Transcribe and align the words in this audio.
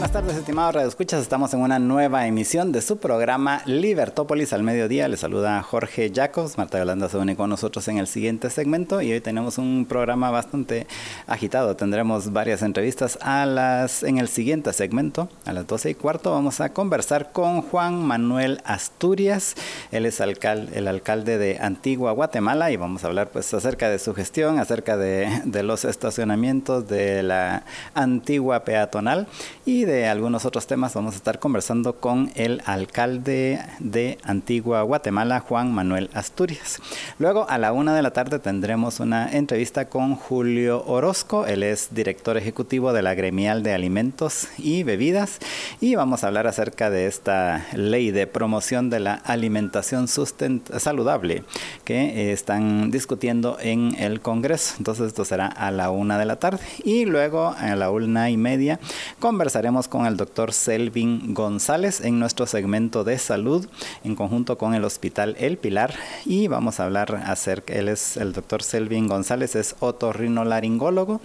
Buenas 0.00 0.12
tardes, 0.12 0.36
estimados 0.36 0.74
radioescuchas. 0.76 1.20
Estamos 1.20 1.52
en 1.52 1.60
una 1.60 1.78
nueva 1.78 2.26
emisión 2.26 2.72
de 2.72 2.80
su 2.80 2.96
programa 2.96 3.60
Libertópolis 3.66 4.54
al 4.54 4.62
mediodía. 4.62 5.08
Les 5.08 5.20
saluda 5.20 5.62
Jorge 5.62 6.10
Jacobs. 6.10 6.56
Marta 6.56 6.78
Yolanda 6.78 7.10
se 7.10 7.18
une 7.18 7.36
con 7.36 7.50
nosotros 7.50 7.86
en 7.86 7.98
el 7.98 8.06
siguiente 8.06 8.48
segmento 8.48 9.02
y 9.02 9.12
hoy 9.12 9.20
tenemos 9.20 9.58
un 9.58 9.84
programa 9.84 10.30
bastante 10.30 10.86
agitado. 11.26 11.76
Tendremos 11.76 12.32
varias 12.32 12.62
entrevistas 12.62 13.18
a 13.20 13.44
las 13.44 14.02
en 14.02 14.16
el 14.16 14.28
siguiente 14.28 14.72
segmento. 14.72 15.28
A 15.44 15.52
las 15.52 15.66
12 15.66 15.90
y 15.90 15.94
cuarto 15.94 16.30
vamos 16.30 16.62
a 16.62 16.72
conversar 16.72 17.32
con 17.32 17.60
Juan 17.60 18.02
Manuel 18.02 18.62
Asturias. 18.64 19.54
Él 19.92 20.06
es 20.06 20.22
alcalde, 20.22 20.78
el 20.78 20.88
alcalde 20.88 21.36
de 21.36 21.58
Antigua 21.60 22.12
Guatemala 22.12 22.70
y 22.70 22.78
vamos 22.78 23.04
a 23.04 23.08
hablar 23.08 23.28
pues 23.28 23.52
acerca 23.52 23.90
de 23.90 23.98
su 23.98 24.14
gestión, 24.14 24.60
acerca 24.60 24.96
de, 24.96 25.42
de 25.44 25.62
los 25.62 25.84
estacionamientos 25.84 26.88
de 26.88 27.22
la 27.22 27.64
antigua 27.92 28.64
peatonal 28.64 29.26
y 29.66 29.89
algunos 29.90 30.44
otros 30.44 30.66
temas 30.68 30.94
vamos 30.94 31.14
a 31.14 31.16
estar 31.16 31.40
conversando 31.40 31.94
con 31.94 32.30
el 32.36 32.62
alcalde 32.64 33.60
de 33.80 34.18
Antigua 34.22 34.82
Guatemala, 34.82 35.40
Juan 35.40 35.74
Manuel 35.74 36.10
Asturias. 36.14 36.80
Luego 37.18 37.46
a 37.48 37.58
la 37.58 37.72
una 37.72 37.94
de 37.94 38.02
la 38.02 38.12
tarde 38.12 38.38
tendremos 38.38 39.00
una 39.00 39.32
entrevista 39.32 39.88
con 39.88 40.14
Julio 40.14 40.84
Orozco, 40.86 41.44
él 41.44 41.64
es 41.64 41.88
director 41.92 42.36
ejecutivo 42.36 42.92
de 42.92 43.02
la 43.02 43.14
Gremial 43.14 43.64
de 43.64 43.74
Alimentos 43.74 44.46
y 44.58 44.84
Bebidas 44.84 45.38
y 45.80 45.96
vamos 45.96 46.22
a 46.22 46.28
hablar 46.28 46.46
acerca 46.46 46.88
de 46.88 47.06
esta 47.06 47.66
ley 47.72 48.12
de 48.12 48.28
promoción 48.28 48.90
de 48.90 49.00
la 49.00 49.14
alimentación 49.14 50.06
saludable 50.08 51.42
que 51.84 52.32
están 52.32 52.92
discutiendo 52.92 53.58
en 53.60 53.96
el 53.98 54.20
Congreso. 54.20 54.74
Entonces 54.78 55.08
esto 55.08 55.24
será 55.24 55.46
a 55.46 55.72
la 55.72 55.90
una 55.90 56.16
de 56.16 56.26
la 56.26 56.36
tarde 56.36 56.64
y 56.84 57.06
luego 57.06 57.54
a 57.58 57.74
la 57.74 57.90
una 57.90 58.30
y 58.30 58.36
media 58.36 58.78
conversaremos 59.18 59.79
con 59.88 60.06
el 60.06 60.16
doctor 60.16 60.52
Selvin 60.52 61.34
González 61.34 62.00
en 62.00 62.18
nuestro 62.18 62.46
segmento 62.46 63.04
de 63.04 63.18
salud 63.18 63.68
en 64.04 64.14
conjunto 64.14 64.58
con 64.58 64.74
el 64.74 64.84
Hospital 64.84 65.36
El 65.38 65.58
Pilar 65.58 65.94
y 66.24 66.48
vamos 66.48 66.80
a 66.80 66.84
hablar 66.84 67.22
acerca, 67.26 67.74
él 67.74 67.88
es 67.88 68.16
el 68.16 68.32
doctor 68.32 68.62
Selvin 68.62 69.08
González, 69.08 69.56
es 69.56 69.76
otorrinolaringólogo 69.80 71.20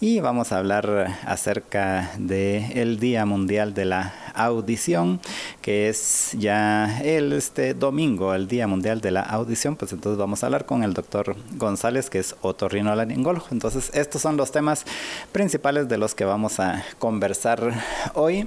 y 0.00 0.20
vamos 0.20 0.52
a 0.52 0.58
hablar 0.58 1.18
acerca 1.26 2.10
del 2.18 2.72
el 2.76 2.98
Día 2.98 3.26
Mundial 3.26 3.74
de 3.74 3.84
la 3.84 4.14
Audición, 4.36 5.20
que 5.62 5.88
es 5.88 6.32
ya 6.38 7.00
el 7.02 7.32
este 7.32 7.74
domingo, 7.74 8.34
el 8.34 8.48
Día 8.48 8.66
Mundial 8.66 9.00
de 9.00 9.10
la 9.10 9.22
Audición, 9.22 9.76
pues 9.76 9.92
entonces 9.92 10.18
vamos 10.18 10.42
a 10.42 10.46
hablar 10.46 10.66
con 10.66 10.82
el 10.82 10.94
doctor 10.94 11.36
González, 11.56 12.10
que 12.10 12.18
es 12.18 12.36
otorrinolaringólogo. 12.42 13.46
Entonces, 13.50 13.90
estos 13.94 14.22
son 14.22 14.36
los 14.36 14.52
temas 14.52 14.84
principales 15.32 15.88
de 15.88 15.98
los 15.98 16.14
que 16.14 16.24
vamos 16.24 16.60
a 16.60 16.84
conversar 16.98 17.72
hoy. 18.14 18.46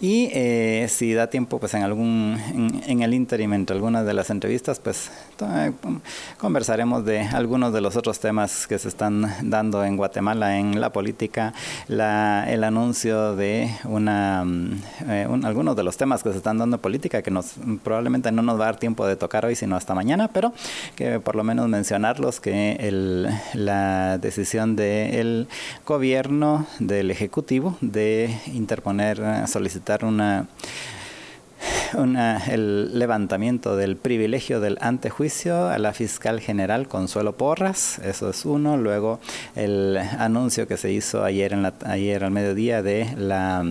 Y 0.00 0.30
eh, 0.32 0.86
si 0.88 1.12
da 1.14 1.28
tiempo, 1.28 1.58
pues 1.58 1.74
en 1.74 1.82
algún, 1.82 2.38
en, 2.86 3.02
el 3.02 3.14
interim, 3.14 3.52
entre 3.52 3.76
algunas 3.76 4.04
de 4.04 4.14
las 4.14 4.30
entrevistas, 4.30 4.80
pues 4.80 5.10
conversaremos 6.38 7.04
de 7.04 7.20
algunos 7.20 7.72
de 7.72 7.80
los 7.80 7.96
otros 7.96 8.20
temas 8.20 8.66
que 8.66 8.78
se 8.78 8.88
están 8.88 9.32
dando 9.42 9.84
en 9.84 9.96
Guatemala 9.96 10.58
en 10.58 10.80
la 10.80 10.92
política, 10.92 11.54
la, 11.88 12.46
el 12.48 12.64
anuncio 12.64 13.36
de 13.36 13.70
una, 13.84 14.44
mm, 14.44 14.82
eh, 15.08 15.28
algunos 15.44 15.76
de 15.76 15.82
los 15.82 15.96
temas 15.96 16.22
que 16.22 16.30
se 16.30 16.38
están 16.38 16.58
dando 16.58 16.76
en 16.76 16.82
política 16.82 17.22
que 17.22 17.30
nos 17.30 17.54
probablemente 17.82 18.32
no 18.32 18.42
nos 18.42 18.58
va 18.58 18.64
a 18.64 18.66
dar 18.66 18.78
tiempo 18.78 19.06
de 19.06 19.16
tocar 19.16 19.44
hoy, 19.44 19.54
sino 19.54 19.76
hasta 19.76 19.94
mañana, 19.94 20.28
pero 20.28 20.52
que 20.96 21.20
por 21.20 21.36
lo 21.36 21.44
menos 21.44 21.68
mencionarlos 21.68 22.40
que 22.40 22.72
el, 22.80 23.28
la 23.54 24.18
decisión 24.18 24.76
del 24.76 25.48
gobierno 25.86 26.66
del 26.78 27.10
ejecutivo 27.10 27.76
de 27.80 28.36
interponer 28.46 29.20
solicitar 29.46 30.04
una, 30.04 30.46
el 32.48 32.98
levantamiento 32.98 33.76
del 33.76 33.96
privilegio 33.96 34.60
del 34.60 34.78
antejuicio 34.80 35.68
a 35.68 35.78
la 35.78 35.92
fiscal 35.92 36.40
general 36.40 36.88
Consuelo 36.88 37.36
Porras, 37.36 37.98
eso 38.00 38.30
es 38.30 38.44
uno. 38.44 38.76
Luego 38.76 39.20
el 39.54 39.98
anuncio 39.98 40.66
que 40.66 40.76
se 40.76 40.92
hizo 40.92 41.24
ayer, 41.24 41.52
en 41.52 41.62
la, 41.62 41.74
ayer 41.84 42.24
al 42.24 42.30
mediodía 42.30 42.82
de 42.82 43.08
la 43.16 43.64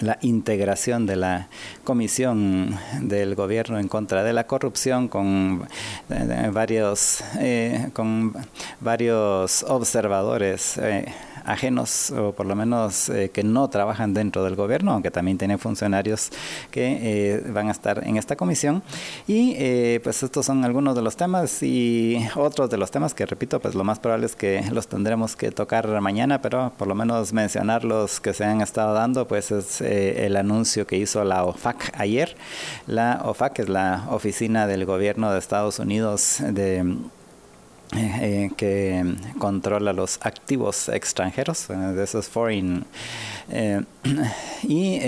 la 0.00 0.18
integración 0.22 1.06
de 1.06 1.16
la 1.16 1.48
comisión 1.84 2.78
del 3.00 3.34
gobierno 3.34 3.78
en 3.78 3.88
contra 3.88 4.24
de 4.24 4.32
la 4.32 4.46
corrupción 4.46 5.08
con 5.08 5.68
eh, 6.08 6.50
varios 6.50 7.22
eh, 7.38 7.90
con 7.92 8.34
varios 8.80 9.64
observadores 9.68 10.78
eh, 10.78 11.12
ajenos 11.44 12.10
o 12.10 12.32
por 12.32 12.46
lo 12.46 12.54
menos 12.54 13.08
eh, 13.08 13.30
que 13.32 13.42
no 13.42 13.68
trabajan 13.68 14.14
dentro 14.14 14.44
del 14.44 14.56
gobierno, 14.56 14.92
aunque 14.92 15.10
también 15.10 15.38
tienen 15.38 15.58
funcionarios 15.58 16.30
que 16.70 16.98
eh, 17.02 17.42
van 17.52 17.68
a 17.68 17.72
estar 17.72 18.06
en 18.06 18.16
esta 18.16 18.36
comisión. 18.36 18.82
Y 19.26 19.54
eh, 19.56 20.00
pues 20.02 20.22
estos 20.22 20.46
son 20.46 20.64
algunos 20.64 20.94
de 20.94 21.02
los 21.02 21.16
temas 21.16 21.62
y 21.62 22.18
otros 22.36 22.70
de 22.70 22.76
los 22.76 22.90
temas 22.90 23.14
que 23.14 23.26
repito, 23.26 23.60
pues 23.60 23.74
lo 23.74 23.84
más 23.84 23.98
probable 23.98 24.26
es 24.26 24.36
que 24.36 24.64
los 24.72 24.88
tendremos 24.88 25.36
que 25.36 25.50
tocar 25.50 26.00
mañana, 26.00 26.40
pero 26.40 26.72
por 26.76 26.88
lo 26.88 26.94
menos 26.94 27.32
mencionar 27.32 27.84
los 27.84 28.20
que 28.20 28.34
se 28.34 28.44
han 28.44 28.60
estado 28.60 28.94
dando, 28.94 29.26
pues 29.26 29.50
es 29.50 29.80
el 29.80 30.36
anuncio 30.36 30.86
que 30.86 30.96
hizo 30.96 31.24
la 31.24 31.44
OFAC 31.44 31.92
ayer. 31.98 32.36
La 32.86 33.22
OFAC 33.24 33.60
es 33.60 33.68
la 33.68 34.06
Oficina 34.10 34.66
del 34.66 34.84
Gobierno 34.84 35.32
de 35.32 35.38
Estados 35.38 35.78
Unidos 35.78 36.38
de 36.40 36.96
eh, 37.94 38.50
que 38.56 39.04
controla 39.38 39.92
los 39.92 40.18
activos 40.22 40.88
extranjeros, 40.88 41.68
eh, 41.68 41.74
de 41.74 42.04
esos 42.04 42.26
foreign. 42.26 42.86
Eh, 43.50 43.82
y, 44.62 44.98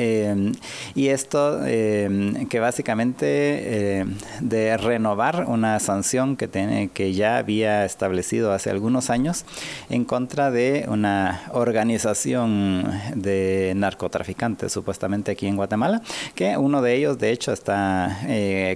y, 0.95 1.09
esto 1.09 1.61
que 1.65 2.59
básicamente 2.61 4.05
de 4.41 4.77
renovar 4.77 5.47
una 5.49 5.81
sanción 5.81 6.37
que, 6.37 6.47
tiene, 6.47 6.89
que 6.89 7.15
ya 7.15 7.39
había 7.39 7.85
establecido 7.85 8.53
hace 8.53 8.71
algunos 8.71 9.09
años 9.09 9.47
en 9.89 10.05
contra 10.05 10.51
de 10.51 10.85
una 10.89 11.45
organización 11.53 12.91
de 13.15 13.73
narcotraficantes 13.77 14.73
supuestamente 14.73 15.33
aquí 15.33 15.47
en 15.47 15.57
Guatemala, 15.57 16.03
que 16.35 16.57
uno 16.57 16.83
de 16.83 16.95
ellos 16.95 17.19
de 17.19 17.31
hecho 17.31 17.53
está 17.53 18.19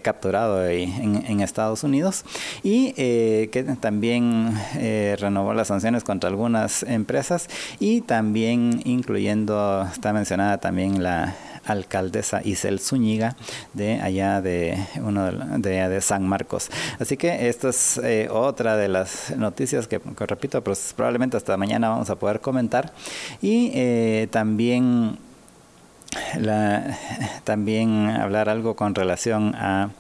capturado 0.02 0.66
en, 0.66 1.24
en, 1.26 1.40
Estados 1.40 1.84
Unidos 1.84 2.24
y 2.62 2.92
que 2.92 3.76
también 3.80 3.97
también 3.98 4.56
eh, 4.76 5.16
renovó 5.18 5.54
las 5.54 5.66
sanciones 5.66 6.04
contra 6.04 6.30
algunas 6.30 6.84
empresas 6.84 7.48
y 7.80 8.02
también 8.02 8.80
incluyendo, 8.84 9.88
está 9.92 10.12
mencionada 10.12 10.58
también 10.58 11.02
la 11.02 11.34
alcaldesa 11.64 12.40
Isel 12.44 12.78
Zúñiga 12.78 13.34
de 13.74 14.00
allá 14.00 14.40
de 14.40 14.78
uno 15.02 15.32
de, 15.32 15.88
de, 15.88 16.00
San 16.00 16.28
Marcos. 16.28 16.70
Así 17.00 17.16
que 17.16 17.48
esta 17.48 17.70
es 17.70 17.98
eh, 18.04 18.28
otra 18.30 18.76
de 18.76 18.86
las 18.86 19.34
noticias 19.36 19.88
que, 19.88 20.00
repito, 20.16 20.62
pues 20.62 20.94
probablemente 20.96 21.36
hasta 21.36 21.56
mañana 21.56 21.88
vamos 21.88 22.08
a 22.08 22.14
poder 22.14 22.38
comentar. 22.38 22.92
Y 23.42 23.72
eh, 23.74 24.28
también 24.30 25.18
la, 26.38 26.98
también 27.44 28.08
hablar 28.08 28.48
algo 28.48 28.76
con 28.76 28.94
relación 28.94 29.54
a 29.54 29.90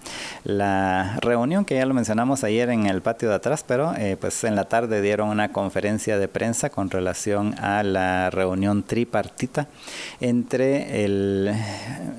la 0.44 1.18
reunión 1.20 1.64
que 1.64 1.76
ya 1.76 1.86
lo 1.86 1.94
mencionamos 1.94 2.44
ayer 2.44 2.70
en 2.70 2.86
el 2.86 3.02
patio 3.02 3.28
de 3.28 3.34
atrás, 3.34 3.64
pero 3.66 3.94
eh, 3.96 4.16
pues 4.18 4.44
en 4.44 4.56
la 4.56 4.64
tarde 4.64 5.02
dieron 5.02 5.28
una 5.28 5.52
conferencia 5.52 6.18
de 6.18 6.28
prensa 6.28 6.70
con 6.70 6.90
relación 6.90 7.54
a 7.58 7.82
la 7.82 8.30
reunión 8.30 8.82
tripartita 8.82 9.68
entre 10.20 11.04
el 11.04 11.54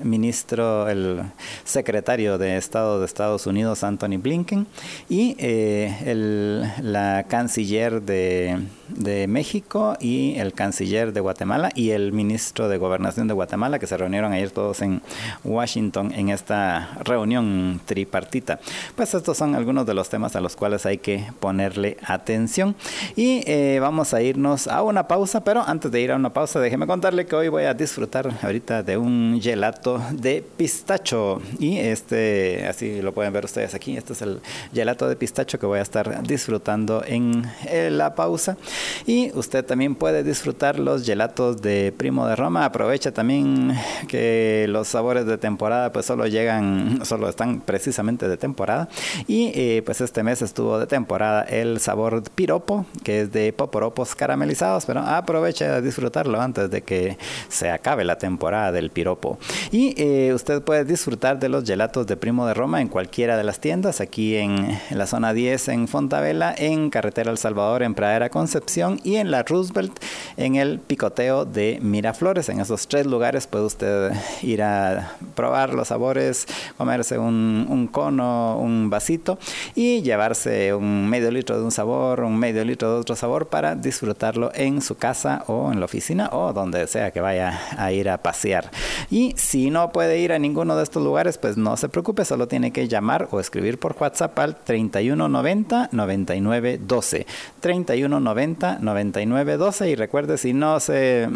ministro, 0.02 0.88
el 0.88 1.22
secretario 1.64 2.38
de 2.38 2.56
Estado 2.56 3.00
de 3.00 3.06
Estados 3.06 3.46
Unidos, 3.46 3.82
Anthony 3.84 4.18
Blinken, 4.18 4.66
y 5.08 5.36
eh, 5.38 5.96
el, 6.06 6.70
la 6.82 7.24
canciller 7.28 8.02
de, 8.02 8.58
de 8.96 9.26
México 9.26 9.96
y 10.00 10.34
el 10.38 10.52
canciller 10.52 11.12
de 11.12 11.20
Guatemala 11.20 11.70
y 11.74 11.90
el 11.90 12.12
ministro 12.12 12.68
de 12.68 12.78
Gobernación 12.78 13.28
de 13.28 13.34
Guatemala 13.34 13.78
que 13.78 13.86
se 13.86 13.96
reunieron 13.96 14.32
ayer 14.32 14.50
todos 14.50 14.82
en 14.82 15.02
Washington 15.44 16.12
en 16.14 16.28
esta 16.30 16.98
reunión 17.04 17.80
tripartita. 17.86 18.60
Pues 18.96 19.14
estos 19.14 19.36
son 19.36 19.54
algunos 19.54 19.86
de 19.86 19.94
los 19.94 20.08
temas 20.08 20.36
a 20.36 20.40
los 20.40 20.56
cuales 20.56 20.86
hay 20.86 20.98
que 20.98 21.26
ponerle 21.40 21.96
atención. 22.06 22.74
Y 23.16 23.42
eh, 23.46 23.78
vamos 23.80 24.14
a 24.14 24.22
irnos 24.22 24.66
a 24.66 24.82
una 24.82 25.08
pausa, 25.08 25.42
pero 25.44 25.62
antes 25.62 25.90
de 25.90 26.00
ir 26.00 26.12
a 26.12 26.16
una 26.16 26.32
pausa, 26.32 26.60
déjeme 26.60 26.86
contarle 26.86 27.26
que 27.26 27.36
hoy 27.36 27.48
voy 27.48 27.64
a 27.64 27.74
disfrutar 27.74 28.32
ahorita 28.42 28.82
de 28.82 28.96
un 28.96 29.40
gelato 29.42 30.00
de 30.12 30.44
pistacho. 30.56 31.40
Y 31.58 31.78
este, 31.78 32.66
así 32.68 33.02
lo 33.02 33.12
pueden 33.12 33.32
ver 33.32 33.44
ustedes 33.44 33.74
aquí, 33.74 33.96
este 33.96 34.12
es 34.12 34.22
el 34.22 34.40
gelato 34.72 35.08
de 35.08 35.16
pistacho 35.16 35.58
que 35.58 35.66
voy 35.66 35.78
a 35.78 35.82
estar 35.82 36.22
disfrutando 36.22 37.02
en 37.06 37.46
la 37.90 38.14
pausa. 38.14 38.56
Y 39.06 39.30
usted 39.34 39.64
también 39.64 39.94
puede 39.94 40.22
disfrutar 40.22 40.78
los 40.78 41.04
gelatos 41.04 41.60
de 41.62 41.92
Primo 41.96 42.26
de 42.26 42.36
Roma. 42.36 42.64
Aprovecha 42.64 43.12
también 43.12 43.76
que 44.08 44.66
los 44.68 44.88
sabores 44.88 45.26
de 45.26 45.38
temporada 45.38 45.92
pues 45.92 46.06
solo 46.06 46.26
llegan, 46.26 47.04
solo 47.04 47.28
están 47.28 47.60
precisamente 47.60 48.28
de 48.28 48.36
temporada. 48.36 48.88
Y 49.26 49.52
eh, 49.54 49.82
pues 49.84 50.00
este 50.00 50.22
mes 50.22 50.42
estuvo 50.42 50.78
de 50.78 50.86
temporada 50.86 51.42
el 51.42 51.80
sabor 51.80 52.22
piropo, 52.34 52.86
que 53.02 53.22
es 53.22 53.32
de 53.32 53.52
poporopos 53.52 54.14
caramelizados, 54.14 54.86
pero 54.86 55.00
aprovecha 55.00 55.74
de 55.74 55.82
disfrutarlo 55.82 56.40
antes 56.40 56.70
de 56.70 56.82
que 56.82 57.18
se 57.48 57.70
acabe 57.70 58.04
la 58.04 58.18
temporada 58.18 58.72
del 58.72 58.90
piropo. 58.90 59.38
Y 59.70 59.94
eh, 59.96 60.32
usted 60.34 60.62
puede 60.62 60.84
disfrutar 60.84 61.38
de 61.38 61.48
los 61.48 61.64
gelatos 61.64 62.06
de 62.06 62.16
Primo 62.16 62.46
de 62.46 62.54
Roma 62.54 62.80
en 62.80 62.88
cualquiera 62.88 63.36
de 63.36 63.44
las 63.44 63.60
tiendas, 63.60 64.00
aquí 64.00 64.36
en, 64.36 64.78
la 64.90 65.06
zona 65.06 65.32
10 65.32 65.68
en 65.68 65.88
Fontavela, 65.88 66.54
en 66.56 66.90
Carretera 66.90 67.30
El 67.30 67.38
Salvador, 67.38 67.82
en 67.82 67.94
Pradera 67.94 68.30
Concepción 68.30 68.69
y 69.02 69.16
en 69.16 69.32
la 69.32 69.42
Roosevelt 69.42 69.92
en 70.36 70.54
el 70.54 70.78
picoteo 70.78 71.44
de 71.44 71.78
Miraflores. 71.82 72.48
En 72.48 72.60
esos 72.60 72.86
tres 72.86 73.04
lugares 73.04 73.48
puede 73.48 73.64
usted 73.64 74.12
ir 74.42 74.62
a 74.62 75.16
probar 75.34 75.74
los 75.74 75.88
sabores, 75.88 76.46
comerse 76.76 77.18
un, 77.18 77.88
cono, 77.90 78.58
un 78.58 78.88
vasito 78.88 79.38
y 79.74 80.02
llevarse 80.02 80.72
un 80.72 81.08
medio 81.08 81.32
litro 81.32 81.58
de 81.58 81.64
un 81.64 81.72
sabor, 81.72 82.20
un 82.20 82.38
medio 82.38 82.64
litro 82.64 82.94
de 82.94 83.00
otro 83.00 83.16
sabor 83.16 83.48
para 83.48 83.74
disfrutarlo 83.74 84.52
en 84.54 84.82
su 84.82 84.94
casa 84.94 85.42
o 85.48 85.72
en 85.72 85.80
la 85.80 85.86
oficina 85.86 86.30
o 86.32 86.52
donde 86.52 86.86
sea 86.86 87.10
que 87.10 87.20
vaya 87.20 87.60
a 87.76 87.90
ir 87.90 88.08
a 88.08 88.18
pasear. 88.18 88.70
Y 89.10 89.34
si 89.36 89.70
no 89.70 89.90
puede 89.90 90.20
ir 90.20 90.32
a 90.32 90.38
ninguno 90.38 90.76
de 90.76 90.84
estos 90.84 91.02
lugares, 91.02 91.38
pues 91.38 91.56
no 91.56 91.76
se 91.76 91.88
preocupe, 91.88 92.24
solo 92.24 92.46
tiene 92.46 92.70
que 92.70 92.86
llamar 92.86 93.26
o 93.32 93.40
escribir 93.40 93.80
por 93.80 93.96
WhatsApp 93.98 94.38
al 94.38 94.54
3190 94.54 95.88
9912. 95.90 97.26
3190 97.60 98.59
9912 98.60 99.90
y 99.90 99.94
recuerde 99.94 100.38
si 100.38 100.52
no 100.52 100.80
se 100.80 101.28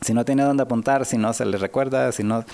si 0.00 0.14
no 0.14 0.24
tiene 0.24 0.44
dónde 0.44 0.62
apuntar, 0.62 1.04
si 1.04 1.18
no 1.18 1.32
se 1.32 1.44
le 1.44 1.58
recuerda, 1.58 2.12
si 2.12 2.22
no 2.24 2.44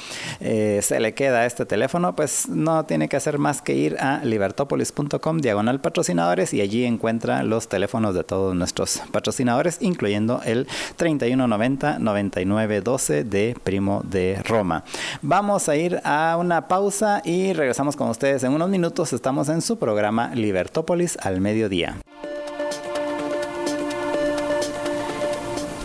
eh, 0.40 0.81
se 0.82 0.99
le 1.00 1.12
queda 1.14 1.46
este 1.46 1.64
teléfono, 1.64 2.14
pues 2.17 2.49
no 2.49 2.84
tiene 2.87 3.08
que 3.08 3.17
hacer 3.17 3.38
más 3.38 3.62
que 3.62 3.75
ir 3.75 3.96
a 4.00 4.25
libertopolis.com 4.25 5.38
diagonal 5.38 5.81
patrocinadores 5.81 6.52
y 6.55 6.61
allí 6.61 6.84
encuentra 6.84 7.44
los 7.44 7.69
teléfonos 7.69 8.14
de 8.14 8.23
todos 8.25 8.55
nuestros 8.55 9.02
patrocinadores, 9.12 9.79
incluyendo 9.81 10.43
el 10.44 10.67
3190-9912 10.99 13.25
de 13.25 13.56
Primo 13.62 14.02
de 14.05 14.43
Roma. 14.44 14.84
Vamos 15.22 15.69
a 15.69 15.76
ir 15.76 16.00
a 16.05 16.37
una 16.38 16.67
pausa 16.69 17.22
y 17.25 17.52
regresamos 17.52 17.96
con 17.96 18.11
ustedes 18.11 18.44
en 18.44 18.52
unos 18.52 18.69
minutos. 18.69 19.12
Estamos 19.12 19.49
en 19.49 19.62
su 19.62 19.79
programa 19.79 20.34
Libertópolis 20.34 21.17
al 21.22 21.40
mediodía. 21.40 21.96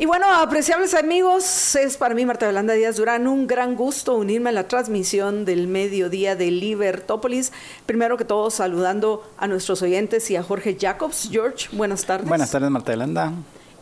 Y 0.02 0.08
bueno, 0.08 0.26
apreciables 0.34 0.96
amigos, 0.96 1.76
es 1.76 1.96
para 1.96 2.16
mí 2.16 2.26
Marta 2.26 2.48
Yolanda 2.48 2.74
Díaz 2.74 2.96
Durán 2.96 3.28
un 3.28 3.46
gran 3.46 3.76
gusto 3.76 4.16
unirme 4.16 4.50
a 4.50 4.52
la 4.52 4.68
transmisión 4.68 5.46
del 5.46 5.68
mediodía 5.68 6.36
de 6.36 6.50
Libertópolis. 6.50 7.52
Primero 7.86 8.18
que 8.18 8.26
todo, 8.26 8.50
saludando 8.50 9.24
a 9.38 9.46
nuestros 9.46 9.84
oyentes 9.84 10.32
y 10.32 10.38
a 10.38 10.42
Jorge 10.42 10.76
Jacobs. 10.82 11.30
George, 11.32 11.70
buenas 11.72 12.04
tardes. 12.04 12.28
Buenas 12.28 12.50
tardes, 12.50 12.72
Marta 12.72 12.94
Yolanda. 12.94 13.32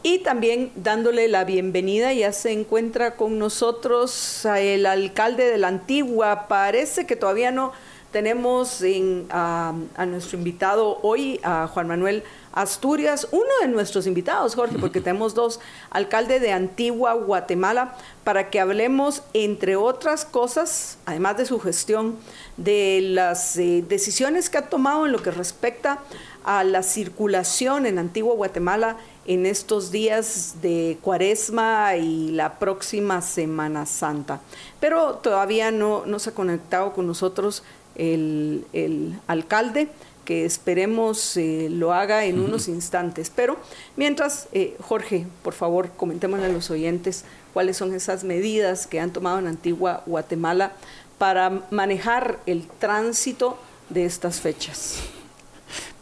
Y 0.04 0.20
también 0.20 0.74
dándole 0.76 1.30
la 1.30 1.46
bienvenida, 1.46 2.12
ya 2.12 2.34
se 2.34 2.52
encuentra 2.52 3.16
con 3.16 3.40
nosotros 3.40 4.44
el 4.44 4.88
alcalde 4.88 5.46
de 5.46 5.58
la 5.58 5.70
Antigua. 5.70 6.50
Parece 6.50 7.06
que 7.06 7.16
todavía 7.16 7.52
no 7.52 7.72
tenemos 8.12 8.84
a, 9.30 9.74
a 9.96 10.06
nuestro 10.06 10.38
invitado 10.38 11.00
hoy, 11.02 11.40
a 11.44 11.68
Juan 11.68 11.88
Manuel 11.88 12.24
Asturias, 12.54 13.28
uno 13.32 13.50
de 13.62 13.68
nuestros 13.68 14.08
invitados, 14.08 14.56
Jorge, 14.56 14.78
porque 14.80 15.02
tenemos 15.02 15.36
dos, 15.36 15.60
alcalde 15.92 16.40
de 16.40 16.52
Antigua, 16.52 17.14
Guatemala, 17.14 17.96
para 18.24 18.50
que 18.50 18.60
hablemos, 18.60 19.24
entre 19.34 19.76
otras 19.76 20.26
cosas, 20.26 20.98
además 21.06 21.38
de 21.38 21.46
su 21.46 21.60
gestión, 21.60 22.16
de 22.58 23.02
las 23.04 23.58
eh, 23.58 23.84
decisiones 23.88 24.50
que 24.50 24.58
ha 24.58 24.70
tomado 24.70 25.06
en 25.06 25.12
lo 25.12 25.22
que 25.22 25.32
respecta 25.32 26.00
a 26.44 26.64
la 26.64 26.84
circulación 26.84 27.86
en 27.86 28.00
Antigua, 28.00 28.34
Guatemala, 28.34 28.98
en 29.26 29.46
estos 29.46 29.92
días 29.92 30.56
de 30.62 30.98
Cuaresma 31.04 31.96
y 31.98 32.32
la 32.32 32.58
próxima 32.58 33.22
Semana 33.22 33.86
Santa. 33.86 34.42
Pero 34.80 35.16
todavía 35.16 35.70
no, 35.70 36.04
no 36.08 36.18
se 36.18 36.32
ha 36.32 36.34
conectado 36.34 36.94
con 36.94 37.06
nosotros 37.06 37.62
el, 37.96 38.66
el 38.74 39.20
alcalde 39.28 39.90
que 40.30 40.46
esperemos 40.46 41.38
eh, 41.38 41.70
lo 41.72 41.92
haga 41.92 42.24
en 42.26 42.40
unos 42.40 42.68
instantes. 42.68 43.32
Pero 43.36 43.58
mientras, 43.98 44.48
eh, 44.52 44.78
Jorge, 44.80 45.26
por 45.42 45.56
favor, 45.56 45.90
comentémosle 45.98 46.46
a 46.46 46.50
los 46.50 46.70
oyentes 46.70 47.24
cuáles 47.52 47.78
son 47.78 47.96
esas 47.96 48.24
medidas 48.24 48.86
que 48.86 49.00
han 49.00 49.12
tomado 49.12 49.40
en 49.40 49.48
Antigua 49.48 50.04
Guatemala 50.06 50.74
para 51.18 51.64
manejar 51.72 52.38
el 52.46 52.68
tránsito 52.68 53.58
de 53.90 54.06
estas 54.06 54.40
fechas 54.40 55.00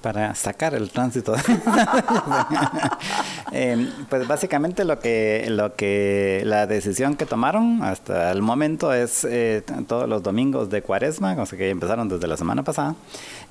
para 0.08 0.34
sacar 0.36 0.74
el 0.74 0.90
tránsito. 0.90 1.36
Eh, 3.54 3.90
pues 4.10 4.28
básicamente 4.28 4.84
lo 4.84 5.00
que, 5.00 5.46
lo 5.50 5.74
que 5.74 6.42
la 6.44 6.68
decisión 6.68 7.16
que 7.16 7.26
tomaron 7.26 7.82
hasta 7.82 8.30
el 8.32 8.42
momento 8.42 8.92
es 8.92 9.24
eh, 9.24 9.64
todos 9.88 10.10
los 10.10 10.22
domingos 10.22 10.70
de 10.70 10.82
cuaresma, 10.82 11.34
o 11.40 11.46
sea 11.46 11.58
que 11.58 11.70
empezaron 11.70 12.10
desde 12.10 12.28
la 12.28 12.36
semana 12.36 12.64
pasada, 12.64 12.96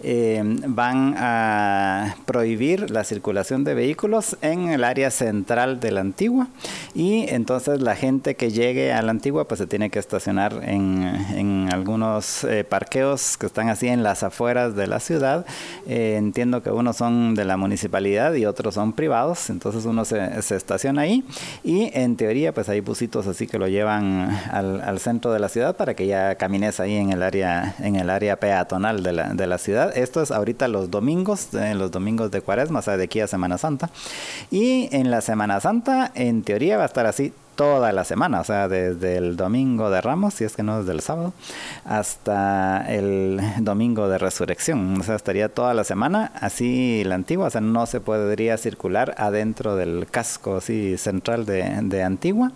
eh, 0.03 0.43
van 0.67 1.14
a 1.17 2.17
prohibir 2.26 2.91
la 2.91 3.05
circulación 3.05 3.64
de 3.64 3.73
vehículos 3.73 4.37
en 4.43 4.69
el 4.69 4.85
área 4.85 5.11
central 5.11 5.81
de 5.81 5.91
la 5.91 6.02
antigua 6.02 6.49
y 6.94 7.25
entonces 7.31 7.81
la 7.81 7.97
gente 7.97 8.35
que 8.35 8.50
llegue 8.50 8.93
a 8.93 9.00
la 9.00 9.12
antigua 9.12 9.49
pues 9.49 9.59
se 9.59 9.67
tiene 9.67 9.88
que 9.88 9.99
estacionar 9.99 10.61
en, 10.62 11.05
en 11.35 11.73
algunos 11.73 12.47
parqueos 12.69 13.38
que 13.38 13.47
están 13.47 13.70
así 13.70 13.88
en 13.88 14.02
las 14.02 14.23
afueras 14.23 14.76
de 14.76 14.87
la 14.87 15.00
ciudad. 15.00 15.47
entiendo 15.87 16.45
que 16.62 16.70
unos 16.70 16.96
son 16.96 17.34
de 17.34 17.44
la 17.44 17.56
municipalidad 17.56 18.34
y 18.34 18.46
otros 18.46 18.75
son 18.75 18.93
privados, 18.93 19.50
entonces 19.50 19.84
uno 19.84 20.04
se, 20.04 20.38
estaciona 20.38 21.02
ahí 21.02 21.25
y 21.64 21.90
en 21.93 22.16
teoría 22.16 22.52
pues 22.54 22.69
hay 22.69 22.81
busitos 22.81 23.26
así 23.26 23.46
que 23.46 23.58
lo 23.58 23.69
llevan 23.69 24.31
al, 24.50 24.98
centro 24.98 25.32
de 25.32 25.38
la 25.38 25.48
ciudad 25.48 25.76
para 25.76 25.94
que 25.94 26.06
ya 26.06 26.37
camines 26.37 26.81
ahí 26.81 26.96
en 26.96 27.10
el 27.10 27.22
área, 27.22 27.75
en 27.81 27.96
el 27.96 28.10
área 28.10 28.40
peatonal 28.40 29.02
de 29.02 29.12
la, 29.12 29.34
de 29.34 29.46
la 29.46 29.58
ciudad. 29.58 29.96
Esto 29.96 30.22
es 30.22 30.31
ahorita 30.31 30.69
los 30.69 30.90
domingos, 30.90 31.52
en 31.54 31.78
los 31.78 31.90
domingos 31.90 32.31
de 32.31 32.40
cuaresma, 32.40 32.78
o 32.78 32.82
sea, 32.82 32.96
de 32.96 33.04
aquí 33.04 33.20
a 33.20 33.26
Semana 33.26 33.58
Santa. 33.58 33.90
Y 34.50 34.88
en 34.92 35.10
la 35.10 35.20
Semana 35.20 35.60
Santa, 35.60 36.11
en 36.14 36.42
teoría 36.42 36.76
va 36.76 36.85
a 36.85 36.87
estar 36.87 37.06
así 37.06 37.32
toda 37.56 37.90
la 37.92 38.04
semana, 38.04 38.40
o 38.40 38.44
sea, 38.44 38.68
desde 38.68 39.16
el 39.16 39.36
domingo 39.36 39.90
de 39.90 40.00
Ramos, 40.00 40.34
si 40.34 40.44
es 40.44 40.54
que 40.54 40.62
no 40.62 40.78
desde 40.80 40.92
el 40.92 41.00
sábado, 41.00 41.32
hasta 41.84 42.84
el 42.88 43.40
domingo 43.60 44.08
de 44.08 44.18
resurrección. 44.18 45.00
O 45.00 45.02
sea, 45.02 45.16
estaría 45.16 45.48
toda 45.48 45.75
la 45.75 45.84
semana 45.84 46.32
así 46.40 47.02
la 47.04 47.14
antigua, 47.14 47.46
o 47.46 47.50
sea, 47.50 47.60
no 47.60 47.86
se 47.86 48.00
podría 48.00 48.56
circular 48.58 49.14
adentro 49.18 49.75
del 49.75 50.06
casco 50.10 50.56
así 50.58 50.96
central 50.98 51.46
de, 51.46 51.80
de 51.82 52.02
Antigua. 52.02 52.52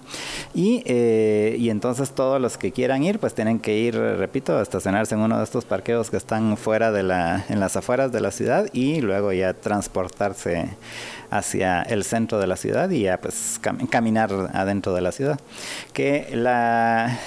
Y, 0.54 0.82
eh, 0.86 1.56
y 1.58 1.70
entonces 1.70 2.10
todos 2.10 2.40
los 2.40 2.58
que 2.58 2.72
quieran 2.72 3.02
ir, 3.02 3.18
pues 3.18 3.34
tienen 3.34 3.58
que 3.58 3.76
ir, 3.78 3.96
repito, 3.96 4.58
a 4.58 4.62
estacionarse 4.62 5.14
en 5.14 5.22
uno 5.22 5.38
de 5.38 5.44
estos 5.44 5.64
parqueos 5.64 6.10
que 6.10 6.18
están 6.18 6.56
fuera 6.56 6.92
de 6.92 7.02
la, 7.02 7.44
en 7.48 7.58
las 7.58 7.76
afueras 7.76 8.12
de 8.12 8.20
la 8.20 8.30
ciudad 8.30 8.66
y 8.72 9.00
luego 9.00 9.32
ya 9.32 9.54
transportarse 9.54 10.68
hacia 11.30 11.82
el 11.82 12.04
centro 12.04 12.38
de 12.38 12.46
la 12.46 12.56
ciudad 12.56 12.90
y 12.90 13.06
a 13.08 13.20
pues 13.20 13.60
caminar 13.90 14.50
adentro 14.52 14.94
de 14.94 15.00
la 15.00 15.12
ciudad. 15.12 15.40
Que 15.92 16.28
la, 16.34 17.18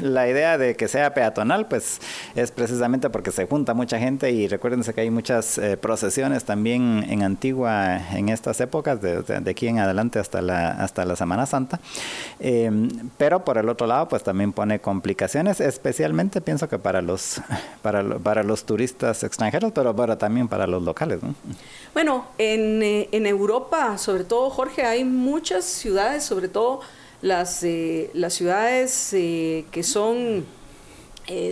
la 0.00 0.28
idea 0.28 0.58
de 0.58 0.74
que 0.76 0.88
sea 0.88 1.14
peatonal 1.14 1.66
pues 1.66 2.00
es 2.34 2.50
precisamente 2.50 3.10
porque 3.10 3.30
se 3.30 3.46
junta 3.46 3.74
mucha 3.74 3.98
gente 3.98 4.30
y 4.30 4.48
recuérdense 4.48 4.92
que 4.94 5.02
hay 5.02 5.10
muchas 5.10 5.58
eh, 5.58 5.76
procesiones 5.76 6.44
también 6.44 7.04
en 7.08 7.22
Antigua 7.22 8.00
en 8.12 8.28
estas 8.28 8.60
épocas, 8.60 9.00
de, 9.00 9.22
de, 9.22 9.50
aquí 9.50 9.68
en 9.68 9.78
adelante 9.78 10.18
hasta 10.18 10.42
la, 10.42 10.70
hasta 10.70 11.04
la 11.04 11.16
Semana 11.16 11.46
Santa. 11.46 11.80
Eh, 12.40 12.70
pero 13.16 13.44
por 13.44 13.58
el 13.58 13.68
otro 13.68 13.86
lado 13.86 14.08
pues 14.08 14.22
también 14.22 14.52
pone 14.52 14.80
complicaciones, 14.80 15.60
especialmente 15.60 16.40
pienso 16.40 16.68
que 16.68 16.78
para 16.78 17.00
los, 17.02 17.40
para, 17.82 18.02
para 18.18 18.42
los 18.42 18.64
turistas 18.64 19.22
extranjeros, 19.22 19.72
pero, 19.72 19.94
pero 19.94 20.18
también 20.18 20.48
para 20.48 20.66
los 20.66 20.82
locales. 20.82 21.22
¿no? 21.22 21.34
Bueno, 21.94 22.26
en, 22.38 22.82
eh, 22.82 23.08
en 23.12 23.26
Europa, 23.26 23.51
sobre 23.98 24.24
todo, 24.24 24.50
Jorge, 24.50 24.82
hay 24.82 25.04
muchas 25.04 25.64
ciudades, 25.64 26.24
sobre 26.24 26.48
todo 26.48 26.80
las, 27.20 27.64
las 28.14 28.34
ciudades 28.34 29.08
que 29.10 29.82
son 29.82 30.44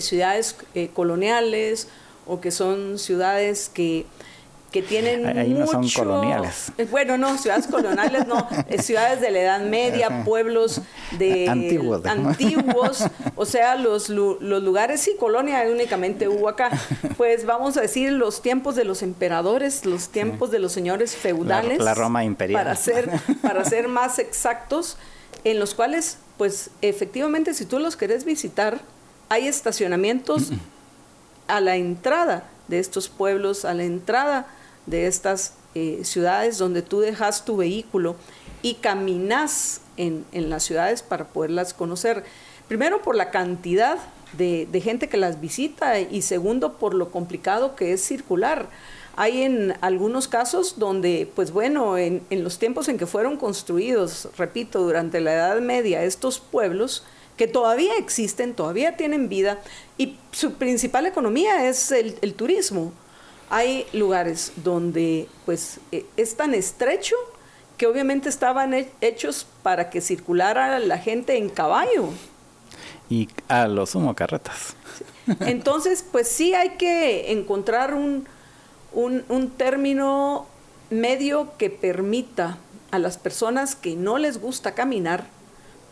ciudades 0.01 0.57
coloniales 0.95 1.89
o 2.27 2.41
que 2.41 2.51
son 2.51 2.99
ciudades 2.99 3.69
que 3.69 4.07
que 4.71 4.83
tienen 4.83 5.27
Ahí 5.27 5.53
no 5.53 5.67
son 5.67 5.89
coloniales. 5.89 6.73
Eh, 6.79 6.87
bueno, 6.91 7.19
no, 7.19 7.37
ciudades 7.39 7.67
coloniales 7.67 8.27
no, 8.27 8.47
eh, 8.69 8.81
ciudades 8.83 9.21
de 9.21 9.31
la 9.31 9.41
Edad 9.41 9.61
Media, 9.61 10.25
pueblos 10.25 10.81
de 11.19 11.49
antiguos, 11.49 12.07
antiguos 12.07 13.05
o 13.37 13.47
sea, 13.47 13.77
los, 13.77 14.09
los 14.09 14.63
lugares, 14.63 15.01
sí, 15.01 15.17
colonia 15.19 15.65
únicamente 15.71 16.29
hubo 16.29 16.49
acá. 16.49 16.71
Pues 17.17 17.45
vamos 17.45 17.77
a 17.77 17.83
decir 17.83 18.13
los 18.13 18.43
tiempos 18.43 18.77
de 18.77 18.85
los 18.85 19.03
emperadores, 19.03 19.85
los 19.85 20.09
tiempos 20.09 20.51
de 20.51 20.59
los 20.59 20.73
señores 20.73 21.17
feudales. 21.17 21.79
La, 21.79 21.95
Roma 21.95 22.25
imperial. 22.25 22.63
Para 22.63 22.77
ser, 22.77 23.11
para 23.43 23.65
ser 23.65 23.89
más 23.89 24.19
exactos, 24.19 24.97
en 25.45 25.59
los 25.59 25.75
cuales, 25.75 26.19
pues 26.39 26.71
efectivamente, 26.81 27.55
si 27.55 27.65
tú 27.65 27.79
los 27.79 27.97
querés 27.97 28.25
visitar, 28.25 28.81
hay 29.29 29.49
estacionamientos 29.49 30.51
a 31.47 31.61
la 31.61 31.77
entrada 31.77 32.45
de 32.69 32.79
estos 32.79 33.09
pueblos, 33.09 33.65
a 33.65 33.75
la 33.75 33.85
entrada 33.85 34.47
de 34.87 35.07
estas 35.07 35.55
eh, 35.75 36.01
ciudades 36.03 36.59
donde 36.59 36.83
tú 36.83 37.01
dejas 37.01 37.45
tu 37.45 37.57
vehículo 37.57 38.17
y 38.61 38.75
caminas 38.75 39.81
en, 39.97 40.25
las 40.33 40.65
ciudades 40.65 41.03
para 41.03 41.29
poderlas 41.29 41.75
conocer. 41.75 42.25
Primero 42.69 43.03
por 43.03 43.15
la 43.15 43.31
cantidad 43.31 43.99
de, 44.37 44.67
gente 44.83 45.09
que 45.09 45.17
las 45.17 45.41
visita 45.41 46.01
y 46.01 46.23
segundo 46.23 46.75
por 46.75 46.95
lo 46.95 47.11
complicado 47.11 47.77
que 47.77 47.93
es 47.93 48.03
circular. 48.03 48.69
Hay 49.17 49.43
en 49.43 49.75
algunos 49.81 50.29
casos 50.29 50.79
donde, 50.79 51.31
pues 51.35 51.53
bueno, 51.53 51.99
en, 51.99 52.23
en, 52.31 52.43
los 52.43 52.59
tiempos 52.59 52.89
en 52.89 52.97
que 52.97 53.07
fueron 53.07 53.37
construidos, 53.37 54.29
repito, 54.37 54.81
durante 54.83 55.21
la 55.21 55.35
Edad 55.35 55.61
Media, 55.61 56.03
estos 56.05 56.41
pueblos 56.41 57.05
que 57.37 57.47
todavía 57.47 57.97
existen, 57.97 58.55
todavía 58.55 58.97
tienen 58.97 59.29
vida 59.29 59.59
y 59.99 60.17
su 60.33 60.55
principal 60.55 61.07
economía 61.07 61.69
es 61.69 61.93
el 61.93 62.35
turismo 62.35 62.93
hay 63.51 63.87
lugares 63.93 64.53
donde 64.57 65.29
pues 65.45 65.81
e, 65.93 66.07
es 66.17 66.37
tan 66.37 66.55
estrecho 66.55 67.17
que 67.77 67.87
obviamente 67.87 68.29
estaban 68.29 68.75
hechos 69.01 69.47
para 69.63 69.91
que 69.91 70.01
circulara 70.01 70.79
la 70.79 70.99
gente 70.99 71.37
en 71.37 71.49
caballo. 71.49 72.11
Y 73.09 73.29
a 73.49 73.67
los 73.67 73.91
sumo 73.91 74.15
carretas. 74.15 74.77
Entonces, 75.41 76.05
pues 76.11 76.29
sí 76.29 76.55
hay 76.55 76.71
que 76.71 77.33
encontrar 77.33 77.95
un, 77.95 78.27
un, 78.93 79.25
un 79.29 79.51
término 79.51 80.47
medio 80.91 81.57
que 81.57 81.71
permita 81.71 82.59
a 82.91 82.99
las 82.99 83.19
personas 83.19 83.75
que 83.77 83.97
no 83.97 84.19
les 84.19 84.41
gusta 84.41 84.75
caminar, 84.75 85.27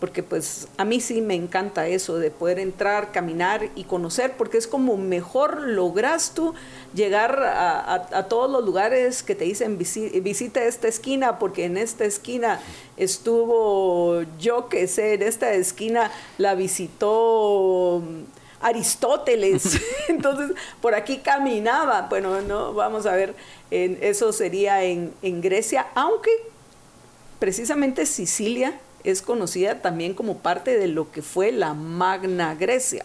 porque 0.00 0.23
pues 0.23 0.69
a 0.76 0.85
mí 0.85 1.00
sí 1.00 1.21
me 1.21 1.35
encanta 1.35 1.88
eso 1.88 2.19
de 2.19 2.31
poder 2.31 2.61
entrar, 2.61 3.11
caminar 3.11 3.71
y 3.75 3.85
conocer, 3.85 4.35
porque 4.37 4.57
es 4.57 4.69
como 4.69 4.97
mejor 4.97 5.61
logras 5.62 6.35
tú 6.35 6.55
llegar 6.95 7.43
a, 7.43 8.26
todos 8.28 8.50
los 8.50 8.64
lugares 8.64 9.23
que 9.23 9.35
te 9.35 9.45
dicen 9.45 9.76
visita 9.76 10.62
esta 10.62 10.87
esquina, 10.87 11.38
porque 11.38 11.64
en 11.64 11.76
esta 11.76 12.05
esquina 12.05 12.61
estuvo, 12.97 14.23
yo 14.38 14.69
que 14.69 14.87
sé, 14.87 15.14
en 15.14 15.23
esta 15.23 15.52
esquina 15.52 16.12
la 16.38 16.55
visitó 16.55 18.02
Aristóteles, 18.61 19.81
entonces 20.09 20.57
por 20.81 20.95
aquí 20.95 21.19
caminaba, 21.19 22.02
bueno, 22.09 22.40
no, 22.43 22.73
vamos 22.73 23.07
a 23.07 23.17
ver, 23.17 23.35
eso 23.71 24.33
sería 24.33 24.85
en, 24.85 25.12
en 25.23 25.40
Grecia, 25.40 25.88
aunque 25.97 26.31
precisamente 27.40 28.07
Sicilia, 28.07 28.78
es 29.11 29.23
conocida 29.23 29.81
también 29.81 30.15
como 30.15 30.38
parte 30.38 30.79
de 30.79 30.88
lo 30.88 31.11
que 31.11 31.23
fue 31.23 31.53
la 31.53 31.75
Magna 31.75 32.55
Grecia. 32.55 33.05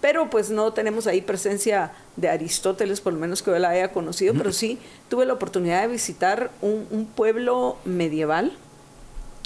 Pero 0.00 0.30
pues 0.30 0.50
no 0.50 0.72
tenemos 0.72 1.06
ahí 1.06 1.20
presencia 1.20 1.92
de 2.16 2.28
Aristóteles, 2.28 3.00
por 3.00 3.12
lo 3.12 3.20
menos 3.20 3.42
que 3.42 3.52
yo 3.52 3.58
la 3.58 3.70
haya 3.70 3.92
conocido, 3.92 4.34
pero 4.34 4.52
sí 4.52 4.78
tuve 5.08 5.26
la 5.26 5.34
oportunidad 5.34 5.82
de 5.82 5.88
visitar 5.88 6.50
un, 6.60 7.08
pueblo 7.14 7.76
medieval 7.84 8.52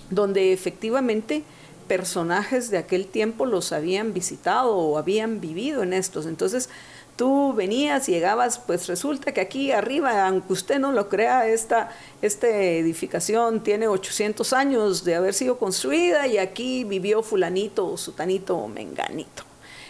donde 0.08 0.52
efectivamente 0.52 1.42
personajes 1.88 2.70
de 2.70 2.78
aquel 2.78 3.06
tiempo 3.06 3.44
los 3.44 3.73
habían 3.73 4.14
visitado 4.14 4.76
o 4.76 4.99
habían 4.99 5.40
vivido 5.40 5.82
en 5.82 5.92
estos. 5.92 6.26
Entonces, 6.26 6.70
tú 7.16 7.54
venías, 7.54 8.06
llegabas, 8.06 8.58
pues 8.58 8.87
resulta 8.87 9.32
que 9.32 9.40
aquí 9.40 9.73
arriba, 9.73 10.26
aunque 10.26 10.52
usted 10.52 10.78
no 10.78 10.92
lo 10.92 11.08
crea, 11.08 11.49
esta, 11.49 11.90
esta 12.23 12.46
edificación 12.49 13.62
tiene 13.62 13.88
800 13.88 14.52
años 14.52 15.04
de 15.04 15.14
haber 15.14 15.35
sido 15.35 15.58
construida 15.58 16.26
y 16.26 16.38
aquí 16.38 16.85
vivió 16.85 17.23
fulanito 17.23 17.96
sutanito 17.96 18.56
o 18.56 18.68
menganito. 18.68 19.44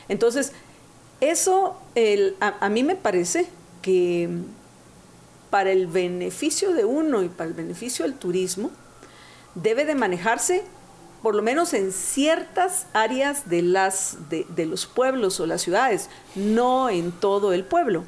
Entonces, 0.08 0.52
eso 1.20 1.76
a, 2.40 2.68
mí 2.68 2.82
me 2.84 2.94
parece 2.94 3.48
que 3.82 4.28
para 5.50 5.72
el 5.72 5.86
beneficio 5.86 6.72
de 6.72 6.84
uno 6.84 7.22
y 7.22 7.28
para 7.28 7.48
el 7.48 7.54
beneficio 7.54 8.04
del 8.04 8.14
turismo, 8.14 8.70
debe 9.54 9.84
de 9.84 9.94
manejarse 9.94 10.64
por 11.26 11.34
lo 11.34 11.42
menos 11.42 11.74
en 11.74 11.90
ciertas 11.90 12.86
áreas 12.92 13.50
de, 13.50 13.60
las, 13.60 14.16
de, 14.30 14.64
los 14.64 14.86
pueblos 14.86 15.40
o 15.40 15.46
las 15.46 15.60
ciudades, 15.60 16.08
no 16.36 16.88
en 16.88 17.10
todo 17.10 17.52
el 17.52 17.64
pueblo. 17.64 18.04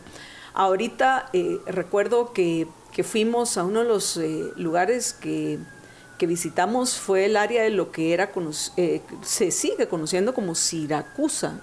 Ahorita 0.55 1.29
eh, 1.33 1.59
recuerdo 1.67 2.33
que, 2.33 2.69
fuimos 3.03 3.59
a 3.59 3.65
uno 3.65 3.81
de 3.81 3.87
los 3.87 4.17
eh, 4.19 4.53
lugares 4.55 5.15
que, 5.15 5.59
visitamos, 6.21 6.97
fue 6.97 7.25
el 7.25 7.37
área 7.37 7.65
de 7.65 7.71
lo 7.71 7.91
que 7.91 8.15
era 8.15 8.31
eh, 8.77 9.03
se 9.23 9.51
sigue 9.51 9.89
conociendo 9.89 10.33
como 10.33 10.55
Siracusa. 10.55 11.61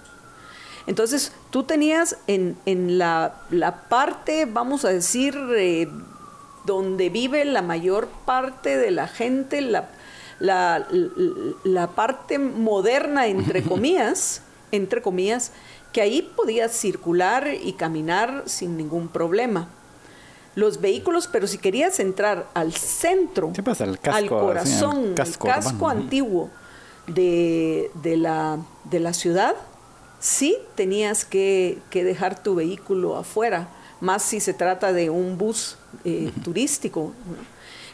Entonces, 0.88 1.32
tú 1.52 1.64
tenías 1.64 2.18
en, 2.28 2.58
la, 2.98 3.44
la, 3.50 3.88
parte, 3.88 4.44
vamos 4.44 4.84
a 4.84 4.90
decir, 4.90 5.38
donde 6.66 7.10
vive 7.10 7.46
la 7.46 7.62
mayor 7.62 8.10
parte 8.26 8.76
de 8.76 8.92
la 8.92 9.08
gente, 9.08 9.62
la, 9.62 9.95
la, 10.40 10.88
la 11.64 11.88
parte 11.88 12.40
moderna, 12.40 13.28
entre 13.28 13.64
comillas, 13.64 14.42
entre 14.72 15.02
comillas, 15.02 15.52
que 15.92 16.02
ahí 16.02 16.22
podías 16.22 16.74
circular 16.74 17.48
y 17.64 17.74
caminar 17.74 18.44
sin 18.48 18.76
ningún 18.76 19.08
problema. 19.08 19.70
Los 20.56 20.80
vehículos, 20.80 21.28
pero 21.28 21.48
si 21.48 21.58
querías 21.58 22.00
entrar 22.00 22.50
al 22.54 22.74
centro, 22.74 23.52
al 24.04 24.30
corazón, 24.30 25.14
el 25.18 25.38
casco, 25.38 25.88
antiguo 25.90 26.50
de, 27.08 27.92
de, 27.96 28.18
la, 28.18 28.60
de, 28.86 29.00
la, 29.00 29.14
ciudad, 29.14 29.56
sí 30.20 30.58
tenías 30.76 31.26
que, 31.26 31.80
que, 31.90 32.04
dejar 32.04 32.42
tu 32.42 32.56
vehículo 32.56 33.18
afuera, 33.18 33.70
más 34.00 34.24
si 34.24 34.40
se 34.40 34.54
trata 34.54 34.94
de 34.94 35.10
un 35.10 35.38
bus 35.38 35.78
eh, 36.04 36.32
turístico. 36.44 37.14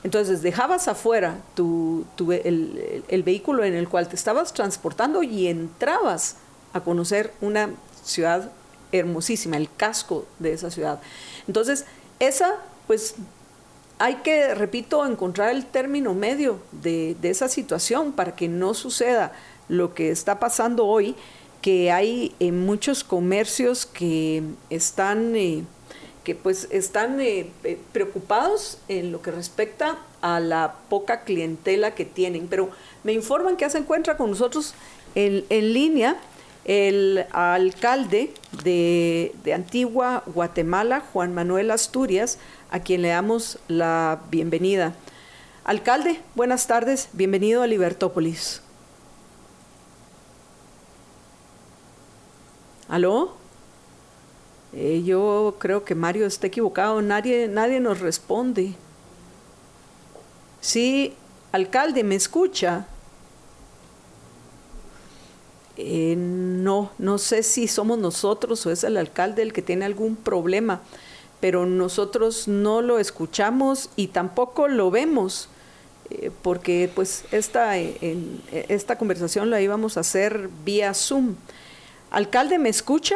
Entonces 0.03 0.41
dejabas 0.41 0.87
afuera 0.87 1.37
tu, 1.53 2.05
el, 2.17 3.23
vehículo 3.23 3.63
en 3.63 3.75
el 3.75 3.87
cual 3.87 4.07
te 4.07 4.15
estabas 4.15 4.53
transportando 4.53 5.21
y 5.21 5.47
entrabas 5.47 6.37
a 6.73 6.81
conocer 6.81 7.33
una 7.39 7.69
ciudad 8.03 8.51
hermosísima, 8.91 9.57
el 9.57 9.69
casco 9.71 10.25
de 10.39 10.53
esa 10.53 10.71
ciudad. 10.71 10.99
Entonces, 11.47 11.85
esa, 12.19 12.55
pues, 12.87 13.15
hay 13.99 14.15
que, 14.15 14.55
repito, 14.55 15.05
encontrar 15.05 15.49
el 15.49 15.65
término 15.65 16.15
medio 16.15 16.59
de, 16.71 17.15
esa 17.21 17.47
situación 17.47 18.11
para 18.11 18.35
que 18.35 18.47
no 18.47 18.73
suceda 18.73 19.33
lo 19.69 19.93
que 19.93 20.09
está 20.09 20.39
pasando 20.39 20.87
hoy, 20.87 21.15
que 21.61 21.91
hay 21.91 22.33
en 22.39 22.65
muchos 22.65 23.03
comercios 23.03 23.85
que 23.85 24.43
están... 24.71 25.35
Eh, 25.35 25.63
que 26.23 26.35
pues 26.35 26.67
están 26.71 27.19
eh, 27.19 27.49
eh, 27.63 27.79
preocupados 27.91 28.77
en 28.87 29.11
lo 29.11 29.21
que 29.21 29.31
respecta 29.31 29.97
a 30.21 30.39
la 30.39 30.75
poca 30.89 31.21
clientela 31.21 31.95
que 31.95 32.05
tienen. 32.05 32.47
Pero 32.47 32.69
me 33.03 33.13
informan 33.13 33.57
que 33.57 33.69
se 33.69 33.79
encuentra 33.79 34.17
con 34.17 34.29
nosotros 34.29 34.75
en, 35.15 35.45
línea 35.49 36.17
el 36.63 37.25
alcalde 37.31 38.31
de, 38.63 39.33
de, 39.43 39.53
Antigua 39.53 40.23
Guatemala, 40.27 41.01
Juan 41.11 41.33
Manuel 41.33 41.71
Asturias, 41.71 42.37
a 42.69 42.79
quien 42.79 43.01
le 43.01 43.09
damos 43.09 43.57
la 43.67 44.21
bienvenida. 44.29 44.93
Alcalde, 45.63 46.21
buenas 46.35 46.67
tardes, 46.67 47.09
bienvenido 47.13 47.63
a 47.63 47.67
Libertópolis. 47.67 48.61
¿Aló? 52.87 53.40
Eh, 54.73 55.03
yo 55.05 55.55
creo 55.59 55.83
que 55.83 55.95
Mario 55.95 56.25
está 56.25 56.47
equivocado, 56.47 57.01
nadie, 57.01 57.47
nadie 57.47 57.79
nos 57.79 57.99
responde. 57.99 58.75
Sí, 60.61 61.15
alcalde, 61.51 62.03
¿me 62.03 62.15
escucha? 62.15 62.87
Eh, 65.77 66.15
no, 66.17 66.91
no 66.97 67.17
sé 67.17 67.43
si 67.43 67.67
somos 67.67 67.97
nosotros 67.97 68.65
o 68.65 68.71
es 68.71 68.83
el 68.83 68.97
alcalde 68.97 69.41
el 69.41 69.53
que 69.53 69.61
tiene 69.61 69.85
algún 69.85 70.15
problema, 70.15 70.81
pero 71.39 71.65
nosotros 71.65 72.47
no 72.47 72.81
lo 72.81 72.99
escuchamos 72.99 73.89
y 73.95 74.07
tampoco 74.07 74.67
lo 74.67 74.91
vemos. 74.91 75.49
eh, 76.09 76.31
porque 76.41 76.91
pues 76.93 77.25
esta, 77.31 77.77
en, 77.77 78.41
esta 78.69 78.97
conversación 78.97 79.49
la 79.49 79.61
íbamos 79.61 79.97
a 79.97 80.01
hacer 80.01 80.49
vía 80.65 80.93
Zoom. 80.93 81.35
Alcalde, 82.11 82.59
¿me 82.59 82.69
escucha? 82.69 83.15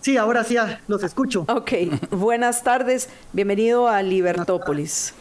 Sí, 0.00 0.16
ahora 0.16 0.44
sí 0.44 0.56
los 0.88 1.02
escucho. 1.02 1.44
Ok, 1.48 1.72
buenas 2.10 2.62
tardes, 2.62 3.10
bienvenido 3.34 3.86
a 3.86 4.02
Libertópolis. 4.02 5.12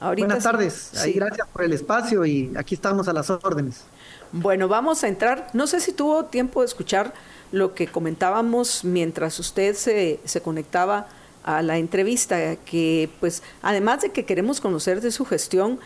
buenas 0.00 0.42
tardes, 0.42 0.90
gracias 1.14 1.46
por 1.48 1.62
el 1.62 1.72
espacio 1.72 2.26
y 2.26 2.52
aquí 2.56 2.74
estamos 2.74 3.06
a 3.06 3.12
las 3.12 3.30
órdenes. 3.30 3.84
Bueno, 4.32 4.66
vamos 4.66 5.04
a 5.04 5.08
entrar, 5.08 5.48
no 5.52 5.68
sé 5.68 5.78
si 5.78 5.92
tuvo 5.92 6.24
tiempo 6.24 6.60
de 6.60 6.66
escuchar 6.66 7.14
lo 7.52 7.74
que 7.74 7.86
comentábamos 7.86 8.84
mientras 8.84 9.38
usted 9.38 9.76
se, 9.76 10.18
se 10.24 10.40
conectaba 10.40 11.06
a 11.44 11.62
la 11.62 11.78
entrevista, 11.78 12.56
que 12.56 13.10
pues 13.20 13.44
además 13.62 14.02
de 14.02 14.10
que 14.10 14.24
queremos 14.24 14.60
conocer 14.60 15.00
de 15.00 15.12
su 15.12 15.24
gestión, 15.24 15.78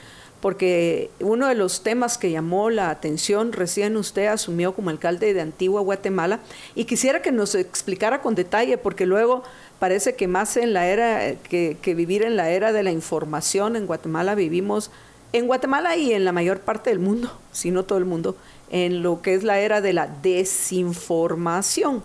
porque 0.44 1.08
uno 1.20 1.48
de 1.48 1.54
los 1.54 1.82
temas 1.82 2.18
que 2.18 2.30
llamó 2.30 2.68
la 2.68 2.90
atención 2.90 3.54
recién 3.54 3.96
usted 3.96 4.26
asumió 4.26 4.74
como 4.74 4.90
alcalde 4.90 5.32
de 5.32 5.40
Antigua 5.40 5.80
Guatemala 5.80 6.38
y 6.74 6.84
quisiera 6.84 7.22
que 7.22 7.32
nos 7.32 7.54
explicara 7.54 8.20
con 8.20 8.34
detalle 8.34 8.76
porque 8.76 9.06
luego 9.06 9.42
parece 9.78 10.16
que 10.16 10.28
más 10.28 10.58
en 10.58 10.74
la 10.74 10.86
era 10.86 11.34
que, 11.36 11.94
vivir 11.96 12.22
en 12.22 12.36
la 12.36 12.50
era 12.50 12.72
de 12.74 12.82
la 12.82 12.92
información 12.92 13.74
en 13.74 13.86
Guatemala 13.86 14.34
vivimos 14.34 14.90
en 15.32 15.46
Guatemala 15.46 15.96
y 15.96 16.12
en 16.12 16.26
la 16.26 16.32
mayor 16.32 16.60
parte 16.60 16.90
del 16.90 16.98
mundo, 16.98 17.32
si 17.52 17.70
no 17.70 17.84
todo 17.84 17.96
el 17.96 18.04
mundo, 18.04 18.36
en 18.70 19.02
lo 19.02 19.22
que 19.22 19.32
es 19.32 19.44
la 19.44 19.60
era 19.60 19.80
de 19.80 19.94
la 19.94 20.08
desinformación. 20.08 22.02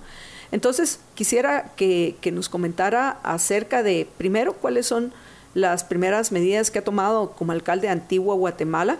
Entonces, 0.53 1.01
quisiera 1.13 1.73
que, 1.75 2.15
nos 2.31 2.47
comentara 2.47 3.19
acerca 3.21 3.83
de, 3.83 4.07
primero, 4.17 4.53
cuáles 4.53 4.87
son 4.87 5.11
las 5.53 5.83
primeras 5.83 6.31
medidas 6.31 6.71
que 6.71 6.79
ha 6.79 6.83
tomado 6.83 7.31
como 7.31 7.51
alcalde 7.51 7.87
de 7.87 7.93
Antigua 7.93 8.35
Guatemala, 8.35 8.97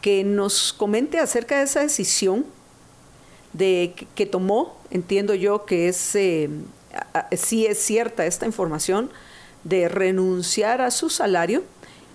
que 0.00 0.24
nos 0.24 0.72
comente 0.72 1.18
acerca 1.18 1.58
de 1.58 1.64
esa 1.64 1.80
decisión 1.80 2.44
de 3.52 3.94
que, 4.14 4.26
tomó, 4.26 4.76
entiendo 4.90 5.34
yo 5.34 5.64
que 5.64 5.88
es 5.88 6.14
eh, 6.14 6.50
sí 7.32 7.66
es 7.66 7.78
cierta 7.78 8.26
esta 8.26 8.46
información 8.46 9.10
de 9.62 9.88
renunciar 9.88 10.80
a 10.80 10.90
su 10.90 11.08
salario 11.08 11.62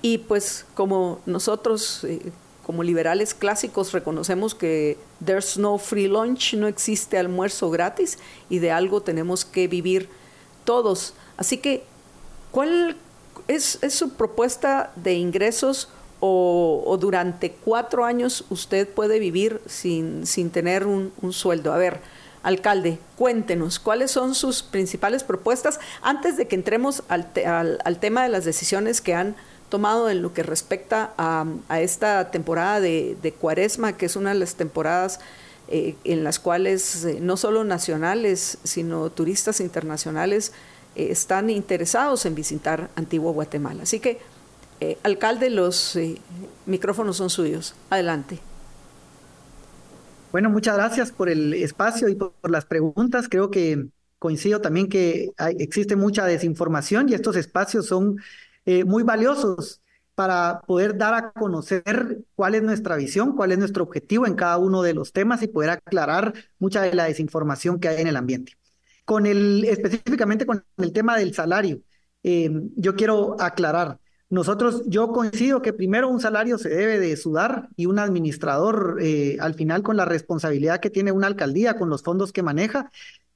y 0.01 0.19
pues 0.19 0.65
como 0.75 1.19
nosotros 1.25 2.03
eh, 2.03 2.31
como 2.69 2.83
liberales 2.83 3.33
clásicos 3.33 3.93
reconocemos 3.93 4.53
que 4.53 4.97
there's 5.25 5.57
no 5.57 5.79
free 5.79 6.07
lunch, 6.07 6.53
no 6.53 6.67
existe 6.67 7.17
almuerzo 7.17 7.71
gratis 7.71 8.19
y 8.47 8.59
de 8.59 8.69
algo 8.69 9.01
tenemos 9.01 9.43
que 9.43 9.67
vivir 9.67 10.07
todos. 10.65 11.15
Así 11.35 11.57
que, 11.57 11.83
¿cuál, 12.51 12.95
¿Es, 13.47 13.79
su 13.89 14.11
propuesta 14.11 14.91
de 14.95 15.13
ingresos 15.13 15.89
o, 16.19 16.97
durante 16.99 17.51
cuatro 17.51 18.05
años 18.05 18.45
usted 18.49 18.87
puede 18.87 19.19
vivir 19.19 19.61
sin, 19.65 20.25
sin 20.25 20.49
tener 20.49 20.85
un, 20.85 21.11
sueldo? 21.31 21.73
A 21.73 21.77
ver, 21.77 22.01
alcalde, 22.43 22.99
cuéntenos 23.15 23.79
cuáles 23.79 24.11
son 24.11 24.35
sus 24.35 24.63
principales 24.63 25.23
propuestas 25.23 25.79
antes 26.01 26.37
de 26.37 26.47
que 26.47 26.55
entremos 26.55 27.03
al, 27.09 27.27
al, 27.83 27.99
tema 27.99 28.23
de 28.23 28.29
las 28.29 28.45
decisiones 28.45 29.01
que 29.01 29.13
han 29.13 29.35
tomado 29.69 30.09
en 30.09 30.21
lo 30.21 30.33
que 30.33 30.43
respecta 30.43 31.13
a, 31.17 31.45
esta 31.79 32.31
temporada 32.31 32.81
de, 32.81 33.35
cuaresma, 33.39 33.93
que 33.93 34.07
es 34.07 34.15
una 34.15 34.33
de 34.33 34.39
las 34.39 34.55
temporadas 34.55 35.19
eh, 35.67 35.95
en 36.03 36.23
las 36.23 36.39
cuales 36.39 37.05
eh, 37.05 37.19
no 37.21 37.37
solo 37.37 37.63
nacionales, 37.63 38.57
sino 38.63 39.11
turistas 39.11 39.59
internacionales 39.59 40.51
eh, 40.95 41.07
están 41.11 41.49
interesados 41.49 42.25
en 42.25 42.35
visitar 42.35 42.89
Antigua 42.95 43.31
Guatemala. 43.31 43.83
Así 43.83 43.99
que, 43.99 44.19
eh, 44.79 44.97
alcalde, 45.03 45.49
los 45.49 45.95
eh, 45.95 46.19
micrófonos 46.65 47.17
son 47.17 47.29
suyos. 47.29 47.75
Adelante. 47.89 48.39
Bueno, 50.31 50.49
muchas 50.49 50.75
gracias 50.75 51.11
por 51.11 51.29
el 51.29 51.53
espacio 51.53 52.07
y 52.07 52.15
por, 52.15 52.33
las 52.49 52.65
preguntas. 52.65 53.27
Creo 53.29 53.49
que 53.49 53.87
coincido 54.19 54.61
también 54.61 54.89
que 54.89 55.29
existe 55.57 55.95
mucha 55.95 56.25
desinformación 56.25 57.09
y 57.09 57.13
estos 57.13 57.35
espacios 57.35 57.87
son 57.87 58.17
muy 58.85 59.01
valiosos 59.01 59.81
para 60.19 60.59
poder 60.67 60.97
dar 60.97 61.13
a 61.13 61.31
conocer 61.31 62.19
cuál 62.35 62.53
es 62.53 62.61
nuestra 62.61 62.97
visión, 62.97 63.37
cuál 63.37 63.53
es 63.53 63.57
nuestro 63.57 63.85
objetivo 63.85 64.27
en 64.27 64.35
cada 64.35 64.57
uno 64.57 64.81
de 64.81 64.93
los 64.93 65.13
temas 65.13 65.41
y 65.41 65.47
poder 65.47 65.69
aclarar 65.69 66.33
mucha 66.59 66.81
de 66.81 66.93
la 66.93 67.05
desinformación 67.05 67.79
que 67.79 67.87
hay 67.87 68.01
en 68.01 68.07
el 68.07 68.17
ambiente. 68.17 68.58
Con 69.09 69.25
el, 69.25 69.65
específicamente 69.65 70.45
con 70.45 70.63
el 70.77 70.93
tema 70.93 71.17
del 71.17 71.33
salario, 71.33 71.81
eh, 72.21 72.51
yo 72.75 72.95
quiero 72.95 73.41
aclarar. 73.41 73.97
Nosotros, 74.29 74.83
yo 74.85 75.11
coincido 75.11 75.63
que 75.63 75.73
primero 75.73 76.07
un 76.09 76.19
salario 76.19 76.59
se 76.59 76.69
debe 76.69 76.99
de 76.99 77.17
sudar 77.17 77.69
y 77.75 77.87
un 77.87 77.97
administrador, 77.97 78.99
eh, 79.01 79.37
al 79.39 79.55
final 79.55 79.81
con 79.81 79.97
la 79.97 80.05
responsabilidad 80.05 80.79
que 80.79 80.91
tiene 80.91 81.11
una 81.11 81.25
alcaldía, 81.25 81.75
con 81.75 81.89
los 81.89 82.03
fondos 82.03 82.31
que 82.31 82.43
maneja, 82.43 82.91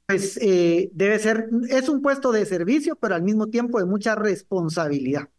pues 0.05 0.37
eh, 0.43 0.91
debe 0.93 1.17
ser, 1.17 1.49
es 1.69 1.89
un 1.89 2.03
puesto 2.03 2.31
de 2.31 2.45
servicio, 2.45 2.95
pero 2.95 3.15
al 3.15 3.23
mismo 3.23 3.47
tiempo 3.47 3.79
de 3.79 3.85
mucha 3.85 4.13
responsabilidad. 4.13 5.29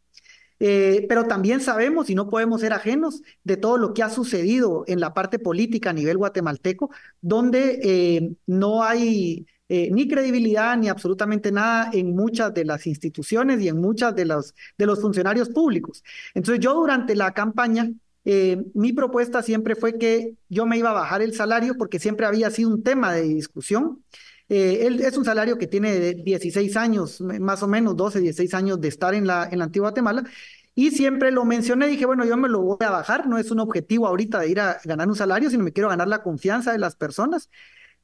pero 0.59 1.27
también 1.29 1.61
sabemos 1.61 2.11
y 2.11 2.17
no 2.17 2.29
podemos 2.29 2.61
ser 2.61 2.73
ajenos 2.73 3.23
de 3.45 3.57
todo 3.57 3.79
lo 3.79 3.95
que 3.95 4.03
ha 4.03 4.11
sucedido 4.11 4.83
en 4.89 4.99
la 4.99 5.15
parte 5.15 5.39
política 5.39 5.91
a 5.91 5.93
nivel 5.93 6.17
guatemalteco, 6.17 6.91
donde 7.21 8.37
no 8.47 8.83
hay 8.83 9.47
eh, 9.69 9.89
ni 9.91 10.07
credibilidad 10.07 10.77
ni 10.77 10.89
absolutamente 10.89 11.51
nada 11.51 11.89
en 11.93 12.15
muchas 12.15 12.53
de 12.53 12.67
las 12.67 12.87
instituciones 12.87 13.63
y 13.63 13.69
en 13.69 13.81
muchas 13.81 14.15
de 14.15 14.27
los, 14.27 14.55
de 14.77 14.87
los 14.87 15.01
funcionarios 15.01 15.49
públicos. 15.49 16.05
Entonces 16.35 16.63
yo 16.63 16.75
durante 16.75 17.15
la 17.15 17.33
campaña, 17.33 17.91
eh, 18.27 18.63
mi 18.75 18.93
propuesta 18.93 19.43
siempre 19.43 19.75
fue 19.75 19.99
que 19.99 20.35
yo 20.51 20.67
me 20.67 20.77
iba 20.77 20.91
a 20.91 20.95
bajar 20.95 21.23
el 21.23 21.35
salario 21.35 21.77
porque 21.79 21.99
siempre 21.99 22.27
había 22.27 22.51
sido 22.51 22.69
un 22.71 22.83
tema 22.83 23.15
de 23.15 23.23
discusión. 23.23 24.05
Eh, 24.51 24.87
él 24.87 25.01
es 25.01 25.17
un 25.17 25.25
salario 25.25 25.57
que 25.57 25.67
tiene 25.67 26.13
16 26.13 26.77
años, 26.77 27.23
más 27.23 27.63
o 27.63 27.67
menos 27.67 27.97
12, 27.97 28.21
16 28.21 28.53
años 28.53 28.81
de 28.83 28.89
estar 28.89 29.15
en 29.15 29.27
la, 29.27 29.49
en 29.51 29.59
la 29.59 29.65
antigua 29.65 29.89
Guatemala. 29.89 30.25
Y 30.75 30.91
siempre 30.91 31.31
lo 31.31 31.45
mencioné, 31.45 31.87
dije, 31.87 32.05
bueno, 32.05 32.27
yo 32.27 32.37
me 32.37 32.49
lo 32.49 32.61
voy 32.61 32.77
a 32.81 32.91
bajar, 32.91 33.29
no 33.29 33.39
es 33.39 33.51
un 33.51 33.61
objetivo 33.61 34.07
ahorita 34.09 34.41
de 34.41 34.51
ir 34.51 34.61
a 34.61 34.79
ganar 34.85 35.09
un 35.09 35.15
salario, 35.17 35.49
sino 35.49 35.63
me 35.65 35.73
quiero 35.73 35.89
ganar 35.89 36.09
la 36.09 36.23
confianza 36.23 36.73
de 36.73 36.79
las 36.79 36.97
personas 36.97 37.49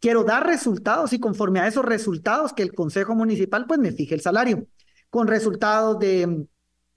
quiero 0.01 0.25
dar 0.25 0.47
resultados 0.47 1.13
y 1.13 1.21
conforme 1.21 1.61
a 1.61 1.69
esos 1.69 1.85
resultados 1.85 2.53
que 2.53 2.63
el 2.63 2.75
Consejo 2.75 3.15
Municipal 3.15 3.67
pues 3.67 3.79
me 3.79 3.93
fije 3.93 4.15
el 4.15 4.21
salario, 4.21 4.67
con 5.11 5.29
resultados 5.29 5.99
de, 5.99 6.47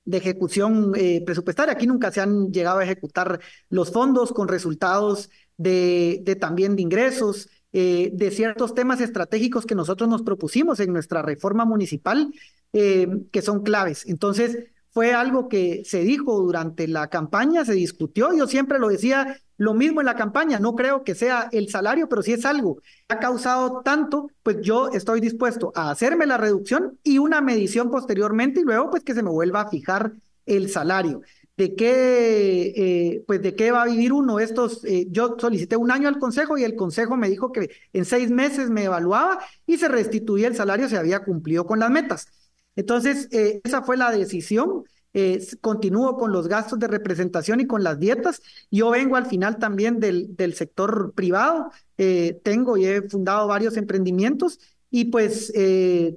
ejecución 0.06 0.94
eh, 0.96 1.22
presupuestaria. 1.26 1.74
Aquí 1.74 1.88
nunca 1.88 2.12
se 2.12 2.22
han 2.22 2.52
llegado 2.52 2.80
a 2.80 2.84
ejecutar 2.84 3.40
los 3.70 3.92
fondos 3.92 4.34
con 4.34 4.48
resultados 4.48 5.30
de, 5.58 6.20
de 6.24 6.36
también 6.36 6.76
de 6.76 6.82
ingresos, 6.82 7.50
eh, 7.76 8.12
de 8.14 8.30
ciertos 8.30 8.76
temas 8.76 9.02
estratégicos 9.02 9.66
que 9.66 9.74
nosotros 9.74 10.08
nos 10.08 10.22
propusimos 10.22 10.80
en 10.80 10.94
nuestra 10.94 11.24
reforma 11.24 11.66
municipal, 11.66 12.32
eh, 12.72 13.08
que 13.32 13.42
son 13.42 13.64
claves. 13.64 14.06
Entonces, 14.08 14.68
fue 14.92 15.14
algo 15.14 15.50
que 15.50 15.82
se 15.84 16.02
dijo 16.04 16.40
durante 16.40 16.88
la 16.88 17.10
campaña, 17.10 17.66
se 17.66 17.74
discutió, 17.74 18.32
yo 18.38 18.46
siempre 18.46 18.78
lo 18.78 18.90
decía, 18.90 19.42
lo 19.64 19.74
mismo 19.74 20.02
en 20.02 20.06
la 20.06 20.16
campaña, 20.16 20.60
no 20.60 20.76
creo 20.76 21.04
que 21.04 21.16
sea 21.16 21.48
el 21.52 21.70
salario, 21.70 22.10
pero 22.10 22.22
si 22.22 22.34
es 22.34 22.46
algo 22.46 22.82
ha 23.08 23.20
causado 23.20 23.82
tanto, 23.82 24.30
pues 24.44 24.58
yo 24.62 24.90
estoy 24.90 25.22
dispuesto 25.22 25.72
a 25.76 25.90
hacerme 25.90 26.26
la 26.26 26.38
reducción 26.38 27.00
y 27.04 27.18
una 27.18 27.40
medición 27.40 27.90
posteriormente 27.90 28.60
y 28.60 28.64
luego 28.64 28.90
pues 28.90 29.04
que 29.04 29.14
se 29.14 29.24
me 29.24 29.30
vuelva 29.30 29.62
a 29.62 29.70
fijar 29.70 30.14
el 30.46 30.70
salario. 30.70 31.22
¿De 31.56 31.76
qué, 31.76 32.74
eh, 32.76 33.24
pues 33.28 33.42
de 33.42 33.56
qué 33.56 33.72
va 33.72 33.84
a 33.84 33.86
vivir 33.86 34.12
uno? 34.12 34.40
Estos, 34.40 34.84
eh, 34.86 35.06
yo 35.10 35.36
solicité 35.40 35.78
un 35.78 35.92
año 35.92 36.10
al 36.10 36.18
consejo 36.18 36.58
y 36.58 36.64
el 36.64 36.76
consejo 36.76 37.16
me 37.16 37.30
dijo 37.30 37.52
que 37.52 37.70
en 37.94 38.06
seis 38.06 38.32
meses 38.32 38.70
me 38.70 38.86
evaluaba 38.86 39.40
y 39.68 39.78
se 39.78 39.88
restituía 39.88 40.48
el 40.48 40.56
salario 40.56 40.90
si 40.90 40.96
había 40.96 41.24
cumplido 41.24 41.66
con 41.66 41.80
las 41.80 41.92
metas. 41.92 42.28
Entonces, 42.76 43.30
eh, 43.32 43.62
esa 43.64 43.84
fue 43.84 43.98
la 43.98 44.12
decisión 44.12 44.84
eh, 45.14 45.46
continúo 45.62 46.18
con 46.18 46.32
los 46.32 46.48
gastos 46.48 46.80
de 46.80 46.88
representación 46.88 47.60
y 47.60 47.68
con 47.68 47.84
las 47.84 48.00
dietas. 48.00 48.42
Yo 48.72 48.90
vengo 48.90 49.16
al 49.16 49.26
final 49.28 49.58
también 49.58 50.00
del, 50.00 50.36
del 50.36 50.54
sector 50.56 51.14
privado, 51.14 51.72
eh, 51.98 52.40
tengo 52.44 52.78
y 52.78 52.86
he 52.86 53.02
fundado 53.10 53.48
varios 53.48 53.78
emprendimientos 53.78 54.60
y 54.90 55.06
pues 55.06 55.52
eh, 55.56 56.16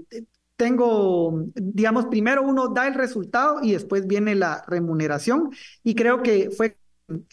tengo, 0.56 1.44
digamos, 1.54 2.06
primero 2.06 2.42
uno 2.42 2.68
da 2.68 2.86
el 2.88 2.94
resultado 2.94 3.60
y 3.62 3.72
después 3.72 4.06
viene 4.06 4.34
la 4.34 4.64
remuneración 4.66 5.50
y 5.82 5.94
creo 5.94 6.22
que 6.22 6.50
fue 6.50 6.76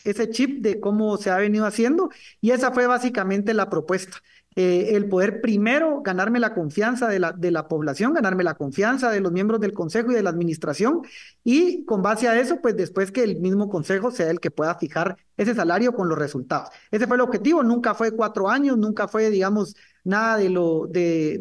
ese 0.04 0.30
chip 0.30 0.62
de 0.62 0.80
cómo 0.80 1.18
se 1.18 1.32
ha 1.32 1.38
venido 1.38 1.66
haciendo 1.66 2.10
y 2.42 2.52
esa 2.52 2.72
fue 2.72 2.88
básicamente 2.88 3.54
la 3.54 3.70
propuesta. 3.70 4.18
Eh, 4.56 4.96
el 4.96 5.10
poder 5.10 5.42
primero 5.42 6.02
ganarme 6.02 6.40
la 6.40 6.54
confianza 6.54 7.08
de 7.08 7.20
la, 7.20 7.32
de 7.32 7.52
la 7.52 7.68
población, 7.68 8.14
ganarme 8.14 8.44
la 8.44 8.56
confianza 8.56 9.12
de 9.12 9.20
los 9.20 9.32
miembros 9.32 9.60
del 9.60 9.74
consejo 9.74 10.12
y 10.12 10.16
de 10.16 10.24
la 10.24 10.30
administración 10.30 11.02
y 11.44 11.86
con 11.86 12.02
base 12.02 12.28
a 12.28 12.40
eso, 12.40 12.62
pues 12.62 12.76
después 12.76 13.12
que 13.12 13.24
el 13.24 13.40
mismo 13.40 13.70
consejo 13.70 14.12
sea 14.12 14.30
el 14.30 14.40
que 14.40 14.52
pueda 14.52 14.76
fijar 14.76 15.18
ese 15.38 15.56
salario 15.56 15.94
con 15.94 16.10
los 16.10 16.18
resultados. 16.18 16.70
Ese 16.92 17.08
fue 17.08 17.16
el 17.16 17.22
objetivo, 17.22 17.64
nunca 17.64 17.94
fue 17.96 18.12
cuatro 18.12 18.50
años, 18.50 18.78
nunca 18.78 19.08
fue, 19.08 19.30
digamos, 19.30 19.76
nada 20.04 20.38
de, 20.38 20.50
lo, 20.50 20.88
de, 20.88 21.40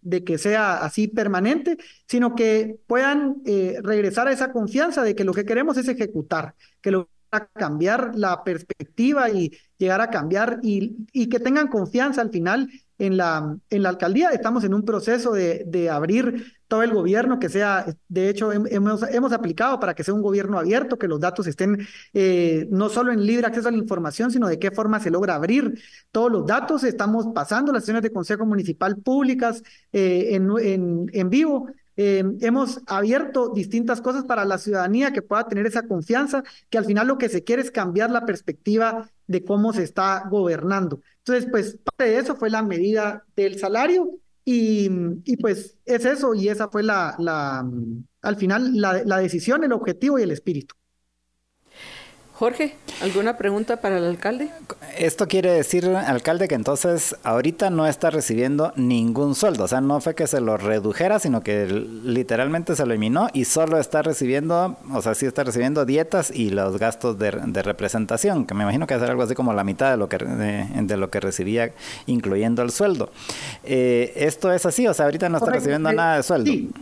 de, 0.00 0.24
que 0.24 0.38
sea 0.38 0.78
así 0.78 1.08
permanente, 1.08 1.76
sino 2.06 2.34
que 2.34 2.80
puedan 2.86 3.42
eh, 3.44 3.78
regresar 3.82 4.28
a 4.28 4.32
esa 4.32 4.52
confianza 4.52 5.02
de 5.02 5.14
que 5.14 5.24
lo 5.24 5.32
que 5.32 5.44
queremos 5.44 5.76
es 5.76 5.88
ejecutar, 5.88 6.54
que 6.80 6.90
lo 6.90 7.08
a 7.32 7.46
cambiar 7.46 8.12
la 8.14 8.44
perspectiva 8.44 9.30
y 9.30 9.50
llegar 9.78 10.00
a 10.00 10.10
cambiar 10.10 10.60
y, 10.62 10.96
y 11.12 11.28
que 11.28 11.40
tengan 11.40 11.68
confianza 11.68 12.20
al 12.20 12.30
final 12.30 12.68
en 12.98 13.16
la, 13.16 13.56
en 13.70 13.82
la 13.82 13.88
alcaldía. 13.88 14.28
Estamos 14.30 14.62
en 14.64 14.74
un 14.74 14.84
proceso 14.84 15.32
de, 15.32 15.64
de 15.66 15.90
abrir 15.90 16.52
todo 16.68 16.82
el 16.82 16.92
gobierno, 16.92 17.38
que 17.38 17.48
sea, 17.48 17.84
de 18.08 18.28
hecho, 18.28 18.52
hemos, 18.52 19.02
hemos, 19.02 19.32
aplicado 19.32 19.80
para 19.80 19.94
que 19.94 20.04
sea 20.04 20.14
un 20.14 20.22
gobierno 20.22 20.58
abierto, 20.58 20.98
que 20.98 21.08
los 21.08 21.20
datos 21.20 21.46
estén 21.46 21.86
eh, 22.14 22.66
no 22.70 22.88
solo 22.88 23.12
en 23.12 23.26
libre 23.26 23.46
acceso 23.46 23.68
a 23.68 23.72
la 23.72 23.78
información, 23.78 24.30
sino 24.30 24.46
de 24.46 24.58
qué 24.58 24.70
forma 24.70 25.00
se 25.00 25.10
logra 25.10 25.34
abrir 25.34 25.82
todos 26.12 26.30
los 26.30 26.46
datos. 26.46 26.84
Estamos 26.84 27.26
pasando 27.34 27.72
las 27.72 27.82
sesiones 27.82 28.02
de 28.02 28.12
Consejo 28.12 28.46
Municipal 28.46 28.96
públicas 28.98 29.62
eh, 29.92 30.28
en, 30.30 30.50
en, 30.60 31.10
en 31.12 31.30
vivo. 31.30 31.68
Eh, 31.96 32.24
hemos 32.40 32.80
abierto 32.86 33.50
distintas 33.50 34.00
cosas 34.00 34.24
para 34.24 34.44
la 34.44 34.58
ciudadanía 34.58 35.12
que 35.12 35.22
pueda 35.22 35.46
tener 35.46 35.66
esa 35.66 35.86
confianza, 35.86 36.42
que 36.70 36.78
al 36.78 36.84
final 36.84 37.06
lo 37.06 37.18
que 37.18 37.28
se 37.28 37.44
quiere 37.44 37.62
es 37.62 37.70
cambiar 37.70 38.10
la 38.10 38.24
perspectiva 38.24 39.10
de 39.26 39.44
cómo 39.44 39.72
se 39.72 39.82
está 39.82 40.24
gobernando. 40.30 41.00
Entonces, 41.18 41.48
pues 41.50 41.78
parte 41.84 42.10
de 42.10 42.18
eso 42.18 42.36
fue 42.36 42.50
la 42.50 42.62
medida 42.62 43.24
del 43.36 43.58
salario 43.58 44.18
y, 44.44 44.88
pues 45.40 45.76
es 45.84 46.04
eso 46.04 46.34
y 46.34 46.48
esa 46.48 46.68
fue 46.68 46.82
la, 46.82 47.14
la 47.18 47.68
al 48.22 48.36
final 48.36 48.72
la 48.74 49.18
decisión, 49.18 49.64
el 49.64 49.72
objetivo 49.72 50.18
y 50.18 50.22
el 50.22 50.30
espíritu. 50.30 50.74
Jorge, 52.42 52.74
¿alguna 53.00 53.36
pregunta 53.36 53.76
para 53.76 53.98
el 53.98 54.04
alcalde? 54.04 54.50
Esto 54.98 55.28
quiere 55.28 55.52
decir, 55.52 55.86
alcalde, 55.86 56.48
que 56.48 56.56
entonces 56.56 57.14
ahorita 57.22 57.70
no 57.70 57.86
está 57.86 58.10
recibiendo 58.10 58.72
ningún 58.74 59.36
sueldo. 59.36 59.62
O 59.62 59.68
sea, 59.68 59.80
no 59.80 60.00
fue 60.00 60.16
que 60.16 60.26
se 60.26 60.40
lo 60.40 60.56
redujera, 60.56 61.20
sino 61.20 61.44
que 61.44 61.66
literalmente 61.68 62.74
se 62.74 62.84
lo 62.84 62.94
eliminó 62.94 63.28
y 63.32 63.44
solo 63.44 63.78
está 63.78 64.02
recibiendo, 64.02 64.76
o 64.92 65.02
sea, 65.02 65.14
sí 65.14 65.24
está 65.24 65.44
recibiendo 65.44 65.84
dietas 65.84 66.32
y 66.34 66.50
los 66.50 66.80
gastos 66.80 67.16
de, 67.16 67.30
representación, 67.30 68.44
que 68.44 68.54
me 68.54 68.64
imagino 68.64 68.88
que 68.88 68.94
va 68.94 68.98
a 68.98 69.04
ser 69.04 69.10
algo 69.10 69.22
así 69.22 69.36
como 69.36 69.52
la 69.52 69.62
mitad 69.62 69.92
de 69.92 69.96
lo 69.96 70.08
que, 70.08 70.18
de, 70.18 70.96
lo 70.96 71.10
que 71.10 71.20
recibía, 71.20 71.70
incluyendo 72.06 72.62
el 72.62 72.72
sueldo. 72.72 73.12
Eh, 73.62 74.14
¿Esto 74.16 74.52
es 74.52 74.66
así? 74.66 74.88
O 74.88 74.94
sea, 74.94 75.04
ahorita 75.04 75.28
no 75.28 75.38
está 75.38 75.52
recibiendo 75.52 75.92
nada 75.92 76.16
de 76.16 76.24
sueldo. 76.24 76.50
Sí. 76.50 76.72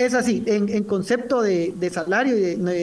Es 0.00 0.14
así, 0.14 0.42
en, 0.46 0.84
concepto 0.84 1.42
de, 1.42 1.90
salario, 1.92 2.34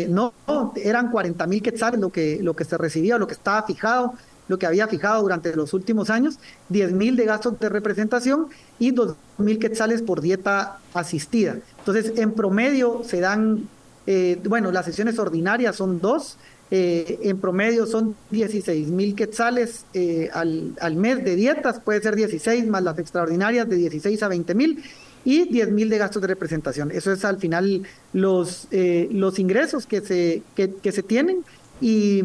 no, 0.07 0.33
eran 0.75 1.09
40 1.09 1.47
mil 1.47 1.63
quetzales 1.63 1.99
lo 1.99 2.11
que, 2.11 2.37
lo 2.43 2.55
que 2.55 2.63
se 2.63 2.77
recibía, 2.77 3.17
lo 3.17 3.25
que 3.25 3.33
estaba 3.33 3.63
fijado, 3.63 4.13
lo 4.47 4.59
que 4.59 4.67
había 4.67 4.87
fijado 4.87 5.23
durante 5.23 5.55
los 5.55 5.73
últimos 5.73 6.11
años, 6.11 6.37
10 6.69 6.91
mil 6.91 7.15
de 7.15 7.25
gastos 7.25 7.59
de 7.59 7.69
representación 7.69 8.49
y 8.77 8.91
2 8.91 9.15
mil 9.39 9.57
quetzales 9.57 10.03
por 10.03 10.21
dieta 10.21 10.77
asistida. 10.93 11.57
Entonces, 11.79 12.13
en 12.19 12.33
promedio 12.33 13.01
se 13.03 13.19
dan, 13.19 13.67
eh, 14.05 14.39
bueno, 14.47 14.71
las 14.71 14.85
sesiones 14.85 15.17
ordinarias 15.17 15.75
son 15.75 15.99
dos, 15.99 16.37
eh, 16.69 17.17
en 17.23 17.39
promedio 17.39 17.87
son 17.87 18.15
16 18.29 18.89
mil 18.89 19.15
quetzales 19.15 19.85
eh, 19.95 20.29
al, 20.31 20.75
al, 20.79 20.95
mes 20.95 21.23
de 21.25 21.35
dietas, 21.35 21.79
puede 21.79 21.99
ser 21.99 22.15
16 22.15 22.67
más 22.67 22.83
las 22.83 22.99
extraordinarias 22.99 23.67
de 23.67 23.75
16 23.75 24.21
a 24.21 24.27
20 24.27 24.53
mil 24.53 24.83
y 25.25 25.45
10 25.49 25.71
mil 25.71 25.89
de 25.89 25.97
gastos 25.97 26.21
de 26.21 26.27
representación. 26.27 26.91
Eso 26.91 27.11
es 27.11 27.25
al 27.25 27.37
final 27.37 27.83
los, 28.13 28.67
eh, 28.71 29.07
los 29.11 29.39
ingresos 29.39 29.85
que 29.85 30.01
se, 30.01 30.41
que, 30.55 30.91
se 30.91 31.03
tienen 31.03 31.43
y, 31.81 32.23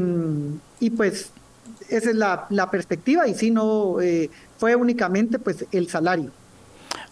y, 0.80 0.90
pues 0.90 1.30
esa 1.88 2.10
es 2.10 2.16
la, 2.16 2.46
la 2.50 2.70
perspectiva 2.70 3.26
y 3.28 3.34
si 3.34 3.50
no 3.50 4.00
eh, 4.00 4.30
fue 4.58 4.76
únicamente 4.76 5.38
pues 5.38 5.66
el 5.72 5.88
salario. 5.88 6.30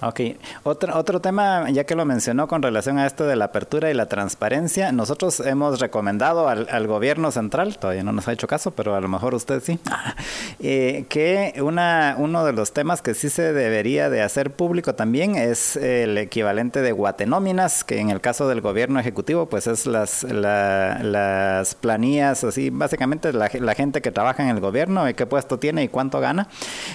Ok, 0.03 0.21
otro, 0.63 0.97
otro 0.97 1.21
tema, 1.21 1.69
ya 1.71 1.85
que 1.85 1.95
lo 1.95 2.07
mencionó 2.07 2.49
con 2.49 2.63
relación 2.63 2.99
a 2.99 3.07
esto 3.07 3.25
de 3.25 3.37
la 3.37 3.47
apertura 3.47 3.91
y 3.91 3.95
la 3.95 4.07
transparencia, 4.07 4.93
nosotros 4.93 5.41
hemos 5.41 5.79
recomendado 5.79 6.49
al, 6.49 6.69
al 6.71 6.87
gobierno 6.87 7.31
central, 7.31 7.77
todavía 7.77 8.03
no 8.03 8.13
nos 8.13 8.27
ha 8.27 8.33
hecho 8.33 8.47
caso, 8.47 8.71
pero 8.71 8.95
a 8.95 9.01
lo 9.03 9.09
mejor 9.09 9.35
usted 9.35 9.63
sí, 9.63 9.79
eh, 10.61 11.05
que 11.11 11.61
una, 11.63 12.15
uno 12.17 12.47
de 12.47 12.55
los 12.55 12.73
temas 12.73 13.03
que 13.03 13.13
sí 13.13 13.29
se 13.29 13.53
debería 13.53 14.09
de 14.09 14.23
hacer 14.23 14.53
público 14.53 14.95
también 14.95 15.37
es 15.37 15.77
el 15.77 16.17
equivalente 16.17 16.81
de 16.81 16.93
guatenóminas, 16.93 17.85
que 17.85 17.99
en 17.99 18.09
el 18.09 18.23
caso 18.23 18.49
del 18.49 18.63
gobierno 18.63 19.01
ejecutivo, 19.01 19.51
pues 19.51 19.67
es 19.67 19.85
las, 19.85 20.23
las 20.23 21.75
planillas, 21.75 22.43
así, 22.45 22.71
básicamente 22.71 23.35
la, 23.35 23.51
la, 23.53 23.75
gente 23.75 24.01
que 24.01 24.11
trabaja 24.11 24.43
en 24.43 24.49
el 24.49 24.61
gobierno, 24.61 25.05
qué 25.15 25.27
puesto 25.27 25.59
tiene 25.59 25.83
y 25.83 25.89
cuánto 25.89 26.21
gana. 26.21 26.49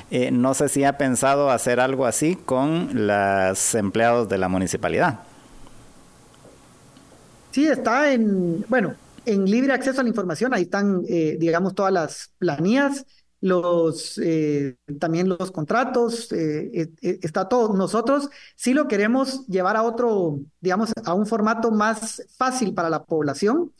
Eh, 0.10 0.32
no 0.32 0.56
sé 0.56 0.70
si 0.70 0.84
ha 0.84 0.98
pensado 0.98 1.52
hacer 1.52 1.80
algo 1.80 2.08
así 2.08 2.36
con 2.36 2.94
los 2.95 3.75
empleados 3.75 4.29
de 4.29 4.38
la 4.38 4.47
municipalidad. 4.47 5.19
Sí, 7.51 7.67
está 7.67 8.12
en, 8.12 8.65
bueno, 8.67 8.95
en 9.25 9.45
libre 9.45 9.73
acceso 9.73 9.99
a 9.99 10.03
la 10.03 10.10
información, 10.10 10.53
ahí 10.53 10.63
están, 10.63 11.03
eh, 11.08 11.38
digamos, 11.39 11.75
todas 11.75 11.91
las 11.91 12.31
planillas, 12.38 13.05
los, 13.41 14.17
eh, 14.23 14.77
también 14.99 15.29
los 15.29 15.51
contratos, 15.51 16.31
eh, 16.31 16.89
está 17.01 17.47
todo. 17.47 17.75
Nosotros 17.75 18.29
sí 18.55 18.73
lo 18.73 18.88
queremos 18.88 19.45
llevar 19.47 19.77
a 19.77 19.84
otro, 19.84 20.39
digamos, 20.62 20.91
a 21.03 21.13
un 21.13 21.25
formato 21.25 21.71
más 21.71 22.23
fácil 22.38 22.73
para 22.73 22.89
la 22.89 23.03
población. 23.03 23.71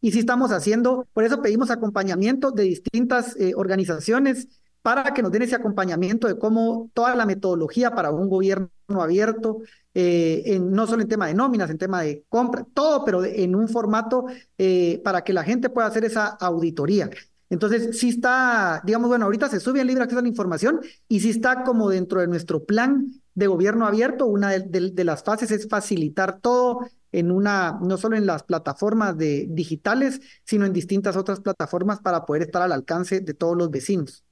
Y 0.00 0.12
sí 0.12 0.20
estamos 0.20 0.50
haciendo, 0.50 1.06
por 1.12 1.24
eso 1.24 1.42
pedimos 1.42 1.70
acompañamiento 1.70 2.50
de 2.50 2.64
distintas 2.64 3.36
organizaciones 3.54 4.48
para 4.82 5.14
que 5.14 5.22
nos 5.22 5.32
den 5.32 5.42
ese 5.42 5.54
acompañamiento 5.54 6.26
de 6.26 6.38
cómo 6.38 6.90
toda 6.92 7.14
la 7.14 7.24
metodología 7.24 7.94
para 7.94 8.10
un 8.10 8.28
gobierno 8.28 8.70
abierto, 9.00 9.58
eh, 9.94 10.58
no 10.60 10.86
solo 10.86 11.02
en 11.02 11.08
tema 11.08 11.28
de 11.28 11.34
nóminas, 11.34 11.70
en 11.70 11.78
tema 11.78 12.02
de 12.02 12.24
compra, 12.28 12.66
todo, 12.74 13.04
pero 13.04 13.24
en 13.24 13.54
un 13.54 13.68
formato 13.68 14.26
eh, 14.58 15.00
para 15.04 15.22
que 15.22 15.32
la 15.32 15.44
gente 15.44 15.70
pueda 15.70 15.86
hacer 15.86 16.04
esa 16.04 16.26
auditoría. 16.26 17.08
Entonces, 17.52 17.98
sí 17.98 18.08
está, 18.08 18.80
digamos, 18.82 19.08
bueno, 19.08 19.26
ahorita 19.26 19.48
se 19.48 19.60
sube 19.60 19.80
en 19.82 19.86
libre 19.86 20.02
acceso 20.02 20.20
a 20.20 20.22
la 20.22 20.28
información 20.28 20.80
y 21.06 21.20
sí 21.20 21.28
está 21.28 21.64
como 21.64 21.90
dentro 21.90 22.20
de 22.20 22.26
nuestro 22.26 22.64
plan 22.64 23.12
de 23.34 23.46
gobierno 23.46 23.86
abierto. 23.86 24.24
Una 24.24 24.50
de, 24.50 25.04
las 25.04 25.22
fases 25.22 25.50
es 25.50 25.68
facilitar 25.68 26.40
todo 26.40 26.88
en 27.12 27.30
una, 27.30 27.78
no 27.82 27.98
solo 27.98 28.16
en 28.16 28.24
las 28.24 28.42
plataformas 28.42 29.18
de, 29.18 29.46
digitales, 29.50 30.22
sino 30.44 30.64
en 30.64 30.72
distintas 30.72 31.14
otras 31.14 31.40
plataformas 31.40 32.00
para 32.00 32.24
poder 32.24 32.42
estar 32.42 32.62
al 32.62 32.72
alcance 32.72 33.20
de 33.20 33.34
todos 33.34 33.54
los 33.54 33.70
vecinos. 33.70 34.24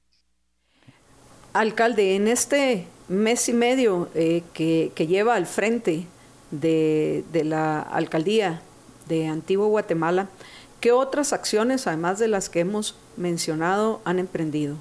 Alcalde, 1.53 2.15
en 2.15 2.27
este 2.27 2.87
mes 3.09 3.49
y 3.49 3.53
medio 3.53 4.09
eh, 4.15 4.41
que, 4.53 4.91
lleva 4.95 5.35
al 5.35 5.45
frente 5.45 6.07
de, 6.49 7.23
la 7.43 7.81
alcaldía 7.81 8.61
de 9.09 9.27
Antiguo 9.27 9.67
Guatemala, 9.67 10.29
¿qué 10.79 10.93
otras 10.93 11.33
acciones, 11.33 11.87
además 11.87 12.19
de 12.19 12.29
las 12.29 12.49
que 12.49 12.61
hemos 12.61 12.95
mencionado, 13.17 14.01
han 14.05 14.19
emprendido? 14.19 14.77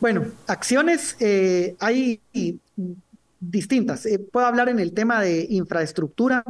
Bueno, 0.00 0.26
acciones 0.48 1.16
eh, 1.20 1.76
hay 1.78 2.20
distintas. 3.38 4.04
Eh, 4.06 4.18
puedo 4.18 4.46
hablar 4.46 4.68
en 4.68 4.80
el 4.80 4.92
tema 4.92 5.20
de 5.22 5.46
infraestructura. 5.48 6.44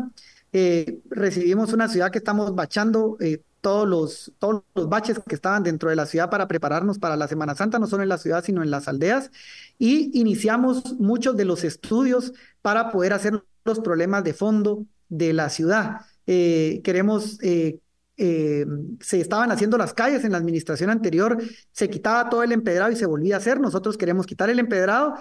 recibimos 1.11 1.75
una 1.75 1.89
ciudad 1.89 2.11
que 2.11 2.19
estamos 2.19 2.55
bachando 2.55 3.19
todos 3.61 3.89
los, 3.89 4.33
todos 4.39 4.63
los 4.75 4.89
baches 4.89 5.21
que 5.27 5.35
estaban 5.35 5.63
dentro 5.63 5.91
de 5.91 5.97
la 5.97 6.07
ciudad 6.07 6.31
para 6.31 6.47
prepararnos 6.47 6.99
para 6.99 7.17
la 7.17 7.29
Semana 7.29 7.55
Santa, 7.55 7.79
no 7.79 7.87
solo 7.87 8.03
en 8.03 8.09
la 8.09 8.19
ciudad, 8.19 8.45
sino 8.45 8.63
en 8.63 8.71
las 8.71 8.89
aldeas, 8.89 9.31
y 9.79 10.19
iniciamos 10.19 10.95
muchos 10.99 11.37
de 11.37 11.45
los 11.45 11.65
estudios 11.65 12.33
para 12.63 12.91
poder 12.91 13.13
hacer 13.13 13.43
los 13.65 13.81
problemas 13.81 14.25
de 14.25 14.35
fondo 14.35 14.85
de 15.09 15.33
la 15.33 15.49
ciudad. 15.49 16.03
Eh, 16.27 16.81
queremos... 16.85 17.39
Eh, 17.43 17.81
eh, 18.21 18.67
se 19.01 19.21
estaban 19.21 19.53
haciendo 19.53 19.79
las 19.79 19.95
calles 19.95 20.25
en 20.25 20.33
la 20.33 20.39
administración 20.39 20.91
anterior, 20.91 21.41
se 21.71 21.89
quitaba 21.89 22.29
todo 22.29 22.43
el 22.43 22.51
empedrado 22.51 22.91
y 22.91 22.97
se 22.97 23.07
volvía 23.07 23.37
a 23.37 23.39
hacer. 23.39 23.61
Nosotros 23.61 23.97
queremos 23.97 24.27
quitar 24.27 24.51
el 24.51 24.59
empedrado, 24.59 25.15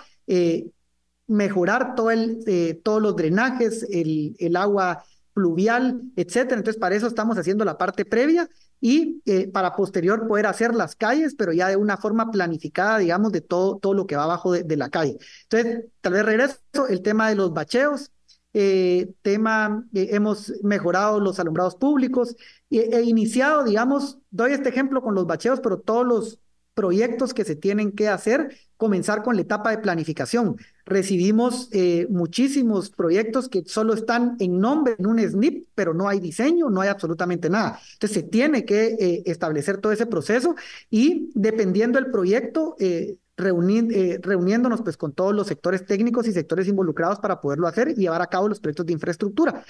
mejorar 1.28 1.94
todo 1.94 2.10
el, 2.10 2.82
todos 2.84 3.00
los 3.00 3.16
drenajes, 3.16 3.86
el, 3.92 4.36
el 4.40 4.56
agua 4.56 5.04
pluvial, 5.38 6.02
etcétera. 6.16 6.58
Entonces, 6.58 6.80
para 6.80 6.96
eso 6.96 7.06
estamos 7.06 7.38
haciendo 7.38 7.64
la 7.64 7.78
parte 7.78 8.06
previa 8.06 8.50
y 8.82 9.22
eh, 9.28 9.48
para 9.48 9.76
posterior 9.76 10.28
poder 10.28 10.48
hacer 10.48 10.74
las 10.74 10.96
calles, 10.96 11.36
pero 11.38 11.54
ya 11.54 11.68
de 11.68 11.76
una 11.76 11.96
forma 11.98 12.32
planificada, 12.32 12.98
digamos, 12.98 13.32
de 13.32 13.42
todo, 13.42 13.78
todo 13.78 13.94
lo 13.94 14.08
que 14.08 14.16
va 14.16 14.24
abajo 14.24 14.52
de, 14.52 14.78
la 14.78 14.90
calle. 14.90 15.18
Entonces, 15.44 15.86
tal 16.02 16.14
vez 16.14 16.26
regreso, 16.26 16.58
el 16.90 17.04
tema 17.04 17.30
de 17.30 17.36
los 17.36 17.54
bacheos, 17.54 18.12
eh, 18.54 19.14
tema, 19.22 19.86
eh, 19.94 20.10
hemos 20.14 20.52
mejorado 20.64 21.20
los 21.20 21.40
alumbrados 21.40 21.76
públicos, 21.76 22.36
e 22.72 23.02
iniciado, 23.04 23.64
digamos, 23.64 24.18
doy 24.32 24.54
este 24.54 24.70
ejemplo 24.70 25.04
con 25.04 25.14
los 25.14 25.28
bacheos, 25.28 25.60
pero 25.60 25.80
todos 25.80 26.06
los 26.08 26.40
proyectos 26.78 27.34
que 27.34 27.44
se 27.44 27.56
tienen 27.56 27.92
que 27.92 28.08
hacer, 28.08 28.56
comenzar 28.78 29.24
con 29.24 29.36
la 29.36 29.42
etapa 29.42 29.72
de 29.72 29.80
planificación. 29.80 30.58
Recibimos 30.86 31.70
eh, 31.72 32.06
muchísimos 32.08 32.92
proyectos 32.92 33.50
que 33.50 33.64
solo 33.66 33.96
están 33.96 34.36
en 34.40 34.60
nombre, 34.60 34.94
en 35.00 35.08
un 35.08 35.20
SNIP, 35.20 35.70
pero 35.74 35.96
no 35.96 36.08
hay 36.08 36.20
diseño, 36.20 36.70
no 36.70 36.82
hay 36.82 36.90
absolutamente 36.90 37.50
nada. 37.50 37.80
Entonces 37.94 38.22
se 38.22 38.22
tiene 38.22 38.64
que 38.64 38.96
eh, 39.00 39.24
establecer 39.26 39.80
todo 39.80 39.92
ese 39.92 40.06
proceso 40.06 40.56
y 40.92 41.32
dependiendo 41.34 42.00
del 42.00 42.12
proyecto, 42.12 42.76
eh, 42.80 43.18
reuniéndonos 43.38 44.84
pues 44.84 44.98
con 44.98 45.14
todos 45.14 45.34
los 45.34 45.48
sectores 45.48 45.84
técnicos 45.84 46.28
y 46.28 46.32
sectores 46.32 46.68
involucrados 46.68 47.20
para 47.20 47.42
poderlo 47.42 47.66
hacer 47.68 47.90
y 47.90 47.96
llevar 47.96 48.22
a 48.22 48.28
cabo 48.28 48.48
los 48.48 48.60
proyectos 48.60 48.86
de 48.86 48.94
infraestructura. 48.94 49.66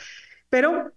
Pero 0.50 0.92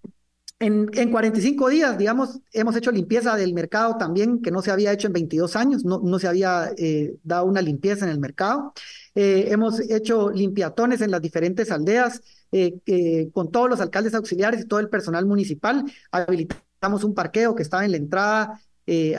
en, 0.61 0.91
en, 0.93 1.11
45 1.11 1.71
días, 1.71 1.97
digamos, 1.97 2.39
hemos 2.53 2.77
hecho 2.77 2.93
limpieza 2.93 3.35
del 3.35 3.55
mercado 3.55 3.97
también, 3.97 4.43
que 4.43 4.51
no 4.51 4.61
se 4.61 4.71
había 4.71 4.93
hecho 4.93 5.07
en 5.07 5.15
22 5.15 5.57
años, 5.57 5.85
no, 5.87 6.19
se 6.19 6.29
había 6.29 6.71
eh, 6.77 7.17
dado 7.23 7.47
una 7.47 7.63
limpieza 7.63 8.05
en 8.05 8.13
el 8.13 8.21
mercado. 8.21 8.75
Eh, 9.15 9.49
hemos 9.51 9.81
hecho 9.81 10.31
limpiatones 10.31 11.01
en 11.01 11.11
las 11.11 11.23
diferentes 11.23 11.71
aldeas 11.71 12.21
eh, 12.53 13.31
con 13.33 13.51
todos 13.51 13.71
los 13.71 13.81
alcaldes 13.81 14.15
auxiliares 14.15 14.61
y 14.61 14.67
todo 14.67 14.81
el 14.81 14.91
personal 14.91 15.25
municipal. 15.25 15.83
Habilitamos 16.13 17.05
un 17.05 17.15
parqueo 17.15 17.55
que 17.55 17.63
estaba 17.63 17.87
en 17.87 17.93
la 17.93 17.97
entrada 17.97 18.61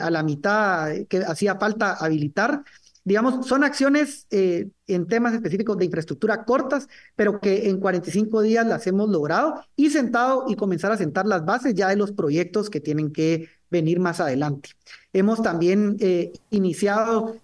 a 0.00 0.10
la 0.10 0.22
mitad, 0.22 0.92
que 1.08 1.18
hacía 1.18 1.56
falta 1.56 1.94
habilitar 1.94 2.62
digamos, 3.04 3.46
son 3.46 3.64
acciones 3.64 4.26
eh, 4.30 4.68
en 4.86 5.06
temas 5.06 5.34
específicos 5.34 5.76
de 5.76 5.84
infraestructura 5.86 6.44
cortas, 6.44 6.88
pero 7.16 7.40
que 7.40 7.68
en 7.68 7.80
45 7.80 8.42
días 8.42 8.66
las 8.66 8.86
hemos 8.86 9.08
logrado 9.08 9.64
y 9.74 9.90
sentado 9.90 10.44
y 10.48 10.54
comenzar 10.54 10.92
a 10.92 10.96
sentar 10.96 11.26
las 11.26 11.44
bases 11.44 11.74
ya 11.74 11.88
de 11.88 11.96
los 11.96 12.12
proyectos 12.12 12.70
que 12.70 12.80
tienen 12.80 13.12
que 13.12 13.48
venir 13.70 13.98
más 13.98 14.20
adelante. 14.20 14.70
Hemos 15.12 15.42
también 15.42 15.96
eh, 16.00 16.32
iniciado, 16.50 17.36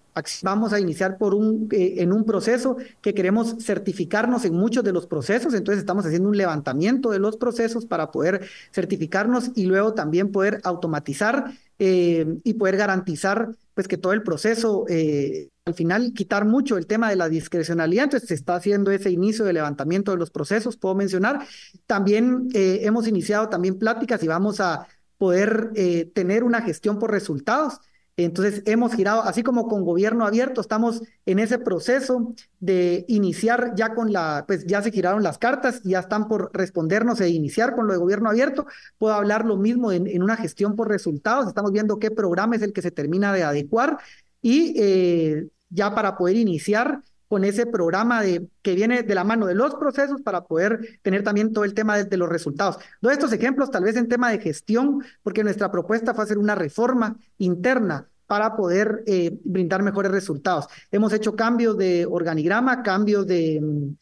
vamos 0.43 0.73
a 0.73 0.79
iniciar 0.79 1.17
por 1.17 1.33
un, 1.33 1.67
eh, 1.71 1.95
en 1.97 2.13
un 2.13 2.23
proceso 2.23 2.77
que 3.01 3.13
queremos 3.13 3.55
certificarnos 3.59 4.45
en 4.45 4.53
muchos 4.53 4.83
de 4.83 4.93
los 4.93 5.07
procesos, 5.07 5.53
entonces 5.53 5.79
estamos 5.79 6.05
haciendo 6.05 6.29
un 6.29 6.37
levantamiento 6.37 7.09
de 7.09 7.19
los 7.19 7.35
procesos 7.35 7.85
para 7.85 8.11
poder 8.11 8.47
certificarnos 8.71 9.51
y 9.55 9.65
luego 9.65 9.93
también 9.93 10.31
poder 10.31 10.61
automatizar 10.63 11.51
y 11.81 12.53
poder 12.55 12.75
garantizar 12.75 13.55
pues 13.79 13.87
que 13.87 13.97
todo 13.97 14.11
el 14.11 14.23
proceso, 14.23 14.83
eh, 14.89 15.51
al 15.63 15.73
final, 15.73 16.11
quitar 16.13 16.43
mucho 16.43 16.77
el 16.77 16.85
tema 16.85 17.09
de 17.09 17.15
la 17.15 17.29
discrecionalidad, 17.29 18.03
entonces 18.03 18.27
se 18.27 18.35
está 18.35 18.55
haciendo 18.55 18.91
ese 18.91 19.09
inicio 19.09 19.45
de 19.45 19.53
levantamiento 19.53 20.11
de 20.11 20.17
los 20.17 20.31
procesos, 20.31 20.75
puedo 20.75 20.95
mencionar. 20.95 21.47
También 21.85 22.49
eh, 22.53 22.81
hemos 22.83 23.07
iniciado 23.07 23.47
también 23.47 23.79
pláticas 23.79 24.21
y 24.21 24.27
vamos 24.27 24.59
a 24.59 24.85
poder 25.17 25.71
eh, 25.75 26.11
tener 26.13 26.43
una 26.43 26.61
gestión 26.61 26.99
por 26.99 27.11
resultados. 27.11 27.79
Entonces 28.25 28.63
hemos 28.65 28.93
girado, 28.93 29.23
así 29.23 29.43
como 29.43 29.67
con 29.67 29.85
gobierno 29.85 30.25
abierto, 30.25 30.61
estamos 30.61 31.01
en 31.25 31.39
ese 31.39 31.57
proceso 31.57 32.33
de 32.59 33.05
iniciar 33.07 33.73
ya 33.75 33.95
con 33.95 34.11
la, 34.11 34.43
pues 34.45 34.65
ya 34.65 34.81
se 34.81 34.91
giraron 34.91 35.23
las 35.23 35.37
cartas, 35.37 35.81
ya 35.83 35.99
están 35.99 36.27
por 36.27 36.51
respondernos 36.53 37.21
e 37.21 37.29
iniciar 37.29 37.75
con 37.75 37.87
lo 37.87 37.93
de 37.93 37.99
gobierno 37.99 38.29
abierto. 38.29 38.65
Puedo 38.97 39.13
hablar 39.13 39.45
lo 39.45 39.57
mismo 39.57 39.91
en, 39.91 40.21
una 40.21 40.35
gestión 40.35 40.75
por 40.75 40.89
resultados. 40.89 41.47
Estamos 41.47 41.71
viendo 41.71 41.99
qué 41.99 42.11
programa 42.11 42.55
es 42.55 42.61
el 42.61 42.73
que 42.73 42.81
se 42.81 42.91
termina 42.91 43.31
de 43.31 43.43
adecuar 43.43 43.97
y 44.41 44.73
eh, 44.77 45.47
ya 45.69 45.95
para 45.95 46.17
poder 46.17 46.35
iniciar 46.35 47.01
con 47.29 47.43
ese 47.45 47.67
programa 47.67 48.21
de, 48.23 48.49
que 48.63 48.73
viene 48.73 49.03
de 49.03 49.15
la 49.15 49.23
mano 49.23 49.45
de 49.45 49.53
los 49.53 49.75
procesos 49.75 50.21
para 50.21 50.45
poder 50.45 50.99
tener 51.03 51.23
también 51.23 51.53
todo 51.53 51.63
el 51.63 51.75
tema 51.75 52.03
de, 52.03 52.17
los 52.17 52.27
resultados. 52.27 52.79
Doy 53.01 53.13
estos 53.13 53.31
ejemplos 53.31 53.69
tal 53.69 53.83
vez 53.83 53.95
en 53.95 54.09
tema 54.09 54.31
de 54.31 54.39
gestión, 54.39 55.03
porque 55.21 55.43
nuestra 55.43 55.71
propuesta 55.71 56.13
fue 56.13 56.23
hacer 56.23 56.39
una 56.39 56.55
reforma 56.55 57.17
interna 57.37 58.09
para 58.25 58.55
poder 58.55 59.03
eh, 59.05 59.39
brindar 59.43 59.83
mejores 59.83 60.11
resultados. 60.11 60.67
Hemos 60.91 61.13
hecho 61.13 61.35
cambios 61.35 61.77
de 61.77 62.07
organigrama, 62.09 62.81
cambios 62.81 63.27
de 63.27 63.59
mm, 63.61 63.95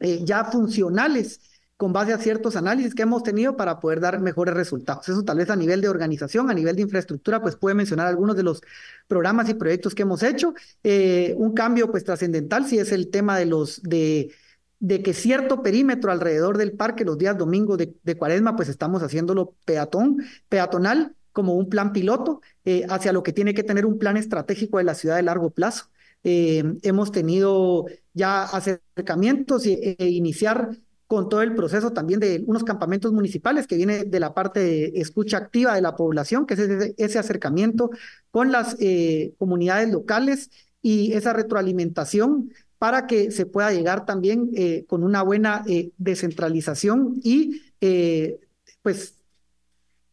eh, 0.00 0.20
ya 0.24 0.44
funcionales 0.44 1.40
con 1.78 1.94
base 1.94 2.12
a 2.12 2.18
ciertos 2.18 2.56
análisis 2.56 2.94
que 2.94 3.02
hemos 3.02 3.22
tenido 3.22 3.56
para 3.56 3.80
poder 3.80 4.00
dar 4.00 4.20
mejores 4.20 4.52
resultados. 4.54 5.08
Eso 5.08 5.22
tal 5.22 5.38
vez 5.38 5.48
a 5.48 5.56
nivel 5.56 5.80
de 5.80 5.88
organización, 5.88 6.50
a 6.50 6.54
nivel 6.54 6.76
de 6.76 6.82
infraestructura, 6.82 7.40
pues 7.40 7.56
puede 7.56 7.74
mencionar 7.74 8.06
algunos 8.08 8.36
de 8.36 8.42
los 8.42 8.60
programas 9.06 9.48
y 9.48 9.54
proyectos 9.54 9.94
que 9.94 10.02
hemos 10.02 10.22
hecho. 10.22 10.52
Eh, 10.84 11.34
un 11.38 11.54
cambio 11.54 11.90
pues 11.90 12.04
trascendental 12.04 12.66
si 12.66 12.78
es 12.78 12.92
el 12.92 13.08
tema 13.08 13.38
de 13.38 13.46
los 13.46 13.82
de 13.82 14.30
de 14.80 15.02
que 15.02 15.12
cierto 15.12 15.60
perímetro 15.62 16.12
alrededor 16.12 16.56
del 16.56 16.72
parque 16.72 17.04
los 17.04 17.18
días 17.18 17.36
domingos 17.36 17.78
de, 17.78 17.96
de 18.04 18.16
cuaresma, 18.16 18.54
pues 18.54 18.68
estamos 18.68 19.02
haciéndolo 19.02 19.56
peatón, 19.64 20.18
peatonal, 20.48 21.16
como 21.38 21.54
un 21.54 21.68
plan 21.68 21.92
piloto 21.92 22.40
eh, 22.64 22.84
hacia 22.88 23.12
lo 23.12 23.22
que 23.22 23.32
tiene 23.32 23.54
que 23.54 23.62
tener 23.62 23.86
un 23.86 23.98
plan 23.98 24.16
estratégico 24.16 24.78
de 24.78 24.84
la 24.84 24.96
ciudad 24.96 25.14
de 25.14 25.22
largo 25.22 25.50
plazo. 25.50 25.84
Eh, 26.24 26.64
hemos 26.82 27.12
tenido 27.12 27.86
ya 28.12 28.42
acercamientos 28.42 29.64
e, 29.66 29.96
e, 29.98 30.08
iniciar 30.08 30.76
con 31.08 31.28
todo 31.28 31.42
el 31.42 31.54
proceso 31.56 31.92
también 31.92 32.20
de 32.20 32.44
unos 32.46 32.62
campamentos 32.62 33.12
municipales 33.12 33.66
que 33.66 33.74
viene 33.76 34.04
de 34.04 34.20
la 34.20 34.34
parte 34.34 34.60
de 34.60 34.92
escucha 34.94 35.38
activa 35.38 35.74
de 35.74 35.82
la 35.82 35.96
población, 35.96 36.46
que 36.46 36.54
es 36.54 36.60
ese, 36.60 37.18
acercamiento 37.18 37.90
con 38.30 38.52
las 38.52 38.76
eh, 38.78 39.32
comunidades 39.38 39.90
locales 39.90 40.50
y 40.80 41.12
esa 41.14 41.32
retroalimentación 41.32 42.52
para 42.78 43.08
que 43.08 43.32
se 43.32 43.46
pueda 43.46 43.72
llegar 43.72 44.06
también 44.06 44.52
con 44.86 45.02
una 45.02 45.22
buena 45.22 45.64
descentralización 45.96 47.18
y 47.24 47.62
pues 48.82 49.18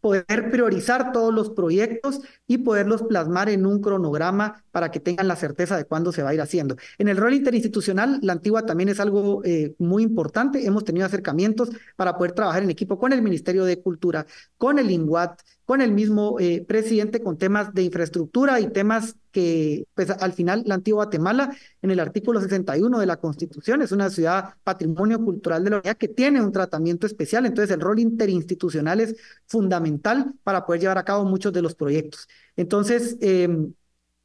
poder 0.05 0.51
priorizar 0.51 1.11
todos 1.11 1.33
los 1.33 1.49
proyectos 1.49 2.21
y 2.47 2.59
poderlos 2.59 3.03
plasmar 3.03 3.49
en 3.49 3.65
un 3.65 3.81
cronograma 3.81 4.63
para 4.71 4.91
que 4.91 4.99
tengan 4.99 5.27
la 5.27 5.35
certeza 5.35 5.77
de 5.77 5.85
cuándo 5.85 6.11
se 6.11 6.21
va 6.21 6.29
a 6.29 6.33
ir 6.33 6.41
haciendo. 6.41 6.75
En 6.97 7.07
el 7.07 7.17
rol 7.17 7.33
interinstitucional, 7.33 8.19
la 8.21 8.33
antigua 8.33 8.65
también 8.65 8.89
es 8.89 8.99
algo 8.99 9.41
eh, 9.43 9.73
muy 9.79 10.03
importante. 10.03 10.65
Hemos 10.65 10.83
tenido 10.83 11.05
acercamientos 11.05 11.69
para 11.95 12.17
poder 12.17 12.33
trabajar 12.33 12.63
en 12.63 12.69
equipo 12.69 12.99
con 12.99 13.13
el 13.13 13.21
Ministerio 13.21 13.65
de 13.65 13.81
Cultura, 13.81 14.25
con 14.57 14.79
el 14.79 14.91
INGUAT, 14.91 15.41
con 15.65 15.81
el 15.81 15.91
mismo 15.91 16.39
eh, 16.39 16.63
presidente, 16.67 17.21
con 17.21 17.37
temas 17.37 17.73
de 17.73 17.83
infraestructura 17.83 18.59
y 18.59 18.67
temas 18.69 19.15
que, 19.31 19.87
pues 19.95 20.11
al 20.11 20.31
final, 20.33 20.63
la 20.65 20.75
antigua 20.75 21.05
Guatemala, 21.05 21.53
en 21.81 21.91
el 21.91 21.99
artículo 21.99 22.39
61 22.39 22.99
de 22.99 23.05
la 23.05 23.17
Constitución, 23.17 23.81
es 23.81 23.91
una 23.91 24.09
ciudad 24.09 24.53
patrimonio 24.63 25.19
cultural 25.19 25.63
de 25.63 25.71
la 25.71 25.77
unidad 25.77 25.97
que 25.97 26.07
tiene 26.07 26.41
un 26.41 26.51
tratamiento 26.51 27.07
especial. 27.07 27.45
Entonces, 27.45 27.73
el 27.73 27.81
rol 27.81 27.99
interinstitucional 27.99 29.01
es 29.01 29.15
fundamental 29.47 30.33
para 30.43 30.65
poder 30.65 30.81
llevar 30.81 30.99
a 30.99 31.03
cabo 31.03 31.25
muchos 31.25 31.51
de 31.51 31.61
los 31.61 31.75
proyectos. 31.75 32.27
Entonces, 32.55 33.17
em, 33.21 33.73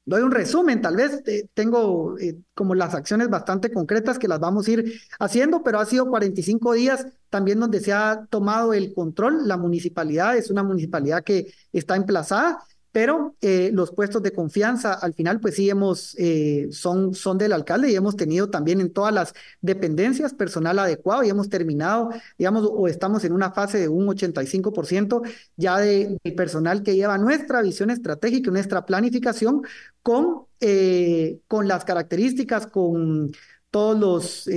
doy 0.05 0.23
un 0.23 0.31
resumen, 0.31 0.81
tal 0.83 0.97
vez 0.97 1.23
eh, 1.27 1.49
tengo 1.55 2.19
eh, 2.19 2.37
como 2.55 2.75
las 2.75 2.95
acciones 2.95 3.29
bastante 3.31 3.71
concretas 3.73 4.19
que 4.19 4.29
las 4.29 4.41
vamos 4.41 4.67
a 4.69 4.73
ir 4.73 5.01
haciendo, 5.19 5.63
pero 5.63 5.81
ha 5.81 5.87
sido 5.87 6.09
45 6.09 6.73
días 6.75 7.07
también 7.29 7.61
donde 7.61 7.81
se 7.81 7.93
ha 7.93 8.27
tomado 8.31 8.75
el 8.75 8.95
control. 8.95 9.47
La 9.49 9.57
municipalidad 9.57 10.37
es 10.37 10.51
una 10.51 10.63
municipalidad 10.63 11.23
que 11.25 11.53
está 11.73 11.97
emplazada 11.97 12.59
pero 12.93 13.37
eh, 13.41 13.71
los 13.73 13.93
puestos 13.93 14.23
de 14.23 14.33
confianza 14.33 14.95
al 14.95 15.15
final 15.15 15.41
pues 15.41 15.55
sí 15.57 15.71
hemos, 15.71 16.17
eh, 16.19 16.69
son, 16.73 17.15
son 17.15 17.39
del 17.39 17.53
alcalde 17.53 17.91
y 17.91 17.95
hemos 17.95 18.17
tenido 18.17 18.51
también 18.51 18.81
en 18.81 18.93
todas 18.93 19.15
las 19.15 19.35
dependencias 19.61 20.35
personal 20.35 20.79
adecuado 20.79 21.23
y 21.23 21.29
hemos 21.29 21.49
terminado, 21.49 22.11
digamos, 22.39 22.69
o 22.71 22.89
estamos 22.89 23.25
en 23.25 23.33
una 23.33 23.53
fase 23.53 23.79
de 23.79 23.89
un 23.89 24.07
85% 24.07 25.23
ya 25.57 25.79
de, 25.79 26.19
personal 26.37 26.83
que 26.83 26.97
lleva 26.97 27.19
nuestra 27.19 27.63
visión 27.63 27.91
estratégica, 27.91 28.51
nuestra 28.51 28.85
planificación 28.87 29.63
con, 30.03 30.47
eh, 30.61 31.41
con 31.47 31.69
las 31.69 31.85
características, 31.85 32.67
con 32.67 33.33
todos 33.71 33.99
los 33.99 34.49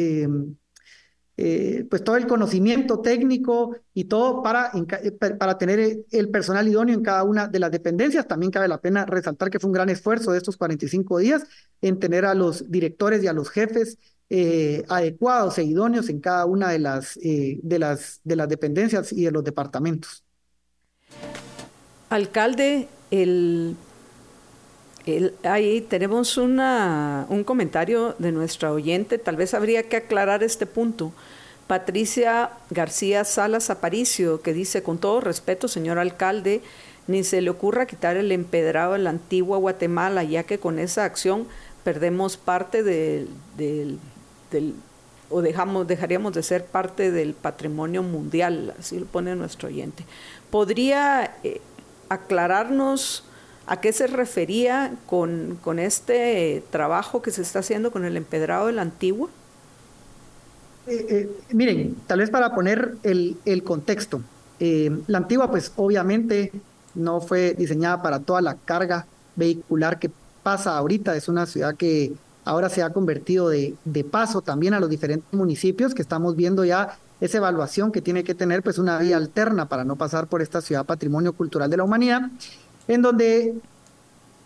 eh, 1.36 1.88
pues 1.90 2.04
todo 2.04 2.16
el 2.16 2.28
conocimiento 2.28 3.00
técnico 3.00 3.76
y 3.94 4.04
todo 4.04 4.44
para, 4.44 4.72
eh, 4.76 5.12
para 5.12 5.58
tener 5.58 6.06
el 6.12 6.30
personal 6.30 6.68
idóneo 6.68 6.96
en 6.96 7.02
cada 7.02 7.24
una 7.24 7.48
de 7.48 7.60
las 7.60 7.72
dependencias. 7.72 8.28
También 8.28 8.52
cabe 8.52 8.68
la 8.68 8.80
pena 8.80 9.06
resaltar 9.06 9.50
que 9.50 9.60
fue 9.60 9.70
un 9.70 9.74
gran 9.74 9.90
esfuerzo 9.90 10.32
de 10.32 10.38
estos 10.38 10.58
45 10.58 11.18
días 11.18 11.44
en 11.82 12.00
tener 12.00 12.26
a 12.26 12.36
los 12.36 12.70
directores 12.70 13.24
y 13.24 13.28
a 13.28 13.34
los 13.34 13.50
jefes 13.50 13.98
eh, 14.30 14.84
adecuados 14.90 15.58
e 15.58 15.64
idóneos 15.64 16.10
en 16.10 16.20
cada 16.20 16.46
una 16.46 16.70
de 16.70 16.80
las, 16.80 17.16
de, 17.16 17.80
las, 17.80 18.22
de 18.24 18.36
las 18.36 18.48
dependencias 18.48 19.12
y 19.12 19.24
de 19.24 19.32
los 19.32 19.44
departamentos. 19.44 20.24
Alcalde, 22.10 22.88
el 23.10 23.76
ahí 25.44 25.82
tenemos 25.82 26.38
una, 26.38 27.26
un 27.30 27.44
comentario 27.44 28.16
de 28.20 28.32
nuestra 28.32 28.72
oyente, 28.72 29.18
tal 29.18 29.36
vez 29.36 29.54
habría 29.54 29.84
que 29.84 29.98
aclarar 29.98 30.44
este 30.44 30.66
punto. 30.66 31.12
Patricia 31.68 32.52
García 32.70 33.24
Salas 33.24 33.70
Aparicio, 33.70 34.42
que 34.42 34.54
dice, 34.54 34.84
con 34.84 34.98
todo 34.98 35.22
respeto, 35.22 35.68
señor 35.68 35.98
alcalde, 35.98 36.62
ni 37.08 37.24
se 37.24 37.42
le 37.42 37.50
ocurra 37.50 37.86
quitar 37.86 38.18
el 38.18 38.32
empedrado 38.32 38.94
de 38.94 39.00
la 39.00 39.10
antigua 39.10 39.58
Guatemala, 39.58 40.24
ya 40.24 40.44
que 40.44 40.60
con 40.60 40.80
esa 40.80 41.06
acción 41.06 41.48
perdemos 41.84 42.38
parte 42.38 42.84
del, 42.84 43.28
del, 43.58 44.00
o 45.30 45.42
dejamos, 45.42 45.88
dejaríamos 45.88 46.34
de 46.34 46.44
ser 46.44 46.66
parte 46.66 47.12
del 47.12 47.34
patrimonio 47.34 48.04
mundial, 48.04 48.74
así 48.80 49.00
lo 49.00 49.06
pone 49.06 49.36
nuestro 49.36 49.68
oyente. 49.68 50.06
¿Podría 50.50 51.38
eh, 51.44 51.60
aclararnos 52.10 53.26
¿A 53.66 53.80
qué 53.80 53.94
se 53.94 54.08
refería 54.08 54.94
con, 55.06 55.58
con 55.62 55.80
este 55.80 56.64
trabajo 56.70 57.22
que 57.22 57.32
se 57.32 57.42
está 57.42 57.60
haciendo 57.60 57.92
con 57.92 58.04
el 58.04 58.18
empedrado 58.18 58.68
de 58.68 58.74
la 58.74 58.82
antigua? 58.82 59.30
Eh, 60.86 61.06
eh, 61.10 61.30
miren, 61.54 61.96
tal 62.06 62.20
vez 62.20 62.30
para 62.30 62.54
poner 62.54 62.96
el, 63.04 63.38
el 63.46 63.64
contexto, 63.64 64.22
eh, 64.60 64.92
la 65.08 65.20
antigua 65.20 65.50
pues 65.50 65.72
obviamente 65.78 66.52
no 66.94 67.22
fue 67.22 67.54
diseñada 67.54 68.02
para 68.02 68.20
toda 68.20 68.42
la 68.42 68.56
carga 68.56 69.08
vehicular 69.36 69.98
que 69.98 70.12
pasa 70.44 70.78
ahorita, 70.78 71.16
es 71.16 71.30
una 71.30 71.46
ciudad 71.46 71.76
que 71.76 72.14
ahora 72.44 72.68
se 72.70 72.84
ha 72.84 72.92
convertido 72.92 73.48
de, 73.48 73.76
de 73.86 74.04
paso 74.04 74.42
también 74.42 74.74
a 74.74 74.80
los 74.82 74.90
diferentes 74.90 75.32
municipios 75.32 75.94
que 75.94 76.02
estamos 76.02 76.36
viendo 76.36 76.66
ya 76.66 76.98
esa 77.22 77.38
evaluación 77.38 77.94
que 77.94 78.02
tiene 78.02 78.26
que 78.26 78.36
tener 78.36 78.62
pues 78.62 78.78
una 78.78 78.98
vía 78.98 79.16
alterna 79.16 79.70
para 79.70 79.86
no 79.86 79.96
pasar 79.96 80.28
por 80.28 80.42
esta 80.42 80.62
ciudad 80.62 80.86
patrimonio 80.86 81.32
cultural 81.32 81.70
de 81.70 81.78
la 81.78 81.86
humanidad, 81.86 82.24
en 82.88 83.02
donde 83.02 83.56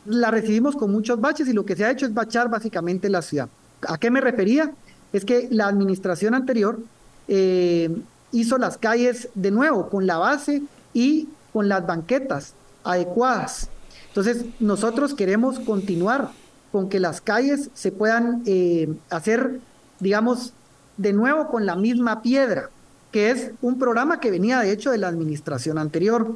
la 0.05 0.31
recibimos 0.31 0.75
con 0.75 0.91
muchos 0.91 1.19
baches 1.19 1.47
y 1.47 1.53
lo 1.53 1.65
que 1.65 1.75
se 1.75 1.85
ha 1.85 1.91
hecho 1.91 2.05
es 2.05 2.13
bachar 2.13 2.49
básicamente 2.49 3.09
la 3.09 3.21
ciudad. 3.21 3.49
¿A 3.87 3.97
qué 3.97 4.09
me 4.09 4.21
refería? 4.21 4.71
es 5.13 5.25
que 5.25 5.47
la 5.51 5.67
administración 5.67 6.33
anterior 6.33 6.79
eh, 7.27 7.95
hizo 8.31 8.57
las 8.57 8.77
calles 8.77 9.29
de 9.35 9.51
nuevo 9.51 9.89
con 9.89 10.05
la 10.05 10.17
base 10.17 10.63
y 10.93 11.29
con 11.53 11.69
las 11.69 11.85
banquetas 11.85 12.53
adecuadas. 12.83 13.69
Entonces, 14.09 14.45
nosotros 14.59 15.13
queremos 15.13 15.59
continuar 15.59 16.31
con 16.71 16.89
que 16.89 16.99
las 16.99 17.21
calles 17.21 17.69
se 17.73 17.91
puedan 17.91 18.43
eh, 18.45 18.93
hacer, 19.09 19.59
digamos, 19.99 20.53
de 20.97 21.13
nuevo 21.13 21.47
con 21.47 21.65
la 21.65 21.75
misma 21.75 22.21
piedra, 22.21 22.69
que 23.11 23.31
es 23.31 23.51
un 23.61 23.79
programa 23.79 24.19
que 24.19 24.31
venía 24.31 24.59
de 24.59 24.71
hecho 24.71 24.91
de 24.91 24.97
la 24.97 25.07
administración 25.07 25.77
anterior, 25.77 26.35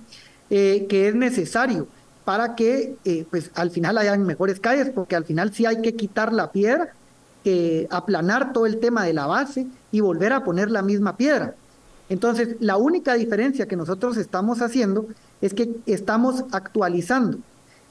eh, 0.51 0.85
que 0.87 1.07
es 1.07 1.15
necesario 1.15 1.87
para 2.23 2.55
que 2.55 2.93
pues 3.31 3.49
al 3.55 3.71
final 3.71 3.97
hayan 3.97 4.23
mejores 4.27 4.59
calles, 4.59 4.91
porque 4.93 5.15
al 5.15 5.25
final 5.25 5.51
sí 5.51 5.65
hay 5.65 5.81
que 5.81 5.95
quitar 5.95 6.31
la 6.31 6.51
piedra 6.51 6.93
aplanar 7.89 8.53
todo 8.53 8.67
el 8.67 8.79
tema 8.79 9.03
de 9.03 9.13
la 9.13 9.25
base 9.25 9.65
y 9.91 10.01
volver 10.01 10.31
a 10.31 10.43
poner 10.43 10.69
la 10.69 10.83
misma 10.83 11.17
piedra. 11.17 11.55
Entonces, 12.11 12.57
la 12.59 12.75
única 12.75 13.13
diferencia 13.13 13.67
que 13.67 13.77
nosotros 13.77 14.17
estamos 14.17 14.61
haciendo 14.61 15.07
es 15.39 15.53
que 15.53 15.77
estamos 15.85 16.43
actualizando 16.51 17.37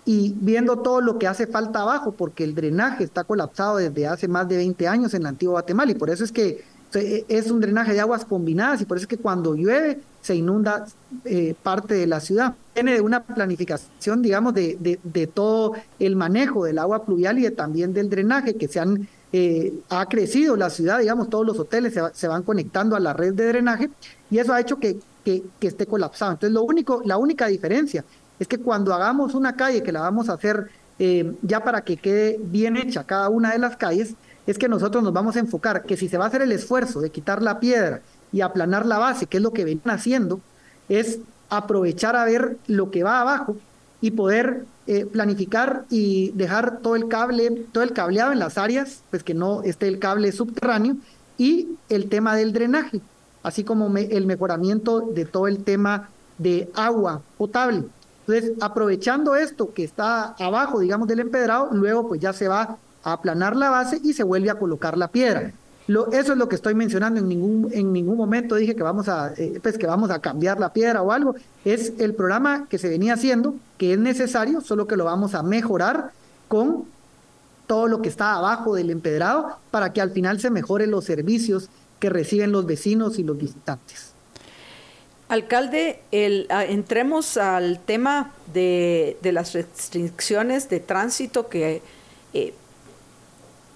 y 0.05 0.35
viendo 0.39 0.81
todo 0.81 1.01
lo 1.01 1.19
que 1.19 1.27
hace 1.27 1.47
falta 1.47 1.81
abajo, 1.81 2.13
porque 2.13 2.45
el 2.45 2.55
drenaje 2.55 3.03
está 3.03 3.25
colapsado 3.25 3.79
desde 3.79 4.07
hace 4.07 4.29
más 4.29 4.47
de 4.47 4.59
20 4.59 4.89
años 4.89 5.15
en 5.15 5.23
la 5.23 5.31
antigua 5.31 5.53
Guatemala 5.53 5.93
y 5.93 5.95
por 5.95 6.11
eso 6.11 6.23
es 6.23 6.33
que 6.33 6.63
es 6.93 7.51
un 7.51 7.61
drenaje 7.61 7.93
de 7.93 8.01
aguas 8.01 8.25
combinadas 8.25 8.81
y 8.81 8.85
por 8.85 8.97
eso 8.97 9.05
es 9.05 9.09
que 9.09 9.19
cuando 9.19 9.55
llueve 9.55 10.01
se 10.23 10.35
inunda 10.35 10.87
eh, 11.25 11.55
parte 11.63 11.95
de 11.95 12.07
la 12.07 12.21
ciudad. 12.21 12.55
Tiene 12.75 12.95
de 12.95 13.01
una 13.01 13.23
planificación, 13.23 14.23
digamos, 14.23 14.55
de, 14.55 14.77
de, 14.81 14.99
de, 15.03 15.27
todo 15.27 15.75
el 15.99 16.17
manejo 16.17 16.65
del 16.65 16.79
agua 16.79 17.05
pluvial 17.05 17.39
y 17.39 17.43
de, 17.43 17.51
también 17.51 17.95
del 17.95 18.11
drenaje 18.11 18.55
que 18.55 18.69
se 18.69 18.81
han 18.81 19.09
eh, 19.33 19.73
ha 19.91 20.07
crecido 20.07 20.57
la 20.57 20.71
ciudad, 20.71 20.99
digamos, 20.99 21.31
todos 21.31 21.47
los 21.47 21.57
hoteles 21.57 21.95
se, 22.13 22.27
van 22.27 22.43
conectando 22.43 22.97
a 22.97 23.01
la 23.01 23.13
red 23.13 23.33
de 23.33 23.47
drenaje 23.47 23.89
y 24.29 24.39
eso 24.39 24.53
ha 24.53 24.61
hecho 24.61 24.79
que, 24.81 24.99
que, 25.25 25.45
esté 25.61 25.87
colapsado. 25.87 26.33
Entonces, 26.33 26.53
lo 26.53 26.63
único, 26.63 27.01
la 27.05 27.17
única 27.17 27.47
diferencia 27.47 28.05
es 28.41 28.49
que 28.49 28.59
cuando 28.59 28.93
hagamos 28.93 29.35
una 29.35 29.55
calle, 29.55 29.85
que 29.85 29.93
la 29.93 30.01
vamos 30.01 30.29
a 30.29 30.33
hacer 30.33 30.71
eh, 30.99 31.33
ya 31.43 31.63
para 31.63 31.83
que 31.83 31.97
quede 31.97 32.41
bien 32.43 32.77
hecha 32.77 33.05
cada 33.05 33.29
una 33.29 33.53
de 33.53 33.59
las 33.59 33.77
calles, 33.77 34.15
es 34.51 34.59
que 34.59 34.69
nosotros 34.69 35.03
nos 35.03 35.13
vamos 35.13 35.37
a 35.37 35.41
enfocar 35.41 35.83
que 35.83 35.97
si 35.97 36.09
se 36.09 36.19
va 36.19 36.25
a 36.25 36.29
hacer 36.29 36.43
el 36.43 36.53
esfuerzo 36.53 37.01
de 37.01 37.11
quitar 37.11 37.43
la 37.43 37.61
piedra 37.61 38.01
y 38.33 38.41
aplanar 38.41 38.87
la 38.87 38.99
base, 38.99 39.27
que 39.27 39.37
es 39.37 39.43
lo 39.43 39.53
que 39.53 39.65
venían 39.65 39.91
haciendo, 39.91 40.41
es 40.89 41.19
aprovechar 41.49 42.17
a 42.17 42.25
ver 42.25 42.57
lo 42.67 42.91
que 42.91 43.03
va 43.03 43.21
abajo 43.21 43.57
y 44.01 44.13
poder 44.13 44.65
eh, 44.87 45.07
planificar 45.07 45.85
y 45.91 46.31
dejar 46.31 46.79
todo 46.79 46.97
el 46.97 47.09
cable, 47.09 47.65
todo 47.73 47.85
el 47.85 47.93
cableado 47.93 48.33
en 48.33 48.39
las 48.39 48.59
áreas, 48.59 49.03
pues 49.11 49.23
que 49.23 49.35
no 49.35 49.63
esté 49.63 49.89
el 49.89 49.99
cable 49.99 50.33
subterráneo 50.33 50.97
y 51.39 51.69
el 51.89 52.09
tema 52.09 52.35
del 52.35 52.53
drenaje, 52.53 53.01
así 53.43 53.63
como 53.63 53.95
el 53.97 54.27
mejoramiento 54.27 55.01
de 55.01 55.27
todo 55.27 55.49
el 55.49 55.65
tema 55.65 56.09
de 56.39 56.71
agua 56.75 57.23
potable. 57.37 57.85
Entonces, 58.27 58.53
aprovechando 58.61 59.35
esto 59.35 59.73
que 59.75 59.85
está 59.85 60.35
abajo, 60.39 60.81
digamos, 60.81 61.09
del 61.09 61.21
empedrado, 61.21 61.69
luego 61.73 62.09
pues 62.09 62.21
ya 62.21 62.33
se 62.33 62.49
va 62.49 62.77
aplanar 63.03 63.57
la 63.57 63.71
base 63.71 64.01
y 64.03 64.13
se 64.13 64.23
vuelve 64.23 64.51
a 64.51 64.59
colocar 64.59 64.97
la 64.97 65.09
piedra 65.09 65.53
eso 66.13 66.33
es 66.33 66.39
lo 66.39 66.49
que 66.49 66.57
estoy 66.57 66.75
mencionando. 66.75 67.21
En 67.21 67.29
ningún, 67.29 67.71
en 67.73 67.93
ningún 67.93 68.17
momento 68.17 68.55
dije 68.55 68.77
que 68.77 68.83
vamos, 68.83 69.09
a, 69.09 69.33
eh, 69.37 69.59
pues 69.63 69.79
que 69.79 69.87
vamos 69.87 70.11
a 70.11 70.21
cambiar 70.21 70.61
la 70.61 70.73
piedra 70.73 71.03
o 71.03 71.11
algo. 71.13 71.35
Es 71.65 71.95
el 71.99 72.15
programa 72.15 72.67
que 72.69 72.79
se 72.79 72.89
venía 72.89 73.15
haciendo, 73.15 73.55
que 73.79 73.95
es 73.95 73.99
necesario, 73.99 74.61
solo 74.61 74.87
que 74.87 74.97
lo 74.97 75.05
vamos 75.05 75.35
a 75.35 75.43
mejorar 75.43 76.13
con 76.49 76.85
todo 77.67 77.89
lo 77.89 78.03
que 78.03 78.09
está 78.09 78.35
abajo 78.35 78.75
del 78.75 78.91
empedrado 78.91 79.57
para 79.71 79.93
que 79.93 80.01
al 80.01 80.11
final 80.11 80.41
se 80.41 80.51
mejoren 80.51 80.91
los 80.91 81.05
servicios 81.05 81.71
que 81.99 82.11
reciben 82.11 82.53
los 82.53 82.67
vecinos 82.67 83.19
y 83.19 83.25
los 83.25 83.37
visitantes. 83.37 84.13
Alcalde, 85.29 86.01
entremos 86.11 87.37
al 87.37 87.79
tema 87.79 88.33
de, 88.53 89.17
las 89.23 89.53
restricciones 89.55 90.69
de 90.69 90.81
tránsito 90.81 91.49
que 91.49 91.83
eh, 92.35 92.55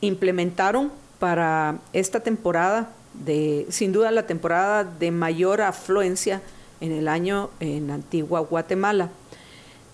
implementaron 0.05 0.93
para 1.19 1.79
esta 1.93 2.21
temporada, 2.21 2.91
de, 3.15 3.67
sin 3.71 3.93
duda 3.93 4.11
la 4.11 4.27
temporada 4.27 4.85
de 4.85 5.11
mayor 5.11 5.61
afluencia 5.61 6.43
en 6.81 6.93
el 6.93 7.09
año 7.09 7.51
en 7.61 7.91
Antigua 7.91 8.41
Guatemala. 8.41 9.11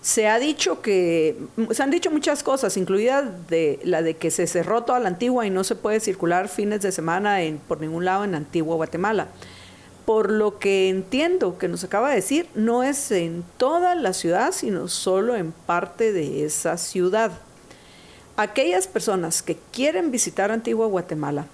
Se 0.01 0.27
ha 0.27 0.39
dicho 0.39 0.81
que, 0.81 1.37
se 1.69 1.83
han 1.83 1.91
dicho 1.91 2.09
muchas 2.09 2.41
cosas, 2.41 2.75
incluida 2.75 3.21
de 3.21 3.79
la 3.83 4.01
de 4.01 4.17
que 4.17 4.31
se 4.31 4.47
cerró 4.47 4.83
toda 4.83 4.99
la 4.99 5.09
Antigua 5.09 5.45
y 5.45 5.51
no 5.51 5.63
se 5.63 5.75
puede 5.75 5.99
circular 5.99 6.49
fines 6.49 6.81
de 6.81 6.91
semana 6.91 7.43
en, 7.43 7.59
por 7.59 7.79
ningún 7.79 8.03
lado 8.05 8.23
en 8.23 8.33
Antigua 8.33 8.75
Guatemala. 8.75 9.27
Por 10.05 10.31
lo 10.31 10.57
que 10.57 10.89
entiendo 10.89 11.59
que 11.59 11.67
nos 11.67 11.83
acaba 11.83 12.09
de 12.09 12.15
decir, 12.15 12.47
no 12.55 12.81
es 12.81 13.11
en 13.11 13.43
toda 13.57 13.93
la 13.93 14.13
ciudad, 14.13 14.51
sino 14.51 14.87
solo 14.87 15.35
en 15.35 15.51
parte 15.51 16.11
de 16.11 16.45
esa 16.45 16.77
ciudad 16.77 17.31
aquellas 18.37 18.87
personas 18.87 19.41
que 19.41 19.57
quieren 19.71 20.11
visitar 20.11 20.51
Antigua 20.51 20.87
Guatemala, 20.87 21.47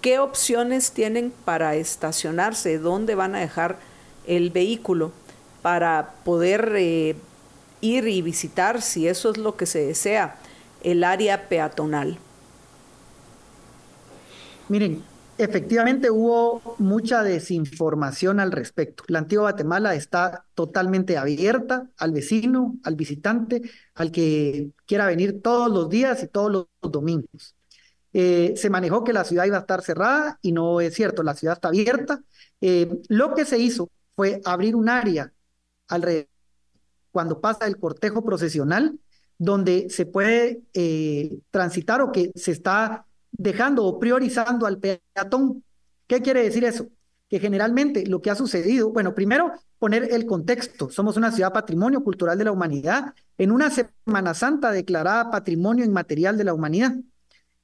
¿qué 0.00 0.18
opciones 0.18 0.92
tienen 0.92 1.32
para 1.44 1.74
estacionarse? 1.74 2.78
¿Dónde 2.78 3.14
van 3.14 3.34
a 3.34 3.40
dejar 3.40 3.78
el 4.26 4.50
vehículo 4.50 5.12
para 5.62 6.14
poder 6.24 6.72
eh, 6.76 7.16
ir 7.80 8.08
y 8.08 8.22
visitar, 8.22 8.82
si 8.82 9.08
eso 9.08 9.30
es 9.30 9.36
lo 9.36 9.56
que 9.56 9.66
se 9.66 9.84
desea, 9.84 10.36
el 10.82 11.04
área 11.04 11.48
peatonal? 11.48 12.18
Miren, 14.68 15.02
Efectivamente 15.40 16.10
hubo 16.10 16.76
mucha 16.76 17.22
desinformación 17.22 18.40
al 18.40 18.52
respecto. 18.52 19.04
La 19.06 19.20
antigua 19.20 19.44
Guatemala 19.44 19.94
está 19.94 20.44
totalmente 20.52 21.16
abierta 21.16 21.88
al 21.96 22.12
vecino, 22.12 22.76
al 22.84 22.94
visitante, 22.94 23.62
al 23.94 24.12
que 24.12 24.72
quiera 24.84 25.06
venir 25.06 25.40
todos 25.40 25.72
los 25.72 25.88
días 25.88 26.22
y 26.22 26.28
todos 26.28 26.52
los 26.52 26.66
domingos. 26.82 27.56
Eh, 28.12 28.52
se 28.54 28.68
manejó 28.68 29.02
que 29.02 29.14
la 29.14 29.24
ciudad 29.24 29.46
iba 29.46 29.56
a 29.56 29.60
estar 29.60 29.80
cerrada 29.80 30.38
y 30.42 30.52
no 30.52 30.78
es 30.82 30.94
cierto, 30.94 31.22
la 31.22 31.34
ciudad 31.34 31.54
está 31.54 31.68
abierta. 31.68 32.22
Eh, 32.60 33.00
lo 33.08 33.34
que 33.34 33.46
se 33.46 33.58
hizo 33.58 33.90
fue 34.14 34.42
abrir 34.44 34.76
un 34.76 34.90
área 34.90 35.32
alrededor 35.88 36.28
cuando 37.12 37.40
pasa 37.40 37.66
el 37.66 37.78
cortejo 37.78 38.22
procesional 38.22 38.98
donde 39.38 39.88
se 39.88 40.04
puede 40.04 40.60
eh, 40.74 41.38
transitar 41.50 42.02
o 42.02 42.12
que 42.12 42.30
se 42.34 42.52
está 42.52 43.06
dejando 43.32 43.84
o 43.84 43.98
priorizando 43.98 44.66
al 44.66 44.78
peatón. 44.78 45.64
¿Qué 46.06 46.20
quiere 46.20 46.42
decir 46.42 46.64
eso? 46.64 46.88
Que 47.28 47.38
generalmente 47.38 48.06
lo 48.06 48.20
que 48.20 48.30
ha 48.30 48.34
sucedido, 48.34 48.90
bueno, 48.90 49.14
primero 49.14 49.52
poner 49.78 50.12
el 50.12 50.26
contexto. 50.26 50.90
Somos 50.90 51.16
una 51.16 51.32
ciudad 51.32 51.52
patrimonio 51.52 52.04
cultural 52.04 52.36
de 52.36 52.44
la 52.44 52.52
humanidad 52.52 53.14
en 53.38 53.50
una 53.50 53.70
Semana 53.70 54.34
Santa 54.34 54.72
declarada 54.72 55.30
patrimonio 55.30 55.84
inmaterial 55.84 56.36
de 56.36 56.44
la 56.44 56.54
humanidad. 56.54 56.94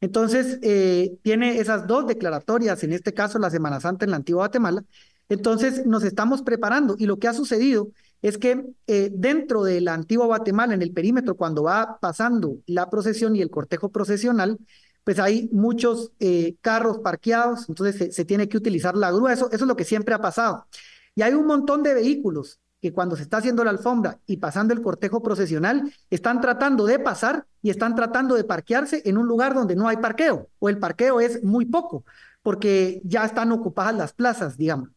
Entonces, 0.00 0.58
eh, 0.62 1.18
tiene 1.22 1.58
esas 1.58 1.86
dos 1.86 2.06
declaratorias, 2.06 2.82
en 2.84 2.92
este 2.92 3.12
caso 3.12 3.38
la 3.38 3.50
Semana 3.50 3.80
Santa 3.80 4.04
en 4.04 4.10
la 4.12 4.16
antigua 4.18 4.42
Guatemala. 4.42 4.84
Entonces, 5.28 5.84
nos 5.86 6.04
estamos 6.04 6.42
preparando 6.42 6.96
y 6.98 7.06
lo 7.06 7.18
que 7.18 7.28
ha 7.28 7.34
sucedido 7.34 7.90
es 8.22 8.38
que 8.38 8.64
eh, 8.86 9.10
dentro 9.12 9.62
de 9.64 9.80
la 9.80 9.94
antigua 9.94 10.26
Guatemala, 10.26 10.74
en 10.74 10.82
el 10.82 10.92
perímetro, 10.92 11.36
cuando 11.36 11.64
va 11.64 11.98
pasando 12.00 12.58
la 12.66 12.88
procesión 12.88 13.36
y 13.36 13.42
el 13.42 13.50
cortejo 13.50 13.90
procesional, 13.90 14.58
pues 15.06 15.20
hay 15.20 15.48
muchos 15.52 16.10
eh, 16.18 16.56
carros 16.60 16.98
parqueados, 16.98 17.68
entonces 17.68 18.12
se, 18.12 18.24
tiene 18.24 18.48
que 18.48 18.56
utilizar 18.56 18.96
la 18.96 19.12
grúa, 19.12 19.32
eso, 19.32 19.48
es 19.52 19.60
lo 19.60 19.76
que 19.76 19.84
siempre 19.84 20.12
ha 20.16 20.20
pasado. 20.20 20.66
Y 21.14 21.22
hay 21.22 21.32
un 21.32 21.46
montón 21.46 21.84
de 21.84 21.94
vehículos 21.94 22.58
que 22.82 22.92
cuando 22.92 23.14
se 23.14 23.22
está 23.22 23.36
haciendo 23.36 23.62
la 23.62 23.70
alfombra 23.70 24.18
y 24.26 24.38
pasando 24.38 24.74
el 24.74 24.82
cortejo 24.82 25.22
procesional, 25.22 25.94
están 26.10 26.40
tratando 26.40 26.86
de 26.86 26.98
pasar 26.98 27.46
y 27.62 27.70
están 27.70 27.94
tratando 27.94 28.34
de 28.34 28.42
parquearse 28.42 29.02
en 29.04 29.16
un 29.16 29.28
lugar 29.28 29.54
donde 29.54 29.76
no 29.76 29.86
hay 29.86 29.98
parqueo, 29.98 30.48
o 30.58 30.68
el 30.68 30.80
parqueo 30.80 31.20
es 31.20 31.40
muy 31.44 31.66
poco, 31.66 32.04
porque 32.42 33.00
ya 33.04 33.24
están 33.24 33.52
ocupadas 33.52 33.94
las 33.94 34.12
plazas, 34.12 34.56
digamos. 34.56 34.88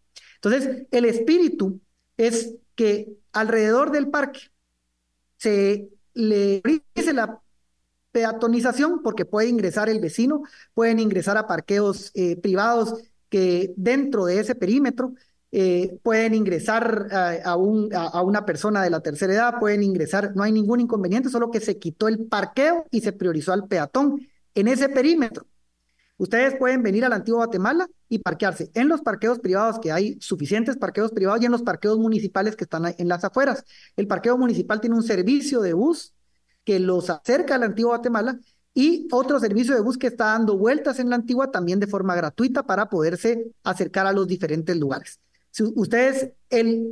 Entonces, 0.41 0.87
el 0.89 1.05
espíritu 1.05 1.81
es 2.17 2.55
que 2.73 3.13
alrededor 3.31 3.91
del 3.91 4.09
parque 4.09 4.39
se 5.37 5.87
le 6.15 6.63
dice 6.95 7.13
la 7.13 7.39
peatonización 8.19 9.01
porque 9.01 9.23
puede 9.23 9.47
ingresar 9.47 9.87
el 9.87 10.01
vecino, 10.01 10.43
pueden 10.73 10.99
ingresar 10.99 11.37
a 11.37 11.47
parqueos 11.47 12.11
eh, 12.15 12.35
privados 12.35 12.95
que 13.29 13.73
dentro 13.77 14.25
de 14.25 14.41
ese 14.41 14.55
perímetro 14.55 15.13
eh, 15.53 15.97
pueden 16.03 16.33
ingresar 16.33 17.07
a, 17.45 17.55
un, 17.55 17.89
a, 17.95 18.21
una 18.21 18.45
persona 18.45 18.83
de 18.83 18.89
la 18.89 18.99
tercera 18.99 19.33
edad, 19.33 19.59
pueden 19.59 19.83
ingresar, 19.83 20.35
no 20.35 20.43
hay 20.43 20.51
ningún 20.51 20.81
inconveniente, 20.81 21.29
solo 21.29 21.49
que 21.49 21.61
se 21.61 21.79
quitó 21.79 22.09
el 22.09 22.25
parqueo 22.25 22.85
y 22.91 22.99
se 22.99 23.13
priorizó 23.13 23.53
al 23.53 23.69
peatón 23.69 24.27
en 24.53 24.67
ese 24.67 24.89
perímetro. 24.89 25.45
Ustedes 26.17 26.57
pueden 26.57 26.83
venir 26.83 27.05
a 27.05 27.09
la 27.09 27.15
antigua 27.15 27.45
Guatemala 27.45 27.87
y 28.09 28.19
parquearse 28.19 28.69
en 28.73 28.89
los 28.89 28.99
parqueos 28.99 29.39
privados, 29.39 29.79
que 29.79 29.93
hay 29.93 30.17
suficientes 30.19 30.75
parqueos 30.75 31.13
privados, 31.13 31.41
y 31.41 31.45
en 31.45 31.53
los 31.53 31.63
parqueos 31.63 31.97
municipales 31.97 32.57
que 32.57 32.65
están 32.65 32.93
en 32.97 33.07
las 33.07 33.23
afueras. 33.23 33.63
El 33.95 34.07
parqueo 34.07 34.37
municipal 34.37 34.81
tiene 34.81 34.97
un 34.97 35.03
servicio 35.03 35.61
de 35.61 35.71
bus 35.71 36.13
que 36.69 36.77
los 36.77 37.09
acerca 37.09 37.55
a 37.55 37.57
la 37.57 37.65
antigua 37.65 37.95
Guatemala 37.95 38.39
y 38.75 39.07
otro 39.11 39.39
servicio 39.39 39.73
de 39.73 39.81
bus 39.81 39.97
que 39.97 40.05
está 40.05 40.25
dando 40.25 40.55
vueltas 40.55 40.99
en 40.99 41.09
la 41.09 41.15
antigua 41.15 41.49
también 41.49 41.79
de 41.79 41.87
forma 41.87 42.13
gratuita 42.13 42.61
para 42.61 42.87
poderse 42.89 43.47
acercar 43.63 44.05
a 44.05 44.13
los 44.13 44.27
diferentes 44.27 44.77
lugares. 44.77 45.19
Si 45.49 45.63
ustedes, 45.63 46.29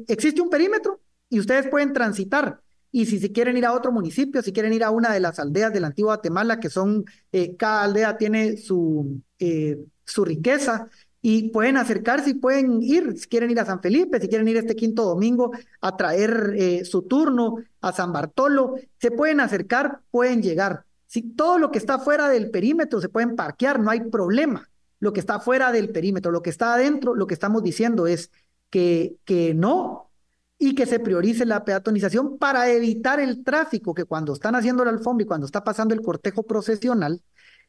existe 0.07 0.41
un 0.41 0.49
perímetro 0.49 0.99
y 1.29 1.39
ustedes 1.39 1.67
pueden 1.67 1.93
transitar. 1.93 2.59
Y 2.91 3.05
si 3.05 3.19
se 3.19 3.31
quieren 3.31 3.55
ir 3.55 3.67
a 3.67 3.73
otro 3.73 3.91
municipio, 3.91 4.41
si 4.41 4.51
quieren 4.51 4.73
ir 4.73 4.83
a 4.83 4.89
una 4.89 5.13
de 5.13 5.19
las 5.19 5.37
aldeas 5.37 5.71
de 5.71 5.79
la 5.79 5.87
antigua 5.87 6.15
Guatemala, 6.15 6.59
que 6.59 6.71
son, 6.71 7.05
eh, 7.31 7.55
cada 7.55 7.83
aldea 7.83 8.17
tiene 8.17 8.57
su, 8.57 9.21
eh, 9.37 9.77
su 10.05 10.25
riqueza, 10.25 10.89
y 11.21 11.49
pueden 11.49 11.77
acercarse 11.77 12.29
y 12.29 12.35
pueden 12.35 12.81
ir, 12.81 13.17
si 13.17 13.27
quieren 13.27 13.51
ir 13.51 13.59
a 13.59 13.65
San 13.65 13.81
Felipe, 13.81 14.19
si 14.19 14.27
quieren 14.27 14.47
ir 14.47 14.57
este 14.57 14.75
quinto 14.75 15.03
domingo 15.03 15.51
a 15.81 15.97
traer 15.97 16.53
eh, 16.57 16.85
su 16.85 17.01
turno 17.01 17.57
a 17.87 17.93
San 17.93 18.11
Bartolo, 18.13 18.75
se 18.99 19.11
pueden 19.11 19.39
acercar, 19.39 20.01
pueden 20.11 20.41
llegar. 20.41 20.85
Si 21.07 21.21
todo 21.21 21.57
lo 21.57 21.71
que 21.71 21.77
está 21.77 21.99
fuera 21.99 22.29
del 22.29 22.51
perímetro 22.51 22.99
se 23.01 23.09
pueden 23.09 23.35
parquear, 23.35 23.79
no 23.79 23.89
hay 23.91 24.01
problema. 24.01 24.69
Lo 24.99 25.13
que 25.13 25.19
está 25.19 25.39
fuera 25.39 25.71
del 25.71 25.91
perímetro, 25.91 26.31
lo 26.31 26.41
que 26.41 26.49
está 26.49 26.73
adentro, 26.73 27.15
lo 27.15 27.27
que 27.27 27.33
estamos 27.33 27.63
diciendo 27.63 28.07
es 28.07 28.31
que, 28.69 29.15
que 29.25 29.53
no 29.53 30.11
y 30.59 30.75
que 30.75 30.85
se 30.85 30.99
priorice 30.99 31.45
la 31.45 31.63
peatonización 31.63 32.37
para 32.37 32.69
evitar 32.69 33.19
el 33.19 33.43
tráfico 33.43 33.93
que 33.93 34.05
cuando 34.05 34.33
están 34.33 34.55
haciendo 34.55 34.83
la 34.83 34.91
alfombra 34.91 35.23
y 35.23 35.27
cuando 35.27 35.45
está 35.45 35.63
pasando 35.63 35.93
el 35.93 36.01
cortejo 36.01 36.43
procesional, 36.43 37.21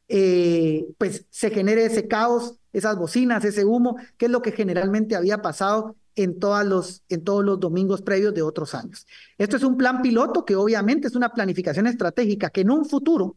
eh, 0.08 0.86
pues 0.96 1.26
se 1.30 1.50
genere 1.50 1.84
ese 1.84 2.08
caos, 2.08 2.58
esas 2.72 2.96
bocinas, 2.96 3.44
ese 3.44 3.64
humo, 3.66 3.96
que 4.16 4.26
es 4.26 4.32
lo 4.32 4.40
que 4.40 4.52
generalmente 4.52 5.16
había 5.16 5.42
pasado 5.42 5.96
en, 6.18 6.38
todos 6.38 6.64
los, 6.66 7.02
en 7.08 7.22
todos 7.22 7.44
los 7.44 7.60
domingos 7.60 8.02
previos 8.02 8.34
de 8.34 8.42
otros 8.42 8.74
años. 8.74 9.06
Esto 9.38 9.56
es 9.56 9.62
un 9.62 9.76
plan 9.76 10.02
piloto 10.02 10.44
que 10.44 10.56
obviamente 10.56 11.06
es 11.08 11.14
una 11.14 11.32
planificación 11.32 11.86
estratégica 11.86 12.50
que 12.50 12.62
en 12.62 12.70
un 12.70 12.84
futuro 12.84 13.36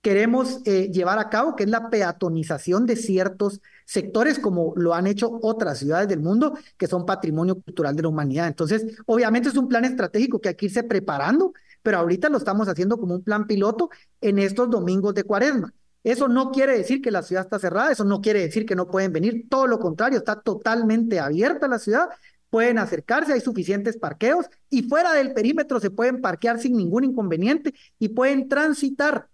queremos 0.00 0.60
eh, 0.64 0.90
llevar 0.92 1.18
a 1.18 1.28
cabo, 1.28 1.56
que 1.56 1.64
es 1.64 1.68
la 1.68 1.90
peatonización 1.90 2.86
de 2.86 2.96
ciertos 2.96 3.60
sectores, 3.84 4.38
como 4.38 4.72
lo 4.76 4.94
han 4.94 5.06
hecho 5.06 5.38
otras 5.42 5.78
ciudades 5.78 6.08
del 6.08 6.20
mundo, 6.20 6.56
que 6.78 6.86
son 6.86 7.04
patrimonio 7.04 7.60
cultural 7.60 7.94
de 7.96 8.02
la 8.02 8.08
humanidad. 8.08 8.46
Entonces, 8.46 8.86
obviamente 9.04 9.48
es 9.48 9.56
un 9.56 9.68
plan 9.68 9.84
estratégico 9.84 10.40
que 10.40 10.50
hay 10.50 10.54
que 10.54 10.66
irse 10.66 10.84
preparando, 10.84 11.52
pero 11.82 11.98
ahorita 11.98 12.28
lo 12.28 12.38
estamos 12.38 12.68
haciendo 12.68 12.98
como 12.98 13.16
un 13.16 13.24
plan 13.24 13.46
piloto 13.46 13.90
en 14.20 14.38
estos 14.38 14.70
domingos 14.70 15.14
de 15.14 15.24
cuaresma. 15.24 15.74
Eso 16.06 16.28
no 16.28 16.52
quiere 16.52 16.78
decir 16.78 17.02
que 17.02 17.10
la 17.10 17.20
ciudad 17.20 17.42
está 17.42 17.58
cerrada, 17.58 17.90
eso 17.90 18.04
no 18.04 18.20
quiere 18.20 18.38
decir 18.38 18.64
que 18.64 18.76
no 18.76 18.86
pueden 18.86 19.12
venir, 19.12 19.48
todo 19.50 19.66
lo 19.66 19.80
contrario, 19.80 20.18
está 20.18 20.40
totalmente 20.40 21.18
abierta 21.18 21.66
la 21.66 21.80
ciudad, 21.80 22.08
pueden 22.48 22.78
acercarse, 22.78 23.32
hay 23.32 23.40
suficientes 23.40 23.96
parqueos 23.96 24.46
y 24.70 24.84
fuera 24.84 25.12
del 25.14 25.34
perímetro 25.34 25.80
se 25.80 25.90
pueden 25.90 26.20
parquear 26.20 26.60
sin 26.60 26.76
ningún 26.76 27.02
inconveniente 27.02 27.74
y 27.98 28.10
pueden 28.10 28.48
transitar 28.48 29.26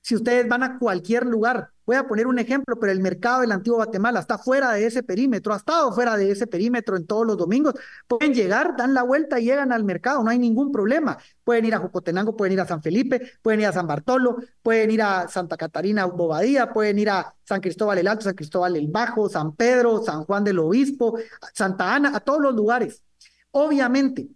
si 0.00 0.14
ustedes 0.14 0.48
van 0.48 0.62
a 0.62 0.78
cualquier 0.78 1.26
lugar. 1.26 1.73
Voy 1.86 1.96
a 1.96 2.06
poner 2.06 2.26
un 2.26 2.38
ejemplo, 2.38 2.78
pero 2.80 2.92
el 2.92 3.00
mercado 3.00 3.42
del 3.42 3.52
Antiguo 3.52 3.76
Guatemala 3.76 4.20
está 4.20 4.38
fuera 4.38 4.72
de 4.72 4.86
ese 4.86 5.02
perímetro, 5.02 5.52
ha 5.52 5.58
estado 5.58 5.92
fuera 5.92 6.16
de 6.16 6.30
ese 6.30 6.46
perímetro 6.46 6.96
en 6.96 7.06
todos 7.06 7.26
los 7.26 7.36
domingos. 7.36 7.74
Pueden 8.08 8.32
llegar, 8.32 8.74
dan 8.76 8.94
la 8.94 9.02
vuelta 9.02 9.38
y 9.38 9.44
llegan 9.44 9.70
al 9.70 9.84
mercado, 9.84 10.22
no 10.22 10.30
hay 10.30 10.38
ningún 10.38 10.72
problema. 10.72 11.18
Pueden 11.44 11.66
ir 11.66 11.74
a 11.74 11.78
Jocotenango, 11.78 12.36
pueden 12.36 12.54
ir 12.54 12.60
a 12.60 12.66
San 12.66 12.82
Felipe, 12.82 13.32
pueden 13.42 13.60
ir 13.60 13.66
a 13.66 13.72
San 13.72 13.86
Bartolo, 13.86 14.36
pueden 14.62 14.90
ir 14.90 15.02
a 15.02 15.28
Santa 15.28 15.56
Catarina 15.56 16.06
Bobadía, 16.06 16.72
pueden 16.72 16.98
ir 16.98 17.10
a 17.10 17.34
San 17.44 17.60
Cristóbal 17.60 17.98
el 17.98 18.08
Alto, 18.08 18.24
San 18.24 18.34
Cristóbal 18.34 18.76
el 18.76 18.88
Bajo, 18.88 19.28
San 19.28 19.54
Pedro, 19.54 20.02
San 20.02 20.24
Juan 20.24 20.44
del 20.44 20.58
Obispo, 20.60 21.18
Santa 21.52 21.94
Ana, 21.94 22.16
a 22.16 22.20
todos 22.20 22.40
los 22.40 22.54
lugares. 22.54 23.02
Obviamente, 23.50 24.28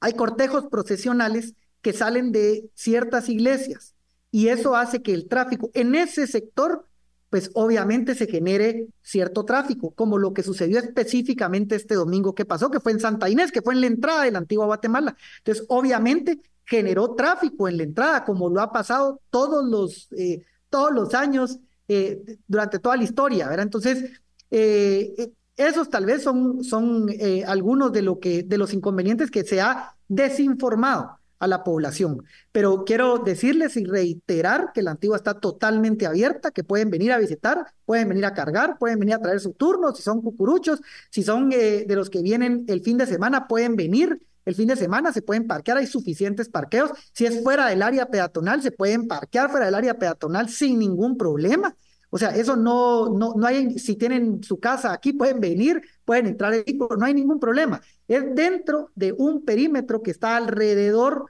hay 0.00 0.14
cortejos 0.14 0.66
procesionales 0.66 1.54
que 1.82 1.92
salen 1.92 2.32
de 2.32 2.70
ciertas 2.74 3.28
iglesias 3.28 3.94
y 4.30 4.48
eso 4.48 4.76
hace 4.76 5.02
que 5.02 5.12
el 5.12 5.28
tráfico 5.28 5.70
en 5.74 5.94
ese 5.94 6.26
sector, 6.26 6.86
pues 7.30 7.50
obviamente 7.54 8.14
se 8.14 8.26
genere 8.26 8.88
cierto 9.02 9.44
tráfico, 9.44 9.92
como 9.92 10.18
lo 10.18 10.32
que 10.32 10.42
sucedió 10.42 10.78
específicamente 10.78 11.76
este 11.76 11.94
domingo 11.94 12.34
que 12.34 12.44
pasó, 12.44 12.70
que 12.70 12.80
fue 12.80 12.92
en 12.92 13.00
Santa 13.00 13.28
Inés, 13.28 13.52
que 13.52 13.62
fue 13.62 13.74
en 13.74 13.80
la 13.80 13.86
entrada 13.86 14.24
de 14.24 14.32
la 14.32 14.38
antigua 14.38 14.66
Guatemala. 14.66 15.16
Entonces, 15.38 15.64
obviamente 15.68 16.40
generó 16.64 17.14
tráfico 17.14 17.68
en 17.68 17.76
la 17.76 17.82
entrada, 17.82 18.24
como 18.24 18.48
lo 18.48 18.60
ha 18.60 18.72
pasado 18.72 19.20
todos 19.30 19.64
los, 19.68 20.08
eh, 20.12 20.44
todos 20.68 20.92
los 20.92 21.14
años 21.14 21.58
eh, 21.88 22.38
durante 22.46 22.78
toda 22.78 22.96
la 22.96 23.04
historia, 23.04 23.48
¿verdad? 23.48 23.64
Entonces, 23.64 24.04
eh, 24.52 25.32
esos 25.56 25.90
tal 25.90 26.06
vez 26.06 26.22
son, 26.22 26.62
son 26.64 27.08
algunos 27.46 27.92
de, 27.92 28.02
lo 28.02 28.18
que, 28.18 28.44
de 28.44 28.56
los 28.56 28.72
inconvenientes 28.72 29.30
que 29.30 29.44
se 29.44 29.60
ha 29.60 29.94
desinformado 30.08 31.19
a 31.40 31.48
la 31.48 31.64
población. 31.64 32.22
Pero 32.52 32.84
quiero 32.84 33.18
decirles 33.18 33.76
y 33.76 33.84
reiterar 33.84 34.70
que 34.72 34.82
la 34.82 34.92
antigua 34.92 35.16
está 35.16 35.40
totalmente 35.40 36.06
abierta, 36.06 36.52
que 36.52 36.62
pueden 36.62 36.90
venir 36.90 37.12
a 37.12 37.18
visitar, 37.18 37.66
pueden 37.84 38.08
venir 38.08 38.26
a 38.26 38.34
cargar, 38.34 38.78
pueden 38.78 39.00
venir 39.00 39.14
a 39.16 39.20
traer 39.20 39.40
su 39.40 39.52
turno, 39.54 39.92
si 39.92 40.02
son 40.02 40.22
cucuruchos, 40.22 40.80
si 41.10 41.22
son 41.22 41.50
eh, 41.52 41.84
de 41.88 41.96
los 41.96 42.10
que 42.10 42.22
vienen 42.22 42.64
el 42.68 42.82
fin 42.82 42.98
de 42.98 43.06
semana, 43.06 43.48
pueden 43.48 43.74
venir. 43.74 44.26
El 44.44 44.54
fin 44.54 44.68
de 44.68 44.76
semana 44.76 45.12
se 45.12 45.22
pueden 45.22 45.46
parquear, 45.46 45.78
hay 45.78 45.86
suficientes 45.86 46.48
parqueos. 46.48 46.90
Si 47.12 47.26
es 47.26 47.42
fuera 47.42 47.66
del 47.68 47.82
área 47.82 48.06
peatonal, 48.06 48.62
se 48.62 48.70
pueden 48.70 49.08
parquear 49.08 49.50
fuera 49.50 49.66
del 49.66 49.74
área 49.74 49.98
peatonal 49.98 50.48
sin 50.48 50.78
ningún 50.78 51.16
problema. 51.16 51.74
O 52.10 52.18
sea, 52.18 52.30
eso 52.30 52.56
no, 52.56 53.08
no, 53.08 53.34
no 53.36 53.46
hay, 53.46 53.78
si 53.78 53.96
tienen 53.96 54.42
su 54.42 54.58
casa 54.58 54.92
aquí, 54.92 55.12
pueden 55.12 55.40
venir, 55.40 55.80
pueden 56.10 56.26
entrar 56.26 56.52
ahí, 56.52 56.76
no 56.76 57.06
hay 57.06 57.14
ningún 57.14 57.38
problema. 57.38 57.80
Es 58.08 58.34
dentro 58.34 58.90
de 58.96 59.12
un 59.12 59.44
perímetro 59.44 60.02
que 60.02 60.10
está 60.10 60.36
alrededor 60.36 61.26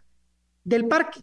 del 0.64 0.88
parque, 0.88 1.20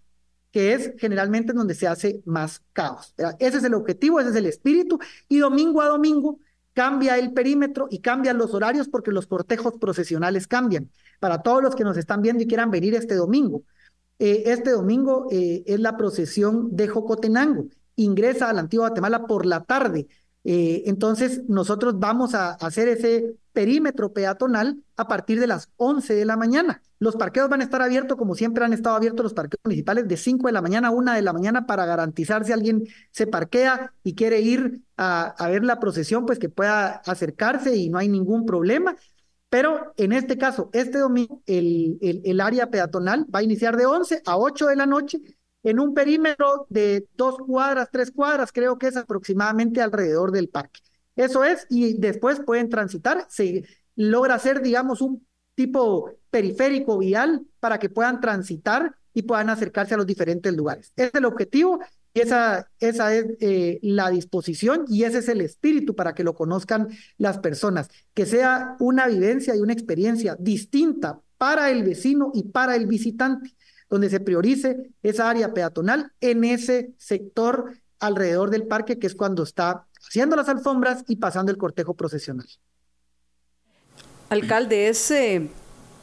que 0.51 0.73
es 0.73 0.93
generalmente 0.99 1.53
donde 1.53 1.73
se 1.73 1.87
hace 1.87 2.21
más 2.25 2.61
caos. 2.71 3.15
Ese 3.39 3.57
es 3.57 3.63
el 3.63 3.73
objetivo, 3.73 4.19
ese 4.19 4.29
es 4.29 4.35
el 4.35 4.45
espíritu, 4.45 4.99
y 5.27 5.39
domingo 5.39 5.81
a 5.81 5.87
domingo 5.87 6.39
cambia 6.73 7.17
el 7.17 7.33
perímetro 7.33 7.87
y 7.89 7.97
cambian 7.97 8.37
los 8.37 8.53
horarios 8.53 8.89
porque 8.89 9.09
los 9.09 9.25
cortejos 9.25 9.73
procesionales 9.79 10.45
cambian. 10.45 10.91
Para 11.19 11.41
todos 11.41 11.63
los 11.63 11.73
que 11.73 11.83
nos 11.83 11.97
están 11.97 12.21
viendo 12.21 12.43
y 12.43 12.47
quieran 12.47 12.69
venir 12.69 12.93
este 12.93 13.15
domingo, 13.15 13.63
eh, 14.19 14.43
este 14.45 14.69
domingo 14.69 15.25
eh, 15.31 15.63
es 15.65 15.79
la 15.79 15.97
procesión 15.97 16.75
de 16.75 16.89
Jocotenango 16.89 17.69
ingresa 17.95 18.47
a 18.47 18.53
la 18.53 18.61
antigua 18.61 18.89
Guatemala 18.89 19.25
por 19.25 19.47
la 19.47 19.63
tarde. 19.63 20.07
Eh, 20.43 20.83
entonces, 20.85 21.43
nosotros 21.49 21.99
vamos 21.99 22.33
a 22.33 22.51
hacer 22.51 22.87
ese 22.87 23.35
perímetro 23.57 24.13
peatonal 24.13 24.83
a 24.97 25.07
partir 25.07 25.39
de 25.39 25.47
las 25.47 25.71
11 25.77 26.13
de 26.13 26.25
la 26.25 26.37
mañana. 26.37 26.83
Los 26.99 27.15
parqueos 27.15 27.49
van 27.49 27.61
a 27.61 27.63
estar 27.63 27.81
abiertos, 27.81 28.15
como 28.15 28.35
siempre 28.35 28.63
han 28.63 28.71
estado 28.71 28.95
abiertos 28.95 29.23
los 29.23 29.33
parqueos 29.33 29.61
municipales, 29.63 30.07
de 30.07 30.15
5 30.15 30.45
de 30.45 30.53
la 30.53 30.61
mañana 30.61 30.89
a 30.89 30.91
1 30.91 31.13
de 31.13 31.23
la 31.23 31.33
mañana 31.33 31.65
para 31.65 31.87
garantizar 31.87 32.45
si 32.45 32.51
alguien 32.51 32.83
se 33.09 33.25
parquea 33.25 33.95
y 34.03 34.13
quiere 34.13 34.41
ir 34.41 34.81
a, 34.95 35.33
ver 35.49 35.63
la 35.63 35.79
procesión, 35.79 36.27
pues 36.27 36.37
que 36.37 36.49
pueda 36.49 37.01
acercarse 37.03 37.75
y 37.75 37.89
no 37.89 37.97
hay 37.97 38.09
ningún 38.09 38.45
problema. 38.45 38.95
Pero 39.49 39.91
en 39.97 40.11
este 40.11 40.37
caso, 40.37 40.69
este 40.71 40.99
domingo, 40.99 41.41
el, 41.47 42.39
área 42.39 42.69
peatonal 42.69 43.25
va 43.33 43.39
a 43.39 43.43
iniciar 43.43 43.75
de 43.75 43.87
11 43.87 44.21
a 44.23 44.37
8 44.37 44.67
de 44.67 44.75
la 44.75 44.85
noche 44.85 45.19
en 45.63 45.79
un 45.79 45.95
perímetro 45.95 46.67
de 46.69 47.07
dos 47.15 47.39
cuadras, 47.39 47.89
tres 47.91 48.11
cuadras, 48.11 48.51
creo 48.51 48.77
que 48.77 48.85
es 48.85 48.97
aproximadamente 48.97 49.81
alrededor 49.81 50.31
del 50.31 50.47
parque. 50.47 50.81
Eso 51.17 51.43
es, 51.43 51.67
y 51.69 51.97
después 51.97 52.39
pueden 52.39 52.69
transitar, 52.69 53.25
se 53.29 53.65
logra 53.95 54.35
hacer, 54.35 54.61
digamos, 54.61 55.01
un 55.01 55.27
tipo 55.55 56.11
periférico 56.29 56.99
vial 56.99 57.45
para 57.59 57.79
que 57.79 57.89
puedan 57.89 58.21
transitar 58.21 58.95
y 59.13 59.23
puedan 59.23 59.49
acercarse 59.49 59.95
a 59.95 59.97
los 59.97 60.05
diferentes 60.05 60.55
lugares. 60.55 60.93
Ese 60.95 61.07
es 61.07 61.15
el 61.15 61.25
objetivo 61.25 61.79
y 62.13 62.21
esa, 62.21 62.69
esa 62.79 63.13
es 63.13 63.25
eh, 63.39 63.79
la 63.81 64.11
disposición 64.11 64.85
y 64.87 65.03
ese 65.03 65.17
es 65.17 65.27
el 65.27 65.41
espíritu 65.41 65.95
para 65.95 66.13
que 66.13 66.23
lo 66.23 66.35
conozcan 66.35 66.87
las 67.17 67.39
personas, 67.39 67.89
que 68.13 68.27
sea 68.27 68.75
una 68.79 69.07
vivencia 69.07 69.55
y 69.55 69.59
una 69.59 69.73
experiencia 69.73 70.35
distinta 70.39 71.19
para 71.39 71.71
el 71.71 71.83
vecino 71.83 72.31
y 72.35 72.43
para 72.43 72.75
el 72.75 72.85
visitante 72.85 73.55
donde 73.89 74.09
se 74.09 74.19
priorice 74.19 74.91
esa 75.01 75.29
área 75.29 75.53
peatonal 75.53 76.11
en 76.21 76.43
ese 76.43 76.93
sector 76.97 77.73
alrededor 77.99 78.49
del 78.49 78.67
parque, 78.67 78.99
que 78.99 79.07
es 79.07 79.15
cuando 79.15 79.43
está 79.43 79.87
haciendo 80.07 80.35
las 80.35 80.49
alfombras 80.49 81.03
y 81.07 81.17
pasando 81.17 81.51
el 81.51 81.57
cortejo 81.57 81.93
procesional. 81.93 82.47
Alcalde, 84.29 84.89
ese 84.89 85.49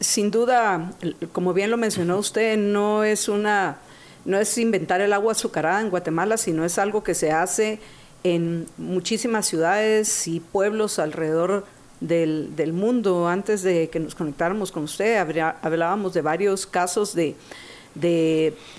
sin 0.01 0.31
duda, 0.31 0.93
como 1.33 1.53
bien 1.55 1.71
lo 1.71 1.77
mencionó 1.77 2.19
usted, 2.19 2.57
no 2.57 3.05
es 3.05 3.29
una 3.29 3.79
no 4.25 4.39
es 4.39 4.57
inventar 4.57 5.03
el 5.03 5.13
agua 5.13 5.33
azucarada 5.33 5.81
en 5.83 5.91
Guatemala, 5.91 6.39
sino 6.39 6.65
es 6.65 6.79
algo 6.79 7.03
que 7.03 7.15
se 7.15 7.31
hace 7.31 7.79
en 8.23 8.67
muchísimas 8.79 9.47
ciudades 9.47 10.27
y 10.27 10.41
pueblos 10.41 10.99
alrededor 10.99 11.67
del, 12.01 12.73
mundo. 12.73 13.29
Antes 13.29 13.63
de 13.63 13.91
que 13.91 14.01
nos 14.01 14.15
conectáramos 14.15 14.73
con 14.73 14.85
usted, 14.85 15.19
hablábamos 15.63 16.15
de 16.15 16.23
varios 16.23 16.67
casos 16.67 17.15
de, 17.15 17.37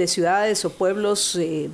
ciudades 0.07 0.65
o 0.65 0.71
pueblos 0.71 1.35
eh, 1.35 1.69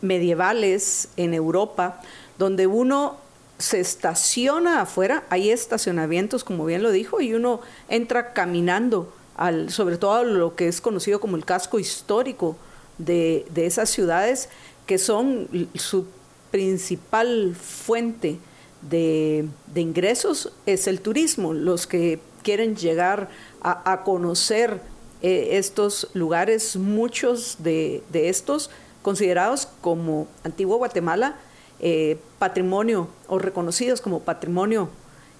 medievales 0.00 1.08
en 1.16 1.34
Europa, 1.34 2.00
donde 2.40 2.66
uno 2.66 3.18
se 3.58 3.80
estaciona 3.80 4.80
afuera, 4.80 5.24
hay 5.28 5.50
estacionamientos, 5.50 6.42
como 6.42 6.64
bien 6.64 6.82
lo 6.82 6.90
dijo, 6.90 7.20
y 7.20 7.34
uno 7.34 7.60
entra 7.90 8.32
caminando, 8.32 9.12
al, 9.36 9.68
sobre 9.70 9.98
todo 9.98 10.24
lo 10.24 10.56
que 10.56 10.66
es 10.66 10.80
conocido 10.80 11.20
como 11.20 11.36
el 11.36 11.44
casco 11.44 11.78
histórico 11.78 12.56
de, 12.96 13.44
esas 13.56 13.90
ciudades, 13.90 14.48
que 14.86 14.96
son 14.96 15.48
su 15.74 16.06
principal 16.50 17.54
fuente 17.54 18.38
de, 18.80 19.46
ingresos, 19.74 20.50
es 20.64 20.86
el 20.86 21.02
turismo, 21.02 21.52
los 21.52 21.86
que 21.86 22.20
quieren 22.42 22.74
llegar 22.74 23.28
a, 23.60 24.02
conocer 24.02 24.80
eh, 25.20 25.58
estos 25.58 26.08
lugares, 26.14 26.76
muchos 26.76 27.56
de, 27.58 28.02
de 28.10 28.30
estos 28.30 28.70
considerados 29.02 29.68
como 29.82 30.26
Antiguo 30.42 30.78
Guatemala, 30.78 31.36
eh, 31.80 32.18
patrimonio 32.38 33.08
o 33.26 33.38
reconocidos 33.38 34.00
como 34.00 34.20
patrimonio 34.20 34.90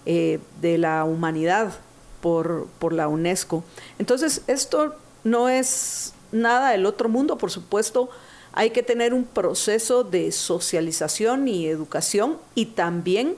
eh, 0.06 0.40
de 0.60 0.78
la 0.78 1.04
humanidad 1.04 1.72
por, 2.20 2.66
por 2.78 2.92
la 2.92 3.08
UNESCO. 3.08 3.62
Entonces, 3.98 4.42
esto 4.46 4.94
no 5.24 5.48
es 5.48 6.14
nada 6.32 6.70
del 6.70 6.86
otro 6.86 7.08
mundo, 7.08 7.38
por 7.38 7.50
supuesto, 7.50 8.10
hay 8.52 8.70
que 8.70 8.82
tener 8.82 9.14
un 9.14 9.24
proceso 9.24 10.02
de 10.02 10.32
socialización 10.32 11.46
y 11.46 11.66
educación 11.66 12.38
y 12.54 12.66
también 12.66 13.36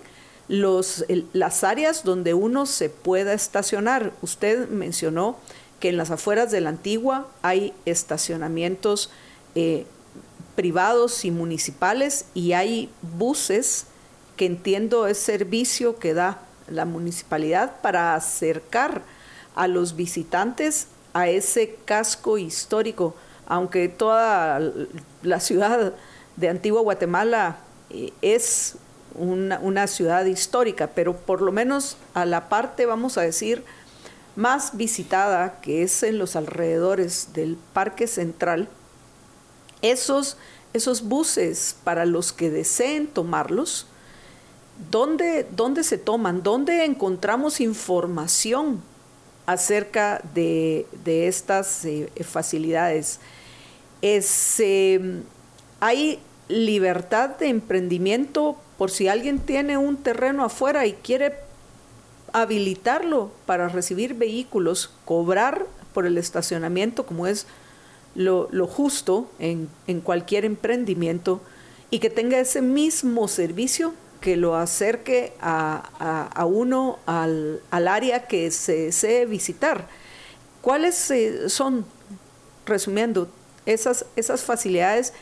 los, 0.49 1.05
las 1.33 1.65
áreas 1.65 2.05
donde 2.05 2.35
uno 2.35 2.67
se 2.67 2.89
pueda 2.89 3.33
estacionar. 3.33 4.13
Usted 4.23 4.69
mencionó 4.69 5.37
que 5.81 5.91
en 5.91 5.97
las 5.97 6.11
afueras 6.11 6.51
de 6.51 6.61
la 6.61 6.71
antigua 6.71 7.29
hay 7.43 7.75
estacionamientos 7.85 9.11
eh, 9.55 9.87
privados 10.63 11.25
y 11.25 11.33
municipales 11.33 12.27
y 12.35 12.53
hay 12.53 12.89
buses 13.19 13.87
que 14.37 14.47
entiendo 14.47 15.09
es 15.09 15.19
servicio 15.19 15.99
que 15.99 16.15
da 16.15 16.39
la 16.69 16.85
municipalidad 16.85 17.81
para 17.81 18.15
acercar 18.15 19.03
a 19.57 19.67
los 19.67 19.97
visitantes 19.97 20.87
a 21.15 21.27
ese 21.27 21.75
casco 21.85 22.39
histórico, 22.39 23.17
aunque 23.49 23.89
toda 23.89 24.61
la 25.25 25.41
ciudad 25.41 25.95
de 26.37 26.49
Antigua 26.49 26.81
Guatemala 26.83 27.57
eh, 27.91 28.13
es 28.23 28.77
una, 29.17 29.59
una, 29.59 29.89
ciudad 29.89 30.25
histórica, 30.27 30.91
pero 30.95 31.17
por 31.17 31.43
lo 31.43 31.51
menos 31.51 31.97
a 32.15 32.25
la 32.25 32.49
parte, 32.49 32.87
vamos 32.87 33.19
a 33.19 33.23
decir, 33.23 33.65
más 34.37 34.77
visitada, 34.77 35.61
que 35.61 35.83
es 35.83 36.05
en 36.05 36.19
los 36.19 36.37
alrededores 36.37 37.31
del 37.33 37.59
Parque 37.73 38.07
Central, 38.07 38.69
esos, 39.83 40.37
esos 40.73 41.03
buses 41.03 41.77
para 41.85 42.07
los 42.07 42.33
que 42.33 42.51
deseen 42.51 43.07
tomarlos, 43.07 43.87
¿dónde, 44.91 45.47
dónde 45.51 45.85
se 45.85 45.99
toman? 45.99 46.43
¿Dónde 46.43 46.85
encontramos 46.85 47.61
información 47.61 48.83
acerca 49.47 50.23
de, 50.35 50.87
estas 51.05 51.85
eh, 51.85 52.11
facilidades? 52.25 53.21
Es, 54.01 54.61
em, 54.61 55.23
¿Hay 55.81 56.21
libertad 56.49 57.31
de 57.31 57.49
emprendimiento 57.49 58.57
por 58.79 58.91
si 58.91 59.09
alguien 59.09 59.39
tiene 59.39 59.79
un 59.79 59.97
terreno 59.97 60.45
afuera 60.45 60.87
y 60.87 60.93
quiere 60.93 61.35
habilitarlo 62.33 63.31
para 63.47 63.69
recibir 63.69 64.15
vehículos, 64.15 64.91
cobrar 65.05 65.67
por 65.93 66.07
el 66.07 66.19
estacionamiento 66.19 67.05
como 67.07 67.27
es 67.27 67.47
lo, 68.15 68.49
justo 68.67 69.31
en, 69.39 69.69
cualquier 70.03 70.45
emprendimiento 70.45 71.41
y 71.91 71.99
que 71.99 72.11
tenga 72.11 72.39
ese 72.39 72.63
mismo 72.63 73.29
servicio 73.29 73.95
que 74.21 74.37
lo 74.37 74.57
acerque 74.57 75.33
a, 75.41 76.45
uno 76.47 76.99
al, 77.07 77.61
área 77.71 78.27
que 78.27 78.51
se 78.51 78.85
desee 78.85 79.27
visitar. 79.27 79.89
¿Cuáles 80.61 81.11
eh, 81.11 81.49
son, 81.49 81.85
resumiendo, 82.67 83.29
esas, 83.67 84.07
esas 84.17 84.43
facilidades 84.43 85.13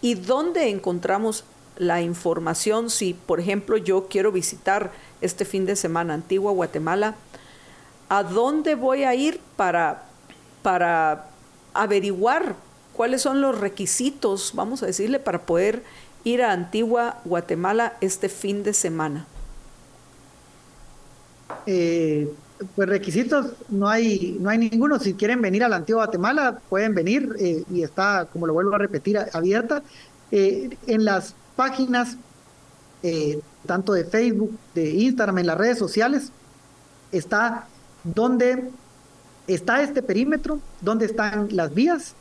y 0.00 0.14
dónde 0.14 0.68
encontramos 0.68 1.44
la 1.76 2.00
información 2.00 2.90
si, 2.90 3.14
por 3.14 3.38
ejemplo, 3.38 3.76
yo 3.76 4.08
quiero 4.08 4.32
visitar 4.32 4.90
este 5.20 5.44
fin 5.44 5.66
de 5.66 5.76
semana 5.76 6.14
Antigua 6.14 6.52
Guatemala? 6.52 7.16
¿A 8.08 8.22
dónde 8.22 8.74
voy 8.74 9.04
a 9.04 9.14
ir 9.14 9.40
para, 9.56 10.06
para 10.62 11.28
averiguar 11.82 12.56
cuáles 12.92 13.22
son 13.22 13.40
los 13.40 13.58
requisitos, 13.58 14.52
vamos 14.54 14.82
a 14.82 14.86
decirle, 14.86 15.18
para 15.20 15.42
poder 15.42 15.82
ir 16.24 16.42
a 16.42 16.52
Antigua 16.52 17.20
Guatemala 17.24 17.96
este 18.00 18.28
fin 18.28 18.62
de 18.62 18.72
semana? 18.72 19.26
Eh, 21.66 22.28
pues 22.74 22.88
requisitos 22.88 23.52
no 23.68 23.88
hay, 23.88 24.36
no 24.40 24.50
hay 24.50 24.58
ninguno. 24.58 24.98
Si 24.98 25.14
quieren 25.14 25.40
venir 25.40 25.62
a 25.62 25.68
la 25.68 25.76
Antigua 25.76 26.04
Guatemala, 26.04 26.60
pueden 26.68 26.94
venir 26.94 27.36
eh, 27.38 27.62
y 27.72 27.82
está, 27.82 28.26
como 28.32 28.46
lo 28.46 28.52
vuelvo 28.52 28.74
a 28.74 28.78
repetir, 28.78 29.18
abierta. 29.32 29.82
Eh, 30.30 30.76
en 30.86 31.04
las 31.04 31.34
páginas, 31.56 32.16
tanto 33.64 33.92
de 33.92 34.04
Facebook, 34.04 34.58
de 34.74 34.90
Instagram, 34.90 35.38
en 35.38 35.46
las 35.46 35.56
redes 35.56 35.78
sociales, 35.78 36.32
está 37.12 37.68
donde 38.02 38.70
está 39.48 39.82
este 39.82 40.02
perímetro, 40.02 40.60
donde 40.80 41.06
están 41.06 41.48
las 41.50 41.74
vías, 41.74 42.14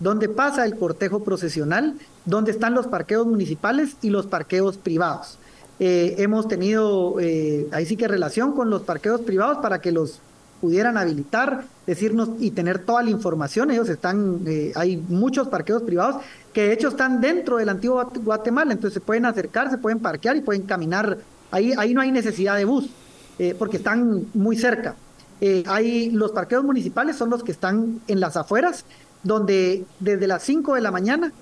donde 0.00 0.28
pasa 0.28 0.64
el 0.64 0.76
cortejo 0.76 1.24
procesional, 1.24 1.94
donde 2.24 2.52
están 2.52 2.74
los 2.74 2.86
parqueos 2.86 3.26
municipales 3.26 3.96
y 4.02 4.10
los 4.10 4.26
parqueos 4.26 4.76
privados. 4.76 5.38
Eh, 5.80 6.16
hemos 6.18 6.48
tenido 6.48 7.20
eh, 7.20 7.68
ahí 7.72 7.86
sí 7.86 7.96
que 7.96 8.08
relación 8.08 8.52
con 8.52 8.68
los 8.68 8.82
parqueos 8.82 9.20
privados 9.20 9.58
para 9.58 9.80
que 9.80 9.92
los 9.92 10.20
pudieran 10.60 10.96
habilitar, 10.96 11.64
decirnos 11.86 12.30
y 12.40 12.50
tener 12.50 12.80
toda 12.80 13.02
la 13.02 13.10
información. 13.10 13.70
Ellos 13.70 13.88
están, 13.88 14.40
eh, 14.46 14.72
hay 14.74 14.96
muchos 14.96 15.48
parqueos 15.48 15.82
privados 15.82 16.22
que 16.52 16.62
de 16.62 16.72
hecho 16.72 16.88
están 16.88 17.20
dentro 17.20 17.58
del 17.58 17.68
antiguo 17.68 18.04
Guatemala, 18.24 18.72
entonces 18.72 18.94
se 18.94 19.00
pueden 19.00 19.24
acercar, 19.24 19.70
se 19.70 19.78
pueden 19.78 20.00
parquear 20.00 20.36
y 20.36 20.40
pueden 20.40 20.62
caminar. 20.62 21.18
Ahí, 21.52 21.72
ahí 21.78 21.94
no 21.94 22.00
hay 22.00 22.10
necesidad 22.10 22.56
de 22.56 22.64
bus, 22.64 22.90
porque 23.58 23.78
están 23.78 24.26
muy 24.34 24.56
cerca. 24.56 24.96
Eh, 25.40 25.62
hay 25.66 26.10
los 26.10 26.32
parqueos 26.32 26.64
municipales, 26.64 27.16
son 27.16 27.30
los 27.30 27.44
que 27.44 27.52
están 27.52 28.00
en 28.08 28.20
las 28.20 28.36
afueras, 28.36 28.84
donde 29.22 29.84
desde 30.00 30.26
las 30.26 30.42
5 30.42 30.74
de 30.74 30.80
la 30.80 30.90
mañana 30.90 31.32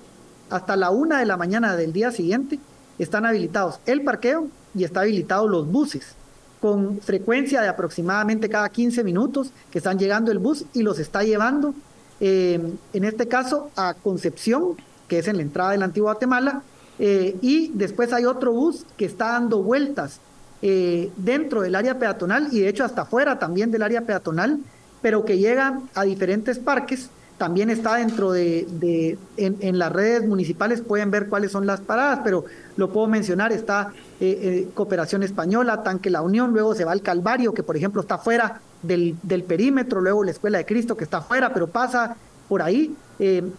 hasta 0.49 0.75
la 0.75 0.91
1 0.91 1.17
de 1.17 1.25
la 1.25 1.37
mañana 1.37 1.75
del 1.75 1.93
día 1.93 2.11
siguiente 2.11 2.59
están 2.99 3.25
habilitados 3.25 3.79
el 3.85 4.03
parqueo 4.03 4.47
y 4.75 4.83
está 4.83 5.01
habilitados 5.01 5.49
los 5.49 5.67
buses, 5.67 6.15
con 6.61 6.99
frecuencia 7.01 7.61
de 7.61 7.67
aproximadamente 7.67 8.49
cada 8.49 8.69
15 8.69 9.03
minutos 9.03 9.51
que 9.71 9.79
están 9.79 9.99
llegando 9.99 10.31
el 10.31 10.39
bus 10.39 10.65
y 10.73 10.83
los 10.83 10.99
está 10.99 11.23
llevando, 11.23 11.73
eh, 12.19 12.73
en 12.93 13.03
este 13.03 13.27
caso, 13.27 13.69
a 13.75 13.93
Concepción, 13.93 14.75
que 15.07 15.19
es 15.19 15.27
en 15.27 15.37
la 15.37 15.43
entrada 15.43 15.71
de 15.71 15.77
la 15.77 15.85
antigua 15.85 16.13
Guatemala, 16.13 16.63
eh, 16.99 17.37
y 17.41 17.71
después 17.73 18.11
hay 18.11 18.25
otro 18.25 18.53
bus 18.53 18.85
que 18.97 19.05
está 19.05 19.33
dando 19.33 19.61
vueltas 19.61 20.19
eh, 20.61 21.11
dentro 21.17 21.61
del 21.61 21.75
área 21.75 21.99
peatonal 21.99 22.47
y 22.51 22.61
de 22.61 22.69
hecho 22.69 22.83
hasta 22.83 23.05
fuera 23.05 23.37
también 23.37 23.69
del 23.71 23.83
área 23.83 24.01
peatonal, 24.01 24.59
pero 25.01 25.23
que 25.23 25.37
llega 25.37 25.81
a 25.93 26.03
diferentes 26.03 26.57
parques. 26.57 27.09
También 27.37 27.69
está 27.69 27.97
dentro 27.97 28.31
de, 28.31 29.17
en, 29.37 29.77
las 29.77 29.91
redes 29.91 30.27
municipales, 30.27 30.81
pueden 30.81 31.11
ver 31.11 31.29
cuáles 31.29 31.51
son 31.51 31.67
las 31.67 31.81
paradas, 31.81 32.21
pero 32.23 32.45
lo 32.77 32.91
puedo 32.91 33.05
mencionar, 33.05 33.51
está 33.51 33.93
eh, 34.19 34.39
eh, 34.41 34.69
Cooperación 34.73 35.21
Española, 35.21 35.83
Tanque 35.83 36.09
La 36.09 36.23
Unión, 36.23 36.51
luego 36.51 36.73
se 36.73 36.83
va 36.83 36.93
al 36.93 37.03
Calvario, 37.03 37.53
que 37.53 37.61
por 37.61 37.77
ejemplo 37.77 38.01
está 38.01 38.17
fuera 38.17 38.59
del, 38.81 39.15
perímetro, 39.47 40.01
luego 40.01 40.23
la 40.23 40.31
Escuela 40.31 40.57
de 40.57 40.65
Cristo, 40.65 40.97
que 40.97 41.03
está 41.03 41.21
fuera, 41.21 41.53
pero 41.53 41.67
pasa 41.67 42.15
por 42.49 42.63
ahí, 42.63 42.95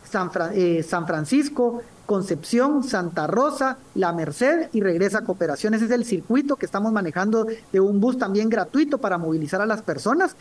San, 0.02 0.30
San 0.82 1.06
Francisco, 1.06 1.80
Concepción, 2.08 2.84
Santa 2.84 3.26
Rosa, 3.26 3.76
La 3.94 4.14
Merced 4.14 4.70
y 4.72 4.80
regresa 4.80 5.18
a 5.18 5.24
Cooperación. 5.24 5.74
Ese 5.74 5.84
es 5.84 5.90
el 5.90 6.06
circuito 6.06 6.56
que 6.56 6.64
estamos 6.64 6.90
manejando 6.90 7.46
de 7.70 7.80
un 7.80 8.00
bus 8.00 8.16
también 8.16 8.48
gratuito 8.48 8.96
para 8.96 9.18
movilizar 9.18 9.60
a 9.60 9.66
las 9.66 9.82
personas. 9.82 10.34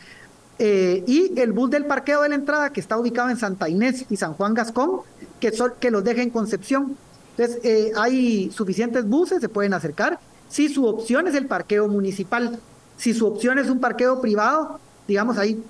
Eh, 0.59 1.03
y 1.05 1.37
el 1.37 1.51
bus 1.51 1.69
del 1.69 1.85
parqueo 1.85 2.21
de 2.21 2.29
la 2.29 2.35
entrada 2.35 2.69
que 2.69 2.79
está 2.79 2.97
ubicado 2.97 3.29
en 3.29 3.35
Santa 3.35 3.67
Inés 3.67 4.05
y 4.09 4.15
San 4.15 4.33
Juan 4.35 4.53
Gascón, 4.53 5.01
que, 5.41 5.51
son, 5.51 5.73
que 5.77 5.91
los 5.91 6.05
deja 6.05 6.21
en 6.21 6.29
Concepción. 6.29 6.95
Entonces, 7.35 7.59
eh, 7.65 7.91
hay 7.97 8.49
suficientes 8.49 9.05
buses, 9.05 9.41
se 9.41 9.49
pueden 9.49 9.73
acercar. 9.73 10.21
Si 10.47 10.69
su 10.69 10.85
opción 10.85 11.27
es 11.27 11.35
el 11.35 11.47
parqueo 11.47 11.89
municipal, 11.89 12.61
si 12.95 13.13
su 13.13 13.27
opción 13.27 13.59
es 13.59 13.69
un 13.69 13.81
parqueo 13.81 14.21
privado, 14.21 14.79
digamos 15.05 15.37
ahí 15.37 15.61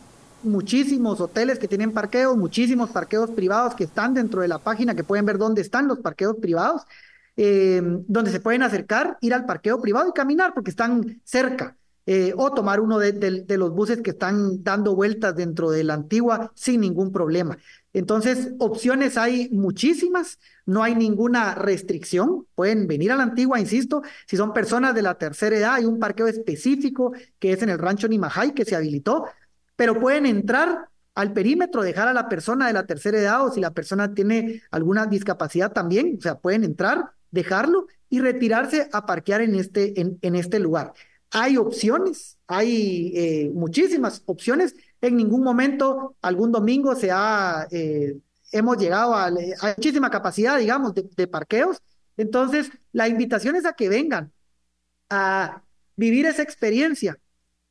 muchísimos 0.44 1.20
hoteles 1.22 1.60
que 1.60 1.68
tienen 1.68 1.92
parqueos, 1.92 2.38
muchísimos 2.38 2.90
parqueos 2.90 3.32
privados 3.32 3.76
que 3.76 3.86
están 3.86 4.14
dentro 4.14 4.42
de 4.42 4.48
la 4.48 4.60
página, 4.60 4.96
que 4.96 5.04
pueden 5.04 5.26
ver 5.26 5.38
dónde 5.38 5.62
están 5.62 5.88
los 5.88 6.00
parqueos 6.00 6.36
privados, 6.42 6.84
eh, 7.36 7.82
donde 8.08 8.32
se 8.32 8.40
pueden 8.40 8.64
acercar, 8.64 9.18
ir 9.22 9.34
al 9.34 9.46
parqueo 9.46 9.82
privado 9.82 10.10
y 10.10 10.14
caminar 10.14 10.54
porque 10.54 10.72
están 10.72 11.22
cerca. 11.24 11.78
Eh, 12.10 12.34
o 12.38 12.54
tomar 12.54 12.80
uno 12.80 13.00
de, 13.00 13.12
de, 13.12 13.58
los 13.58 13.72
buses 13.72 14.02
que 14.02 14.12
están 14.12 14.64
dando 14.64 14.96
vueltas 14.96 15.36
dentro 15.36 15.70
de 15.72 15.84
la 15.84 15.94
antigua 15.94 16.54
sin 16.56 16.80
ningún 16.80 17.12
problema. 17.12 17.58
Entonces, 17.92 18.54
opciones 18.60 19.18
hay 19.18 19.50
muchísimas, 19.52 20.40
no 20.66 20.84
hay 20.84 20.96
ninguna 20.96 21.54
restricción, 21.54 22.48
pueden 22.56 22.88
venir 22.88 23.12
a 23.12 23.18
la 23.18 23.24
antigua, 23.24 23.60
insisto, 23.60 24.04
si 24.26 24.38
son 24.38 24.54
personas 24.54 24.96
de 24.96 25.02
la 25.02 25.18
tercera 25.18 25.58
edad, 25.58 25.74
hay 25.74 25.84
un 25.84 26.00
parqueo 26.00 26.28
específico 26.28 27.12
que 27.40 27.52
es 27.52 27.62
en 27.62 27.72
el 27.72 27.78
rancho 27.78 28.08
Nimajay 28.08 28.54
que 28.54 28.64
se 28.64 28.78
habilitó, 28.78 29.26
pero 29.78 29.98
pueden 29.98 30.26
entrar 30.26 30.90
al 31.16 31.32
perímetro, 31.32 31.82
dejar 31.82 32.10
a 32.10 32.14
la 32.14 32.28
persona 32.28 32.68
de 32.68 32.74
la 32.74 32.86
tercera 32.86 33.18
edad 33.18 33.46
o 33.46 33.52
si 33.52 33.62
la 33.62 33.72
persona 33.72 34.14
tiene 34.14 34.62
alguna 34.70 35.06
discapacidad 35.06 35.72
también, 35.72 36.18
o 36.20 36.22
sea, 36.22 36.38
pueden 36.38 36.66
entrar, 36.66 37.12
dejarlo 37.32 37.88
y 38.10 38.20
retirarse 38.20 38.90
a 38.92 39.06
parquear 39.06 39.42
en 39.42 39.56
este, 39.56 40.00
en, 40.00 40.20
en 40.22 40.36
este 40.36 40.60
lugar. 40.60 40.94
Hay 41.32 41.58
opciones, 41.58 42.38
hay 42.48 43.12
eh, 43.16 43.52
muchísimas 43.54 44.22
opciones. 44.26 44.76
En 45.02 45.18
ningún 45.18 45.44
momento, 45.44 46.16
algún 46.22 46.52
domingo 46.52 46.96
se 46.96 47.12
ha, 47.12 47.68
eh, 47.72 48.18
hemos 48.52 48.78
llegado 48.78 49.14
a, 49.14 49.32
muchísima 49.76 50.10
capacidad, 50.10 50.58
digamos, 50.58 50.94
de 50.94 51.28
parqueos. 51.28 51.82
Entonces, 52.16 52.72
la 52.94 53.08
invitación 53.08 53.56
es 53.56 53.66
a 53.66 53.74
que 53.74 53.90
vengan 53.90 54.32
a 55.10 55.64
vivir 55.96 56.26
esa 56.26 56.44
experiencia 56.44 57.18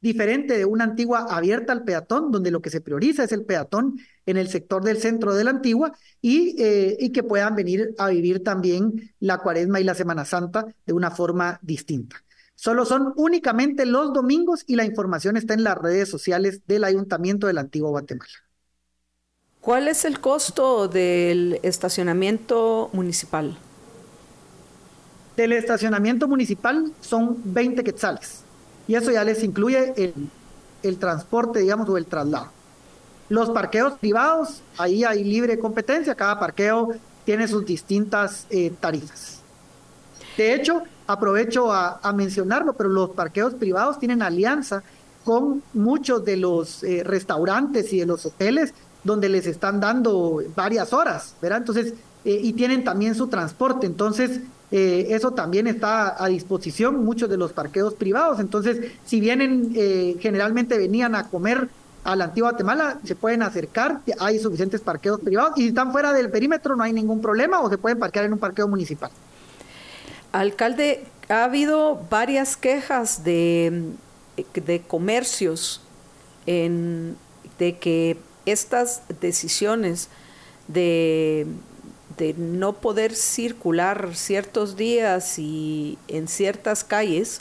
diferente 0.00 0.58
de 0.58 0.64
una 0.64 0.84
antigua 0.84 1.26
abierta 1.30 1.72
al 1.72 1.84
peatón, 1.84 2.30
donde 2.30 2.50
lo 2.50 2.60
que 2.60 2.70
se 2.70 2.80
prioriza 2.80 3.24
es 3.24 3.32
el 3.32 3.44
peatón 3.44 3.98
en 4.26 4.36
el 4.36 4.48
sector 4.48 4.84
del 4.84 4.98
centro 4.98 5.34
de 5.34 5.44
la 5.44 5.50
antigua 5.50 5.92
y, 6.20 6.60
eh, 6.62 6.96
y 7.00 7.10
que 7.10 7.22
puedan 7.22 7.54
venir 7.54 7.94
a 7.98 8.08
vivir 8.08 8.42
también 8.42 9.14
la 9.20 9.38
cuaresma 9.38 9.80
y 9.80 9.84
la 9.84 9.94
Semana 9.94 10.24
Santa 10.24 10.66
de 10.84 10.92
una 10.92 11.10
forma 11.10 11.58
distinta. 11.62 12.16
Solo 12.54 12.86
son 12.86 13.12
únicamente 13.16 13.84
los 13.84 14.12
domingos 14.12 14.64
y 14.66 14.76
la 14.76 14.84
información 14.84 15.36
está 15.36 15.54
en 15.54 15.64
las 15.64 15.76
redes 15.76 16.08
sociales 16.08 16.62
del 16.66 16.84
Ayuntamiento 16.84 17.46
de 17.46 17.52
la 17.52 17.60
Antigua 17.62 17.90
Guatemala. 17.90 18.30
¿Cuál 19.60 19.88
es 19.88 20.04
el 20.04 20.20
costo 20.20 20.88
del 20.88 21.58
estacionamiento 21.62 22.88
municipal? 22.92 23.58
Del 25.36 25.52
estacionamiento 25.52 26.28
municipal 26.28 26.92
son 27.00 27.36
20 27.44 27.84
quetzales 27.84 28.45
y 28.88 28.94
eso 28.94 29.10
ya 29.10 29.24
les 29.24 29.42
incluye 29.42 29.92
el, 29.96 30.14
el 30.82 30.98
transporte, 30.98 31.60
digamos, 31.60 31.88
o 31.88 31.96
el 31.96 32.06
traslado. 32.06 32.48
Los 33.28 33.50
parqueos 33.50 33.94
privados, 33.98 34.62
ahí 34.78 35.02
hay 35.02 35.24
libre 35.24 35.58
competencia, 35.58 36.14
cada 36.14 36.38
parqueo 36.38 36.94
tiene 37.24 37.48
sus 37.48 37.66
distintas 37.66 38.46
eh, 38.50 38.72
tarifas. 38.78 39.40
De 40.36 40.54
hecho, 40.54 40.82
aprovecho 41.06 41.72
a, 41.72 42.12
mencionarlo, 42.14 42.74
pero 42.74 42.88
los 42.88 43.10
parqueos 43.10 43.54
privados 43.54 43.98
tienen 43.98 44.22
alianza 44.22 44.82
con 45.24 45.62
muchos 45.72 46.24
de 46.24 46.36
los 46.36 46.84
eh, 46.84 47.02
restaurantes 47.04 47.92
y 47.92 48.00
de 48.00 48.06
los 48.06 48.24
hoteles 48.26 48.72
donde 49.02 49.28
les 49.28 49.46
están 49.46 49.80
dando 49.80 50.42
varias 50.54 50.92
horas, 50.92 51.34
¿verdad? 51.42 51.58
Entonces, 51.58 51.94
eh, 52.24 52.40
y 52.42 52.52
tienen 52.52 52.84
también 52.84 53.14
su 53.14 53.26
transporte. 53.26 53.86
Entonces, 53.86 54.40
eh, 54.70 55.06
eso 55.10 55.32
también 55.32 55.66
está 55.66 56.22
a 56.22 56.28
disposición, 56.28 57.04
muchos 57.04 57.28
de 57.28 57.36
los 57.36 57.52
parqueos 57.52 57.94
privados. 57.94 58.40
Entonces, 58.40 58.92
si 59.04 59.20
vienen, 59.20 59.72
generalmente 60.20 60.76
venían 60.76 61.14
a 61.14 61.28
comer 61.28 61.68
a 62.06 62.14
la 62.14 62.26
antigua 62.26 62.50
Guatemala, 62.50 63.00
se 63.04 63.16
pueden 63.16 63.42
acercar, 63.42 64.00
hay 64.20 64.38
suficientes 64.38 64.80
parqueos 64.80 65.20
privados 65.20 65.58
y 65.58 65.62
si 65.62 65.68
están 65.68 65.90
fuera 65.90 66.12
del 66.12 66.30
perímetro 66.30 66.76
no 66.76 66.84
hay 66.84 66.92
ningún 66.92 67.20
problema 67.20 67.60
o 67.60 67.68
se 67.68 67.78
pueden 67.78 67.98
parquear 67.98 68.26
en 68.26 68.32
un 68.32 68.38
parqueo 68.38 68.68
municipal. 68.68 69.10
Alcalde, 70.30 71.04
ha 71.28 71.44
habido 71.44 72.00
varias 72.08 72.56
quejas 72.56 73.24
de, 73.24 73.90
de 74.54 74.82
comercios 74.82 75.80
en, 76.46 77.16
de 77.58 77.78
que 77.78 78.18
estas 78.44 79.02
decisiones 79.20 80.08
de, 80.68 81.46
de, 82.16 82.34
no 82.34 82.74
poder 82.74 83.14
circular 83.14 84.14
ciertos 84.14 84.76
días 84.76 85.38
y 85.38 85.98
en 86.08 86.28
ciertas 86.28 86.84
calles 86.84 87.40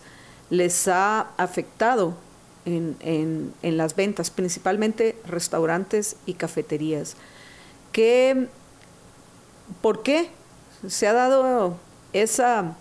les 0.50 0.88
ha 0.88 1.32
afectado 1.38 2.16
en, 2.66 2.96
en, 3.62 3.78
las 3.78 3.96
ventas, 3.96 4.30
principalmente 4.30 5.16
restaurantes 5.28 6.16
y 6.26 6.34
cafeterías. 6.34 7.16
¿Qué, 7.92 8.48
¿Por 9.82 10.04
qué 10.04 10.30
se 10.88 11.08
ha 11.08 11.14
dado 11.14 11.78
esa 12.14 12.76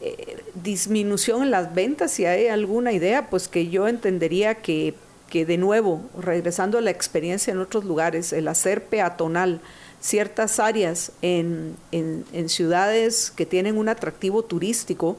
eh, 0.00 0.36
disminución 0.54 1.42
en 1.42 1.50
las 1.50 1.74
ventas, 1.74 2.10
si 2.10 2.26
hay 2.26 2.48
alguna 2.48 2.92
idea, 2.92 3.30
pues 3.30 3.48
que 3.48 3.68
yo 3.68 3.88
entendería 3.88 4.56
que, 4.56 4.94
que 5.30 5.46
de 5.46 5.56
nuevo, 5.56 6.02
regresando 6.20 6.78
a 6.78 6.82
la 6.82 6.90
experiencia 6.90 7.52
en 7.52 7.60
otros 7.60 7.84
lugares, 7.84 8.32
el 8.34 8.48
hacer 8.48 8.84
peatonal 8.84 9.60
ciertas 10.06 10.60
áreas 10.60 11.12
en, 11.22 11.76
en, 11.90 12.48
ciudades 12.48 13.32
que 13.34 13.46
tienen 13.46 13.76
un 13.76 13.88
atractivo 13.88 14.44
turístico, 14.44 15.18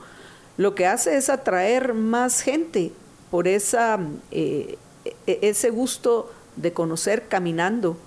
lo 0.55 0.75
que 0.75 0.87
hace 0.87 1.17
es 1.17 1.29
atraer 1.29 1.93
más 1.93 2.41
gente 2.41 2.91
por 3.29 3.47
esa, 3.47 3.99
eh, 4.31 4.77
e, 5.25 5.39
ese 5.41 5.69
gusto 5.71 6.31
de 6.55 6.71
conocer 6.71 7.27
caminando 7.27 7.97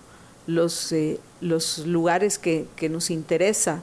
los, 0.46 0.92
eh, 0.92 1.20
los 1.40 1.78
lugares 1.86 2.38
que, 2.38 2.66
que 2.76 2.88
nos 2.88 3.10
interesa 3.10 3.82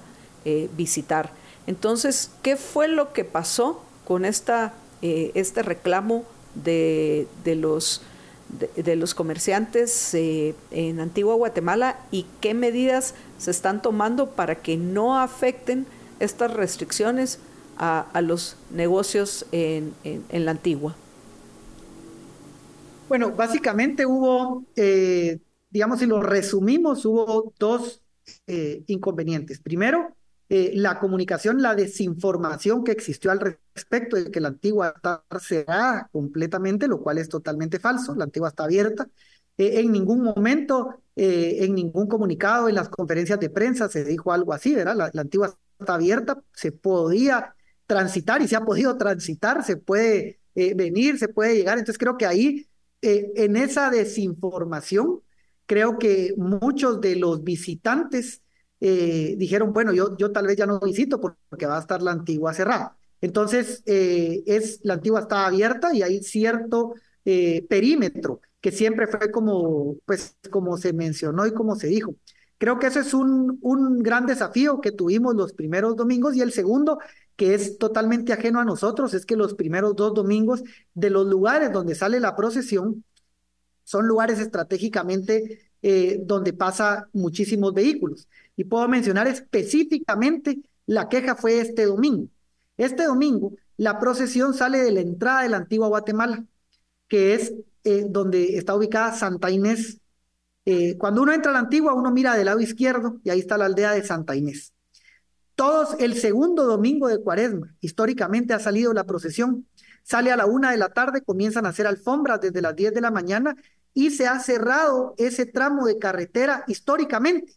visitar. 0.77 1.33
Entonces, 1.67 2.31
¿qué 2.41 2.55
fue 2.55 2.87
lo 2.87 3.11
que 3.11 3.25
pasó 3.25 3.83
con 4.07 4.23
esta, 4.23 4.73
eh, 5.01 5.31
este 5.35 5.61
reclamo 5.61 6.23
de, 6.55 7.27
los, 7.43 8.01
de, 8.49 8.95
los 8.95 9.13
comerciantes 9.13 10.13
eh, 10.13 10.55
en 10.71 10.99
Antigua 10.99 11.35
Guatemala 11.35 11.99
y 12.11 12.25
qué 12.41 12.53
medidas 12.53 13.13
se 13.37 13.51
están 13.51 13.81
tomando 13.81 14.31
para 14.31 14.55
que 14.55 14.77
no 14.77 15.19
afecten 15.19 15.85
estas 16.19 16.53
restricciones 16.53 17.39
a, 17.77 18.21
los 18.21 18.57
negocios 18.71 19.45
en, 19.51 19.93
la 20.31 20.51
Antigua? 20.51 20.95
Bueno, 23.07 23.31
básicamente 23.31 24.05
hubo, 24.05 24.65
eh, 24.75 25.39
digamos, 25.69 25.99
si 25.99 26.07
lo 26.07 26.21
resumimos, 26.21 27.05
hubo 27.05 27.53
dos 27.59 28.01
inconvenientes. 28.87 29.59
Primero, 29.59 30.15
eh, 30.49 30.71
la 30.75 30.97
comunicación, 30.99 31.61
la 31.61 31.75
desinformación 31.75 32.85
que 32.85 32.93
existió 32.93 33.31
al 33.31 33.41
respecto 33.41 34.15
de 34.15 34.31
que 34.31 34.39
la 34.39 34.47
antigua 34.47 34.93
está 34.95 35.21
cerrada 35.41 36.09
completamente, 36.09 36.87
lo 36.87 37.01
cual 37.01 37.17
es 37.17 37.27
totalmente 37.27 37.79
falso, 37.79 38.15
la 38.15 38.23
antigua 38.23 38.47
está 38.47 38.63
abierta. 38.63 39.09
Eh, 39.57 39.81
en 39.81 39.91
ningún 39.91 40.21
momento, 40.21 41.01
eh, 41.17 41.57
en 41.65 41.75
ningún 41.75 42.07
comunicado, 42.07 42.69
en 42.69 42.75
las 42.75 42.87
conferencias 42.87 43.41
de 43.41 43.49
prensa 43.49 43.89
se 43.89 44.05
dijo 44.05 44.31
algo 44.31 44.53
así, 44.53 44.73
¿verdad? 44.73 44.95
La, 44.95 45.11
la, 45.11 45.21
antigua 45.21 45.53
está 45.79 45.95
abierta, 45.95 46.41
se 46.53 46.71
podía 46.71 47.53
transitar 47.85 48.41
y 48.41 48.47
se 48.47 48.55
ha 48.55 48.63
podido 48.63 48.97
transitar, 48.97 49.65
se 49.65 49.75
puede 49.75 50.39
venir, 50.55 51.19
se 51.19 51.27
puede 51.27 51.55
llegar. 51.55 51.77
Entonces 51.77 51.99
creo 51.99 52.17
que 52.17 52.25
ahí, 52.25 52.67
en 53.01 53.55
esa 53.57 53.89
desinformación, 53.91 55.21
creo 55.65 55.99
que 55.99 56.33
muchos 56.37 56.99
de 57.01 57.15
los 57.15 57.43
visitantes 57.43 58.41
eh, 58.79 59.35
dijeron, 59.37 59.73
bueno, 59.73 59.93
yo, 59.93 60.15
yo 60.17 60.31
tal 60.31 60.47
vez 60.47 60.55
ya 60.57 60.65
no 60.65 60.79
visito 60.79 61.19
porque 61.19 61.65
va 61.65 61.77
a 61.77 61.81
estar 61.81 62.01
la 62.01 62.11
antigua 62.11 62.53
cerrada. 62.53 62.97
Entonces, 63.21 63.81
eh, 63.85 64.43
es, 64.45 64.79
la 64.83 64.95
antigua 64.95 65.21
está 65.21 65.47
abierta 65.47 65.93
y 65.93 66.03
hay 66.03 66.21
cierto 66.21 66.93
eh, 67.25 67.65
perímetro 67.67 68.41
que 68.61 68.71
siempre 68.71 69.07
fue 69.07 69.31
como, 69.31 69.97
pues, 70.05 70.35
como 70.51 70.77
se 70.77 70.93
mencionó 70.93 71.47
y 71.47 71.53
como 71.53 71.75
se 71.75 71.87
dijo. 71.87 72.15
Creo 72.59 72.79
que 72.79 72.87
ese 72.87 73.01
es 73.01 73.13
un, 73.13 73.59
un 73.61 73.99
gran 73.99 74.25
desafío 74.25 74.81
que 74.81 74.91
tuvimos 74.91 75.35
los 75.35 75.53
primeros 75.53 75.95
domingos 75.95 76.35
y 76.35 76.41
el 76.41 76.51
segundo, 76.51 76.99
que 77.35 77.53
es 77.53 77.77
totalmente 77.77 78.33
ajeno 78.33 78.59
a 78.59 78.65
nosotros, 78.65 79.13
es 79.13 79.25
que 79.25 79.35
los 79.35 79.53
primeros 79.53 79.95
dos 79.95 80.13
domingos 80.13 80.63
de 80.95 81.09
los 81.11 81.27
lugares 81.27 81.71
donde 81.71 81.95
sale 81.95 82.19
la 82.19 82.35
procesión 82.35 83.03
son 83.83 84.07
lugares 84.07 84.39
estratégicamente 84.39 85.61
donde 86.25 86.51
pasa 86.51 87.07
muchísimos 87.13 87.73
vehículos. 87.73 88.27
Y 88.57 88.65
puedo 88.65 88.85
mencionar 88.89 89.27
específicamente 89.27 90.59
la 90.85 91.07
queja 91.07 91.35
fue 91.35 91.61
este 91.61 91.85
domingo. 91.85 92.27
Este 92.75 93.05
domingo 93.05 93.53
la 93.77 93.99
procesión 93.99 94.55
sale 94.55 94.79
de 94.79 94.91
la 94.91 95.01
entrada 95.01 95.43
de 95.43 95.49
la 95.49 95.57
antigua 95.57 95.87
Guatemala, 95.87 96.43
que 97.07 97.35
es 97.35 97.53
eh, 97.83 98.05
donde 98.09 98.57
está 98.57 98.75
ubicada 98.75 99.13
Santa 99.13 99.51
Inés. 99.51 99.99
Eh, 100.65 100.97
cuando 100.97 101.21
uno 101.21 101.31
entra 101.31 101.51
a 101.51 101.53
la 101.53 101.59
antigua, 101.59 101.93
uno 101.93 102.11
mira 102.11 102.35
del 102.35 102.47
lado 102.47 102.59
izquierdo 102.59 103.19
y 103.23 103.29
ahí 103.29 103.39
está 103.39 103.57
la 103.57 103.65
aldea 103.65 103.91
de 103.91 104.03
Santa 104.03 104.35
Inés. 104.35 104.73
Todos 105.55 105.95
el 105.99 106.15
segundo 106.15 106.65
domingo 106.65 107.07
de 107.07 107.21
Cuaresma, 107.21 107.73
históricamente 107.79 108.53
ha 108.53 108.59
salido 108.59 108.93
la 108.93 109.05
procesión. 109.05 109.67
Sale 110.03 110.31
a 110.31 110.37
la 110.37 110.45
una 110.45 110.71
de 110.71 110.77
la 110.77 110.89
tarde, 110.89 111.21
comienzan 111.21 111.65
a 111.65 111.69
hacer 111.69 111.87
alfombras 111.87 112.41
desde 112.41 112.61
las 112.61 112.75
10 112.75 112.93
de 112.93 113.01
la 113.01 113.11
mañana 113.11 113.55
y 113.93 114.11
se 114.11 114.27
ha 114.27 114.39
cerrado 114.39 115.13
ese 115.17 115.45
tramo 115.45 115.85
de 115.85 115.99
carretera 115.99 116.63
históricamente. 116.67 117.53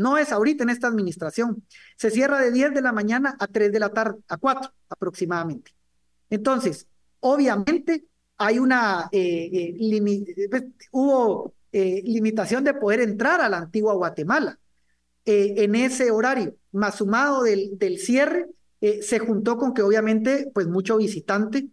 No 0.00 0.16
es 0.16 0.32
ahorita 0.32 0.62
en 0.62 0.70
esta 0.70 0.86
administración. 0.86 1.62
Se 1.94 2.10
cierra 2.10 2.40
de 2.40 2.50
10 2.50 2.72
de 2.72 2.80
la 2.80 2.90
mañana 2.90 3.36
a 3.38 3.46
3 3.46 3.70
de 3.70 3.78
la 3.78 3.90
tarde, 3.90 4.18
a 4.28 4.38
4 4.38 4.72
aproximadamente. 4.88 5.72
Entonces, 6.30 6.86
obviamente 7.20 8.06
hay 8.38 8.58
una, 8.58 9.10
eh, 9.12 9.76
eh, 9.78 10.48
pues, 10.48 10.64
hubo 10.90 11.52
eh, 11.70 12.00
limitación 12.02 12.64
de 12.64 12.72
poder 12.72 13.00
entrar 13.00 13.42
a 13.42 13.50
la 13.50 13.58
antigua 13.58 13.92
Guatemala 13.92 14.58
en 15.26 15.74
ese 15.74 16.10
horario, 16.10 16.56
más 16.72 16.96
sumado 16.96 17.42
del, 17.42 17.78
del 17.78 17.98
cierre, 17.98 18.48
se 18.80 19.18
juntó 19.20 19.58
con 19.58 19.74
que 19.74 19.82
obviamente 19.82 20.50
pues 20.52 20.66
mucho 20.66 20.96
visitante 20.96 21.68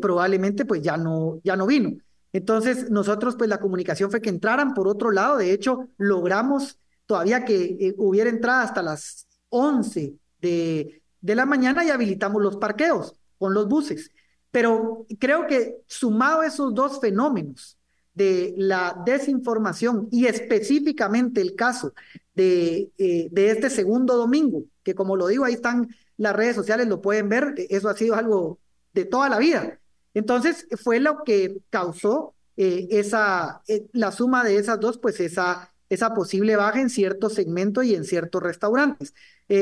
probablemente 0.00 0.64
pues 0.66 0.82
ya 0.82 0.96
no, 0.98 1.40
ya 1.42 1.56
no 1.56 1.66
vino. 1.66 1.96
Entonces 2.32 2.90
nosotros 2.90 3.34
pues 3.34 3.50
la 3.50 3.58
comunicación 3.58 4.10
fue 4.10 4.20
que 4.20 4.28
entraran 4.28 4.74
por 4.74 4.86
otro 4.86 5.10
lado, 5.10 5.38
de 5.38 5.52
hecho 5.52 5.88
logramos 5.96 6.78
todavía 7.06 7.44
que 7.44 7.94
hubiera 7.98 8.30
entrada 8.30 8.62
hasta 8.62 8.82
las 8.82 9.26
11 9.50 10.14
de, 10.40 11.02
de 11.20 11.34
la 11.34 11.46
mañana 11.46 11.84
y 11.84 11.90
habilitamos 11.90 12.42
los 12.42 12.56
parqueos 12.56 13.14
con 13.38 13.54
los 13.54 13.68
buses. 13.68 14.10
Pero 14.50 15.06
creo 15.18 15.46
que 15.46 15.78
sumado 15.86 16.42
esos 16.42 16.74
dos 16.74 17.00
fenómenos 17.00 17.78
de 18.14 18.54
la 18.58 19.02
desinformación 19.06 20.08
y 20.10 20.26
específicamente 20.26 21.40
el 21.40 21.54
caso 21.54 21.94
de, 22.34 22.90
eh, 22.98 23.28
de 23.30 23.50
este 23.50 23.70
segundo 23.70 24.16
domingo, 24.16 24.64
que 24.82 24.94
como 24.94 25.16
lo 25.16 25.26
digo, 25.26 25.44
ahí 25.44 25.54
están 25.54 25.88
las 26.16 26.36
redes 26.36 26.56
sociales, 26.56 26.86
lo 26.88 27.00
pueden 27.00 27.28
ver, 27.28 27.54
eso 27.70 27.88
ha 27.88 27.96
sido 27.96 28.14
algo 28.14 28.58
de 28.92 29.04
toda 29.06 29.28
la 29.28 29.38
vida. 29.38 29.78
Entonces 30.14 30.66
fue 30.82 31.00
lo 31.00 31.24
que 31.24 31.56
causó 31.70 32.34
eh, 32.56 32.88
esa, 32.90 33.62
eh, 33.66 33.86
la 33.92 34.12
suma 34.12 34.44
de 34.44 34.56
esas 34.56 34.78
dos, 34.78 34.98
pues 34.98 35.20
esa, 35.20 35.71
esa 35.92 36.14
posible 36.14 36.56
baja 36.56 36.80
en 36.80 36.90
ciertos 36.90 37.34
segmentos 37.34 37.84
y 37.84 37.94
en 37.94 38.04
ciertos 38.04 38.42
restaurantes. 38.42 39.14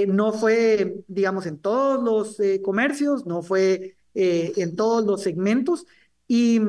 no 0.08 0.32
fue, 0.32 1.04
digamos, 1.08 1.46
en 1.46 1.58
todos 1.58 2.02
los 2.02 2.38
comercios, 2.62 3.26
no 3.26 3.42
fue 3.42 3.96
eh, 4.14 4.52
en 4.56 4.74
todos 4.74 5.04
los 5.06 5.22
segmentos 5.22 5.86
y, 6.26 6.60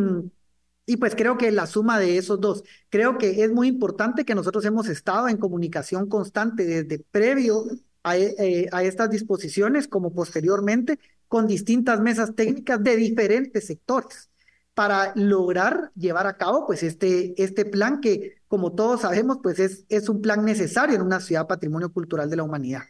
y 0.85 0.97
pues 0.97 1.15
creo 1.15 1.37
que 1.37 1.51
la 1.51 1.65
suma 1.65 1.99
de 1.99 2.17
esos 2.17 2.39
dos, 2.39 2.63
creo 2.89 3.17
que 3.17 3.43
es 3.43 3.51
muy 3.51 3.67
importante 3.67 4.25
que 4.25 4.35
nosotros 4.35 4.63
hemos 4.65 4.87
estado 4.89 5.27
en 5.27 5.37
comunicación 5.37 6.07
constante 6.07 6.65
desde 6.65 6.99
previo 6.99 7.65
eh, 8.13 8.67
a 8.71 8.83
estas 8.83 9.09
disposiciones 9.09 9.87
como 9.87 10.13
posteriormente 10.13 10.99
con 11.27 11.47
distintas 11.47 11.99
mesas 11.99 12.35
técnicas 12.35 12.83
de 12.83 12.95
diferentes 12.95 13.65
sectores 13.67 14.30
para 14.81 15.13
lograr 15.13 15.91
llevar 15.95 16.25
a 16.25 16.37
cabo 16.37 16.65
pues 16.65 16.81
este, 16.81 17.35
este 17.37 17.65
plan 17.65 18.01
que 18.01 18.37
como 18.47 18.71
todos 18.71 19.01
sabemos 19.01 19.37
pues 19.43 19.59
es, 19.59 19.85
es 19.89 20.09
un 20.09 20.23
plan 20.23 20.43
necesario 20.43 20.95
en 20.95 21.03
una 21.03 21.19
ciudad 21.19 21.45
patrimonio 21.45 21.93
cultural 21.93 22.31
de 22.31 22.37
la 22.37 22.41
humanidad. 22.41 22.81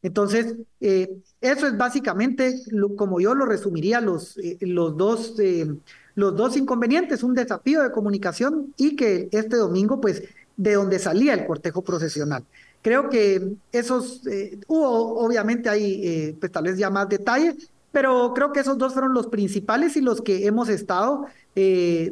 Entonces, 0.00 0.54
eh, 0.80 1.10
eso 1.40 1.66
es 1.66 1.76
básicamente 1.76 2.54
como 2.96 3.18
yo 3.18 3.34
lo 3.34 3.46
resumiría 3.46 4.00
los, 4.00 4.38
eh, 4.38 4.58
los, 4.60 4.96
dos, 4.96 5.40
eh, 5.40 5.66
los 6.14 6.36
dos 6.36 6.56
inconvenientes, 6.56 7.24
un 7.24 7.34
desafío 7.34 7.82
de 7.82 7.90
comunicación 7.90 8.72
y 8.76 8.94
que 8.94 9.28
este 9.32 9.56
domingo, 9.56 10.00
pues, 10.00 10.22
de 10.56 10.74
donde 10.74 11.00
salía 11.00 11.34
el 11.34 11.46
cortejo 11.46 11.82
procesional. 11.82 12.44
Creo 12.80 13.10
que 13.10 13.56
esos, 13.72 14.22
hubo, 14.68 15.18
obviamente 15.18 15.68
hay, 15.68 16.32
pues 16.38 16.52
tal 16.52 16.64
vez 16.64 16.78
ya 16.78 16.90
más 16.90 17.08
detalle, 17.08 17.56
pero 17.92 18.32
creo 18.34 18.52
que 18.52 18.60
esos 18.60 18.78
dos 18.78 18.92
fueron 18.92 19.14
los 19.14 19.26
principales 19.26 19.96
y 19.96 20.00
los 20.00 20.20
que 20.22 20.46
hemos 20.46 20.68
estado 20.68 21.26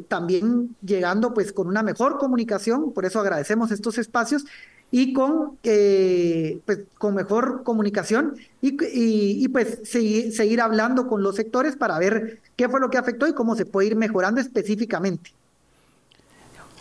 también 0.07 0.75
llegando 0.85 1.33
pues 1.33 1.51
con 1.53 1.67
una 1.67 1.81
mejor 1.81 2.19
comunicación, 2.19 2.91
por 2.91 3.05
eso 3.05 3.19
agradecemos 3.19 3.71
estos 3.71 3.97
espacios 3.97 4.45
y 4.91 5.13
con, 5.13 5.57
eh, 5.63 6.59
pues, 6.65 6.79
con 6.97 7.15
mejor 7.15 7.63
comunicación 7.63 8.35
y, 8.61 8.77
y, 8.81 9.47
pues 9.49 9.79
seguir, 9.83 10.33
seguir 10.33 10.61
hablando 10.61 11.07
con 11.07 11.21
los 11.21 11.35
sectores 11.35 11.75
para 11.75 11.99
ver 11.99 12.39
qué 12.55 12.67
fue 12.69 12.79
lo 12.79 12.89
que 12.89 12.97
afectó 12.97 13.27
y 13.27 13.33
cómo 13.33 13.55
se 13.55 13.65
puede 13.65 13.87
ir 13.87 13.95
mejorando 13.95 14.41
específicamente. 14.41 15.31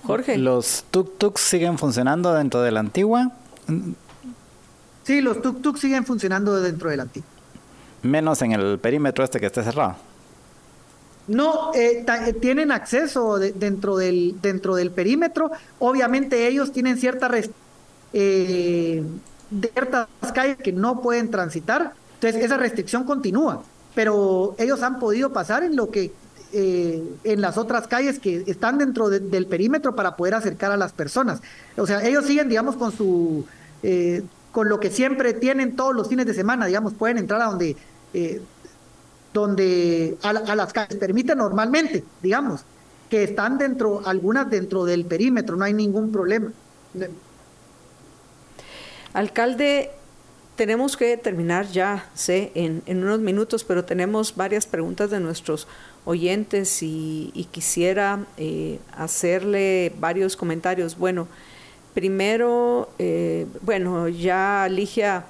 Jorge. 0.05 0.39
¿Los 0.39 0.85
tuk-tuks 0.91 1.39
siguen 1.39 1.77
funcionando 1.77 2.33
dentro 2.33 2.63
de 2.63 2.71
la 2.71 2.81
antigua? 2.81 3.33
Sí, 5.05 5.21
los 5.21 5.39
tuk-tuks 5.39 5.79
siguen 5.79 6.07
funcionando 6.07 6.61
dentro 6.63 6.89
de 6.89 6.97
la 6.97 7.03
antigua. 7.03 7.29
Menos 8.03 8.43
en 8.43 8.53
el 8.53 8.79
perímetro 8.79 9.25
este 9.25 9.41
que 9.41 9.47
esté 9.47 9.63
cerrado. 9.63 9.97
No, 11.27 11.75
eh, 11.75 12.07
eh, 12.07 12.33
tienen 12.33 12.73
acceso 12.73 13.39
dentro, 13.39 13.97
del, 13.97 14.41
dentro 14.41 14.75
del 14.77 14.91
perímetro. 14.91 15.51
Obviamente 15.79 16.47
ellos 16.47 16.73
tienen 16.73 16.97
cierta 16.97 17.29
restricción 17.29 17.69
eh, 18.15 19.03
ciertas 19.73 20.09
calles 20.35 20.59
que 20.59 20.73
no 20.73 21.01
pueden 21.01 21.31
transitar. 21.31 21.93
Entonces, 22.15 22.45
esa 22.45 22.57
restricción 22.57 23.05
continúa, 23.05 23.63
pero 23.95 24.55
ellos 24.59 24.83
han 24.83 24.99
podido 24.99 25.33
pasar 25.33 25.63
en 25.63 25.77
lo 25.77 25.91
que 25.91 26.13
eh, 26.53 27.05
en 27.25 27.41
las 27.43 27.59
otras 27.59 27.87
calles 27.87 28.19
que 28.19 28.45
están 28.47 28.79
dentro 28.79 29.11
del 29.11 29.47
perímetro 29.47 29.95
para 29.95 30.17
poder 30.17 30.35
acercar 30.35 30.73
a 30.73 30.77
las 30.77 30.93
personas. 30.93 31.43
O 31.77 31.87
sea, 31.87 32.03
ellos 32.05 32.25
siguen, 32.25 32.49
digamos, 32.49 32.77
con 32.77 32.91
su 32.91 33.45
eh, 33.83 34.23
con 34.53 34.69
lo 34.69 34.81
que 34.81 34.91
siempre 34.91 35.35
tienen 35.35 35.77
todos 35.77 35.95
los 35.95 36.09
fines 36.09 36.27
de 36.27 36.35
semana, 36.35 36.67
digamos, 36.67 36.95
pueden 36.95 37.19
entrar 37.19 37.41
a 37.43 37.47
donde 37.47 37.77
eh, 38.15 38.41
donde 39.33 40.17
a, 40.23 40.33
las 40.33 40.73
calles 40.73 40.97
permite 40.97 41.35
normalmente, 41.35 42.05
digamos, 42.23 42.63
que 43.11 43.25
están 43.25 43.59
dentro, 43.59 44.03
algunas 44.07 44.51
dentro 44.51 44.85
del 44.85 45.05
perímetro, 45.05 45.57
no 45.57 45.65
hay 45.65 45.75
ningún 45.75 46.11
problema. 46.11 46.51
Alcalde, 49.13 49.91
tenemos 50.57 50.97
que 50.97 51.17
terminar 51.17 51.69
ya, 51.69 52.09
sé, 52.15 52.51
en, 52.55 52.83
unos 52.87 53.21
minutos, 53.21 53.65
pero 53.65 53.85
tenemos 53.85 54.35
varias 54.35 54.67
preguntas 54.67 55.11
de 55.11 55.21
nuestros 55.21 55.69
oyentes 56.05 56.83
y, 56.83 57.49
quisiera 57.51 58.27
eh, 58.37 58.81
hacerle 58.93 59.93
varios 60.01 60.37
comentarios. 60.37 60.99
Bueno, 60.99 61.29
primero, 61.99 62.89
eh, 63.01 63.45
bueno, 63.63 64.07
ya 64.07 64.69
Ligia 64.71 65.25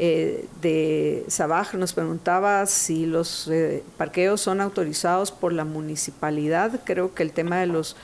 eh, 0.00 0.48
de 0.60 1.24
Sabaj 1.28 1.74
nos 1.74 1.92
preguntaba 1.92 2.66
si 2.66 3.06
los 3.06 3.48
parqueos 3.96 4.40
son 4.40 4.60
autorizados 4.60 5.30
por 5.30 5.52
la 5.52 5.64
municipalidad. 5.64 6.80
Creo 6.82 7.14
que 7.14 7.22
el 7.22 7.30
tema 7.30 7.60
de 7.60 7.68
los 7.68 7.94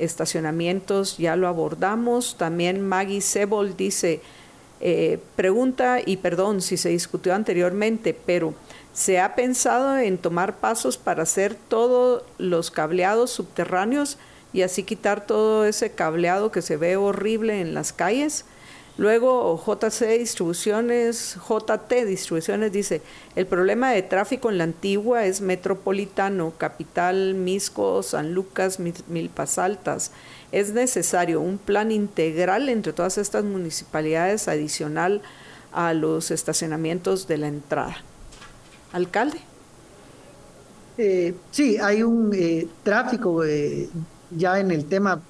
estacionamientos 0.00 1.18
ya 1.18 1.36
lo 1.36 1.46
abordamos. 1.46 2.36
También 2.36 2.80
Maggie 2.80 3.20
Sebol 3.20 3.76
dice, 3.76 4.22
eh, 4.80 5.20
pregunta, 5.36 6.00
y 6.04 6.16
perdón 6.16 6.62
si 6.62 6.76
se 6.76 6.88
discutió 6.88 7.32
anteriormente, 7.32 8.12
pero 8.26 8.54
¿se 8.92 9.20
ha 9.20 9.36
pensado 9.36 9.98
en 9.98 10.18
tomar 10.18 10.56
pasos 10.56 10.98
para 10.98 11.22
hacer 11.22 11.54
todos 11.68 12.24
los 12.38 12.72
cableados 12.72 13.30
subterráneos 13.30 14.18
y 14.52 14.62
así 14.62 14.82
quitar 14.82 15.26
todo 15.26 15.64
ese 15.64 15.92
cableado 15.92 16.50
que 16.50 16.62
se 16.62 16.76
ve 16.76 16.96
horrible 16.96 17.60
en 17.60 17.74
las 17.74 17.92
calles? 17.92 18.44
Luego 18.98 19.56
JC 19.56 20.18
Distribuciones, 20.18 21.38
JT 21.48 22.04
Distribuciones 22.04 22.72
dice, 22.72 23.00
el 23.36 23.46
problema 23.46 23.90
de 23.90 24.02
tráfico 24.02 24.50
en 24.50 24.58
la 24.58 24.64
antigua 24.64 25.24
es 25.24 25.40
metropolitano, 25.40 26.52
capital, 26.58 27.34
Misco, 27.34 28.02
San 28.02 28.34
Lucas, 28.34 28.78
Milpas 29.08 29.58
Altas 29.58 30.12
es 30.52 30.74
necesario 30.74 31.40
un 31.40 31.58
plan 31.58 31.90
integral 31.90 32.68
entre 32.68 32.92
todas 32.92 33.16
estas 33.18 33.42
municipalidades 33.42 34.48
adicional 34.48 35.22
a 35.72 35.94
los 35.94 36.30
estacionamientos 36.30 37.26
de 37.26 37.38
la 37.38 37.48
entrada. 37.48 37.96
Alcalde. 38.92 39.40
Eh, 40.98 41.34
sí, 41.50 41.78
hay 41.78 42.02
un 42.02 42.30
eh, 42.34 42.68
tráfico 42.82 43.42
eh, 43.42 43.88
ya 44.36 44.58
en 44.58 44.70
el 44.70 44.84
tema 44.86 45.20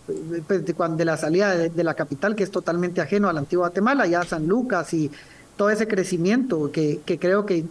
pues, 0.47 0.65
de, 0.65 0.75
de, 0.75 1.05
la 1.05 1.17
salida 1.17 1.57
de, 1.57 1.85
la 1.85 1.95
capital 1.95 2.35
que 2.35 2.43
es 2.43 2.51
totalmente 2.51 3.01
ajeno 3.01 3.29
a 3.29 3.33
la 3.33 3.41
antigua 3.41 3.69
Guatemala, 3.69 4.07
ya 4.07 4.23
San 4.25 4.47
Lucas 4.47 4.93
y 4.95 5.11
todo 5.57 5.71
ese 5.71 5.87
crecimiento 5.87 6.73
que, 6.73 7.01
que 7.05 7.19
creo 7.19 7.47
que 7.47 7.65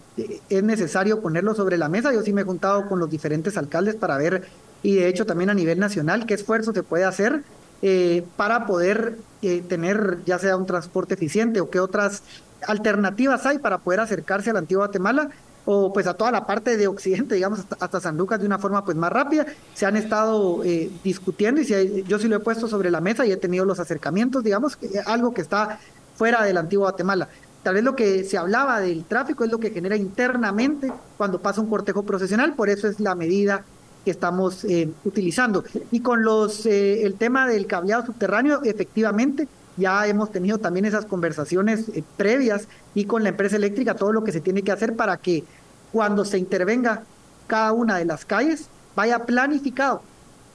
es 0.48 0.62
necesario 0.62 1.20
ponerlo 1.20 1.54
sobre 1.54 1.76
la 1.76 1.88
mesa. 1.88 2.12
Yo 2.12 2.22
sí 2.22 2.32
me 2.32 2.42
he 2.42 2.44
juntado 2.44 2.88
con 2.88 2.98
los 2.98 3.10
diferentes 3.10 3.56
alcaldes 3.56 3.96
para 3.96 4.16
ver 4.16 4.44
y 4.82 4.96
de 4.96 5.08
hecho 5.08 5.26
también 5.26 5.50
a 5.50 5.54
nivel 5.54 5.78
nacional, 5.78 6.26
qué 6.26 6.34
esfuerzo 6.34 6.72
se 6.72 6.82
puede 6.82 7.04
hacer 7.04 7.42
eh, 7.82 8.24
para 8.36 8.66
poder 8.66 9.16
eh, 9.42 9.62
tener 9.68 10.18
ya 10.24 10.38
sea 10.38 10.56
un 10.56 10.66
transporte 10.66 11.14
eficiente 11.14 11.60
o 11.60 11.70
qué 11.70 11.80
otras 11.80 12.22
alternativas 12.66 13.44
hay 13.46 13.58
para 13.58 13.78
poder 13.78 14.00
acercarse 14.00 14.50
a 14.50 14.52
la 14.52 14.60
antigua 14.60 14.86
Guatemala 14.86 15.30
o 15.64 15.92
pues 15.92 16.06
a 16.06 16.14
toda 16.14 16.32
la 16.32 16.46
parte 16.46 16.76
de 16.76 16.88
Occidente, 16.88 17.34
digamos, 17.34 17.60
hasta, 17.78 18.00
San 18.00 18.16
Lucas 18.16 18.40
de 18.40 18.46
una 18.46 18.58
forma 18.58 18.84
pues 18.84 18.96
más 18.96 19.12
rápida. 19.12 19.46
Se 19.74 19.86
han 19.86 19.96
estado 19.96 20.64
eh, 20.64 20.90
discutiendo 21.04 21.60
y 21.60 21.64
si 21.64 22.02
yo 22.04 22.18
sí 22.18 22.28
lo 22.28 22.36
he 22.36 22.40
puesto 22.40 22.66
sobre 22.66 22.90
la 22.90 23.00
mesa 23.00 23.24
y 23.24 23.32
he 23.32 23.36
tenido 23.36 23.64
los 23.64 23.78
acercamientos, 23.78 24.42
digamos, 24.42 24.76
que, 24.76 24.88
algo 25.06 25.32
que 25.32 25.40
está 25.40 25.78
fuera 26.16 26.42
de 26.42 26.52
la 26.52 26.60
antigua 26.60 26.90
Guatemala. 26.90 27.28
Tal 27.62 27.74
vez 27.74 27.84
lo 27.84 27.94
que 27.94 28.24
se 28.24 28.36
hablaba 28.36 28.80
del 28.80 29.04
tráfico 29.04 29.44
es 29.44 29.50
lo 29.50 29.58
que 29.58 29.70
genera 29.70 29.96
internamente 29.96 30.92
cuando 31.16 31.40
pasa 31.40 31.60
un 31.60 31.68
cortejo 31.68 32.02
procesional, 32.02 32.54
por 32.54 32.68
eso 32.68 32.88
es 32.88 32.98
la 32.98 33.14
medida 33.14 33.64
que 34.04 34.10
estamos 34.10 34.64
eh, 34.64 34.90
utilizando. 35.04 35.64
Y 35.92 36.00
con 36.00 36.24
los 36.24 36.66
eh, 36.66 37.04
el 37.04 37.14
tema 37.14 37.46
del 37.46 37.66
cableado 37.66 38.06
subterráneo, 38.06 38.62
efectivamente, 38.64 39.46
ya 39.76 40.06
hemos 40.06 40.30
tenido 40.30 40.58
también 40.58 40.84
esas 40.84 41.06
conversaciones 41.06 41.88
eh, 41.90 42.04
previas 42.16 42.68
y 42.94 43.04
con 43.04 43.22
la 43.22 43.30
empresa 43.30 43.56
eléctrica 43.56 43.94
todo 43.94 44.12
lo 44.12 44.24
que 44.24 44.32
se 44.32 44.40
tiene 44.40 44.62
que 44.62 44.72
hacer 44.72 44.96
para 44.96 45.16
que 45.16 45.44
cuando 45.92 46.24
se 46.24 46.38
intervenga 46.38 47.04
cada 47.46 47.72
una 47.72 47.98
de 47.98 48.04
las 48.04 48.24
calles 48.24 48.66
vaya 48.94 49.24
planificado 49.24 50.02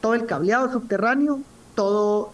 todo 0.01 0.13
el 0.13 0.25
cableado 0.25 0.71
subterráneo, 0.71 1.41
todo, 1.75 2.31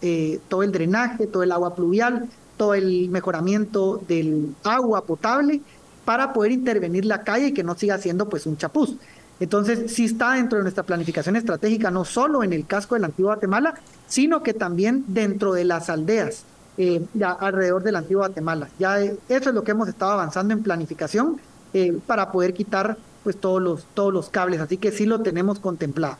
todo 0.48 0.62
el 0.62 0.72
drenaje, 0.72 1.26
todo 1.26 1.42
el 1.42 1.52
agua 1.52 1.74
pluvial, 1.74 2.28
todo 2.56 2.74
el 2.74 3.08
mejoramiento 3.10 4.00
del 4.06 4.54
agua 4.64 5.04
potable 5.04 5.60
para 6.04 6.32
poder 6.32 6.52
intervenir 6.52 7.04
la 7.04 7.22
calle 7.22 7.48
y 7.48 7.52
que 7.52 7.64
no 7.64 7.74
siga 7.74 7.98
siendo 7.98 8.28
pues 8.28 8.46
un 8.46 8.56
chapuz. 8.56 8.96
Entonces, 9.40 9.92
sí 9.92 10.04
está 10.04 10.34
dentro 10.34 10.58
de 10.58 10.62
nuestra 10.62 10.84
planificación 10.84 11.36
estratégica, 11.36 11.90
no 11.90 12.04
solo 12.04 12.44
en 12.44 12.52
el 12.52 12.66
casco 12.66 12.94
de 12.94 13.00
la 13.00 13.08
antigua 13.08 13.34
Guatemala, 13.34 13.74
sino 14.06 14.42
que 14.42 14.54
también 14.54 15.04
dentro 15.08 15.52
de 15.54 15.64
las 15.64 15.90
aldeas 15.90 16.44
eh, 16.76 17.04
alrededor 17.38 17.82
de 17.82 17.92
la 17.92 18.00
antigua 18.00 18.26
Guatemala. 18.26 18.68
Ya 18.78 19.00
eh, 19.00 19.16
eso 19.28 19.50
es 19.50 19.54
lo 19.54 19.62
que 19.62 19.70
hemos 19.70 19.88
estado 19.88 20.12
avanzando 20.12 20.54
en 20.54 20.62
planificación 20.62 21.40
eh, 21.72 21.96
para 22.06 22.32
poder 22.32 22.54
quitar 22.54 22.96
pues 23.22 23.36
todos 23.40 23.62
los, 23.62 23.84
todos 23.94 24.12
los 24.12 24.28
cables, 24.28 24.60
así 24.60 24.76
que 24.76 24.92
sí 24.92 25.06
lo 25.06 25.20
tenemos 25.20 25.58
contemplado. 25.58 26.16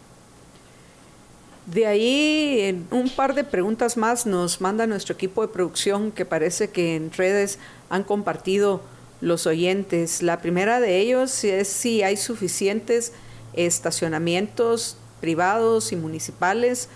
De 1.67 1.87
ahí, 1.87 2.87
un 2.91 3.09
par 3.11 3.35
de 3.35 3.43
preguntas 3.43 3.97
más 3.97 4.27
nos 4.27 4.61
manda 4.61 4.87
nuestro 4.87 5.15
equipo 5.15 5.43
de 5.43 5.49
producción 5.49 6.13
que 6.13 6.25
parece 6.25 6.69
que 6.69 6.95
en 6.95 7.11
redes 7.11 7.59
han 7.89 8.05
compartido 8.05 8.83
los 9.21 9.47
oyentes. 9.47 10.23
La 10.23 10.41
primera 10.41 10.81
de 10.81 10.99
ellos 10.99 11.43
es 11.45 11.69
si 11.69 12.03
hay 12.03 12.17
suficientes 12.17 13.13
estacionamientos 13.55 14.97
privados 15.21 15.93
y 15.93 15.97
municipales 15.97 16.89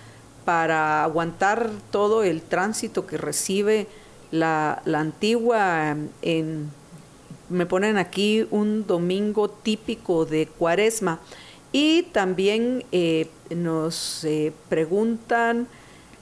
para 0.48 1.04
aguantar 1.04 1.68
todo 1.90 2.22
el 2.22 2.40
tránsito 2.40 3.06
que 3.06 3.18
recibe 3.18 3.86
la, 4.30 4.80
antigua. 4.94 5.94
En, 6.22 6.70
me 7.50 7.66
ponen 7.66 7.98
aquí 7.98 8.46
un 8.50 8.86
domingo 8.86 9.50
típico 9.50 10.24
de 10.24 10.46
cuaresma. 10.46 11.20
Y 11.70 12.04
también 12.14 12.82
eh, 12.92 13.28
nos 13.50 14.24
eh, 14.24 14.54
preguntan 14.70 15.68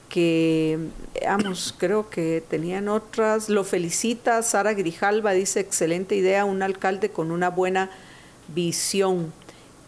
que, 0.09 0.77
vamos, 1.25 1.73
creo 1.77 2.09
que 2.09 2.43
tenían 2.49 2.89
otras. 2.89 3.47
Lo 3.47 3.63
felicita 3.63 4.43
Sara 4.43 4.73
Grijalva, 4.73 5.31
dice, 5.31 5.61
excelente 5.61 6.17
idea, 6.17 6.43
un 6.43 6.63
alcalde 6.63 7.11
con 7.11 7.31
una 7.31 7.49
buena 7.49 7.89
visión. 8.53 9.31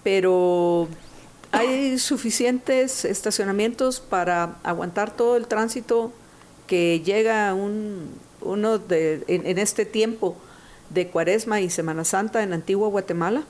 Pero 0.01 0.87
hay 1.51 1.97
suficientes 1.97 3.05
estacionamientos 3.05 3.99
para 3.99 4.55
aguantar 4.63 5.11
todo 5.15 5.35
el 5.35 5.47
tránsito 5.47 6.11
que 6.67 7.01
llega 7.01 7.53
un, 7.53 8.09
uno 8.41 8.77
de, 8.77 9.23
en, 9.27 9.57
este 9.57 9.85
tiempo 9.85 10.35
de 10.89 11.07
Cuaresma 11.07 11.61
y 11.61 11.69
Semana 11.69 12.03
Santa 12.03 12.43
en 12.43 12.53
Antigua 12.53 12.89
Guatemala? 12.89 13.43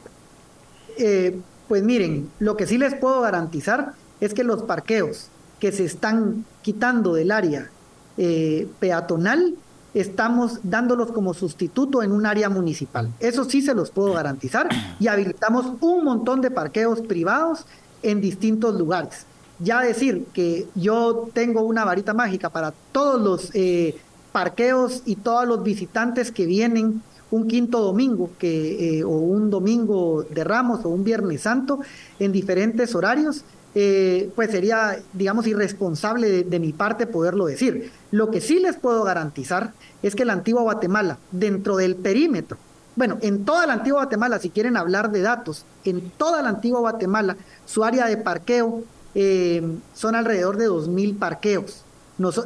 Eh, 0.97 1.39
pues 1.67 1.83
miren, 1.83 2.29
lo 2.39 2.57
que 2.57 2.67
sí 2.67 2.77
les 2.77 2.95
puedo 2.95 3.21
garantizar 3.21 3.93
es 4.21 4.33
que 4.33 4.43
los 4.43 4.63
parqueos 4.63 5.29
que 5.59 5.71
se 5.71 5.85
están 5.85 6.45
quitando 6.61 7.13
del 7.13 7.31
área 7.31 7.69
eh, 8.17 8.67
peatonal, 8.79 9.55
estamos 9.93 10.59
dándolos 10.63 11.11
como 11.11 11.33
sustituto 11.33 12.03
en 12.03 12.11
un 12.11 12.25
área 12.25 12.49
municipal. 12.49 13.11
Eso 13.19 13.43
sí 13.45 13.61
se 13.61 13.73
los 13.73 13.91
puedo 13.91 14.13
garantizar 14.13 14.69
y 14.99 15.07
habilitamos 15.07 15.65
un 15.81 16.03
montón 16.03 16.41
de 16.41 16.51
parqueos 16.51 17.01
privados 17.01 17.65
en 18.03 18.21
distintos 18.21 18.77
lugares. 18.77 19.25
Ya 19.59 19.81
decir 19.81 20.25
que 20.33 20.67
yo 20.75 21.29
tengo 21.33 21.61
una 21.61 21.83
varita 21.83 22.13
mágica 22.13 22.49
para 22.49 22.73
todos 22.91 23.21
los 23.21 23.51
eh, 23.53 23.95
parqueos 24.31 25.03
y 25.05 25.15
todos 25.15 25.47
los 25.47 25.63
visitantes 25.63 26.31
que 26.31 26.45
vienen 26.45 27.01
un 27.31 27.47
quinto 27.47 27.79
domingo 27.81 28.31
que, 28.39 28.99
eh, 28.99 29.03
o 29.03 29.09
un 29.09 29.49
domingo 29.49 30.23
de 30.23 30.43
Ramos 30.43 30.85
o 30.85 30.89
un 30.89 31.03
Viernes 31.03 31.41
Santo 31.41 31.79
en 32.19 32.31
diferentes 32.31 32.95
horarios, 32.95 33.43
eh, 33.75 34.31
pues 34.35 34.49
sería, 34.49 34.99
digamos, 35.13 35.45
irresponsable 35.45 36.43
de, 36.43 36.59
mi 36.59 36.73
parte 36.73 37.05
poderlo 37.05 37.45
decir. 37.45 37.91
Lo 38.11 38.31
que 38.31 38.41
sí 38.41 38.59
les 38.59 38.77
puedo 38.77 39.03
garantizar 39.03 39.73
es 40.01 40.15
que 40.15 40.25
la 40.25 40.33
antigua 40.33 40.63
Guatemala, 40.63 41.19
dentro 41.31 41.77
del 41.77 41.95
perímetro, 41.95 42.57
bueno, 42.99 43.17
en 43.21 43.45
toda 43.45 43.65
la 43.65 43.75
antigua 43.75 44.01
Guatemala, 44.01 44.39
si 44.39 44.49
quieren 44.49 44.75
hablar 44.75 45.09
de 45.09 45.21
datos, 45.21 45.63
en 45.85 46.11
toda 46.17 46.41
la 46.41 46.49
antigua 46.49 46.81
Guatemala, 46.81 47.37
su 47.65 47.85
área 47.85 48.05
de 48.07 48.17
parqueo 48.17 48.83
eh, 49.15 49.63
son 49.93 50.15
alrededor 50.15 50.57
de 50.57 50.69
2.000 50.69 51.17
parqueos. 51.17 51.85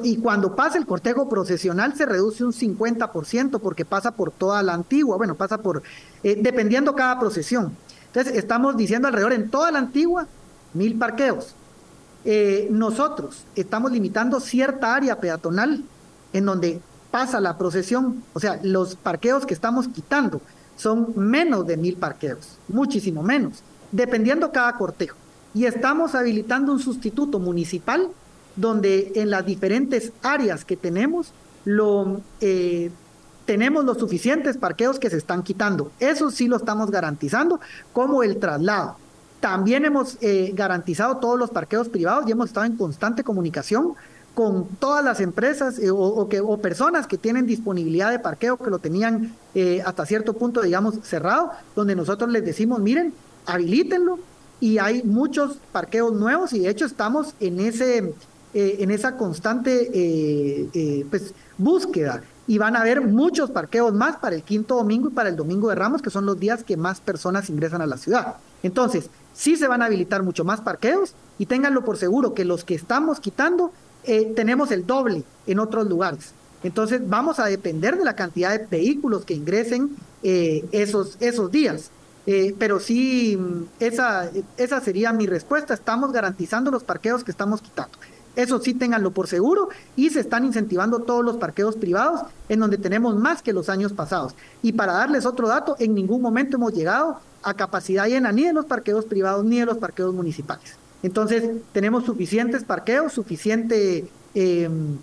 y 0.04 0.18
cuando 0.18 0.56
pasa 0.56 0.78
el 0.78 0.86
cortejo 0.86 1.28
procesional 1.28 1.96
se 1.96 2.06
reduce 2.06 2.46
un 2.46 2.54
50% 2.54 3.60
porque 3.60 3.84
pasa 3.84 4.12
por 4.12 4.30
toda 4.30 4.62
la 4.62 4.76
antigua, 4.76 5.18
bueno, 5.18 5.34
pasa 5.34 5.58
por, 5.58 5.82
eh, 6.24 6.38
dependiendo 6.40 6.94
cada 6.94 7.20
procesión. 7.20 7.76
Entonces, 8.06 8.38
estamos 8.38 8.78
diciendo 8.78 9.08
alrededor 9.08 9.34
en 9.34 9.50
toda 9.50 9.72
la 9.72 9.80
antigua 9.80 10.28
mil 10.76 11.00
parqueos. 11.00 11.56
Eh, 12.26 12.68
nosotros 12.70 13.44
estamos 13.56 13.92
limitando 13.92 14.40
cierta 14.40 14.94
área 14.94 15.20
peatonal 15.20 15.84
en 16.32 16.46
donde 16.46 16.80
pasa 17.14 17.40
la 17.40 17.60
procesión, 17.60 18.24
o 18.34 18.40
sea, 18.40 18.60
los 18.64 18.96
parqueos 18.96 19.46
que 19.46 19.54
estamos 19.54 19.88
quitando 19.88 20.42
son 20.76 21.14
menos 21.16 21.68
de 21.68 21.78
mil 21.78 21.96
parqueos, 21.96 22.58
muchísimo 22.68 23.22
menos, 23.22 23.62
dependiendo 23.92 24.52
cada 24.52 24.76
cortejo. 24.76 25.16
Y 25.54 25.66
estamos 25.66 26.16
habilitando 26.16 26.72
un 26.72 26.80
sustituto 26.80 27.38
municipal 27.38 28.10
donde 28.56 29.12
en 29.14 29.30
las 29.30 29.46
diferentes 29.46 30.12
áreas 30.24 30.66
que 30.66 30.76
tenemos 30.76 31.34
lo, 31.66 32.20
eh, 32.42 32.90
tenemos 33.46 33.86
los 33.86 34.00
suficientes 34.00 34.58
parqueos 34.58 34.98
que 34.98 35.12
se 35.12 35.18
están 35.18 35.44
quitando. 35.44 35.92
Eso 36.00 36.32
sí 36.32 36.48
lo 36.48 36.58
estamos 36.58 36.90
garantizando, 36.90 37.60
como 37.94 38.24
el 38.24 38.38
traslado. 38.38 38.96
También 39.40 39.86
hemos 39.86 40.18
eh, 40.22 40.52
garantizado 40.56 41.18
todos 41.18 41.38
los 41.38 41.52
parqueos 41.52 41.90
privados 41.90 42.28
y 42.28 42.32
hemos 42.32 42.48
estado 42.48 42.66
en 42.66 42.76
constante 42.76 43.24
comunicación 43.24 43.94
con 44.34 44.68
todas 44.80 45.04
las 45.04 45.20
empresas 45.20 45.78
eh, 45.80 45.92
o, 45.92 46.28
que, 46.28 46.42
o 46.42 46.58
personas 46.58 47.08
que 47.08 47.18
tienen 47.18 47.46
disponibilidad 47.46 48.12
de 48.12 48.20
parqueo, 48.20 48.58
que 48.58 48.70
lo 48.70 48.80
tenían 48.80 49.36
eh, 49.54 49.82
hasta 49.86 50.06
cierto 50.06 50.34
punto, 50.34 50.62
digamos, 50.62 50.96
cerrado, 51.04 51.52
donde 51.76 51.96
nosotros 51.96 52.32
les 52.32 52.44
decimos, 52.44 52.80
miren, 52.80 53.14
habilítenlo 53.46 54.20
y 54.60 54.78
hay 54.80 55.04
muchos 55.04 55.58
parqueos 55.72 56.14
nuevos 56.14 56.54
y 56.54 56.60
de 56.60 56.70
hecho 56.70 56.86
estamos 56.86 57.36
en, 57.40 57.60
ese, 57.60 58.14
en 58.54 58.92
esa 58.92 59.18
constante 59.18 60.70
pues, 61.10 61.34
búsqueda 61.58 62.24
y 62.48 62.58
van 62.58 62.76
a 62.76 62.82
haber 62.82 63.02
muchos 63.02 63.52
parqueos 63.52 63.94
más 63.94 64.18
para 64.18 64.36
el 64.36 64.44
quinto 64.44 64.76
domingo 64.76 65.10
y 65.10 65.12
para 65.12 65.30
el 65.30 65.36
domingo 65.36 65.70
de 65.70 65.76
Ramos, 65.76 66.02
que 66.02 66.10
son 66.10 66.26
los 66.26 66.40
días 66.40 66.64
que 66.64 66.78
más 66.78 67.00
personas 67.02 67.50
ingresan 67.50 67.82
a 67.82 67.86
la 67.86 67.98
ciudad. 67.98 68.36
Entonces, 68.64 69.10
sí 69.34 69.56
se 69.56 69.68
van 69.68 69.82
a 69.82 69.86
habilitar 69.86 70.24
mucho 70.24 70.44
más 70.44 70.62
parqueos 70.62 71.14
y 71.38 71.46
ténganlo 71.46 71.84
por 71.84 71.98
seguro 71.98 72.34
que 72.34 72.46
los 72.46 72.64
que 72.64 72.76
estamos 72.76 73.20
quitando 73.20 73.72
eh, 74.06 74.34
tenemos 74.36 74.72
el 74.72 74.86
doble 74.86 75.24
en 75.48 75.60
otros 75.60 75.88
lugares. 75.88 76.34
Entonces 76.64 77.02
vamos 77.08 77.40
a 77.40 77.46
depender 77.46 77.98
de 77.98 78.06
la 78.06 78.16
cantidad 78.16 78.58
de 78.58 78.66
vehículos 78.66 79.26
que 79.26 79.34
ingresen 79.34 79.96
eh, 80.24 80.66
esos, 80.72 81.18
esos 81.20 81.52
días. 81.52 81.92
Eh, 82.26 82.56
pero 82.58 82.80
sí, 82.80 83.38
mm, 83.38 83.64
esa, 83.82 84.30
esa 84.58 84.80
sería 84.80 85.12
mi 85.12 85.28
respuesta. 85.28 85.74
Estamos 85.74 86.12
garantizando 86.12 86.72
los 86.72 86.84
parqueos 86.84 87.24
que 87.24 87.32
estamos 87.32 87.62
quitando. 87.62 87.98
Eso 88.36 88.60
sí, 88.60 88.74
ténganlo 88.74 89.12
por 89.12 89.28
seguro 89.28 89.70
y 89.96 90.10
se 90.10 90.22
están 90.22 90.44
incentivando 90.44 91.00
todos 91.00 91.24
los 91.24 91.38
parqueos 91.38 91.76
privados 91.76 92.22
en 92.50 92.60
donde 92.62 92.78
tenemos 92.80 93.16
más 93.16 93.44
que 93.44 93.54
los 93.54 93.70
años 93.70 93.94
pasados. 93.94 94.34
Y 94.64 94.72
para 94.72 94.94
darles 94.94 95.26
otro 95.26 95.48
dato, 95.48 95.76
en 95.80 95.94
ningún 95.94 96.22
momento 96.22 96.58
hemos 96.58 96.74
llegado 96.74 97.20
a 97.44 97.54
capacidad 97.54 98.08
llena 98.08 98.32
ni 98.32 98.46
de 98.46 98.54
los 98.54 98.66
parqueos 98.66 99.06
privados 99.06 99.46
ni 99.46 99.60
de 99.60 99.66
los 99.66 99.78
parqueos 99.78 100.16
municipales. 100.16 100.78
Entonces, 101.04 101.44
tenemos 101.74 102.06
suficientes 102.06 102.64
parqueos, 102.64 103.14
suficiente 103.14 104.08
em, 104.34 104.98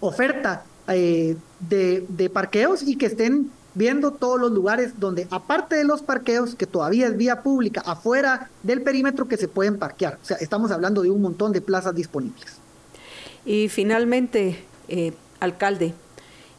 oferta 0.00 0.64
eh, 0.88 1.36
de, 1.60 2.30
parqueos 2.30 2.82
y 2.82 2.96
que 2.96 3.06
estén 3.06 3.50
viendo 3.74 4.10
todos 4.10 4.40
los 4.40 4.50
lugares 4.50 4.98
donde, 4.98 5.28
aparte 5.30 5.76
de 5.76 5.84
los 5.84 6.02
parqueos, 6.02 6.54
que 6.54 6.66
todavía 6.66 7.06
es 7.06 7.16
vía 7.16 7.42
pública, 7.42 7.82
afuera 7.84 8.50
del 8.62 8.82
perímetro 8.82 9.28
que 9.28 9.36
se 9.36 9.48
pueden 9.48 9.78
parquear. 9.78 10.18
O 10.20 10.24
sea, 10.24 10.36
estamos 10.38 10.70
hablando 10.70 11.02
de 11.02 11.10
un 11.10 11.22
montón 11.22 11.52
de 11.52 11.60
plazas 11.60 11.94
disponibles. 11.94 12.58
Y 13.44 13.68
finalmente, 13.68 14.64
eh, 14.88 15.12
alcalde, 15.40 15.94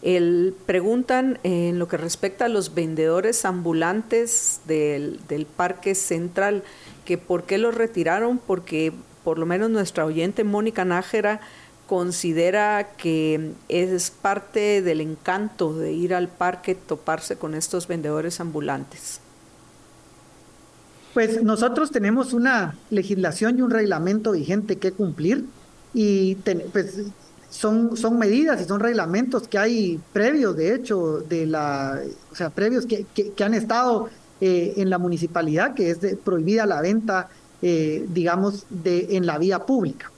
el, 0.02 0.56
preguntan 0.66 1.40
en 1.44 1.80
lo 1.80 1.88
que 1.88 1.98
respecta 1.98 2.46
a 2.46 2.50
los 2.50 2.76
vendedores 2.76 3.46
ambulantes 3.46 4.62
del, 4.66 5.48
Parque 5.56 5.96
Central, 5.96 6.64
que 7.08 7.18
por 7.18 7.46
qué 7.46 7.58
los 7.58 7.74
retiraron, 7.74 8.38
porque 8.38 8.92
por 9.24 9.40
lo 9.40 9.46
menos 9.46 9.70
nuestra 9.70 10.06
oyente 10.06 10.44
Mónica 10.44 10.84
Nájera 10.84 11.40
considera 11.88 12.90
que 12.98 13.54
es 13.70 14.12
parte 14.12 14.82
del 14.82 15.00
encanto 15.00 15.74
de 15.74 15.94
ir 15.94 16.14
al 16.14 16.28
parque, 16.28 16.76
toparse 16.76 17.38
con 17.38 17.56
estos 17.56 17.88
vendedores 17.88 18.42
ambulantes. 18.42 19.22
Pues 21.14 21.42
nosotros 21.42 21.92
tenemos 21.92 22.34
una 22.34 22.76
legislación 22.90 23.58
y 23.58 23.62
un 23.62 23.72
reglamento 23.72 24.34
vigente 24.34 24.76
que 24.76 24.92
cumplir 24.92 25.46
y 25.94 26.36
pues 26.74 27.04
son, 27.50 27.96
son 27.96 28.20
medidas 28.20 28.62
y 28.62 28.66
son 28.66 28.82
reglamentos 28.82 29.48
que 29.48 29.58
hay 29.58 30.02
previos, 30.12 30.58
de 30.58 30.76
hecho, 30.76 31.20
de 31.20 31.46
la, 31.46 32.02
o 32.34 32.36
sea, 32.36 32.50
previos 32.50 32.86
que, 32.86 33.06
que, 33.16 33.44
han 33.46 33.54
estado 33.54 34.10
eh, 34.40 34.76
en 34.78 34.92
la 34.92 35.00
municipalidad, 35.00 35.74
que 35.74 35.90
es 35.90 35.98
prohibida 36.24 36.68
la 36.68 36.80
venta, 36.80 37.28
eh, 37.60 38.06
digamos, 38.14 38.68
de, 38.70 39.16
en 39.18 39.26
la 39.26 39.40
vía 39.40 39.66
pública. 39.66 40.12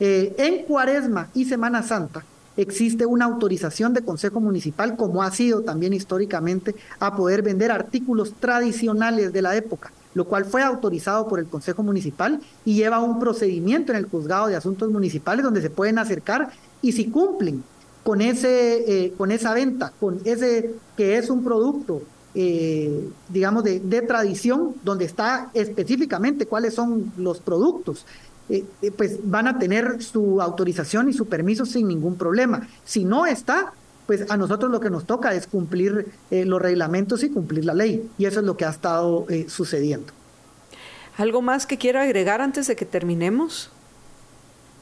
Eh, 0.00 0.34
en 0.38 0.64
Cuaresma 0.64 1.28
y 1.34 1.44
Semana 1.44 1.82
Santa 1.82 2.24
existe 2.56 3.04
una 3.04 3.26
autorización 3.26 3.92
de 3.92 4.00
Consejo 4.00 4.40
Municipal, 4.40 4.96
como 4.96 5.22
ha 5.22 5.30
sido 5.32 5.60
también 5.60 5.92
históricamente, 5.92 6.74
a 6.98 7.14
poder 7.14 7.42
vender 7.42 7.70
artículos 7.70 8.32
tradicionales 8.40 9.34
de 9.34 9.42
la 9.42 9.54
época 9.54 9.92
lo 10.14 10.24
cual 10.24 10.46
fue 10.46 10.62
autorizado 10.62 11.28
por 11.28 11.38
el 11.38 11.46
Consejo 11.46 11.82
Municipal 11.84 12.40
y 12.64 12.74
lleva 12.74 12.98
un 12.98 13.20
procedimiento 13.20 13.92
en 13.92 13.98
el 13.98 14.06
Juzgado 14.06 14.48
de 14.48 14.56
Asuntos 14.56 14.90
Municipales 14.90 15.44
donde 15.44 15.60
se 15.60 15.70
pueden 15.70 15.98
acercar 15.98 16.50
y 16.82 16.92
si 16.92 17.08
cumplen 17.10 17.62
con, 18.02 18.20
ese, 18.20 19.12
con 19.16 19.30
esa 19.30 19.54
venta, 19.54 19.92
con 20.00 20.18
ese 20.24 20.74
que 20.96 21.18
es 21.18 21.30
un 21.30 21.44
producto, 21.44 22.02
eh, 22.40 23.10
digamos, 23.28 23.64
de, 23.64 24.02
tradición, 24.02 24.76
donde 24.84 25.04
está 25.04 25.50
específicamente 25.54 26.46
cuáles 26.46 26.72
son 26.72 27.12
los 27.16 27.40
productos, 27.40 28.06
eh, 28.48 28.64
pues 28.96 29.18
van 29.24 29.48
a 29.48 29.58
tener 29.58 30.00
su 30.00 30.40
autorización 30.40 31.08
y 31.08 31.14
su 31.14 31.26
permiso 31.26 31.66
sin 31.66 31.88
ningún 31.88 32.14
problema. 32.14 32.68
Si 32.84 33.04
no 33.04 33.26
está, 33.26 33.72
pues 34.06 34.30
a 34.30 34.36
nosotros 34.36 34.70
lo 34.70 34.78
que 34.78 34.88
nos 34.88 35.04
toca 35.04 35.34
es 35.34 35.48
cumplir 35.48 36.06
los 36.30 36.62
reglamentos 36.62 37.24
y 37.24 37.30
cumplir 37.30 37.64
la 37.64 37.74
ley. 37.74 38.08
Y 38.18 38.26
eso 38.26 38.38
es 38.38 38.46
lo 38.46 38.56
que 38.56 38.64
ha 38.64 38.70
estado 38.70 39.26
sucediendo. 39.48 40.12
¿Algo 41.16 41.42
más 41.42 41.66
que 41.66 41.76
quiera 41.76 42.02
agregar 42.02 42.40
antes 42.40 42.68
de 42.68 42.76
que 42.76 42.86
terminemos? 42.86 43.72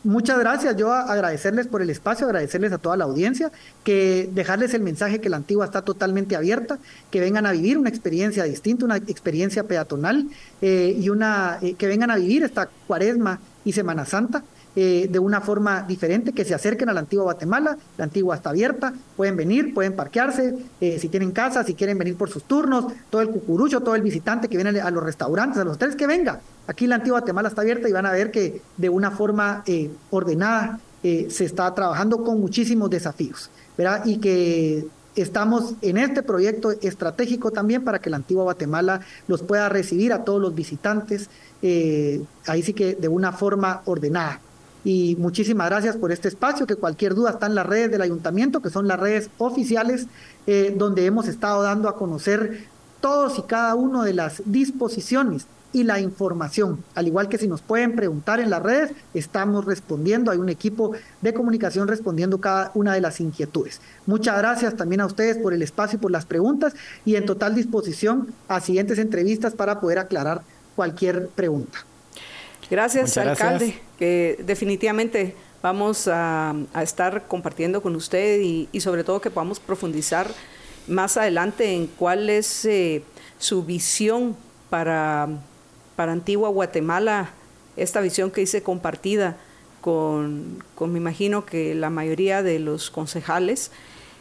Muchas 0.05 0.39
gracias. 0.39 0.77
Yo 0.77 0.93
agradecerles 0.93 1.67
por 1.67 1.83
el 1.83 1.91
espacio, 1.91 2.27
agradecerles 2.27 2.73
a 2.73 2.79
toda 2.79 2.97
la 2.97 3.05
audiencia, 3.05 3.51
que 3.83 4.31
dejarles 4.33 4.73
el 4.75 4.83
mensaje 4.83 5.21
que 5.21 5.29
la 5.29 5.37
antigua 5.37 5.65
está 5.65 5.83
totalmente 5.83 6.37
abierta, 6.37 6.79
que 7.11 7.21
vengan 7.21 7.45
a 7.45 7.53
vivir 7.53 7.77
una 7.77 7.89
experiencia 7.89 8.45
distinta, 8.45 8.85
una 8.85 8.99
experiencia 8.99 9.65
peatonal 9.65 10.29
eh, 10.63 10.97
y 10.97 11.09
una 11.09 11.59
eh, 11.61 11.75
que 11.75 11.89
vengan 11.89 12.11
a 12.11 12.17
vivir 12.17 12.45
esta 12.45 12.69
cuaresma 12.87 13.41
y 13.65 13.73
Semana 13.73 14.05
Santa 14.05 14.45
eh, 14.79 15.09
de 15.11 15.19
una 15.19 15.41
forma 15.41 15.85
diferente, 15.89 16.33
que 16.33 16.45
se 16.45 16.55
acerquen 16.55 16.91
a 16.91 16.93
la 16.93 17.01
antigua 17.01 17.25
Guatemala, 17.25 17.79
la 17.97 18.05
antigua 18.05 18.37
está 18.37 18.51
abierta, 18.51 18.93
pueden 19.17 19.35
venir, 19.35 19.73
pueden 19.73 19.97
parquearse, 19.97 20.55
eh, 20.83 20.99
si 20.99 21.09
tienen 21.09 21.33
casa, 21.33 21.65
si 21.65 21.73
quieren 21.73 21.97
venir 21.97 22.15
por 22.15 22.29
sus 22.29 22.43
turnos, 22.43 22.93
todo 23.09 23.23
el 23.23 23.31
cucurucho, 23.31 23.81
todo 23.81 23.95
el 23.95 24.03
visitante 24.03 24.49
que 24.49 24.59
viene 24.59 24.79
a 24.79 24.91
los 24.91 25.03
restaurantes, 25.03 25.59
a 25.59 25.65
los 25.65 25.77
hoteles, 25.77 25.97
que 25.97 26.07
venga. 26.07 26.43
Aquí 26.67 26.87
la 26.87 26.97
antigua 26.97 27.21
Guatemala 27.21 27.49
está 27.49 27.63
abierta 27.63 27.89
y 27.89 27.93
van 27.93 28.07
a 28.07 28.13
ver 28.13 28.31
que 28.31 28.61
de 28.77 28.89
una 28.89 29.11
forma 29.11 29.63
eh, 29.67 29.91
ordenada 30.11 30.81
se 31.03 31.45
está 31.45 31.73
trabajando 31.73 32.25
con 32.25 32.41
muchísimos 32.41 32.91
desafíos, 32.91 33.49
¿verdad? 33.79 34.05
Y 34.07 34.19
que 34.19 34.89
estamos 35.15 35.75
en 35.81 35.99
este 35.99 36.25
proyecto 36.25 36.73
estratégico 36.73 37.53
también 37.53 37.85
para 37.85 38.01
que 38.01 38.11
la 38.11 38.17
antigua 38.17 38.43
Guatemala 38.43 39.03
los 39.29 39.45
pueda 39.45 39.69
recibir 39.69 40.13
a 40.13 40.25
todos 40.25 40.43
los 40.43 40.53
visitantes, 40.53 41.31
ahí 41.63 42.63
sí 42.65 42.75
que 42.75 42.97
de 42.97 43.07
una 43.07 43.31
forma 43.31 43.83
ordenada. 43.85 44.41
Y 44.87 45.17
muchísimas 45.17 45.69
gracias 45.69 45.97
por 45.97 46.13
este 46.13 46.29
espacio, 46.29 46.65
que 46.65 46.77
cualquier 46.77 47.17
duda 47.17 47.31
está 47.31 47.47
en 47.47 47.57
las 47.57 47.67
redes 47.67 47.91
del 47.91 48.03
ayuntamiento, 48.03 48.63
que 48.63 48.71
son 48.71 48.87
las 48.87 49.01
redes 49.01 49.31
oficiales, 49.37 50.07
eh, 50.47 50.73
donde 50.79 51.05
hemos 51.07 51.27
estado 51.27 51.61
dando 51.61 51.89
a 51.89 51.97
conocer 51.97 52.69
todos 53.01 53.37
y 53.37 53.43
cada 53.43 53.75
uno 53.75 54.05
de 54.05 54.15
las 54.15 54.43
disposiciones 54.45 55.49
y 55.77 55.85
la 55.85 56.01
información. 56.01 56.83
Al 56.95 57.07
igual 57.07 57.29
que 57.29 57.37
si 57.37 57.47
nos 57.47 57.61
pueden 57.61 57.95
preguntar 57.95 58.41
en 58.41 58.49
las 58.49 58.63
redes, 58.63 58.93
estamos 59.13 59.67
respondiendo. 59.67 60.31
Hay 60.31 60.39
un 60.39 60.49
equipo 60.49 60.93
de 61.21 61.35
comunicación 61.35 61.87
respondiendo 61.87 62.41
cada 62.41 62.71
una 62.73 62.95
de 62.95 63.03
las 63.03 63.21
inquietudes. 63.21 63.83
Muchas 64.07 64.39
gracias 64.39 64.75
también 64.75 65.03
a 65.03 65.07
ustedes 65.07 65.37
por 65.37 65.53
el 65.53 65.61
espacio 65.61 65.99
y 65.99 66.01
por 66.01 66.11
las 66.11 66.25
preguntas 66.25 66.73
y 67.05 67.17
en 67.17 67.27
total 67.27 67.55
disposición 67.55 68.33
a 68.49 68.63
siguientes 68.63 68.99
entrevistas 68.99 69.53
para 69.53 69.79
poder 69.79 69.99
aclarar 69.99 70.41
cualquier 70.77 71.29
pregunta. 71.29 71.81
Gracias, 72.71 73.19
alcalde, 73.19 73.79
que 73.99 74.43
definitivamente 74.47 75.37
vamos 75.63 76.09
a, 76.11 76.55
estar 76.81 77.29
compartiendo 77.29 77.83
con 77.83 77.95
usted 77.97 78.41
y, 78.41 78.81
sobre 78.81 79.05
todo 79.05 79.21
que 79.21 79.31
podamos 79.31 79.61
profundizar 79.61 80.27
más 80.89 81.19
adelante 81.19 81.75
en 81.75 81.87
cuál 81.87 82.31
es 82.31 82.65
eh, 82.65 83.03
su 83.39 83.63
visión 83.63 84.37
para, 84.71 85.29
para 85.97 86.13
Antigua 86.13 86.51
Guatemala, 86.51 87.31
esta 87.77 88.01
visión 88.01 88.31
que 88.31 88.43
dice 88.43 88.63
compartida 88.63 89.37
con, 89.81 90.63
me 90.81 90.99
imagino 90.99 91.47
que 91.47 91.75
la 91.75 91.91
mayoría 91.91 92.43
de 92.43 92.59
los 92.59 92.91
concejales, 92.91 93.71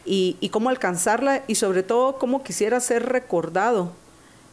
y, 0.07 0.49
cómo 0.51 0.69
alcanzarla 0.69 1.43
y 1.47 1.55
sobre 1.55 1.81
todo 1.81 2.19
cómo 2.19 2.43
quisiera 2.43 2.79
ser 2.79 3.07
recordado 3.07 3.91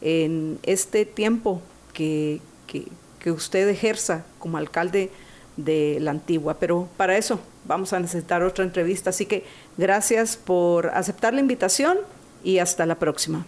en 0.00 0.58
este 0.62 1.04
tiempo 1.04 1.60
que, 1.92 2.40
que 2.66 3.30
usted 3.30 3.68
ejerza 3.68 4.24
como 4.38 4.56
alcalde 4.56 5.10
de 5.56 5.98
la 6.00 6.10
antigua. 6.10 6.56
Pero 6.58 6.88
para 6.96 7.16
eso 7.18 7.38
vamos 7.66 7.92
a 7.92 8.00
necesitar 8.00 8.42
otra 8.42 8.64
entrevista. 8.64 9.10
Así 9.10 9.26
que 9.26 9.44
gracias 9.76 10.36
por 10.36 10.88
aceptar 10.88 11.34
la 11.34 11.40
invitación 11.40 11.98
y 12.42 12.58
hasta 12.58 12.86
la 12.86 12.96
próxima. 12.96 13.44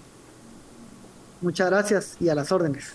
Muchas 1.41 1.71
gracias 1.71 2.17
y 2.21 2.29
a 2.29 2.35
las 2.35 2.53
órdenes. 2.53 2.95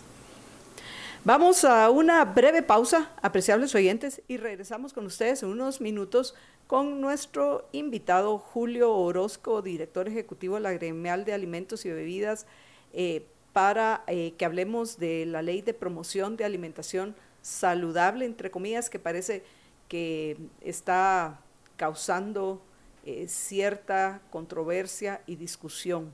Vamos 1.25 1.65
a 1.65 1.89
una 1.89 2.23
breve 2.23 2.63
pausa, 2.63 3.11
apreciables 3.21 3.75
oyentes, 3.75 4.21
y 4.29 4.37
regresamos 4.37 4.93
con 4.93 5.05
ustedes 5.05 5.43
en 5.43 5.49
unos 5.49 5.81
minutos 5.81 6.33
con 6.65 7.01
nuestro 7.01 7.67
invitado 7.73 8.37
Julio 8.37 8.95
Orozco, 8.95 9.61
director 9.61 10.07
ejecutivo 10.07 10.55
de 10.55 10.61
la 10.61 10.71
Gremial 10.71 11.25
de 11.25 11.33
Alimentos 11.33 11.83
y 11.85 11.89
Bebidas. 11.89 12.45
Eh, 12.93 13.25
para 13.51 14.03
eh, 14.07 14.33
que 14.37 14.45
hablemos 14.45 14.97
de 14.97 15.25
la 15.25 15.41
ley 15.41 15.61
de 15.61 15.73
promoción 15.73 16.37
de 16.37 16.45
alimentación 16.45 17.15
saludable, 17.41 18.25
entre 18.25 18.49
comillas, 18.49 18.89
que 18.89 18.99
parece 18.99 19.43
que 19.89 20.37
está 20.61 21.41
causando 21.75 22.61
eh, 23.05 23.27
cierta 23.27 24.21
controversia 24.31 25.21
y 25.25 25.35
discusión. 25.35 26.13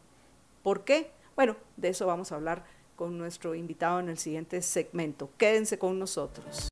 ¿Por 0.63 0.83
qué? 0.83 1.11
Bueno, 1.35 1.57
de 1.77 1.89
eso 1.89 2.07
vamos 2.07 2.31
a 2.31 2.35
hablar 2.35 2.63
con 2.95 3.17
nuestro 3.17 3.55
invitado 3.55 3.99
en 3.99 4.09
el 4.09 4.17
siguiente 4.17 4.61
segmento. 4.61 5.29
Quédense 5.37 5.77
con 5.77 5.99
nosotros. 5.99 6.69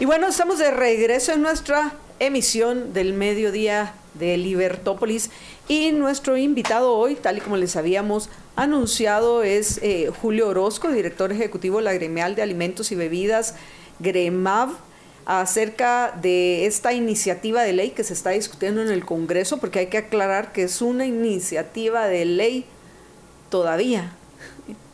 Y 0.00 0.04
bueno, 0.04 0.28
estamos 0.28 0.58
de 0.58 0.70
regreso 0.70 1.32
en 1.32 1.42
nuestra 1.42 1.92
emisión 2.20 2.92
del 2.92 3.14
mediodía 3.14 3.94
de 4.14 4.36
Libertópolis 4.36 5.30
y 5.68 5.92
nuestro 5.92 6.36
invitado 6.36 6.94
hoy, 6.94 7.14
tal 7.14 7.38
y 7.38 7.40
como 7.40 7.56
les 7.56 7.76
habíamos 7.76 8.30
anunciado, 8.56 9.42
es 9.42 9.78
eh, 9.82 10.10
Julio 10.20 10.48
Orozco, 10.48 10.88
director 10.88 11.32
ejecutivo 11.32 11.78
de 11.78 11.84
la 11.84 11.92
Gremial 11.92 12.34
de 12.34 12.42
Alimentos 12.42 12.90
y 12.92 12.96
Bebidas, 12.96 13.54
GREMAV, 13.98 14.70
acerca 15.28 16.10
de 16.20 16.66
esta 16.66 16.92
iniciativa 16.92 17.62
de 17.62 17.72
ley 17.72 17.90
que 17.90 18.02
se 18.02 18.14
está 18.14 18.30
discutiendo 18.30 18.82
en 18.82 18.88
el 18.88 19.04
Congreso, 19.04 19.58
porque 19.58 19.78
hay 19.78 19.86
que 19.86 19.98
aclarar 19.98 20.52
que 20.52 20.64
es 20.64 20.82
una 20.82 21.06
iniciativa 21.06 22.08
de 22.08 22.24
ley 22.24 22.64
todavía. 23.50 24.12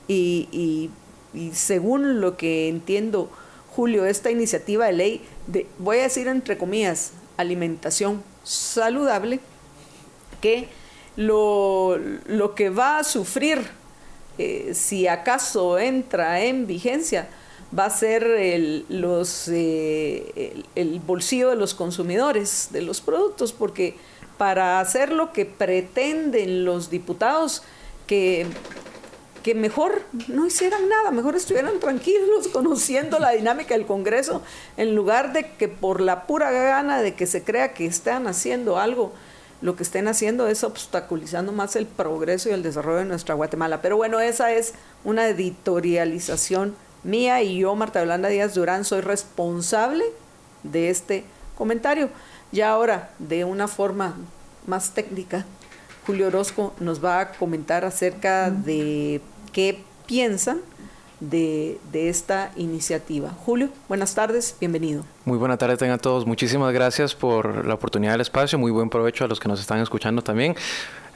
Y, 0.07 0.91
y 1.33 1.51
según 1.55 2.21
lo 2.21 2.37
que 2.37 2.69
entiendo, 2.69 3.31
Julio, 3.75 4.05
esta 4.05 4.31
iniciativa 4.31 4.87
de 4.87 4.93
ley, 4.93 5.25
de, 5.47 5.67
voy 5.79 5.99
a 5.99 6.03
decir 6.03 6.29
entre 6.29 6.59
comillas, 6.59 7.13
alimentación 7.37 8.23
saludable, 8.45 9.41
que 10.41 10.69
lo, 11.17 11.99
que 12.55 12.71
va 12.71 12.99
a 12.99 13.05
sufrir, 13.05 13.63
eh, 14.39 14.73
si 14.75 15.09
acaso 15.09 15.79
entra 15.79 16.43
en 16.45 16.67
vigencia, 16.67 17.29
va 17.77 17.87
a 17.87 17.91
ser 17.91 18.25
el, 18.25 18.87
los, 18.89 19.49
eh, 19.49 20.63
el, 20.75 21.01
bolsillo 21.01 21.51
de 21.51 21.57
los 21.57 21.75
consumidores 21.75 22.69
de 22.71 22.83
los 22.83 23.01
productos, 23.01 23.53
porque 23.53 23.97
para 24.39 24.81
hacer 24.81 25.13
lo 25.13 25.33
que 25.33 25.47
pretenden 25.47 26.65
los 26.65 26.91
diputados, 26.91 27.63
que 28.07 28.47
que 29.45 29.55
mejor 29.55 30.01
no 30.29 30.47
hicieran 30.47 30.89
nada, 30.89 31.11
mejor 31.11 31.37
estuvieran 31.37 31.79
tranquilos 31.79 32.49
conociendo 32.53 33.19
la 33.19 33.33
dinámica 33.33 33.75
del 33.75 33.85
Congreso, 33.85 34.41
en 34.79 34.95
lugar 34.95 35.35
de 35.35 35.51
que 35.53 35.69
por 35.69 36.01
la 36.01 36.27
pura 36.27 36.51
gana 36.51 37.03
de 37.03 37.15
que 37.15 37.27
se 37.27 37.45
crea 37.45 37.75
que 37.75 37.85
están 37.85 38.27
haciendo 38.27 38.79
algo, 38.79 39.13
lo 39.61 39.77
que 39.77 39.83
estén 39.83 40.09
haciendo 40.09 40.47
es 40.49 40.65
obstaculizando 40.65 41.53
más 41.53 41.77
el 41.77 41.87
progreso 41.87 42.49
y 42.49 42.53
el 42.53 42.63
desarrollo 42.63 43.01
de 43.01 43.05
nuestra 43.05 43.35
Guatemala. 43.35 43.83
Pero 43.83 43.99
bueno, 43.99 44.19
esa 44.19 44.51
es 44.51 44.73
una 45.05 45.29
editorialización 45.29 46.75
mía 47.05 47.43
y 47.43 47.59
yo, 47.59 47.75
Marta 47.75 48.01
Yolanda 48.01 48.29
Díaz 48.29 48.55
Durán, 48.55 48.85
soy 48.85 49.01
responsable 49.01 50.05
de 50.63 50.91
este 50.91 51.25
comentario. 51.57 52.09
Ya 52.53 52.71
ahora, 52.71 53.11
de 53.19 53.45
una 53.45 53.69
forma 53.69 54.17
más 54.67 54.91
técnica, 54.91 55.45
Julio 56.07 56.27
Orozco 56.29 56.75
nos 56.81 57.05
va 57.05 57.21
a 57.21 57.33
comentar 57.33 57.85
acerca 57.85 58.51
de 58.51 59.21
qué 59.53 59.83
piensan 60.07 60.61
de, 61.31 61.79
esta 61.93 62.53
iniciativa. 62.57 63.31
Julio, 63.31 63.69
buenas 63.89 64.15
tardes, 64.15 64.57
bienvenido. 64.61 65.05
Muy 65.25 65.39
buenas 65.39 65.59
tardes 65.59 65.79
tengan 65.79 65.99
todos. 65.99 66.27
Muchísimas 66.27 66.73
gracias 66.73 67.15
por 67.15 67.67
la 67.67 67.75
oportunidad 67.75 68.13
del 68.13 68.21
espacio. 68.21 68.59
Muy 68.59 68.71
buen 68.71 68.91
provecho 68.91 69.25
a 69.25 69.29
los 69.29 69.41
que 69.41 69.49
nos 69.49 69.61
están 69.61 69.81
escuchando 69.81 70.23
también. 70.23 70.55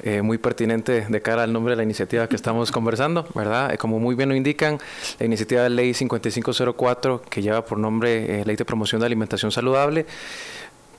Eh, 0.02 0.22
muy 0.22 0.38
pertinente 0.38 1.06
de 1.08 1.22
cara 1.22 1.42
al 1.42 1.52
nombre 1.52 1.72
de 1.72 1.76
la 1.76 1.82
iniciativa 1.82 2.28
que 2.28 2.36
estamos 2.36 2.70
conversando, 2.70 3.26
¿verdad? 3.34 3.74
Eh, 3.74 3.78
como 3.78 3.98
muy 3.98 4.14
bien 4.14 4.28
lo 4.28 4.36
indican, 4.36 4.78
la 5.18 5.26
iniciativa 5.26 5.62
de 5.62 5.70
ley 5.70 5.92
5504, 5.92 7.22
que 7.28 7.42
lleva 7.42 7.64
por 7.64 7.78
nombre 7.78 8.40
eh, 8.40 8.44
Ley 8.44 8.54
de 8.54 8.64
Promoción 8.64 9.00
de 9.00 9.06
Alimentación 9.06 9.50
Saludable, 9.50 10.06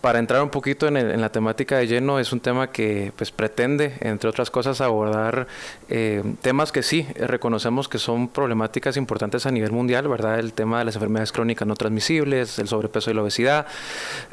para 0.01 0.19
entrar 0.19 0.41
un 0.41 0.49
poquito 0.49 0.87
en, 0.87 1.19
la 1.19 1.29
temática 1.29 1.77
de 1.77 1.87
lleno, 1.87 2.19
es 2.19 2.31
un 2.31 2.39
tema 2.39 2.71
que 2.71 3.11
pues, 3.17 3.31
pretende, 3.31 3.97
entre 3.99 4.29
otras 4.29 4.49
cosas, 4.49 4.79
abordar 4.79 5.47
eh, 5.89 6.23
temas 6.41 6.71
que 6.71 6.83
sí 6.83 7.05
reconocemos 7.15 7.89
que 7.89 7.97
son 7.97 8.29
problemáticas 8.29 8.95
importantes 8.95 9.45
a 9.45 9.51
nivel 9.51 9.71
mundial, 9.71 10.07
¿verdad? 10.07 10.39
El 10.39 10.53
tema 10.53 10.79
de 10.79 10.85
las 10.85 10.95
enfermedades 10.95 11.31
crónicas 11.31 11.67
no 11.67 11.75
transmisibles, 11.75 12.59
el 12.59 12.67
sobrepeso 12.67 13.11
y 13.11 13.13
la 13.13 13.23
obesidad, 13.23 13.67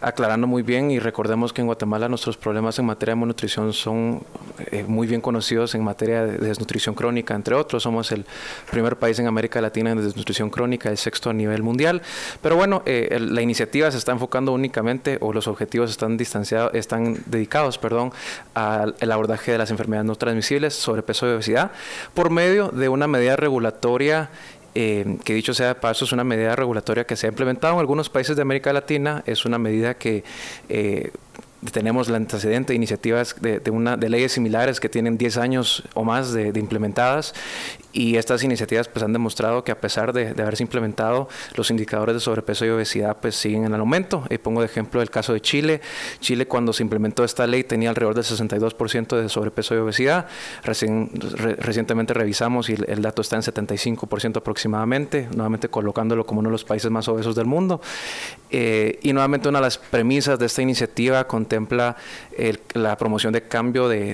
aclarando 0.00 0.46
muy 0.46 0.62
bien 0.62 0.90
y 0.90 1.00
recordemos 1.00 1.52
que 1.52 1.62
en 1.62 1.66
Guatemala 1.66 2.08
nuestros 2.08 2.36
problemas 2.36 2.78
en 2.78 2.86
materia 2.86 3.14
de 3.14 3.20
malnutrición 3.20 3.72
son 3.72 4.22
eh, 4.70 4.84
muy 4.86 5.06
bien 5.08 5.20
conocidos 5.20 5.74
en 5.74 5.82
materia 5.82 6.24
de 6.24 6.38
desnutrición 6.38 6.94
crónica, 6.94 7.34
entre 7.34 7.56
otros. 7.56 7.82
Somos 7.82 8.12
el 8.12 8.24
primer 8.70 8.96
país 8.96 9.18
en 9.18 9.26
América 9.26 9.60
Latina 9.60 9.90
en 9.90 9.98
desnutrición 9.98 10.50
crónica, 10.50 10.90
el 10.90 10.96
sexto 10.96 11.30
a 11.30 11.32
nivel 11.32 11.62
mundial. 11.62 12.02
Pero 12.40 12.56
bueno, 12.56 12.82
eh, 12.86 13.18
la 13.20 13.42
iniciativa 13.42 13.90
se 13.90 13.98
está 13.98 14.12
enfocando 14.12 14.52
únicamente, 14.52 15.18
o 15.20 15.32
los 15.32 15.48
objetivos 15.56 15.90
están 15.90 16.16
distanciados, 16.16 16.74
están 16.74 17.18
dedicados, 17.26 17.78
perdón, 17.78 18.12
al 18.54 19.12
abordaje 19.12 19.52
de 19.52 19.58
las 19.58 19.70
enfermedades 19.70 20.06
no 20.06 20.14
transmisibles, 20.16 20.74
sobrepeso 20.74 21.26
y 21.26 21.32
obesidad, 21.32 21.70
por 22.14 22.30
medio 22.30 22.68
de 22.68 22.88
una 22.88 23.06
medida 23.06 23.36
regulatoria 23.36 24.30
eh, 24.78 25.16
que 25.24 25.32
dicho 25.32 25.54
sea 25.54 25.68
de 25.68 25.74
paso, 25.74 26.04
es 26.04 26.12
una 26.12 26.22
medida 26.22 26.54
regulatoria 26.54 27.04
que 27.04 27.16
se 27.16 27.26
ha 27.26 27.30
implementado 27.30 27.72
en 27.72 27.80
algunos 27.80 28.10
países 28.10 28.36
de 28.36 28.42
América 28.42 28.74
Latina, 28.74 29.22
es 29.24 29.46
una 29.46 29.58
medida 29.58 29.94
que 29.94 30.22
eh, 30.68 31.12
tenemos 31.72 32.08
el 32.08 32.16
antecedente 32.16 32.72
de 32.72 32.76
iniciativas 32.76 33.34
de, 33.40 33.70
una, 33.70 33.96
de 33.96 34.10
leyes 34.10 34.32
similares 34.32 34.78
que 34.78 34.90
tienen 34.90 35.16
10 35.16 35.38
años 35.38 35.82
o 35.94 36.04
más 36.04 36.32
de, 36.32 36.48
implementadas 36.58 37.34
y 37.96 38.18
estas 38.18 38.44
iniciativas 38.44 38.88
pues 38.88 39.02
han 39.02 39.14
demostrado 39.14 39.64
que 39.64 39.72
a 39.72 39.80
pesar 39.80 40.12
de, 40.12 40.28
haberse 40.28 40.62
implementado 40.62 41.28
los 41.54 41.70
indicadores 41.70 42.14
de 42.14 42.20
sobrepeso 42.20 42.66
y 42.66 42.68
obesidad 42.68 43.16
pues 43.22 43.36
siguen 43.36 43.64
en 43.64 43.72
el 43.72 43.80
aumento. 43.80 44.24
Y 44.28 44.36
pongo 44.36 44.60
de 44.60 44.66
ejemplo 44.66 45.00
el 45.00 45.08
caso 45.08 45.32
de 45.32 45.40
Chile. 45.40 45.80
Chile 46.20 46.46
cuando 46.46 46.74
se 46.74 46.82
implementó 46.82 47.24
esta 47.24 47.46
ley 47.46 47.64
tenía 47.64 47.88
alrededor 47.88 48.14
del 48.14 48.24
62% 48.24 49.16
de 49.16 49.28
sobrepeso 49.30 49.74
y 49.74 49.78
obesidad. 49.78 50.26
recientemente 50.62 52.12
revisamos 52.12 52.68
y 52.68 52.74
el, 52.74 53.00
dato 53.00 53.22
está 53.22 53.36
en 53.36 53.42
75% 53.42 54.36
aproximadamente, 54.36 55.28
nuevamente 55.34 55.68
colocándolo 55.70 56.26
como 56.26 56.40
uno 56.40 56.50
de 56.50 56.52
los 56.52 56.64
países 56.64 56.90
más 56.90 57.08
obesos 57.08 57.34
del 57.34 57.46
mundo. 57.46 57.80
Eh, 58.50 58.98
y 59.02 59.14
nuevamente 59.14 59.48
una 59.48 59.58
de 59.58 59.64
las 59.64 59.78
premisas 59.78 60.38
de 60.38 60.46
esta 60.46 60.60
iniciativa 60.60 61.26
contempla 61.26 61.96
la 62.74 62.96
promoción 62.98 63.32
de 63.32 63.42
cambio 63.42 63.88
de, 63.88 64.10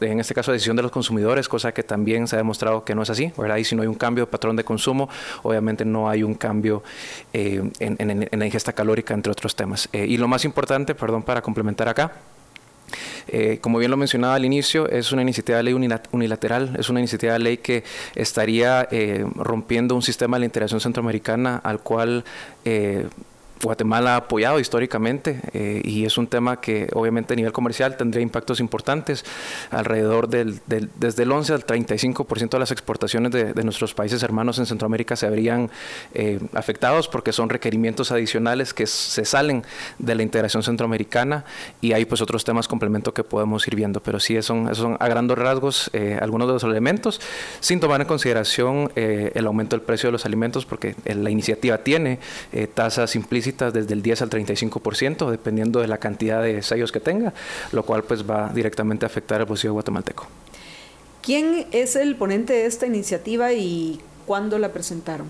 en 0.00 0.20
este 0.20 0.32
caso, 0.32 0.52
decisión 0.52 0.76
de 0.76 0.82
los 0.82 0.92
consumidores, 0.92 1.48
cosa 1.48 1.72
que 1.72 1.82
también 1.82 2.26
ha 2.36 2.51
demostrado 2.52 2.84
que 2.84 2.94
no 2.94 3.02
es 3.02 3.10
así, 3.10 3.32
¿verdad? 3.38 3.56
Y 3.56 3.64
si 3.64 3.74
no 3.74 3.82
hay 3.82 3.88
un 3.88 3.94
cambio 3.94 4.26
de 4.26 4.30
patrón 4.30 4.56
de 4.56 4.64
consumo, 4.64 5.08
obviamente 5.42 5.84
no 5.84 6.08
hay 6.08 6.22
un 6.22 6.34
cambio 6.34 6.82
eh, 7.32 7.62
en, 7.78 8.28
la 8.30 8.44
ingesta 8.44 8.74
calórica, 8.74 9.14
entre 9.14 9.32
otros 9.32 9.56
temas. 9.56 9.88
Eh, 9.92 10.06
y 10.06 10.18
lo 10.18 10.28
más 10.28 10.44
importante, 10.44 10.94
perdón, 10.94 11.22
para 11.22 11.40
complementar 11.40 11.88
acá, 11.88 12.12
eh, 13.28 13.58
como 13.62 13.78
bien 13.78 13.90
lo 13.90 13.96
mencionaba 13.96 14.34
al 14.34 14.44
inicio, 14.44 14.86
es 14.90 15.12
una 15.12 15.22
iniciativa 15.22 15.56
de 15.56 15.62
ley 15.62 15.72
unilateral, 16.12 16.76
es 16.78 16.90
una 16.90 17.00
iniciativa 17.00 17.32
de 17.32 17.38
ley 17.38 17.56
que 17.56 17.84
estaría 18.14 18.86
rompiendo 19.36 19.94
un 19.94 20.02
sistema 20.02 20.36
de 20.36 20.40
la 20.40 20.46
integración 20.46 20.80
centroamericana 20.80 21.56
al 21.64 21.80
cual 21.80 22.24
Guatemala 23.62 24.14
ha 24.14 24.16
apoyado 24.16 24.58
históricamente 24.58 25.40
eh, 25.52 25.80
y 25.84 26.04
es 26.04 26.18
un 26.18 26.26
tema 26.26 26.60
que 26.60 26.88
obviamente 26.94 27.34
a 27.34 27.36
nivel 27.36 27.52
comercial 27.52 27.96
tendría 27.96 28.22
impactos 28.22 28.60
importantes. 28.60 29.24
Alrededor 29.70 30.28
del, 30.28 30.60
desde 30.66 31.22
el 31.22 31.32
11 31.32 31.52
al 31.52 31.66
35% 31.66 32.50
de 32.50 32.58
las 32.58 32.70
exportaciones 32.72 33.30
de, 33.32 33.62
nuestros 33.62 33.94
países 33.94 34.22
hermanos 34.24 34.58
en 34.58 34.66
Centroamérica 34.66 35.14
se 35.14 35.26
habrían 35.26 35.70
eh, 36.14 36.40
afectados 36.52 37.06
porque 37.06 37.32
son 37.32 37.48
requerimientos 37.48 38.10
adicionales 38.10 38.74
que 38.74 38.88
se 38.88 39.24
salen 39.24 39.62
de 40.00 40.16
la 40.16 40.24
integración 40.24 40.64
centroamericana 40.64 41.44
y 41.80 41.92
hay 41.92 42.04
pues 42.04 42.20
otros 42.20 42.44
temas 42.44 42.66
complemento 42.66 43.14
que 43.14 43.22
podemos 43.22 43.66
ir 43.68 43.76
viendo, 43.76 44.02
pero 44.02 44.18
sí 44.18 44.40
son, 44.42 44.74
son 44.74 44.96
a 44.98 45.06
grandes 45.06 45.38
rasgos 45.38 45.90
eh, 45.92 46.18
algunos 46.20 46.48
de 46.48 46.54
los 46.54 46.64
elementos 46.64 47.20
sin 47.60 47.78
tomar 47.78 48.00
en 48.00 48.08
consideración 48.08 48.90
el 48.96 49.46
aumento 49.46 49.76
del 49.76 49.84
precio 49.84 50.08
de 50.08 50.12
los 50.12 50.26
alimentos 50.26 50.66
porque 50.66 50.96
la 51.04 51.30
iniciativa 51.30 51.78
tiene 51.78 52.18
tasas 52.74 53.14
implícitas 53.14 53.51
desde 53.56 53.94
el 53.94 54.02
10 54.02 54.22
al 54.22 54.30
35%, 54.30 55.30
dependiendo 55.30 55.80
de 55.80 55.88
la 55.88 55.98
cantidad 55.98 56.42
de 56.42 56.62
sellos 56.62 56.92
que 56.92 57.00
tenga, 57.00 57.32
lo 57.72 57.84
cual 57.84 58.04
pues 58.04 58.28
va 58.28 58.50
directamente 58.52 59.06
a 59.06 59.08
afectar 59.08 59.40
al 59.40 59.46
bolsillo 59.46 59.72
guatemalteco. 59.74 60.26
¿Quién 61.22 61.66
es 61.70 61.94
el 61.94 62.16
ponente 62.16 62.52
de 62.52 62.66
esta 62.66 62.86
iniciativa 62.86 63.52
y 63.52 64.00
cuándo 64.26 64.58
la 64.58 64.72
presentaron? 64.72 65.28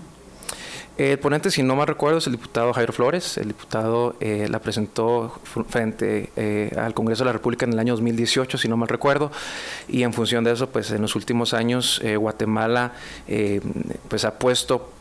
El 0.95 1.17
ponente, 1.17 1.49
si 1.49 1.63
no 1.63 1.75
mal 1.75 1.87
recuerdo, 1.87 2.19
es 2.19 2.27
el 2.27 2.33
diputado 2.33 2.71
Jairo 2.71 2.93
Flores. 2.93 3.39
El 3.39 3.47
diputado 3.47 4.15
eh, 4.19 4.47
la 4.47 4.59
presentó 4.59 5.39
frente 5.67 6.29
eh, 6.35 6.71
al 6.77 6.93
Congreso 6.93 7.23
de 7.23 7.29
la 7.29 7.33
República 7.33 7.65
en 7.65 7.73
el 7.73 7.79
año 7.79 7.93
2018, 7.93 8.59
si 8.59 8.67
no 8.67 8.77
mal 8.77 8.87
recuerdo. 8.87 9.31
Y 9.87 10.03
en 10.03 10.13
función 10.13 10.43
de 10.43 10.51
eso, 10.51 10.69
pues 10.69 10.91
en 10.91 11.01
los 11.01 11.15
últimos 11.15 11.55
años 11.55 11.99
eh, 12.03 12.15
Guatemala 12.15 12.93
pues 14.07 14.23
ha 14.23 14.37
puesto 14.37 14.92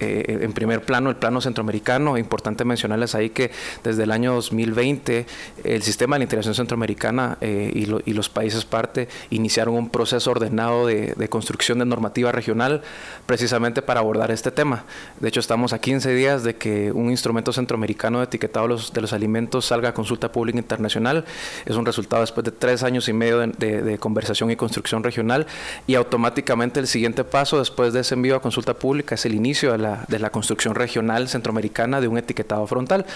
eh, 0.00 0.38
en 0.42 0.52
primer 0.52 0.82
plano 0.82 1.10
el 1.10 1.16
plano 1.16 1.40
centroamericano. 1.40 2.16
Importante 2.16 2.64
mencionarles 2.64 3.14
ahí 3.14 3.30
que 3.30 3.50
desde 3.84 4.04
el 4.04 4.10
año 4.10 4.34
2020 4.34 5.26
el 5.64 5.82
sistema 5.82 6.16
de 6.16 6.20
la 6.20 6.24
integración 6.24 6.54
centroamericana 6.54 7.36
eh, 7.40 7.70
y, 7.74 8.10
los 8.10 8.28
países 8.28 8.64
parte 8.64 9.08
iniciaron 9.30 9.74
un 9.74 9.88
proceso 9.88 10.30
ordenado 10.30 10.86
de, 10.86 11.28
construcción 11.28 11.78
de 11.78 11.84
normativa 11.84 12.32
regional 12.32 12.82
precisamente 13.26 13.82
para 13.82 14.00
abordar 14.00 14.30
este 14.30 14.50
tema. 14.50 14.84
De 15.20 15.28
hecho, 15.28 15.40
estamos 15.40 15.72
a 15.72 15.78
15 15.78 16.12
días 16.14 16.42
de 16.42 16.56
que 16.56 16.92
un 16.92 17.10
instrumento 17.10 17.52
centroamericano 17.52 18.18
de 18.18 18.24
etiquetado 18.24 18.76
de 18.92 19.00
los, 19.00 19.12
alimentos 19.12 19.66
salga 19.66 19.90
a 19.90 19.94
consulta 19.94 20.32
pública 20.32 20.58
internacional. 20.58 21.24
Es 21.66 21.76
un 21.76 21.86
resultado 21.86 22.22
después 22.22 22.44
de 22.44 22.52
tres 22.52 22.82
años 22.82 23.08
y 23.08 23.12
medio 23.12 23.38
de, 23.38 23.98
conversación 23.98 24.50
y 24.50 24.56
construcción 24.56 25.02
regional 25.02 25.46
y 25.86 25.94
automáticamente 25.94 26.80
el 26.80 26.86
siguiente 26.86 27.24
paso 27.24 27.58
después 27.58 27.92
de 27.92 28.00
ese 28.00 28.14
envío 28.14 28.36
a 28.36 28.42
consulta 28.42 28.74
pública 28.74 29.14
es 29.14 29.24
el 29.24 29.34
inicio 29.34 29.72
de 29.72 29.78
la 29.78 29.89
de 30.08 30.18
la 30.18 30.30
construcción 30.30 30.74
regional 30.74 31.28
centroamericana 31.28 32.00
de 32.00 32.08
un 32.08 32.18
etiquetado 32.18 32.66
frontal. 32.66 33.06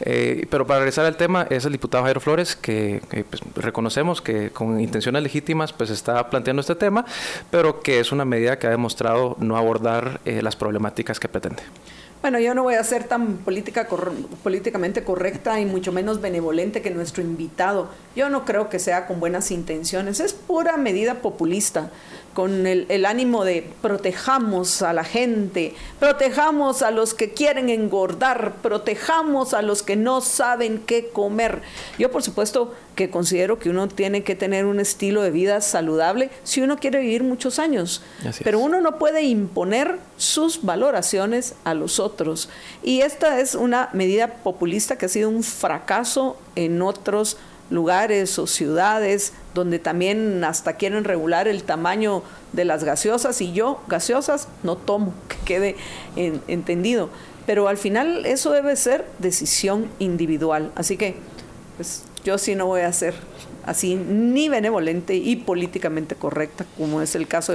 Eh, 0.00 0.46
pero 0.50 0.66
para 0.66 0.80
regresar 0.80 1.06
al 1.06 1.16
tema, 1.16 1.46
es 1.50 1.64
el 1.64 1.72
diputado 1.72 2.04
Jairo 2.04 2.20
Flores 2.20 2.56
que, 2.56 3.02
pues, 3.28 3.42
reconocemos 3.56 4.20
que 4.22 4.50
con 4.50 4.80
intenciones 4.80 5.22
legítimas 5.22 5.72
pues 5.72 5.90
está 5.90 6.28
planteando 6.30 6.60
este 6.60 6.74
tema, 6.74 7.04
pero 7.50 7.80
que 7.80 8.00
es 8.00 8.12
una 8.12 8.24
medida 8.24 8.58
que 8.58 8.66
ha 8.66 8.70
demostrado 8.70 9.36
no 9.38 9.56
abordar 9.56 10.20
eh, 10.24 10.42
las 10.42 10.56
problemáticas 10.56 11.20
que 11.20 11.28
pretende. 11.28 11.62
Bueno, 12.20 12.40
yo 12.40 12.52
no 12.52 12.64
voy 12.64 12.74
a 12.74 12.82
ser 12.82 13.04
tan 13.04 13.36
política 13.38 13.86
políticamente 14.42 15.04
correcta 15.04 15.60
y 15.60 15.64
mucho 15.64 15.92
menos 15.92 16.20
benevolente 16.20 16.82
que 16.82 16.90
nuestro 16.90 17.22
invitado. 17.22 17.90
Yo 18.16 18.28
no 18.28 18.44
creo 18.44 18.68
que 18.68 18.80
sea 18.80 19.06
con 19.06 19.20
buenas 19.20 19.52
intenciones, 19.52 20.18
es 20.18 20.32
pura 20.32 20.76
medida 20.76 21.22
populista 21.22 21.90
con 22.38 22.68
el, 22.68 23.04
ánimo 23.04 23.44
de 23.44 23.68
protejamos 23.82 24.82
a 24.82 24.92
la 24.92 25.02
gente, 25.02 25.74
protejamos 25.98 26.82
a 26.82 26.92
los 26.92 27.12
que 27.12 27.32
quieren 27.32 27.68
engordar, 27.68 28.54
protejamos 28.62 29.54
a 29.54 29.62
los 29.62 29.82
que 29.82 29.96
no 29.96 30.20
saben 30.20 30.78
qué 30.86 31.08
comer. 31.08 31.62
Yo 31.98 32.12
por 32.12 32.22
supuesto 32.22 32.76
que 32.94 33.10
considero 33.10 33.58
que 33.58 33.70
uno 33.70 33.88
tiene 33.88 34.22
que 34.22 34.36
tener 34.36 34.66
un 34.66 34.78
estilo 34.78 35.22
de 35.22 35.32
vida 35.32 35.60
saludable 35.60 36.30
si 36.44 36.60
uno 36.60 36.78
quiere 36.78 37.00
vivir 37.00 37.24
muchos 37.24 37.58
años, 37.58 38.02
pero 38.44 38.60
uno 38.60 38.80
no 38.80 38.98
puede 38.98 39.24
imponer 39.24 39.98
sus 40.16 40.62
valoraciones 40.62 41.56
a 41.64 41.74
los 41.74 41.98
otros. 41.98 42.50
Y 42.84 43.00
esta 43.00 43.40
es 43.40 43.56
una 43.56 43.88
medida 43.92 44.34
populista 44.44 44.96
que 44.96 45.06
ha 45.06 45.08
sido 45.08 45.28
un 45.28 45.42
fracaso 45.42 46.36
en 46.54 46.82
otros 46.82 47.36
lugares 47.70 48.38
o 48.38 48.46
ciudades 48.46 49.32
donde 49.54 49.78
también 49.78 50.42
hasta 50.44 50.74
quieren 50.74 51.04
regular 51.04 51.48
el 51.48 51.64
tamaño 51.64 52.22
de 52.52 52.64
las 52.64 52.84
gaseosas 52.84 53.40
y 53.40 53.52
yo 53.52 53.80
gaseosas 53.88 54.48
no 54.62 54.76
tomo, 54.76 55.12
que 55.28 55.36
quede 55.44 55.76
entendido. 56.48 57.10
Pero 57.46 57.68
al 57.68 57.78
final 57.78 58.26
eso 58.26 58.50
debe 58.50 58.76
ser 58.76 59.06
decisión 59.18 59.88
individual. 59.98 60.70
Así 60.74 60.96
que 60.96 61.16
pues 61.76 62.04
yo 62.24 62.36
sí 62.36 62.54
no 62.54 62.66
voy 62.66 62.82
a 62.82 62.92
ser 62.92 63.14
así 63.64 63.94
ni 63.94 64.48
benevolente 64.48 65.14
y 65.14 65.36
políticamente 65.36 66.14
correcta, 66.14 66.66
como 66.76 67.00
es 67.00 67.14
el 67.14 67.26
caso 67.26 67.54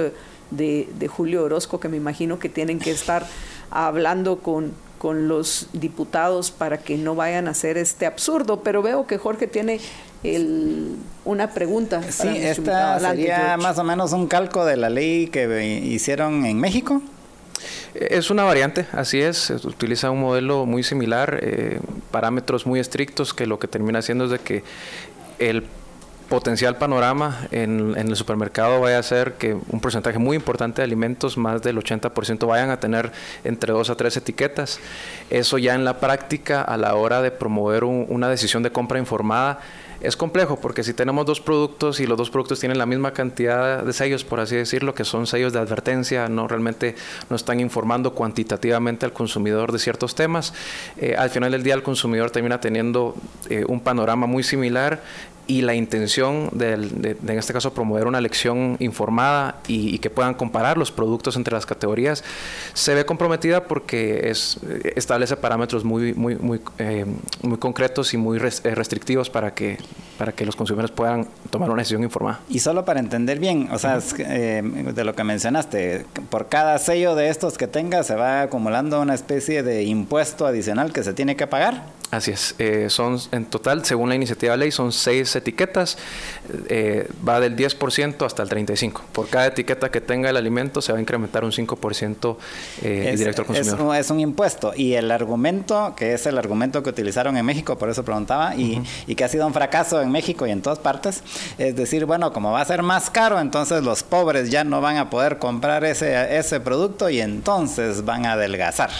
de, 0.50 0.88
de 0.98 1.08
Julio 1.08 1.44
Orozco, 1.44 1.78
que 1.80 1.88
me 1.88 1.96
imagino 1.96 2.38
que 2.38 2.48
tienen 2.48 2.78
que 2.78 2.90
estar 2.90 3.26
hablando 3.70 4.38
con, 4.38 4.72
con 5.04 5.28
los 5.28 5.66
diputados 5.74 6.50
para 6.50 6.78
que 6.78 6.96
no 6.96 7.14
vayan 7.14 7.46
a 7.46 7.50
hacer 7.50 7.76
este 7.76 8.06
absurdo. 8.06 8.62
Pero 8.62 8.80
veo 8.80 9.06
que 9.06 9.18
Jorge 9.18 9.46
tiene 9.46 9.78
una 11.26 11.50
pregunta. 11.50 12.02
Sí, 12.10 12.28
esta 12.38 12.98
sería 12.98 13.58
más 13.58 13.78
o 13.78 13.84
menos 13.84 14.14
un 14.14 14.28
calco 14.28 14.64
de 14.64 14.78
la 14.78 14.88
ley 14.88 15.26
que 15.26 15.82
hicieron 15.84 16.46
en 16.46 16.58
México. 16.58 17.02
Es 17.92 18.30
una 18.30 18.44
variante, 18.44 18.86
así 18.92 19.20
es, 19.20 19.50
utiliza 19.50 20.10
un 20.10 20.22
modelo 20.22 20.64
muy 20.64 20.82
similar, 20.82 21.38
eh, 21.42 21.80
parámetros 22.10 22.66
muy 22.66 22.80
estrictos 22.80 23.34
que 23.34 23.46
lo 23.46 23.58
que 23.58 23.68
termina 23.68 23.98
haciendo 23.98 24.24
es 24.24 24.30
de 24.30 24.38
que 24.38 24.64
el 25.38 25.64
potencial 26.28 26.76
panorama 26.76 27.46
en, 27.50 27.94
el 27.96 28.16
supermercado 28.16 28.80
vaya 28.80 28.98
a 28.98 29.02
ser 29.02 29.34
que 29.34 29.54
un 29.54 29.80
porcentaje 29.80 30.18
muy 30.18 30.36
importante 30.36 30.82
de 30.82 30.84
alimentos, 30.84 31.36
más 31.36 31.62
del 31.62 31.78
80%, 31.78 32.46
vayan 32.46 32.70
a 32.70 32.80
tener 32.80 33.12
entre 33.44 33.72
dos 33.72 33.90
a 33.90 33.96
tres 33.96 34.16
etiquetas. 34.16 34.80
Eso 35.30 35.58
ya 35.58 35.74
en 35.74 35.84
la 35.84 36.00
práctica, 36.00 36.62
a 36.62 36.76
la 36.76 36.94
hora 36.94 37.22
de 37.22 37.30
promover 37.30 37.84
una 37.84 38.28
decisión 38.28 38.62
de 38.62 38.72
compra 38.72 38.98
informada, 38.98 39.60
es 40.04 40.16
complejo 40.16 40.60
porque 40.60 40.84
si 40.84 40.92
tenemos 40.92 41.24
dos 41.24 41.40
productos 41.40 41.98
y 41.98 42.06
los 42.06 42.18
dos 42.18 42.28
productos 42.28 42.60
tienen 42.60 42.76
la 42.76 42.84
misma 42.84 43.12
cantidad 43.12 43.82
de 43.82 43.92
sellos, 43.94 44.22
por 44.22 44.38
así 44.38 44.54
decirlo, 44.54 44.94
que 44.94 45.04
son 45.04 45.26
sellos 45.26 45.54
de 45.54 45.60
advertencia, 45.60 46.28
no 46.28 46.46
realmente 46.46 46.94
no 47.30 47.36
están 47.36 47.58
informando 47.58 48.12
cuantitativamente 48.12 49.06
al 49.06 49.14
consumidor 49.14 49.72
de 49.72 49.78
ciertos 49.78 50.14
temas, 50.14 50.52
eh, 50.98 51.16
al 51.16 51.30
final 51.30 51.52
del 51.52 51.62
día 51.62 51.74
el 51.74 51.82
consumidor 51.82 52.30
termina 52.30 52.60
teniendo 52.60 53.14
eh, 53.48 53.64
un 53.66 53.80
panorama 53.80 54.26
muy 54.26 54.42
similar 54.42 55.00
y 55.46 55.62
la 55.62 55.74
intención 55.74 56.48
de, 56.52 56.72
en 56.74 57.38
este 57.38 57.52
caso 57.52 57.74
promover 57.74 58.06
una 58.06 58.18
elección 58.18 58.76
informada 58.80 59.56
y, 59.68 59.98
que 59.98 60.10
puedan 60.10 60.34
comparar 60.34 60.76
los 60.76 60.90
productos 60.90 61.36
entre 61.36 61.54
las 61.54 61.66
categorías 61.66 62.24
se 62.72 62.94
ve 62.94 63.06
comprometida 63.06 63.64
porque 63.64 64.30
es, 64.30 64.58
establece 64.96 65.36
parámetros 65.36 65.84
muy 65.84 66.12
muy 66.14 66.36
muy 66.36 66.60
eh, 66.78 67.06
muy 67.42 67.58
concretos 67.58 68.12
y 68.14 68.16
muy 68.16 68.38
eh, 68.38 68.74
restrictivos 68.74 69.30
para 69.30 69.54
que 69.54 69.78
para 70.18 70.32
que 70.32 70.44
los 70.46 70.56
consumidores 70.56 70.90
puedan 70.90 71.26
tomar 71.50 71.70
una 71.70 71.80
decisión 71.80 72.02
informada. 72.02 72.40
Y 72.48 72.60
solo 72.60 72.84
para 72.84 73.00
entender 73.00 73.38
bien 73.38 73.68
o 73.70 73.78
sea 73.78 73.98
eh, 74.18 74.62
de 74.62 75.04
lo 75.04 75.14
que 75.14 75.24
mencionaste 75.24 76.06
por 76.30 76.48
cada 76.48 76.78
sello 76.78 77.14
de 77.14 77.28
estos 77.28 77.58
que 77.58 77.66
tenga 77.66 78.02
se 78.02 78.14
va 78.14 78.42
acumulando 78.42 79.00
una 79.00 79.14
especie 79.14 79.62
de 79.62 79.84
impuesto 79.84 80.46
adicional 80.46 80.92
que 80.92 81.02
se 81.02 81.14
tiene 81.14 81.36
que 81.36 81.46
pagar 81.46 81.84
Así 82.14 82.30
es, 82.30 82.54
eh, 82.58 82.86
son 82.90 83.18
en 83.32 83.44
total, 83.46 83.84
según 83.84 84.08
la 84.08 84.14
iniciativa 84.14 84.52
de 84.52 84.58
ley, 84.58 84.70
son 84.70 84.92
seis 84.92 85.34
etiquetas, 85.34 85.98
eh, 86.68 87.08
va 87.26 87.40
del 87.40 87.56
10% 87.56 88.24
hasta 88.24 88.42
el 88.44 88.48
35%. 88.48 89.00
Por 89.12 89.28
cada 89.28 89.46
etiqueta 89.46 89.90
que 89.90 90.00
tenga 90.00 90.30
el 90.30 90.36
alimento 90.36 90.80
se 90.80 90.92
va 90.92 90.98
a 90.98 91.00
incrementar 91.00 91.44
un 91.44 91.50
5% 91.50 92.36
eh, 92.82 93.10
el 93.10 93.18
directo 93.18 93.42
al 93.42 93.46
consumidor. 93.46 93.96
Es, 93.96 94.10
un 94.10 94.20
impuesto 94.20 94.72
y 94.76 94.94
el 94.94 95.10
argumento, 95.10 95.94
que 95.96 96.14
es 96.14 96.26
el 96.26 96.38
argumento 96.38 96.82
que 96.84 96.90
utilizaron 96.90 97.36
en 97.36 97.44
México, 97.44 97.76
por 97.76 97.90
eso 97.90 98.04
preguntaba, 98.04 98.54
y, 98.54 98.80
y 99.08 99.16
que 99.16 99.24
ha 99.24 99.28
sido 99.28 99.46
un 99.46 99.52
fracaso 99.52 100.00
en 100.00 100.10
México 100.10 100.46
y 100.46 100.52
en 100.52 100.62
todas 100.62 100.78
partes, 100.78 101.22
es 101.58 101.74
decir, 101.74 102.04
bueno, 102.04 102.32
como 102.32 102.52
va 102.52 102.60
a 102.60 102.64
ser 102.64 102.82
más 102.82 103.10
caro, 103.10 103.40
entonces 103.40 103.82
los 103.82 104.04
pobres 104.04 104.50
ya 104.50 104.62
no 104.62 104.80
van 104.80 104.98
a 104.98 105.10
poder 105.10 105.38
comprar 105.38 105.84
ese, 105.84 106.38
ese 106.38 106.60
producto 106.60 107.10
y 107.10 107.20
entonces 107.20 108.04
van 108.04 108.24
a 108.24 108.32
adelgazar. 108.32 108.90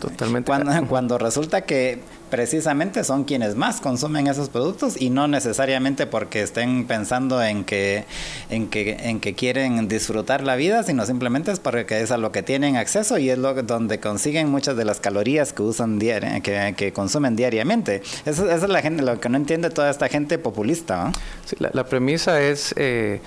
Totalmente. 0.00 0.46
Cuando, 0.46 0.86
cuando 0.86 1.18
resulta 1.18 1.62
que 1.62 2.00
precisamente 2.30 3.04
son 3.04 3.24
quienes 3.24 3.56
más 3.56 3.80
consumen 3.80 4.26
esos 4.26 4.48
productos 4.48 5.00
y 5.00 5.10
no 5.10 5.28
necesariamente 5.28 6.06
porque 6.06 6.42
estén 6.42 6.86
pensando 6.86 7.42
en 7.42 7.64
que, 7.64 8.04
en 8.48 8.68
que, 8.68 8.96
en 9.00 9.20
que 9.20 9.34
quieren 9.34 9.88
disfrutar 9.88 10.42
la 10.42 10.56
vida, 10.56 10.82
sino 10.82 11.04
simplemente 11.04 11.50
es 11.50 11.60
porque 11.60 12.00
es 12.00 12.10
a 12.10 12.16
lo 12.16 12.32
que 12.32 12.42
tienen 12.42 12.76
acceso 12.76 13.18
y 13.18 13.30
es 13.30 13.38
lo 13.38 13.50
donde 13.54 13.98
consiguen 14.00 14.48
muchas 14.48 14.76
de 14.76 14.84
las 14.84 15.00
calorías 15.00 15.52
que 15.52 15.62
usan 15.62 15.98
diaria, 15.98 16.40
que, 16.40 16.74
que 16.76 16.92
consumen 16.92 17.36
diariamente. 17.36 18.02
Eso, 18.24 18.48
es 18.48 18.62
la 18.68 18.82
gente, 18.82 19.02
lo 19.02 19.18
que 19.18 19.28
no 19.28 19.36
entiende 19.36 19.70
toda 19.70 19.90
esta 19.90 20.08
gente 20.08 20.38
populista. 20.38 21.12
la, 21.58 21.84
premisa 21.84 22.40
es 22.40 22.72
eh, 22.76 23.20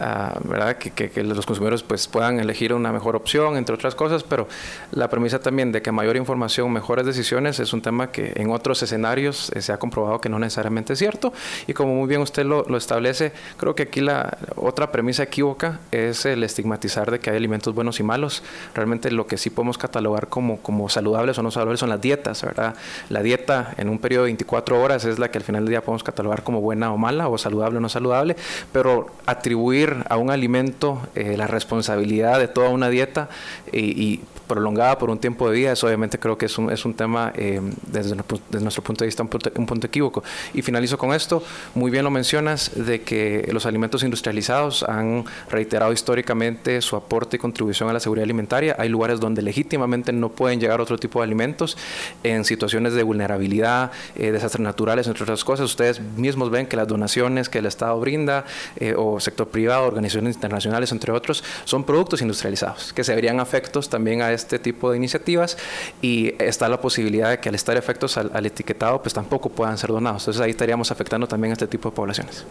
ah, 0.00 0.38
¿verdad? 0.44 0.76
Que, 0.76 0.90
que, 0.90 1.22
los 1.22 1.46
consumidores 1.46 1.82
pues 1.82 2.08
puedan 2.08 2.40
elegir 2.40 2.72
una 2.72 2.92
mejor 2.92 3.16
opción, 3.16 3.56
entre 3.56 3.74
otras 3.74 3.94
cosas, 3.94 4.24
pero 4.24 4.48
la 4.90 5.08
premisa 5.08 5.38
también 5.38 5.72
de 5.72 5.82
que 5.82 5.92
mayor 5.92 6.16
información, 6.16 6.72
mejores 6.72 7.06
decisiones 7.06 7.60
es 7.60 7.72
un 7.72 7.82
tema 7.82 8.10
que 8.10 8.32
en 8.34 8.47
otros 8.50 8.82
escenarios 8.82 9.50
eh, 9.54 9.62
se 9.62 9.72
ha 9.72 9.78
comprobado 9.78 10.20
que 10.20 10.28
no 10.28 10.38
necesariamente 10.38 10.92
es 10.92 10.98
cierto. 10.98 11.32
Y 11.66 11.74
como 11.74 11.94
muy 11.94 12.08
bien 12.08 12.20
usted 12.20 12.44
lo, 12.44 12.76
establece, 12.76 13.32
creo 13.56 13.74
que 13.74 13.84
aquí 13.84 14.00
la 14.00 14.38
otra 14.56 14.92
premisa 14.92 15.22
equívoca 15.22 15.80
es 15.90 16.26
el 16.26 16.42
estigmatizar 16.44 17.10
de 17.10 17.20
que 17.20 17.30
hay 17.30 17.36
alimentos 17.36 17.74
buenos 17.74 18.00
y 18.00 18.02
malos. 18.02 18.42
Realmente 18.74 19.10
lo 19.10 19.26
que 19.26 19.36
sí 19.38 19.50
podemos 19.50 19.78
catalogar 19.78 20.28
como, 20.28 20.58
como 20.58 20.88
saludables 20.88 21.38
o 21.38 21.42
no 21.42 21.50
saludables 21.50 21.80
son 21.80 21.90
las 21.90 22.00
dietas, 22.00 22.42
¿verdad? 22.42 22.74
La 23.08 23.22
dieta 23.22 23.74
en 23.76 23.88
un 23.88 23.98
periodo 23.98 24.24
de 24.24 24.28
24 24.28 24.80
horas 24.80 25.04
es 25.04 25.18
la 25.18 25.30
que 25.30 25.38
al 25.38 25.44
final 25.44 25.64
del 25.64 25.70
día 25.70 25.82
podemos 25.82 26.02
catalogar 26.02 26.42
como 26.42 26.60
buena 26.60 26.92
o 26.92 26.96
mala, 26.96 27.28
o 27.28 27.38
saludable 27.38 27.78
o 27.78 27.80
no 27.80 27.88
saludable, 27.88 28.36
pero 28.72 29.06
atribuir 29.26 30.04
a 30.08 30.16
un 30.16 30.30
alimento 30.30 31.00
eh, 31.14 31.36
la 31.36 31.46
responsabilidad 31.46 32.38
de 32.38 32.48
toda 32.48 32.68
una 32.70 32.88
dieta 32.88 33.28
y 33.72 34.20
prolongada 34.48 34.98
por 34.98 35.10
un 35.10 35.18
tiempo 35.18 35.48
de 35.48 35.56
vida, 35.56 35.72
eso 35.72 35.86
obviamente 35.86 36.18
creo 36.18 36.36
que 36.36 36.46
es 36.46 36.58
un, 36.58 36.70
es 36.70 36.84
un 36.84 36.94
tema 36.94 37.32
eh, 37.36 37.60
desde, 37.86 38.16
nuestro 38.16 38.82
punto 38.82 39.04
de 39.04 39.06
vista 39.06 39.22
un 39.22 39.28
punto, 39.28 39.50
un 39.54 39.66
punto, 39.66 39.86
equívoco. 39.86 40.24
Y 40.54 40.62
finalizo 40.62 40.98
con 40.98 41.12
esto, 41.14 41.42
muy 41.74 41.90
bien 41.90 42.04
lo 42.04 42.10
mencionas, 42.10 42.72
de 42.74 43.02
que 43.02 43.48
los 43.52 43.66
alimentos 43.66 44.02
industrializados 44.02 44.82
han 44.82 45.24
reiterado 45.50 45.92
históricamente 45.92 46.80
su 46.82 46.96
aporte 46.96 47.36
y 47.36 47.38
contribución 47.38 47.88
a 47.88 47.92
la 47.92 48.00
seguridad 48.00 48.24
alimentaria. 48.24 48.74
Hay 48.78 48.88
lugares 48.88 49.20
donde 49.20 49.42
legítimamente 49.42 50.12
no 50.12 50.30
pueden 50.30 50.60
llegar 50.60 50.80
otro 50.80 50.98
tipo 50.98 51.20
de 51.20 51.24
alimentos 51.24 51.76
en 52.24 52.44
situaciones 52.44 52.94
de 52.94 53.02
vulnerabilidad, 53.02 53.92
eh, 54.16 54.32
desastres 54.32 54.62
naturales, 54.62 55.06
entre 55.06 55.22
otras 55.22 55.44
cosas. 55.44 55.66
Ustedes 55.66 56.00
mismos 56.00 56.50
ven 56.50 56.66
que 56.66 56.76
las 56.76 56.88
donaciones 56.88 57.48
que 57.48 57.58
el 57.58 57.66
Estado 57.66 57.98
brinda 58.00 58.44
eh, 58.76 58.94
o 58.96 59.20
sector 59.20 59.48
privado, 59.48 59.86
organizaciones 59.86 60.34
internacionales, 60.34 60.90
entre 60.92 61.12
otros, 61.12 61.44
son 61.64 61.84
productos 61.84 62.22
industrializados 62.22 62.48
que 62.94 63.04
se 63.04 63.14
verían 63.14 63.40
afectos 63.40 63.88
también 63.88 64.22
a 64.22 64.32
este 64.38 64.58
tipo 64.58 64.90
de 64.90 64.96
iniciativas 64.96 65.58
y 66.00 66.34
está 66.42 66.68
la 66.68 66.80
posibilidad 66.80 67.30
de 67.30 67.38
que 67.38 67.48
al 67.48 67.54
estar 67.54 67.76
efectos 67.76 68.16
al, 68.16 68.46
etiquetado 68.46 69.02
pues 69.02 69.14
tampoco 69.14 69.48
puedan 69.50 69.76
ser 69.76 69.90
donados. 69.90 70.22
Entonces 70.22 70.42
ahí 70.42 70.50
estaríamos 70.50 70.90
afectando 70.90 71.26
también 71.26 71.52
a 71.52 71.54
este 71.54 71.66
tipo 71.66 71.90
de 71.90 71.96
poblaciones. 71.96 72.44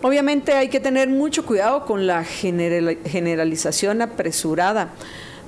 Obviamente 0.00 0.52
hay 0.52 0.68
que 0.68 0.80
tener 0.80 1.08
mucho 1.08 1.44
cuidado 1.44 1.84
con 1.84 2.06
la 2.06 2.24
generalización 2.24 4.00
apresurada, 4.00 4.90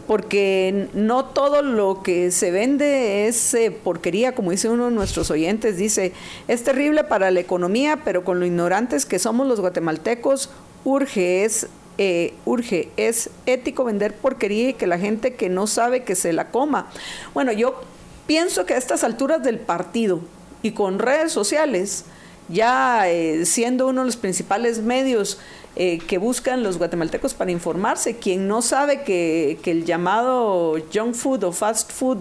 porque 0.08 0.88
no 0.92 1.26
todo 1.26 1.62
lo 1.62 2.02
que 2.02 2.32
se 2.32 2.50
vende 2.50 3.28
es 3.28 3.54
eh, 3.54 3.70
porquería, 3.70 4.34
como 4.34 4.50
dice 4.50 4.68
uno 4.68 4.86
de 4.86 4.90
nuestros 4.90 5.30
oyentes, 5.30 5.76
dice, 5.76 6.12
es 6.48 6.64
terrible 6.64 7.04
para 7.04 7.30
la 7.30 7.38
economía, 7.38 8.00
pero 8.04 8.24
con 8.24 8.40
lo 8.40 8.46
ignorantes 8.46 9.06
que 9.06 9.20
somos 9.20 9.46
los 9.46 9.60
guatemaltecos, 9.60 10.50
urge 10.84 11.44
es 11.44 11.68
eh, 11.98 12.34
urge, 12.44 12.88
es 12.96 13.30
ético 13.46 13.84
vender 13.84 14.14
porquería 14.14 14.70
y 14.70 14.74
que 14.74 14.86
la 14.86 14.98
gente 14.98 15.34
que 15.34 15.48
no 15.48 15.66
sabe 15.66 16.02
que 16.02 16.14
se 16.14 16.32
la 16.32 16.50
coma. 16.50 16.90
Bueno, 17.34 17.52
yo 17.52 17.80
pienso 18.26 18.66
que 18.66 18.74
a 18.74 18.78
estas 18.78 19.04
alturas 19.04 19.42
del 19.42 19.58
partido 19.58 20.20
y 20.62 20.72
con 20.72 20.98
redes 20.98 21.32
sociales, 21.32 22.04
ya 22.48 23.08
eh, 23.08 23.44
siendo 23.44 23.86
uno 23.86 24.00
de 24.00 24.06
los 24.06 24.16
principales 24.16 24.80
medios 24.80 25.38
eh, 25.76 25.98
que 25.98 26.18
buscan 26.18 26.62
los 26.62 26.78
guatemaltecos 26.78 27.34
para 27.34 27.50
informarse, 27.50 28.16
quien 28.16 28.48
no 28.48 28.62
sabe 28.62 29.02
que, 29.02 29.58
el 29.64 29.84
llamado 29.84 30.76
junk 30.92 31.14
food 31.14 31.44
o 31.44 31.52
fast 31.52 31.92
food 31.92 32.18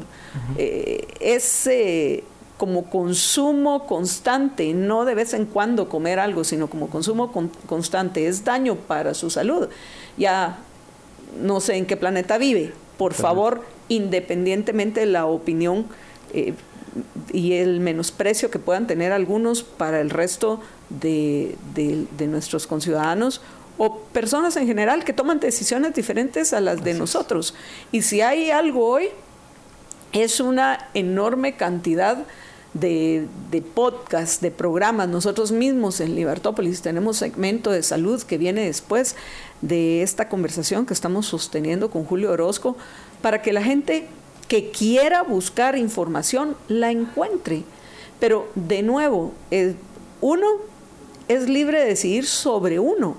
es 0.58 1.68
como 2.60 2.90
consumo 2.90 3.88
constante, 3.88 4.74
no 4.74 5.06
de 5.06 5.16
vez 5.16 5.34
en 5.34 5.46
cuando 5.46 5.88
comer 5.88 6.20
algo, 6.20 6.44
sino 6.44 6.70
como 6.70 6.90
consumo 6.90 7.32
constante, 7.66 8.28
es 8.28 8.44
daño 8.44 8.76
para 8.76 9.14
su 9.14 9.30
salud. 9.30 9.70
Ya 10.18 10.60
no 11.42 11.62
sé 11.62 11.78
en 11.78 11.86
qué 11.86 11.96
planeta 11.96 12.38
vive. 12.38 12.74
Por 12.98 13.14
favor, 13.14 13.64
independientemente 13.88 15.00
de 15.00 15.06
la 15.06 15.26
opinión 15.26 15.86
eh, 16.34 16.54
y 17.32 17.54
el 17.54 17.80
menosprecio 17.80 18.52
que 18.52 18.60
puedan 18.60 18.88
tener 18.88 19.14
algunos 19.14 19.64
para 19.64 20.02
el 20.02 20.10
resto 20.10 20.60
de, 20.90 21.56
nuestros 22.28 22.68
conciudadanos 22.68 23.40
o 23.78 24.00
personas 24.00 24.58
en 24.58 24.68
general 24.68 25.06
que 25.06 25.14
toman 25.14 25.40
decisiones 25.40 25.94
diferentes 25.94 26.52
a 26.52 26.60
las 26.60 26.84
de 26.84 26.94
nosotros. 26.94 27.54
Y 27.94 28.02
si 28.02 28.20
hay 28.20 28.52
algo 28.52 28.86
hoy, 28.86 29.08
es 30.12 30.42
una 30.42 30.90
enorme 30.94 31.56
cantidad 31.56 32.26
de, 32.74 33.28
de 33.52 33.62
podcasts, 33.62 34.42
de 34.42 34.52
programas. 34.52 35.10
Nosotros 35.10 35.52
mismos 35.52 36.00
en 36.00 36.16
Libertópolis 36.16 36.82
tenemos 36.82 37.18
segmento 37.18 37.72
de 37.72 37.84
salud 37.84 38.22
que 38.22 38.38
viene 38.38 38.66
después 38.66 39.16
de 39.62 40.02
esta 40.04 40.30
conversación 40.30 40.86
que 40.86 40.94
estamos 40.94 41.26
sosteniendo 41.26 41.90
con 41.90 42.06
Julio 42.06 42.32
Orozco, 42.32 42.78
para 43.22 43.42
que 43.42 43.54
la 43.54 43.64
gente 43.64 44.08
que 44.48 44.72
quiera 44.72 45.24
buscar 45.24 45.78
información 45.78 46.56
la 46.68 46.92
encuentre. 46.92 47.64
Pero 48.20 48.50
de 48.56 48.84
nuevo, 48.84 49.34
uno 50.22 50.48
es 51.28 51.48
libre 51.48 51.80
de 51.80 51.86
decidir 51.86 52.26
sobre 52.26 52.80
uno, 52.80 53.16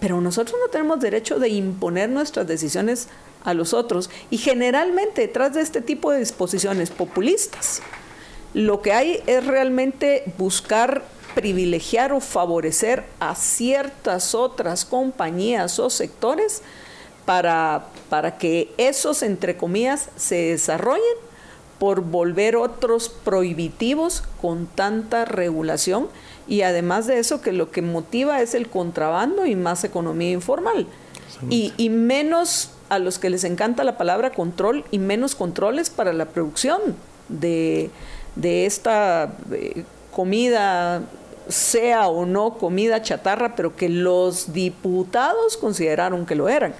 pero 0.00 0.20
nosotros 0.20 0.56
no 0.64 0.70
tenemos 0.70 1.00
derecho 1.00 1.38
de 1.38 1.48
imponer 1.48 2.08
nuestras 2.08 2.46
decisiones 2.46 3.08
a 3.44 3.54
los 3.54 3.74
otros 3.74 4.10
y 4.30 4.38
generalmente 4.38 5.22
detrás 5.22 5.54
de 5.54 5.60
este 5.60 5.80
tipo 5.80 6.10
de 6.10 6.20
disposiciones 6.20 6.90
populistas 6.90 7.82
lo 8.54 8.82
que 8.82 8.92
hay 8.92 9.22
es 9.26 9.46
realmente 9.46 10.24
buscar 10.38 11.02
privilegiar 11.34 12.12
o 12.12 12.20
favorecer 12.20 13.04
a 13.20 13.34
ciertas 13.34 14.34
otras 14.34 14.84
compañías 14.84 15.78
o 15.78 15.90
sectores 15.90 16.62
para, 17.24 17.86
para 18.08 18.38
que 18.38 18.72
esos, 18.78 19.22
entre 19.22 19.56
comillas, 19.56 20.08
se 20.16 20.36
desarrollen 20.50 21.04
por 21.78 22.00
volver 22.00 22.56
otros 22.56 23.08
prohibitivos 23.08 24.24
con 24.40 24.66
tanta 24.66 25.24
regulación 25.24 26.08
y 26.48 26.62
además 26.62 27.06
de 27.06 27.18
eso 27.18 27.40
que 27.40 27.52
lo 27.52 27.70
que 27.70 27.82
motiva 27.82 28.40
es 28.40 28.54
el 28.54 28.68
contrabando 28.68 29.46
y 29.46 29.54
más 29.54 29.84
economía 29.84 30.30
informal. 30.30 30.86
Y, 31.50 31.72
y, 31.76 31.88
menos 31.88 32.70
a 32.88 32.98
los 32.98 33.20
que 33.20 33.30
les 33.30 33.44
encanta 33.44 33.84
la 33.84 33.96
palabra 33.96 34.32
control 34.32 34.84
y 34.90 34.98
menos 34.98 35.36
controles 35.36 35.88
para 35.88 36.12
la 36.12 36.24
producción 36.24 36.80
de, 37.28 37.90
de 38.38 38.66
esta 38.66 39.32
eh, 39.52 39.84
comida 40.12 41.02
sea 41.48 42.08
o 42.08 42.26
no 42.26 42.58
comida 42.58 43.02
chatarra, 43.02 43.56
pero 43.56 43.74
que 43.74 43.88
los 43.88 44.52
diputados 44.52 45.56
consideraron 45.56 46.26
que 46.26 46.34
lo 46.34 46.48
eran. 46.48 46.74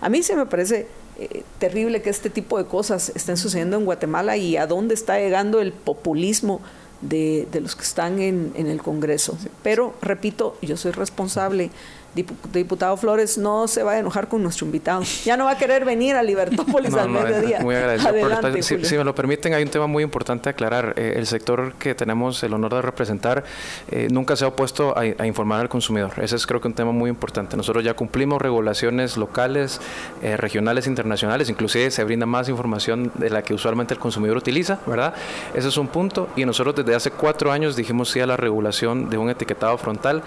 A 0.00 0.08
mí 0.08 0.22
se 0.22 0.34
me 0.34 0.46
parece 0.46 0.86
eh, 1.18 1.42
terrible 1.58 2.02
que 2.02 2.10
este 2.10 2.30
tipo 2.30 2.58
de 2.58 2.64
cosas 2.64 3.12
estén 3.14 3.36
sucediendo 3.36 3.76
en 3.76 3.84
Guatemala 3.84 4.36
y 4.36 4.56
a 4.56 4.66
dónde 4.66 4.94
está 4.94 5.18
llegando 5.18 5.60
el 5.60 5.72
populismo 5.72 6.60
de, 7.00 7.46
los 7.60 7.76
que 7.76 7.82
están 7.82 8.20
en, 8.20 8.52
el 8.56 8.82
Congreso. 8.82 9.36
Pero, 9.62 9.94
repito, 10.00 10.56
yo 10.62 10.76
soy 10.76 10.92
responsable 10.92 11.70
diputado 12.14 12.96
Flores 12.96 13.36
no 13.38 13.66
se 13.66 13.82
va 13.82 13.92
a 13.92 13.98
enojar 13.98 14.28
con 14.28 14.42
nuestro 14.42 14.66
invitado. 14.66 15.02
Ya 15.24 15.36
no 15.36 15.46
va 15.46 15.52
a 15.52 15.58
querer 15.58 15.84
venir 15.84 16.14
a 16.16 16.22
Libertópolis 16.22 16.94
al 16.94 17.08
mediodía. 17.08 17.60
Muy 17.60 17.74
agradecido. 17.74 18.84
si, 18.84 18.96
me 18.96 19.04
lo 19.04 19.14
permiten, 19.14 19.54
hay 19.54 19.62
un 19.62 19.68
tema 19.68 19.86
muy 19.86 20.02
importante 20.02 20.48
a 20.48 20.52
aclarar. 20.52 20.94
Eh, 20.96 21.14
el 21.16 21.26
sector 21.26 21.74
que 21.74 21.94
tenemos 21.94 22.42
el 22.42 22.54
honor 22.54 22.74
de 22.74 22.82
representar 22.82 23.44
eh, 23.90 24.08
nunca 24.10 24.36
se 24.36 24.44
ha 24.44 24.48
opuesto 24.48 24.96
a, 24.96 25.26
informar 25.26 25.60
al 25.60 25.68
consumidor. 25.68 26.12
Ese 26.20 26.36
es 26.36 26.46
creo 26.46 26.60
que 26.60 26.68
un 26.68 26.74
tema 26.74 26.92
muy 26.92 27.10
importante. 27.10 27.56
Nosotros 27.56 27.84
ya 27.84 27.94
cumplimos 27.94 28.40
regulaciones 28.40 29.16
locales, 29.16 29.80
eh, 30.22 30.36
regionales, 30.36 30.86
internacionales. 30.86 31.48
Inclusive 31.48 31.90
se 31.90 32.04
brinda 32.04 32.26
más 32.26 32.48
información 32.48 33.10
de 33.14 33.30
la 33.30 33.42
que 33.42 33.54
usualmente 33.54 33.94
el 33.94 34.00
consumidor 34.00 34.36
utiliza, 34.36 34.78
¿verdad? 34.86 35.14
Ese 35.54 35.68
es 35.68 35.76
un 35.76 35.88
punto. 35.88 36.28
Y 36.36 36.44
nosotros 36.44 36.76
desde 36.76 36.94
hace 36.94 37.10
cuatro 37.10 37.50
años 37.50 37.76
dijimos 37.76 38.10
sí 38.10 38.20
a 38.20 38.26
la 38.26 38.36
regulación 38.36 39.10
de 39.10 39.18
un 39.18 39.30
etiquetado 39.30 39.76
frontal 39.78 40.22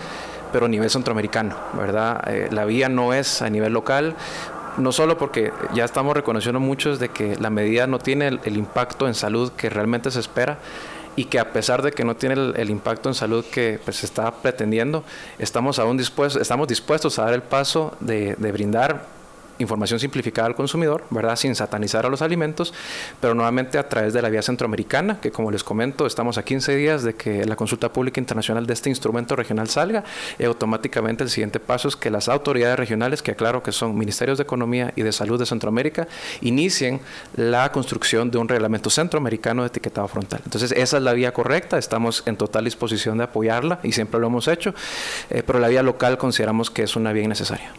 pero 0.51 0.65
a 0.65 0.69
nivel 0.69 0.89
centroamericano, 0.89 1.55
¿verdad? 1.73 2.23
Eh, 2.27 2.49
la 2.51 2.65
vía 2.65 2.89
no 2.89 3.13
es 3.13 3.41
a 3.41 3.49
nivel 3.49 3.73
local, 3.73 4.15
no 4.77 4.91
solo 4.91 5.17
porque 5.17 5.51
ya 5.73 5.85
estamos 5.85 6.15
reconociendo 6.15 6.59
muchos 6.59 6.99
de 6.99 7.09
que 7.09 7.35
la 7.37 7.49
medida 7.49 7.87
no 7.87 7.99
tiene 7.99 8.27
el, 8.27 8.57
impacto 8.57 9.07
en 9.07 9.15
salud 9.15 9.51
que 9.53 9.69
realmente 9.69 10.11
se 10.11 10.19
espera 10.19 10.59
y 11.15 11.25
que 11.25 11.39
a 11.39 11.51
pesar 11.51 11.81
de 11.81 11.91
que 11.91 12.03
no 12.03 12.15
tiene 12.15 12.35
el, 12.55 12.69
impacto 12.69 13.09
en 13.09 13.15
salud 13.15 13.43
que 13.51 13.79
pues, 13.83 13.97
se 13.97 14.05
está 14.05 14.31
pretendiendo, 14.31 15.03
estamos 15.39 15.79
aún 15.79 15.97
dispuestos, 15.97 16.41
estamos 16.41 16.67
dispuestos 16.67 17.17
a 17.17 17.23
dar 17.23 17.33
el 17.33 17.41
paso 17.41 17.97
de 17.99 18.35
brindar 18.51 19.16
información 19.59 19.99
simplificada 19.99 20.47
al 20.47 20.55
consumidor, 20.55 21.03
¿verdad? 21.09 21.35
Sin 21.35 21.55
satanizar 21.55 22.05
a 22.05 22.09
los 22.09 22.21
alimentos, 22.21 22.73
pero 23.19 23.33
nuevamente 23.33 23.77
a 23.77 23.87
través 23.89 24.13
de 24.13 24.21
la 24.21 24.29
vía 24.29 24.41
centroamericana, 24.41 25.19
que 25.21 25.31
como 25.31 25.51
les 25.51 25.63
comento, 25.63 26.05
estamos 26.05 26.37
a 26.37 26.43
15 26.43 26.75
días 26.75 27.03
de 27.03 27.15
que 27.15 27.45
la 27.45 27.55
consulta 27.55 27.91
pública 27.91 28.19
internacional 28.19 28.65
de 28.65 28.73
este 28.73 28.89
instrumento 28.89 29.35
regional 29.35 29.69
salga, 29.69 30.03
y 30.39 30.43
automáticamente 30.43 31.23
el 31.23 31.29
siguiente 31.29 31.59
paso 31.59 31.87
es 31.87 31.95
que 31.95 32.09
las 32.09 32.29
autoridades 32.29 32.77
regionales, 32.77 33.21
que 33.21 33.31
aclaro 33.31 33.63
que 33.63 33.71
son 33.71 33.97
Ministerios 33.97 34.37
de 34.37 34.43
Economía 34.43 34.93
y 34.95 35.01
de 35.01 35.11
Salud 35.11 35.39
de 35.39 35.45
Centroamérica, 35.45 36.07
inicien 36.41 36.99
la 37.35 37.71
construcción 37.71 38.31
de 38.31 38.37
un 38.37 38.47
reglamento 38.47 38.89
centroamericano 38.89 39.63
de 39.63 39.67
etiquetado 39.67 40.07
frontal. 40.07 40.41
Entonces, 40.43 40.71
esa 40.71 40.97
es 40.97 41.03
la 41.03 41.13
vía 41.13 41.33
correcta, 41.33 41.77
estamos 41.77 42.23
en 42.25 42.37
total 42.37 42.65
disposición 42.65 43.17
de 43.17 43.25
apoyarla 43.25 43.79
y 43.83 43.91
siempre 43.91 44.19
lo 44.19 44.27
hemos 44.27 44.47
hecho, 44.47 44.73
eh, 45.29 45.43
pero 45.45 45.59
la 45.59 45.67
vía 45.67 45.83
local 45.83 46.17
consideramos 46.17 46.69
que 46.69 46.83
es 46.83 46.95
una 46.95 47.13
vía 47.13 47.23
innecesaria. 47.23 47.71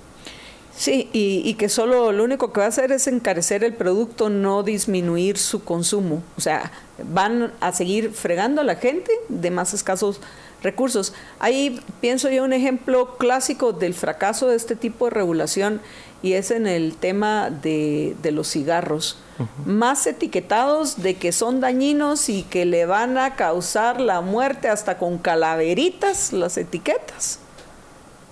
Sí, 0.78 1.10
y, 1.12 1.54
que 1.54 1.68
solo 1.68 2.12
lo 2.12 2.22
único 2.22 2.52
que 2.52 2.60
va 2.60 2.66
a 2.66 2.68
hacer 2.68 2.92
es 2.92 3.08
encarecer 3.08 3.64
el 3.64 3.74
producto, 3.74 4.30
no 4.30 4.62
disminuir 4.62 5.36
su 5.36 5.64
consumo. 5.64 6.22
O 6.36 6.40
sea, 6.40 6.70
van 7.12 7.52
a 7.60 7.72
seguir 7.72 8.12
fregando 8.12 8.60
a 8.60 8.64
la 8.64 8.76
gente 8.76 9.10
de 9.28 9.50
más 9.50 9.74
escasos 9.74 10.20
recursos. 10.62 11.14
Ahí 11.40 11.80
pienso 12.00 12.30
yo 12.30 12.44
un 12.44 12.52
ejemplo 12.52 13.16
clásico 13.18 13.72
del 13.72 13.92
fracaso 13.92 14.46
de 14.46 14.54
este 14.54 14.76
tipo 14.76 15.06
de 15.06 15.10
regulación 15.10 15.80
y 16.22 16.34
es 16.34 16.52
en 16.52 16.68
el 16.68 16.94
tema 16.94 17.50
de, 17.50 18.14
los 18.30 18.48
cigarros. 18.48 19.18
Más 19.66 20.06
etiquetados 20.06 21.02
de 21.02 21.16
que 21.16 21.32
son 21.32 21.58
dañinos 21.58 22.28
y 22.28 22.44
que 22.44 22.64
le 22.64 22.86
van 22.86 23.18
a 23.18 23.34
causar 23.34 24.00
la 24.00 24.20
muerte 24.20 24.68
hasta 24.68 24.96
con 24.96 25.18
calaveritas 25.18 26.32
las 26.32 26.56
etiquetas 26.56 27.40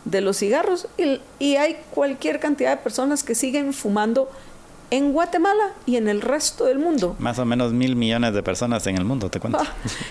de 0.06 0.20
los 0.20 0.38
cigarros 0.38 0.88
y, 0.96 1.56
hay 1.56 1.76
cualquier 1.90 2.40
cantidad 2.40 2.70
de 2.70 2.76
personas 2.82 3.22
que 3.22 3.34
siguen 3.34 3.72
fumando 3.72 4.30
en 4.92 5.12
Guatemala 5.12 5.72
y 5.84 5.96
en 5.96 6.06
el 6.06 6.20
resto 6.20 6.66
del 6.66 6.78
mundo. 6.78 7.16
Más 7.18 7.40
o 7.40 7.44
menos 7.44 7.72
mil 7.72 7.96
millones 7.96 8.32
de 8.34 8.42
personas 8.44 8.86
en 8.86 8.96
el 8.96 9.04
mundo, 9.04 9.28
te 9.28 9.40
cuento. 9.40 9.58
Ah, 9.60 9.66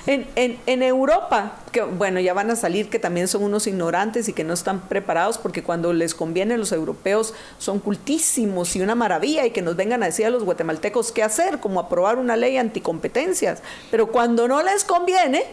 en, 0.06 0.28
en, 0.36 0.60
en, 0.66 0.84
Europa, 0.84 1.54
que 1.72 1.82
bueno, 1.82 2.20
ya 2.20 2.34
van 2.34 2.52
a 2.52 2.58
salir 2.58 2.90
que 2.90 3.00
también 3.00 3.30
son 3.30 3.44
unos 3.44 3.68
ignorantes 3.68 4.28
y 4.28 4.34
que 4.34 4.44
no 4.44 4.54
están 4.54 4.82
preparados 4.82 5.38
porque 5.38 5.64
cuando 5.64 5.94
les 5.94 6.14
conviene 6.14 6.58
los 6.58 6.74
europeos 6.74 7.34
son 7.58 7.80
cultísimos 7.80 8.76
y 8.76 8.82
una 8.82 8.96
maravilla 8.96 9.46
y 9.46 9.52
que 9.52 9.62
nos 9.62 9.78
vengan 9.78 10.04
a 10.04 10.08
decir 10.08 10.26
a 10.26 10.30
los 10.30 10.44
guatemaltecos 10.44 11.14
qué 11.14 11.24
hacer, 11.24 11.62
como 11.62 11.80
aprobar 11.80 12.18
una 12.18 12.36
ley 12.36 12.58
anticompetencias. 12.58 13.64
Pero 13.92 14.08
cuando 14.08 14.46
no 14.50 14.62
les 14.62 14.84
conviene, 14.84 15.44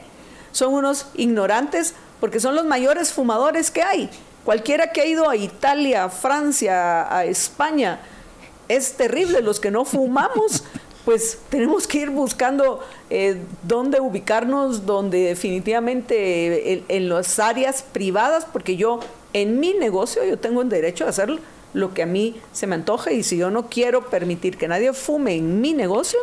son 0.50 0.74
unos 0.74 1.06
ignorantes 1.14 1.94
porque 2.18 2.40
son 2.40 2.54
los 2.54 2.64
mayores 2.64 3.12
fumadores 3.12 3.70
que 3.70 3.82
hay. 3.82 4.10
Cualquiera 4.44 4.90
que 4.92 5.00
ha 5.00 5.06
ido 5.06 5.28
a 5.28 5.36
Italia, 5.36 6.04
a 6.04 6.08
Francia, 6.08 7.16
a 7.16 7.24
España, 7.24 8.00
es 8.68 8.94
terrible. 8.94 9.40
Los 9.40 9.60
que 9.60 9.70
no 9.70 9.84
fumamos, 9.84 10.64
pues 11.04 11.38
tenemos 11.48 11.86
que 11.86 11.98
ir 11.98 12.10
buscando 12.10 12.80
eh, 13.10 13.40
dónde 13.62 14.00
ubicarnos, 14.00 14.84
donde 14.84 15.26
definitivamente 15.26 16.84
en, 16.88 17.08
las 17.08 17.38
áreas 17.38 17.82
privadas, 17.82 18.46
porque 18.52 18.76
yo 18.76 19.00
en 19.32 19.60
mi 19.60 19.74
negocio 19.74 20.24
yo 20.24 20.38
tengo 20.38 20.62
el 20.62 20.68
derecho 20.68 21.06
a 21.06 21.10
hacer 21.10 21.38
lo 21.72 21.94
que 21.94 22.02
a 22.02 22.06
mí 22.06 22.36
se 22.52 22.66
me 22.66 22.74
antoje 22.74 23.14
y 23.14 23.22
si 23.22 23.38
yo 23.38 23.50
no 23.50 23.68
quiero 23.68 24.10
permitir 24.10 24.58
que 24.58 24.68
nadie 24.68 24.92
fume 24.92 25.36
en 25.36 25.60
mi 25.60 25.72
negocio, 25.72 26.18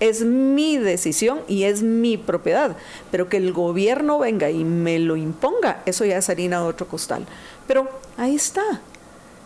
es 0.00 0.22
mi 0.22 0.76
decisión 0.76 1.40
y 1.48 1.64
es 1.64 1.82
mi 1.82 2.16
propiedad, 2.16 2.76
pero 3.10 3.28
que 3.28 3.36
el 3.38 3.52
gobierno 3.52 4.18
venga 4.18 4.50
y 4.50 4.64
me 4.64 4.98
lo 4.98 5.16
imponga, 5.16 5.82
eso 5.86 6.04
ya 6.04 6.18
es 6.18 6.28
harina 6.28 6.60
de 6.60 6.66
otro 6.66 6.86
costal. 6.86 7.26
Pero 7.66 7.88
ahí 8.16 8.34
está. 8.34 8.62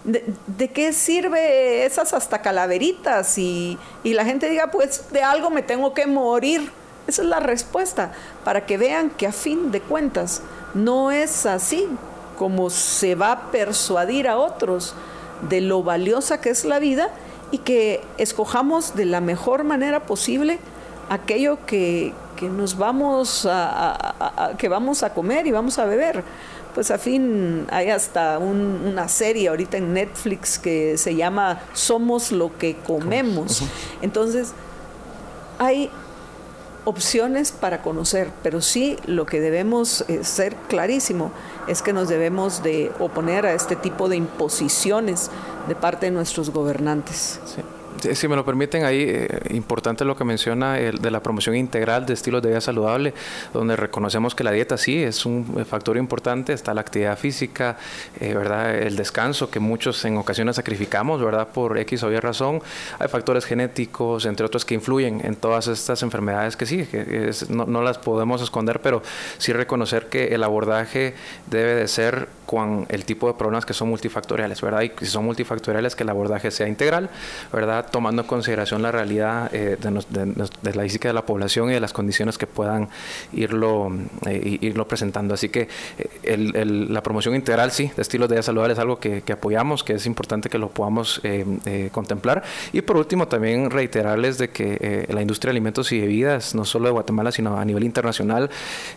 ¿De, 0.05 0.69
qué 0.69 0.93
sirve 0.93 1.85
esas 1.85 2.15
hasta 2.15 2.41
calaveritas? 2.41 3.37
Y, 3.39 3.79
y 4.03 4.15
la 4.15 4.25
gente 4.25 4.49
diga, 4.49 4.71
pues 4.71 5.05
de 5.13 5.23
algo 5.23 5.51
me 5.51 5.63
tengo 5.63 5.93
que 5.95 6.07
morir. 6.07 6.73
Esa 7.07 7.23
es 7.23 7.29
la 7.29 7.41
respuesta, 7.41 8.13
para 8.45 8.67
que 8.67 8.79
vean 8.79 9.11
que 9.11 9.27
a 9.27 9.33
fin 9.33 9.71
de 9.71 9.81
cuentas 9.81 10.43
no 10.75 11.11
es 11.11 11.45
así 11.47 11.89
como 12.39 12.71
se 12.71 13.15
va 13.15 13.33
a 13.33 13.51
persuadir 13.51 14.29
a 14.29 14.39
otros 14.39 14.95
de 15.49 15.61
lo 15.61 15.83
valiosa 15.83 16.41
que 16.41 16.51
es 16.51 16.65
la 16.65 16.79
vida 16.79 17.11
y 17.51 17.59
que 17.59 18.03
escojamos 18.19 18.95
de 18.95 19.05
la 19.07 19.21
mejor 19.21 19.65
manera 19.65 20.01
posible 20.01 20.59
aquello 21.09 21.59
que, 21.67 22.13
nos 22.41 22.79
vamos 22.79 23.47
a, 23.51 24.55
que 24.57 24.69
vamos 24.69 25.03
a 25.03 25.13
comer 25.13 25.47
y 25.47 25.51
vamos 25.51 25.79
a 25.79 25.85
beber. 25.85 26.25
Pues 26.75 26.91
a 26.91 26.97
fin 26.97 27.67
hay 27.71 27.91
hasta 27.91 28.39
una 28.39 29.09
serie 29.09 29.49
ahorita 29.49 29.77
en 29.77 29.93
Netflix 29.93 30.59
que 30.59 30.97
se 30.97 31.15
llama 31.17 31.61
Somos 31.75 32.33
lo 32.33 32.57
que 32.57 32.77
comemos. 32.77 33.63
Entonces, 34.01 34.53
hay 35.59 35.91
opciones 36.85 37.53
para 37.53 37.83
conocer, 37.83 38.31
pero 38.43 38.61
sí 38.61 38.97
lo 39.07 39.27
que 39.27 39.41
debemos 39.41 40.05
eh, 40.09 40.25
ser 40.25 40.55
clarísimo 40.69 41.33
es 41.69 41.83
que 41.83 41.93
nos 41.93 42.09
debemos 42.09 42.63
de 42.63 42.93
oponer 42.99 43.47
a 43.47 43.53
este 43.53 43.77
tipo 43.77 44.09
de 44.09 44.17
imposiciones 44.17 45.31
de 45.69 45.75
parte 45.75 46.07
de 46.07 46.13
nuestros 46.13 46.51
gobernantes. 46.51 47.41
Si 48.01 48.29
me 48.29 48.37
lo 48.37 48.45
permiten, 48.45 48.85
ahí 48.85 49.05
eh, 49.07 49.29
importante 49.51 50.05
lo 50.05 50.17
que 50.17 50.25
menciona 50.25 50.79
el, 50.79 50.99
de 50.99 51.11
la 51.11 51.23
promoción 51.23 51.55
integral 51.55 52.07
de 52.07 52.15
estilos 52.15 52.43
de 52.43 52.49
vida 52.49 52.61
saludable, 52.61 53.13
donde 53.53 53.77
reconocemos 53.77 54.35
que 54.35 54.45
la 54.45 54.53
dieta 54.53 54.79
sí 54.79 55.03
es 55.03 55.27
un 55.27 55.65
factor 55.67 55.97
importante, 55.97 56.53
está 56.53 56.73
la 56.73 56.81
actividad 56.81 57.19
física, 57.19 57.77
eh, 58.21 58.35
verdad, 58.35 58.75
el 58.75 58.97
descanso 58.97 59.51
que 59.51 59.61
muchos 59.61 60.05
en 60.05 60.17
ocasiones 60.17 60.57
sacrificamos, 60.57 61.23
verdad, 61.23 61.49
por 61.49 61.79
X 61.79 62.03
o 62.03 62.11
Y 62.11 62.19
razón. 62.19 62.63
Hay 62.99 63.09
factores 63.09 63.45
genéticos, 63.45 64.25
entre 64.25 64.47
otros, 64.47 64.65
que 64.65 64.75
influyen 64.75 65.21
en 65.25 65.37
todas 65.37 65.69
estas 65.69 66.03
enfermedades 66.03 66.57
que 66.57 66.67
sí, 66.67 66.87
que 66.87 67.31
no, 67.49 67.67
no, 67.67 67.83
las 67.83 67.99
podemos 67.99 68.41
esconder, 68.43 68.81
pero 68.81 69.03
sí 69.39 69.53
reconocer 69.53 70.09
que 70.09 70.29
el 70.29 70.43
abordaje 70.43 71.15
debe 71.51 71.75
de 71.75 71.89
ser 71.89 72.29
con 72.47 72.87
el 72.89 73.05
tipo 73.05 73.29
de 73.29 73.35
problemas 73.35 73.65
que 73.65 73.75
son 73.75 73.89
multifactoriales, 73.89 74.61
verdad, 74.61 74.83
y 74.83 74.93
si 74.99 75.07
son 75.07 75.25
multifactoriales 75.25 75.95
que 75.95 76.03
el 76.03 76.09
abordaje 76.09 76.51
sea 76.51 76.67
integral, 76.67 77.11
verdad 77.53 77.90
tomando 77.91 78.23
en 78.23 78.29
consideración 78.29 78.83
la 78.83 78.93
realidad 78.93 79.51
de, 79.51 79.77
de, 79.77 80.75
la 80.75 80.83
física 80.83 81.09
de 81.09 81.15
la 81.15 81.27
población 81.27 81.71
y 81.71 81.75
de 81.75 81.81
las 81.81 81.93
condiciones 81.93 82.39
que 82.39 82.47
puedan 82.47 82.89
irlo, 83.33 83.93
irlo 84.31 84.87
presentando. 84.89 85.35
Así 85.35 85.49
que 85.49 85.69
la 86.25 87.03
promoción 87.03 87.35
integral, 87.35 87.71
sí, 87.71 87.91
de 87.95 88.03
estilos 88.03 88.29
de 88.29 88.37
vida 88.37 88.43
saludable 88.43 88.75
es 88.75 88.79
algo 88.79 88.99
que, 88.99 89.23
apoyamos, 89.33 89.85
que 89.85 89.95
es 89.95 90.07
importante 90.07 90.49
que 90.49 90.59
lo 90.59 90.71
podamos 90.71 91.21
contemplar. 91.93 92.43
Y 92.73 92.83
por 92.83 92.97
último, 92.97 93.29
también 93.29 93.71
reiterarles 93.71 94.39
de 94.39 94.51
que 94.51 95.07
la 95.11 95.21
industria 95.21 95.49
de 95.49 95.53
alimentos 95.53 95.93
y 95.93 96.01
bebidas, 96.01 96.55
no 96.55 96.65
solo 96.65 96.87
de 96.87 96.93
Guatemala, 96.93 97.33
sino 97.33 97.59
a 97.59 97.65
nivel 97.65 97.85
internacional, 97.85 98.51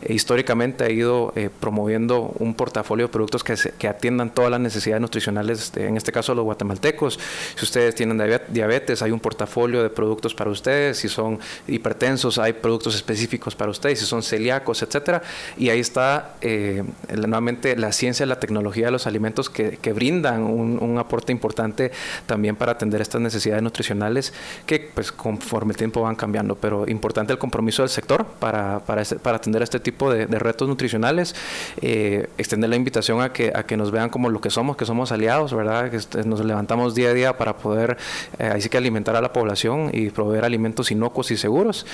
históricamente 0.07 0.83
ha 0.83 0.89
ido 0.89 1.33
promoviendo 1.59 2.33
un 2.39 2.53
portafolio 2.53 3.07
de 3.07 3.11
productos 3.11 3.43
que, 3.43 3.55
que 3.77 3.87
atiendan 3.87 4.33
todas 4.33 4.51
las 4.51 4.59
necesidades 4.59 5.01
nutricionales, 5.01 5.71
en 5.75 5.97
este 5.97 6.11
caso 6.11 6.33
los 6.35 6.45
guatemaltecos. 6.45 7.19
Si 7.55 7.65
ustedes 7.65 7.95
tienen 7.95 8.21
diabetes, 8.49 8.82
hay 9.01 9.11
un 9.11 9.19
portafolio 9.19 9.83
de 9.83 9.89
productos 9.89 10.33
para 10.33 10.49
ustedes. 10.49 10.97
Si 10.97 11.09
son 11.09 11.39
hipertensos, 11.67 12.37
hay 12.37 12.53
productos 12.53 12.95
específicos 12.95 13.55
para 13.55 13.71
ustedes. 13.71 13.99
Si 13.99 14.05
son 14.05 14.23
celíacos, 14.23 14.81
etcétera. 14.81 15.21
Y 15.57 15.69
ahí 15.69 15.79
está 15.79 16.35
eh, 16.41 16.83
nuevamente 17.15 17.75
la 17.75 17.91
ciencia 17.91 18.25
la 18.25 18.39
tecnología 18.39 18.85
de 18.85 18.91
los 18.91 19.07
alimentos 19.07 19.49
que, 19.49 19.93
brindan 19.93 20.43
un, 20.43 20.97
aporte 20.97 21.31
importante 21.31 21.91
también 22.25 22.55
para 22.55 22.73
atender 22.73 23.01
estas 23.01 23.21
necesidades 23.21 23.63
nutricionales 23.63 24.33
que, 24.65 24.91
pues, 24.93 25.11
conforme 25.11 25.73
el 25.73 25.77
tiempo 25.77 26.01
van 26.01 26.15
cambiando. 26.15 26.55
Pero 26.55 26.87
importante 26.87 27.33
el 27.33 27.39
compromiso 27.39 27.81
del 27.81 27.89
sector 27.89 28.25
para, 28.25 28.79
para, 28.79 29.01
este, 29.01 29.15
para 29.15 29.37
atender 29.37 29.61
este 29.61 29.79
tipo 29.79 30.11
de, 30.11 30.25
retos 30.27 30.67
nutricionales. 30.67 31.35
Eh, 31.81 32.27
extender 32.37 32.69
la 32.69 32.75
invitación 32.75 33.21
a 33.21 33.31
que, 33.31 33.51
a 33.55 33.63
que 33.63 33.77
nos 33.77 33.91
vean 33.91 34.09
como 34.09 34.29
lo 34.29 34.41
que 34.41 34.49
somos, 34.49 34.75
que 34.75 34.85
somos 34.85 35.11
aliados, 35.11 35.53
¿verdad? 35.53 35.89
Que 35.89 36.23
nos 36.23 36.43
levantamos 36.43 36.95
día 36.95 37.09
a 37.09 37.13
día 37.13 37.37
para 37.37 37.57
poder, 37.57 37.97
eh, 38.39 38.51
que 38.73 38.79
alimentar 38.79 39.15
a 39.15 39.21
la 39.21 39.31
población 39.31 39.91
y 39.93 40.09
proveer 40.09 40.45
alimentos 40.45 40.89
inocuos 40.89 41.29
y 41.29 41.37
seguros. 41.37 41.85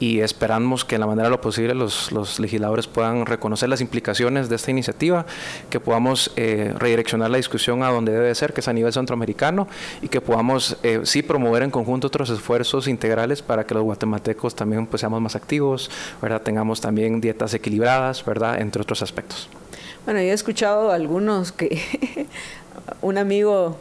Y 0.00 0.20
esperamos 0.20 0.84
que 0.84 0.96
en 0.96 1.00
la 1.00 1.06
manera 1.06 1.28
de 1.28 1.30
lo 1.30 1.40
posible 1.40 1.74
los, 1.74 2.12
los 2.12 2.38
legisladores 2.38 2.86
puedan 2.86 3.24
reconocer 3.24 3.70
las 3.70 3.80
implicaciones 3.80 4.50
de 4.50 4.56
esta 4.56 4.70
iniciativa, 4.70 5.24
que 5.70 5.80
podamos 5.80 6.32
eh, 6.36 6.74
redireccionar 6.76 7.30
la 7.30 7.38
discusión 7.38 7.82
a 7.82 7.88
donde 7.88 8.12
debe 8.12 8.34
ser, 8.34 8.52
que 8.52 8.60
es 8.60 8.68
a 8.68 8.74
nivel 8.74 8.92
centroamericano, 8.92 9.66
y 10.02 10.08
que 10.08 10.20
podamos 10.20 10.76
eh, 10.82 11.00
sí 11.04 11.22
promover 11.22 11.62
en 11.62 11.70
conjunto 11.70 12.08
otros 12.08 12.28
esfuerzos 12.28 12.86
integrales 12.86 13.40
para 13.40 13.64
que 13.64 13.72
los 13.72 13.84
guatemaltecos 13.84 14.54
también 14.54 14.86
pues, 14.86 15.00
seamos 15.00 15.22
más 15.22 15.36
activos, 15.36 15.90
¿verdad? 16.20 16.42
tengamos 16.42 16.82
también 16.82 17.22
dietas 17.22 17.54
equilibradas, 17.54 18.22
¿verdad? 18.26 18.60
entre 18.60 18.82
otros 18.82 19.00
aspectos. 19.00 19.48
Bueno, 20.04 20.20
yo 20.20 20.26
he 20.26 20.32
escuchado 20.32 20.92
algunos 20.92 21.50
que 21.50 21.80
un 23.00 23.16
amigo 23.16 23.78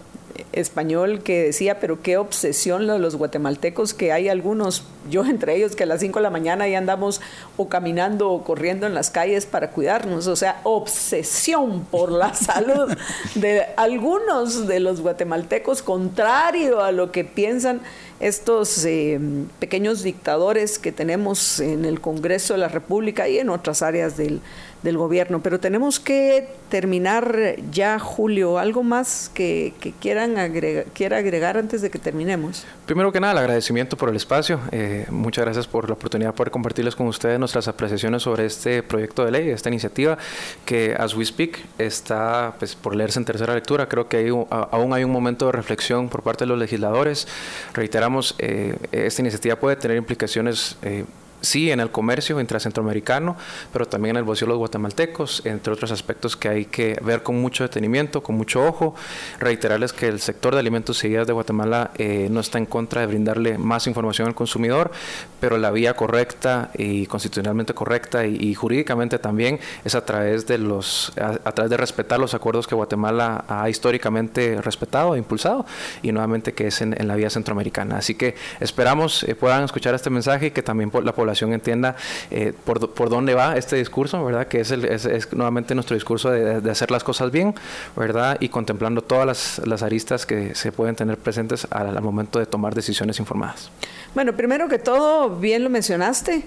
español 0.51 1.21
que 1.23 1.43
decía, 1.43 1.79
pero 1.79 2.01
qué 2.01 2.17
obsesión 2.17 2.87
los 2.87 3.15
guatemaltecos, 3.15 3.93
que 3.93 4.11
hay 4.11 4.29
algunos, 4.29 4.83
yo 5.09 5.25
entre 5.25 5.55
ellos, 5.55 5.75
que 5.75 5.83
a 5.83 5.85
las 5.85 6.01
5 6.01 6.19
de 6.19 6.23
la 6.23 6.29
mañana 6.29 6.67
ya 6.67 6.77
andamos 6.77 7.21
o 7.57 7.69
caminando 7.69 8.31
o 8.31 8.43
corriendo 8.43 8.87
en 8.87 8.93
las 8.93 9.09
calles 9.09 9.45
para 9.45 9.71
cuidarnos, 9.71 10.27
o 10.27 10.35
sea, 10.35 10.61
obsesión 10.63 11.85
por 11.85 12.11
la 12.11 12.33
salud 12.35 12.95
de 13.35 13.65
algunos 13.77 14.67
de 14.67 14.79
los 14.79 15.01
guatemaltecos, 15.01 15.81
contrario 15.81 16.83
a 16.83 16.91
lo 16.91 17.11
que 17.11 17.23
piensan 17.23 17.81
estos 18.19 18.85
eh, 18.85 19.19
pequeños 19.59 20.01
dictadores 20.01 20.79
que 20.79 20.93
tenemos 20.93 21.59
en 21.59 21.83
el 21.83 21.99
Congreso 21.99 22.53
de 22.53 22.59
la 22.59 22.69
República 22.69 23.27
y 23.27 23.39
en 23.39 23.49
otras 23.49 23.81
áreas 23.81 24.15
del, 24.15 24.41
del 24.85 24.97
gobierno. 24.97 25.41
Pero 25.41 25.59
tenemos 25.59 25.99
que 25.99 26.47
terminar 26.69 27.55
ya, 27.71 27.99
Julio. 27.99 28.57
¿Algo 28.57 28.83
más 28.83 29.29
que, 29.33 29.73
quieran 29.99 30.37
agregar, 30.37 30.85
quiera 30.93 31.17
agregar 31.17 31.57
antes 31.57 31.81
de 31.81 31.89
que 31.89 31.99
terminemos? 31.99 32.65
Primero 32.85 33.11
que 33.11 33.19
nada, 33.19 33.33
el 33.33 33.39
agradecimiento 33.39 33.97
por 33.97 34.09
el 34.09 34.15
espacio. 34.15 34.61
Eh, 34.71 35.05
muchas 35.09 35.43
gracias 35.43 35.67
por 35.67 35.89
la 35.89 35.95
oportunidad 35.95 36.29
de 36.29 36.37
poder 36.37 36.51
compartirles 36.51 36.95
con 36.95 37.07
ustedes 37.07 37.37
nuestras 37.37 37.67
apreciaciones 37.67 38.23
sobre 38.23 38.45
este 38.45 38.81
proyecto 38.83 39.25
de 39.25 39.31
ley, 39.31 39.49
esta 39.49 39.69
iniciativa 39.69 40.17
que, 40.65 40.95
as 40.97 41.13
we 41.15 41.25
speak, 41.25 41.59
está 41.77 42.53
pues, 42.57 42.75
por 42.75 42.95
leerse 42.95 43.19
en 43.19 43.25
tercera 43.25 43.53
lectura. 43.53 43.89
Creo 43.89 44.07
que 44.07 44.29
aún 44.49 44.93
hay 44.93 45.03
un 45.03 45.11
momento 45.11 45.47
de 45.47 45.51
reflexión 45.51 46.07
por 46.07 46.21
parte 46.21 46.45
de 46.45 46.47
los 46.47 46.59
legisladores. 46.59 47.27
Reiteramos, 47.73 48.35
eh, 48.37 48.77
esta 48.91 49.21
iniciativa 49.21 49.55
puede 49.55 49.75
tener 49.75 49.97
implicaciones 49.97 50.77
eh, 50.83 51.03
sí 51.41 51.71
en 51.71 51.79
el 51.79 51.91
comercio 51.91 52.39
intracentroamericano, 52.39 53.35
pero 53.71 53.85
también 53.85 54.15
en 54.15 54.19
el 54.19 54.23
bolsillo 54.23 54.47
de 54.47 54.53
los 54.53 54.59
guatemaltecos, 54.59 55.45
entre 55.45 55.73
otros 55.73 55.91
aspectos 55.91 56.35
que 56.35 56.49
hay 56.49 56.65
que 56.65 56.97
ver 57.01 57.23
con 57.23 57.39
mucho 57.39 57.63
detenimiento, 57.63 58.23
con 58.23 58.35
mucho 58.35 58.65
ojo. 58.65 58.95
Reiterarles 59.39 59.93
que 59.93 60.07
el 60.07 60.19
sector 60.19 60.53
de 60.53 60.59
alimentos 60.59 61.03
y 61.03 61.09
de 61.09 61.31
Guatemala 61.31 61.91
eh, 61.97 62.27
no 62.29 62.39
está 62.39 62.57
en 62.57 62.65
contra 62.65 63.01
de 63.01 63.07
brindarle 63.07 63.57
más 63.57 63.87
información 63.87 64.27
al 64.27 64.35
consumidor, 64.35 64.91
pero 65.39 65.57
la 65.57 65.71
vía 65.71 65.95
correcta 65.95 66.71
y 66.77 67.05
constitucionalmente 67.05 67.73
correcta 67.73 68.25
y, 68.25 68.55
jurídicamente 68.55 69.19
también 69.19 69.59
es 69.83 69.95
a 69.95 70.05
través 70.05 70.47
de 70.47 70.57
los 70.57 71.11
a, 71.17 71.51
través 71.51 71.69
de 71.69 71.77
respetar 71.77 72.19
los 72.19 72.33
acuerdos 72.33 72.67
que 72.67 72.75
Guatemala 72.75 73.43
ha 73.47 73.69
históricamente 73.69 74.61
respetado 74.61 75.15
e 75.15 75.17
impulsado 75.17 75.65
y 76.01 76.11
nuevamente 76.11 76.53
que 76.53 76.67
es 76.67 76.81
en, 76.81 76.95
la 77.05 77.15
vía 77.15 77.29
centroamericana. 77.29 77.97
Así 77.97 78.15
que 78.15 78.35
esperamos 78.59 79.23
eh, 79.23 79.35
puedan 79.35 79.63
escuchar 79.63 79.93
este 79.93 80.09
mensaje 80.09 80.47
y 80.47 80.51
que 80.51 80.63
también 80.63 80.91
la 81.03 81.13
población 81.13 81.24
entienda 81.53 81.95
eh, 82.31 82.53
por, 82.65 82.93
por, 82.93 83.09
dónde 83.09 83.33
va 83.33 83.57
este 83.57 83.75
discurso, 83.75 84.23
¿verdad? 84.23 84.47
Que 84.47 84.61
es, 84.61 84.71
el, 84.71 84.85
es, 84.85 85.31
nuevamente 85.33 85.75
nuestro 85.75 85.95
discurso 85.95 86.31
de, 86.31 86.69
hacer 86.69 86.91
las 86.91 87.03
cosas 87.03 87.31
bien, 87.31 87.55
¿verdad? 87.95 88.37
Y 88.39 88.49
contemplando 88.49 89.01
todas 89.01 89.25
las, 89.25 89.61
las 89.65 89.83
aristas 89.83 90.25
que 90.25 90.55
se 90.55 90.71
pueden 90.71 90.95
tener 90.95 91.17
presentes 91.17 91.67
al, 91.71 92.01
momento 92.01 92.39
de 92.39 92.45
tomar 92.45 92.75
decisiones 92.75 93.19
informadas. 93.19 93.71
Bueno, 94.13 94.35
primero 94.35 94.67
que 94.67 94.79
todo, 94.79 95.29
bien 95.29 95.63
lo 95.63 95.69
mencionaste, 95.69 96.43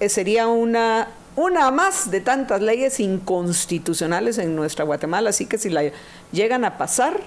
eh, 0.00 0.08
sería 0.08 0.46
una 0.46 1.08
una 1.36 1.70
más 1.70 2.10
de 2.10 2.20
tantas 2.20 2.60
leyes 2.60 3.00
inconstitucionales 3.00 4.38
en 4.38 4.56
nuestra 4.56 4.84
Guatemala, 4.84 5.30
así 5.30 5.46
que 5.46 5.58
si 5.58 5.70
la 5.70 5.84
llegan 6.32 6.64
a 6.64 6.76
pasar, 6.76 7.20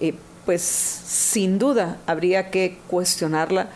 eh, 0.00 0.14
pues 0.44 0.62
sin 0.62 1.58
duda 1.58 1.98
habría 2.06 2.50
que 2.50 2.78
cuestionarla 2.86 3.68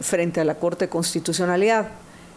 frente 0.00 0.40
a 0.40 0.44
la 0.44 0.56
Corte 0.56 0.86
de 0.86 0.90
Constitucionalidad. 0.90 1.88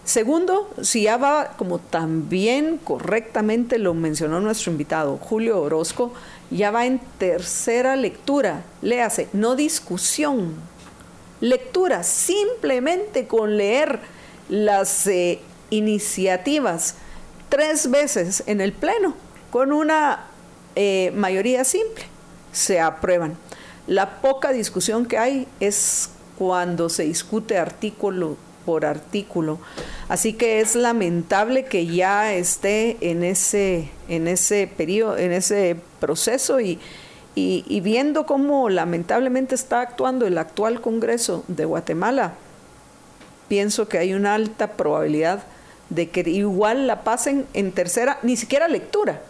Segundo, 0.03 0.69
si 0.81 1.03
ya 1.03 1.17
va, 1.17 1.53
como 1.57 1.77
también 1.77 2.77
correctamente 2.77 3.77
lo 3.77 3.93
mencionó 3.93 4.39
nuestro 4.39 4.71
invitado 4.71 5.17
Julio 5.17 5.61
Orozco, 5.61 6.11
ya 6.49 6.71
va 6.71 6.88
en 6.88 6.99
tercera 7.19 7.95
lectura, 7.95 8.63
léase, 8.81 9.27
no 9.31 9.55
discusión, 9.55 10.55
lectura, 11.39 12.03
simplemente 12.03 13.27
con 13.27 13.57
leer 13.57 13.99
las 14.49 15.05
eh, 15.05 15.39
iniciativas 15.69 16.95
tres 17.49 17.91
veces 17.91 18.43
en 18.47 18.59
el 18.59 18.73
Pleno, 18.73 19.13
con 19.51 19.71
una 19.71 20.25
eh, 20.75 21.11
mayoría 21.15 21.63
simple, 21.63 22.05
se 22.51 22.79
aprueban. 22.79 23.38
La 23.88 24.21
poca 24.21 24.51
discusión 24.51 25.05
que 25.05 25.17
hay 25.17 25.47
es 25.59 26.09
cuando 26.41 26.89
se 26.89 27.03
discute 27.03 27.59
artículo 27.59 28.35
por 28.65 28.84
artículo. 28.84 29.59
Así 30.09 30.34
que 30.34 30.59
es 30.59 30.76
lamentable 30.76 31.65
que 31.65 31.85
ya 31.85 32.34
esté 32.34 32.97
en 32.99 33.23
ese, 33.23 33.91
en 34.07 34.27
ese 34.27 34.65
periodo, 34.65 35.19
en 35.19 35.34
ese 35.34 35.77
proceso 35.99 36.59
y, 36.59 36.80
y, 37.35 37.80
viendo 37.81 38.26
cómo 38.26 38.69
lamentablemente 38.69 39.53
está 39.53 39.81
actuando 39.81 40.26
el 40.26 40.35
actual 40.39 40.81
Congreso 40.81 41.43
de 41.47 41.65
Guatemala, 41.65 42.34
pienso 43.47 43.88
que 43.88 43.99
hay 43.99 44.15
una 44.15 44.34
alta 44.34 44.72
probabilidad 44.72 45.43
de 45.91 46.09
que 46.09 46.27
igual 46.27 46.88
la 46.88 47.03
pasen 47.03 47.45
en 47.53 47.72
tercera, 47.72 48.18
ni 48.23 48.35
siquiera 48.35 48.68
lectura, 48.68 49.22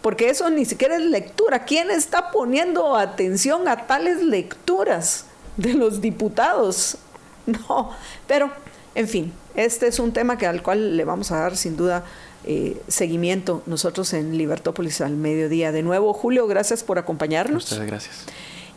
porque 0.00 0.30
eso 0.30 0.48
ni 0.48 0.64
siquiera 0.64 0.94
es 0.94 1.02
lectura. 1.02 1.64
¿Quién 1.64 1.90
está 1.90 2.30
poniendo 2.30 2.94
atención 2.94 3.66
a 3.66 3.88
tales 3.88 4.22
lecturas? 4.22 5.26
De 5.56 5.74
los 5.74 6.00
diputados. 6.00 6.98
No, 7.46 7.92
pero 8.26 8.50
en 8.96 9.06
fin, 9.06 9.32
este 9.54 9.86
es 9.86 10.00
un 10.00 10.12
tema 10.12 10.36
que, 10.36 10.48
al 10.48 10.64
cual 10.64 10.96
le 10.96 11.04
vamos 11.04 11.30
a 11.30 11.38
dar 11.38 11.56
sin 11.56 11.76
duda 11.76 12.02
eh, 12.44 12.80
seguimiento 12.88 13.62
nosotros 13.66 14.12
en 14.14 14.36
Libertópolis 14.36 15.00
al 15.00 15.16
mediodía. 15.16 15.70
De 15.70 15.84
nuevo, 15.84 16.12
Julio, 16.12 16.48
gracias 16.48 16.82
por 16.82 16.98
acompañarnos. 16.98 17.70
Muchas 17.70 17.86
gracias. 17.86 18.24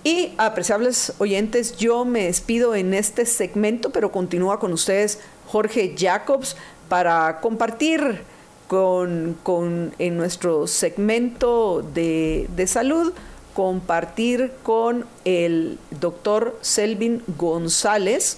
Y 0.04 0.34
apreciables 0.38 1.14
oyentes, 1.18 1.78
yo 1.78 2.06
me 2.06 2.26
despido 2.26 2.76
en 2.76 2.94
este 2.94 3.26
segmento, 3.26 3.90
pero 3.90 4.12
continúa 4.12 4.60
con 4.60 4.72
ustedes 4.72 5.20
Jorge 5.48 5.96
Jacobs 5.98 6.56
para 6.88 7.40
compartir 7.42 8.22
con, 8.68 9.38
con 9.44 9.94
en 10.00 10.16
nuestro 10.16 10.68
segmento 10.68 11.84
de, 11.94 12.48
de 12.56 12.68
salud 12.68 13.14
compartir 13.60 14.54
con 14.64 15.06
el 15.26 15.78
doctor 16.00 16.58
Selvin 16.62 17.22
González, 17.38 18.38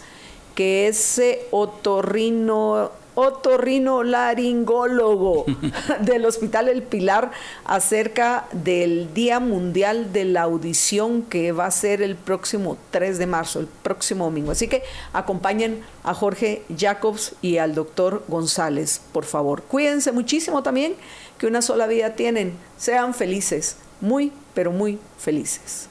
que 0.56 0.88
es 0.88 1.19
eh, 1.19 1.41
otorrino 1.52 2.89
otorrinolaringólogo 3.14 5.45
del 6.02 6.26
Hospital 6.26 6.69
El 6.69 6.81
Pilar 6.81 7.30
acerca 7.65 8.48
del 8.52 9.14
Día 9.14 9.39
Mundial 9.39 10.11
de 10.11 10.26
la 10.26 10.41
Audición 10.41 11.22
que 11.22 11.52
va 11.52 11.68
a 11.68 11.72
ser 11.72 12.02
el 12.02 12.15
próximo 12.15 12.80
3 12.89 13.19
de 13.19 13.27
marzo, 13.27 13.60
el 13.60 13.68
próximo 13.68 14.26
domingo. 14.26 14.49
Así 14.49 14.68
que 14.68 14.81
acompañen 15.14 15.84
a 16.03 16.15
Jorge 16.15 16.64
Jacobs 16.76 17.35
y 17.43 17.57
al 17.57 17.76
doctor 17.76 18.23
González, 18.27 18.99
por 19.11 19.26
favor. 19.26 19.61
Cuídense 19.61 20.11
muchísimo 20.14 20.64
también, 20.64 20.95
que 21.38 21.45
una 21.45 21.61
sola 21.61 21.85
vida 21.85 22.15
tienen. 22.15 22.53
Sean 22.76 23.14
felices, 23.14 23.77
muy, 23.99 24.34
pero 24.53 24.72
muy 24.72 24.99
felices. 25.18 25.88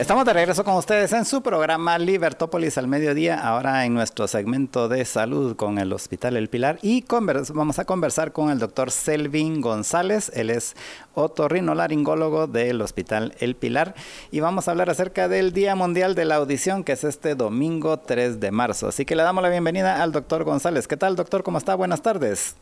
Estamos 0.00 0.24
de 0.24 0.32
regreso 0.32 0.64
con 0.64 0.76
ustedes 0.76 1.12
en 1.12 1.26
su 1.26 1.42
programa 1.42 1.98
Libertópolis 1.98 2.78
al 2.78 2.88
mediodía, 2.88 3.38
ahora 3.38 3.84
en 3.84 3.92
nuestro 3.92 4.26
segmento 4.28 4.88
de 4.88 5.04
salud 5.04 5.56
con 5.56 5.76
el 5.76 5.92
Hospital 5.92 6.38
El 6.38 6.48
Pilar 6.48 6.78
y 6.80 7.04
vamos 7.52 7.78
a 7.78 7.84
conversar 7.84 8.32
con 8.32 8.50
el 8.50 8.58
doctor 8.58 8.90
Selvin 8.90 9.60
González, 9.60 10.32
él 10.34 10.48
es 10.48 10.74
otorrinolaringólogo 11.12 12.46
del 12.46 12.80
Hospital 12.80 13.34
El 13.40 13.56
Pilar 13.56 13.94
y 14.30 14.40
vamos 14.40 14.66
a 14.66 14.70
hablar 14.70 14.88
acerca 14.88 15.28
del 15.28 15.52
Día 15.52 15.74
Mundial 15.74 16.14
de 16.14 16.24
la 16.24 16.36
Audición 16.36 16.82
que 16.82 16.92
es 16.92 17.04
este 17.04 17.34
domingo 17.34 17.98
3 17.98 18.40
de 18.40 18.50
marzo. 18.52 18.88
Así 18.88 19.04
que 19.04 19.16
le 19.16 19.22
damos 19.22 19.42
la 19.42 19.50
bienvenida 19.50 20.02
al 20.02 20.12
doctor 20.12 20.44
González. 20.44 20.88
¿Qué 20.88 20.96
tal 20.96 21.14
doctor? 21.14 21.42
¿Cómo 21.42 21.58
está? 21.58 21.74
Buenas 21.74 22.00
tardes. 22.00 22.56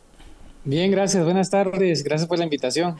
Bien, 0.64 0.90
gracias. 0.90 1.24
Buenas 1.24 1.50
tardes. 1.50 2.04
Gracias 2.04 2.28
por 2.28 2.38
la 2.38 2.44
invitación. 2.44 2.96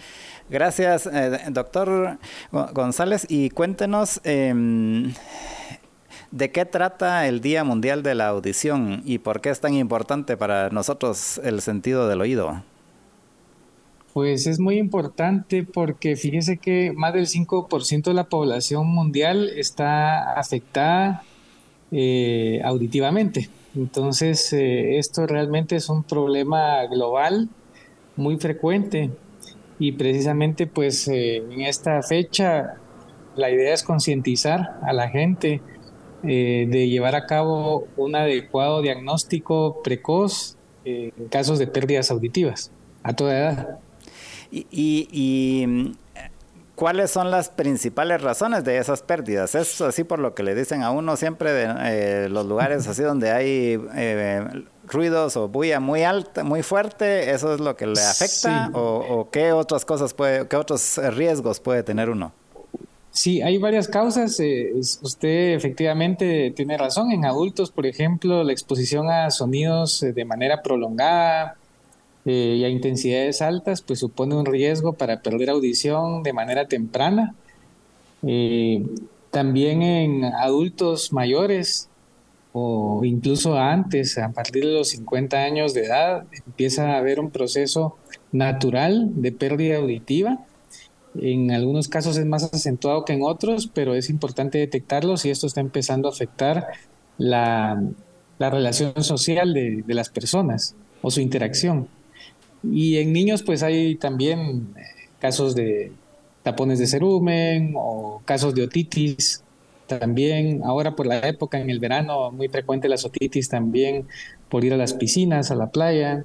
Gracias, 0.49 1.07
eh, 1.07 1.39
doctor 1.51 2.19
González. 2.51 3.27
Y 3.29 3.51
cuéntenos 3.51 4.21
em, 4.25 5.13
de 6.31 6.51
qué 6.51 6.65
trata 6.65 7.27
el 7.27 7.41
Día 7.41 7.65
Mundial 7.65 8.03
de 8.03 8.15
la 8.15 8.29
Audición 8.29 9.03
y 9.05 9.19
por 9.19 9.41
qué 9.41 9.51
es 9.51 9.61
tan 9.61 9.75
importante 9.75 10.37
para 10.37 10.71
nosotros 10.71 11.41
el 11.45 11.61
sentido 11.61 12.09
del 12.09 12.21
oído. 12.21 12.63
Pues 14.13 14.47
es 14.47 14.59
muy 14.59 14.79
importante 14.79 15.65
porque 15.65 16.17
fíjese 16.17 16.57
que 16.57 16.93
más 16.95 17.13
del 17.13 17.27
5% 17.27 18.03
de 18.03 18.15
la 18.15 18.25
población 18.25 18.87
mundial 18.87 19.51
está 19.55 20.33
afectada 20.33 21.23
eh, 21.93 22.61
auditivamente. 22.65 23.49
Entonces, 23.79 24.53
eh, 24.53 24.99
esto 24.99 25.25
realmente 25.29 25.77
es 25.77 25.89
un 25.89 26.03
problema 26.03 26.85
global 26.87 27.49
muy 28.17 28.37
frecuente 28.37 29.11
y 29.79 29.93
precisamente 29.93 30.67
pues 30.67 31.07
eh, 31.07 31.37
en 31.37 31.61
esta 31.61 32.03
fecha 32.03 32.75
la 33.37 33.51
idea 33.51 33.73
es 33.73 33.85
concientizar 33.85 34.81
a 34.83 34.93
la 34.93 35.09
gente 35.09 35.61
eh, 36.25 36.67
de 36.69 36.89
llevar 36.89 37.15
a 37.15 37.27
cabo 37.27 37.87
un 37.97 38.17
adecuado 38.17 38.83
diagnóstico 38.83 39.81
precoz 39.85 40.57
en 40.85 41.13
casos 41.29 41.61
de 41.61 41.69
pérdidas 41.69 42.11
auditivas 42.11 42.73
a 43.05 43.13
toda 43.13 43.39
edad. 43.39 43.79
y 44.51 45.95
¿Cuáles 46.79 47.11
son 47.11 47.33
las 47.33 47.49
principales 47.49 48.23
razones 48.23 48.63
de 48.63 48.79
esas 48.79 49.03
pérdidas? 49.03 49.57
Es 49.57 49.81
así 49.81 50.05
por 50.05 50.21
lo 50.21 50.37
que 50.37 50.45
le 50.45 50.55
dicen 50.55 50.85
a 50.85 50.93
uno 50.93 51.17
siempre 51.17 51.53
de 51.53 51.75
eh, 51.81 52.29
los 52.29 52.47
lugares 52.47 52.87
así 52.87 53.03
donde 53.11 53.33
hay 53.33 53.81
eh, 53.97 54.47
ruidos 54.85 55.37
o 55.37 55.49
bulla 55.49 55.81
muy 55.81 56.05
alta, 56.05 56.45
muy 56.45 56.63
fuerte, 56.63 57.33
¿eso 57.33 57.53
es 57.53 57.59
lo 57.59 57.75
que 57.75 57.89
le 57.89 58.01
afecta? 58.01 58.71
O, 58.75 59.29
qué 59.33 59.51
otras 59.51 59.85
cosas 59.85 60.15
puede, 60.15 60.47
qué 60.47 60.55
otros 60.55 60.99
riesgos 61.15 61.59
puede 61.59 61.83
tener 61.83 62.11
uno? 62.11 62.33
Sí, 63.11 63.43
hay 63.43 63.59
varias 63.59 63.89
causas. 63.89 64.39
Eh, 64.39 64.71
usted 64.77 65.55
efectivamente 65.55 66.53
tiene 66.55 66.79
razón. 66.79 67.11
En 67.11 67.25
adultos, 67.25 67.73
por 67.73 67.87
ejemplo, 67.87 68.45
la 68.45 68.53
exposición 68.53 69.11
a 69.11 69.33
sonidos 69.33 70.07
de 70.15 70.25
manera 70.25 70.63
prolongada, 70.63 71.58
eh, 72.31 72.57
y 72.59 72.65
a 72.65 72.69
intensidades 72.69 73.41
altas, 73.41 73.81
pues 73.81 74.01
supone 74.01 74.35
un 74.35 74.45
riesgo 74.45 74.93
para 74.93 75.23
perder 75.23 75.49
audición 75.49 76.23
de 76.23 76.35
manera 76.35 76.69
temprana. 76.69 77.35
Eh, 78.23 78.85
también 79.31 79.81
en 79.81 80.25
adultos 80.27 81.11
mayores 81.11 81.89
o 82.53 83.01
incluso 83.03 83.57
antes, 83.57 84.19
a 84.19 84.31
partir 84.31 84.67
de 84.67 84.73
los 84.75 84.91
50 84.91 85.39
años 85.39 85.73
de 85.73 85.87
edad, 85.87 86.27
empieza 86.47 86.91
a 86.91 86.99
haber 86.99 87.19
un 87.19 87.31
proceso 87.31 87.97
natural 88.31 89.09
de 89.23 89.33
pérdida 89.33 89.79
auditiva. 89.79 90.45
En 91.19 91.51
algunos 91.51 91.89
casos 91.89 92.19
es 92.19 92.27
más 92.27 92.45
acentuado 92.45 93.07
que 93.07 93.15
en 93.15 93.23
otros, 93.23 93.71
pero 93.73 93.95
es 93.95 94.11
importante 94.11 94.59
detectarlos 94.59 95.25
y 95.25 95.31
esto 95.31 95.47
está 95.47 95.63
empezando 95.63 96.09
a 96.09 96.13
afectar 96.13 96.67
la, 97.17 97.83
relación 98.39 99.03
social 99.03 99.55
de 99.55 99.95
las 99.95 100.11
personas 100.11 100.77
o 101.01 101.11
su 101.11 101.23
interacción. 101.23 101.89
Y 102.63 102.99
en 102.99 103.13
niños 103.13 103.43
pues 103.43 103.63
hay 103.63 103.97
también 103.97 104.75
eh, 104.77 104.83
casos 105.21 105.55
de 105.55 105.93
tapones 106.43 106.79
de 106.79 106.87
cerumen 106.87 107.75
o 107.77 108.23
casos 108.25 108.55
de 108.55 108.63
otitis. 108.63 109.43
También 109.87 110.63
ahora 110.65 110.95
por 110.97 111.07
la 111.07 111.19
época 111.21 111.59
en 111.61 111.71
el 111.71 111.81
verano 111.81 112.31
muy 112.31 112.49
frecuente 112.49 112.89
las 112.89 113.05
otitis 113.05 113.49
también 113.49 114.07
por 114.49 114.65
ir 114.65 114.75
a 114.75 114.77
las 114.77 114.95
piscinas, 114.95 115.51
a 115.51 115.55
la 115.55 115.71
playa, 115.71 116.25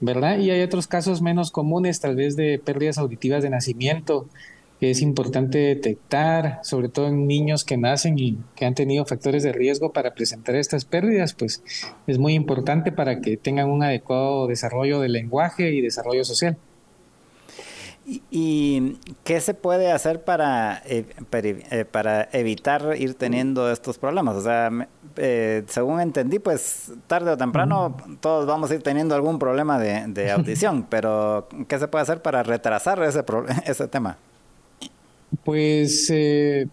¿verdad? 0.00 0.38
Y 0.38 0.50
hay 0.50 0.62
otros 0.62 0.86
casos 0.86 1.22
menos 1.22 1.50
comunes 1.50 2.00
tal 2.00 2.16
vez 2.16 2.36
de 2.36 2.58
pérdidas 2.58 2.98
auditivas 2.98 3.42
de 3.42 3.50
nacimiento 3.50 4.28
que 4.82 4.90
es 4.90 5.00
importante 5.00 5.58
detectar, 5.58 6.58
sobre 6.64 6.88
todo 6.88 7.06
en 7.06 7.28
niños 7.28 7.62
que 7.62 7.76
nacen 7.76 8.18
y 8.18 8.36
que 8.56 8.64
han 8.66 8.74
tenido 8.74 9.04
factores 9.04 9.44
de 9.44 9.52
riesgo 9.52 9.92
para 9.92 10.12
presentar 10.12 10.56
estas 10.56 10.84
pérdidas, 10.84 11.34
pues 11.34 11.62
es 12.08 12.18
muy 12.18 12.34
importante 12.34 12.90
para 12.90 13.20
que 13.20 13.36
tengan 13.36 13.70
un 13.70 13.84
adecuado 13.84 14.48
desarrollo 14.48 14.98
del 14.98 15.12
lenguaje 15.12 15.72
y 15.72 15.82
desarrollo 15.82 16.24
social. 16.24 16.56
¿Y, 18.28 18.98
qué 19.22 19.40
se 19.40 19.54
puede 19.54 19.92
hacer 19.92 20.24
para, 20.24 20.82
eh, 20.84 21.06
eh, 21.30 21.84
para, 21.84 22.28
evitar 22.32 22.96
ir 22.98 23.14
teniendo 23.14 23.70
estos 23.70 23.98
problemas? 23.98 24.34
O 24.34 24.42
sea, 24.42 24.68
eh, 25.14 25.62
según 25.68 26.00
entendí, 26.00 26.40
pues 26.40 26.90
tarde 27.06 27.30
o 27.30 27.36
temprano 27.36 27.96
todos 28.18 28.46
vamos 28.46 28.72
a 28.72 28.74
ir 28.74 28.82
teniendo 28.82 29.14
algún 29.14 29.38
problema 29.38 29.78
de, 29.78 30.08
de 30.08 30.32
audición, 30.32 30.88
pero 30.90 31.46
¿qué 31.68 31.78
se 31.78 31.86
puede 31.86 32.02
hacer 32.02 32.20
para 32.20 32.42
retrasar 32.42 33.00
ese, 33.04 33.22
ese 33.64 33.86
tema? 33.86 34.18
Pues 35.44 36.08
eh, 36.10 36.68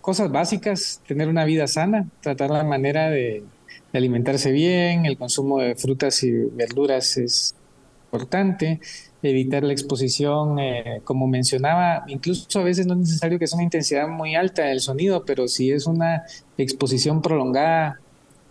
cosas 0.00 0.30
básicas, 0.30 1.00
tener 1.06 1.28
una 1.28 1.44
vida 1.44 1.66
sana, 1.66 2.08
tratar 2.20 2.50
la 2.50 2.64
manera 2.64 3.10
de, 3.10 3.44
alimentarse 3.92 4.52
bien, 4.52 5.06
el 5.06 5.16
consumo 5.16 5.58
de 5.58 5.74
frutas 5.74 6.22
y 6.22 6.30
verduras 6.30 7.16
es 7.16 7.54
importante, 8.06 8.80
evitar 9.22 9.62
la 9.64 9.72
exposición, 9.72 10.58
eh, 10.58 11.00
como 11.04 11.26
mencionaba, 11.26 12.04
incluso 12.08 12.60
a 12.60 12.64
veces 12.64 12.86
no 12.86 12.94
es 12.94 13.00
necesario 13.00 13.38
que 13.38 13.46
sea 13.46 13.56
una 13.56 13.64
intensidad 13.64 14.08
muy 14.08 14.34
alta 14.34 14.62
del 14.62 14.80
sonido, 14.80 15.24
pero 15.24 15.48
si 15.48 15.70
es 15.72 15.86
una 15.86 16.22
exposición 16.56 17.20
prolongada 17.20 18.00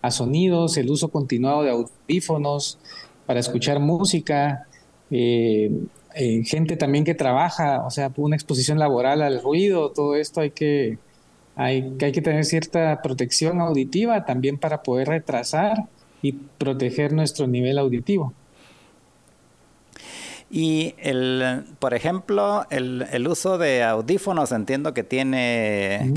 a 0.02 0.10
sonidos, 0.10 0.76
el 0.76 0.90
uso 0.90 1.08
continuado 1.08 1.62
de 1.62 1.70
audífonos 1.70 2.78
para 3.26 3.40
escuchar 3.40 3.80
música, 3.80 4.66
eh, 5.10 5.70
eh, 6.14 6.42
gente 6.44 6.76
también 6.76 7.04
que 7.04 7.14
trabaja, 7.14 7.84
o 7.84 7.90
sea, 7.90 8.12
una 8.16 8.36
exposición 8.36 8.78
laboral 8.78 9.22
al 9.22 9.42
ruido, 9.42 9.90
todo 9.90 10.16
esto 10.16 10.40
hay 10.40 10.50
que, 10.50 10.98
hay, 11.56 11.96
hay 12.00 12.12
que 12.12 12.22
tener 12.22 12.44
cierta 12.44 13.00
protección 13.02 13.60
auditiva 13.60 14.24
también 14.24 14.58
para 14.58 14.82
poder 14.82 15.08
retrasar 15.08 15.84
y 16.22 16.32
proteger 16.32 17.12
nuestro 17.12 17.46
nivel 17.46 17.78
auditivo. 17.78 18.34
Y, 20.52 20.94
el, 20.98 21.62
por 21.78 21.94
ejemplo, 21.94 22.66
el, 22.70 23.06
el 23.12 23.28
uso 23.28 23.56
de 23.56 23.84
audífonos 23.84 24.50
entiendo 24.50 24.92
que 24.92 25.04
tiene, 25.04 26.12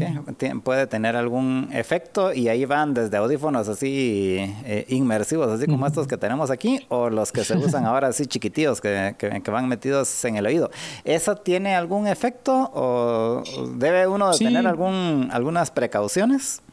puede 0.64 0.88
tener 0.88 1.16
algún 1.16 1.70
efecto 1.72 2.34
y 2.34 2.48
ahí 2.48 2.66
van 2.66 2.96
desde 2.96 3.18
audífonos 3.18 3.68
así 3.68 4.38
eh, 4.66 4.86
inmersivos, 4.90 5.50
así 5.50 5.68
como 5.68 5.86
estos 5.86 6.08
que 6.08 6.18
tenemos 6.18 6.50
aquí, 6.50 6.80
o 6.90 7.12
los 7.12 7.32
que 7.32 7.44
se 7.44 7.56
usan 7.56 7.86
ahora 7.86 8.08
así 8.08 8.26
chiquititos, 8.26 8.82
que, 8.82 9.16
que, 9.20 9.52
van 9.52 9.68
metidos 9.68 10.26
en 10.26 10.38
el 10.38 10.48
oído. 10.48 10.72
¿Eso 11.04 11.36
tiene 11.36 11.76
algún 11.76 12.08
efecto 12.08 12.72
o 12.74 13.44
debe 13.76 14.08
uno 14.08 14.32
tener 14.32 14.66
algún, 14.66 15.30
algunas 15.32 15.70
precauciones? 15.70 16.64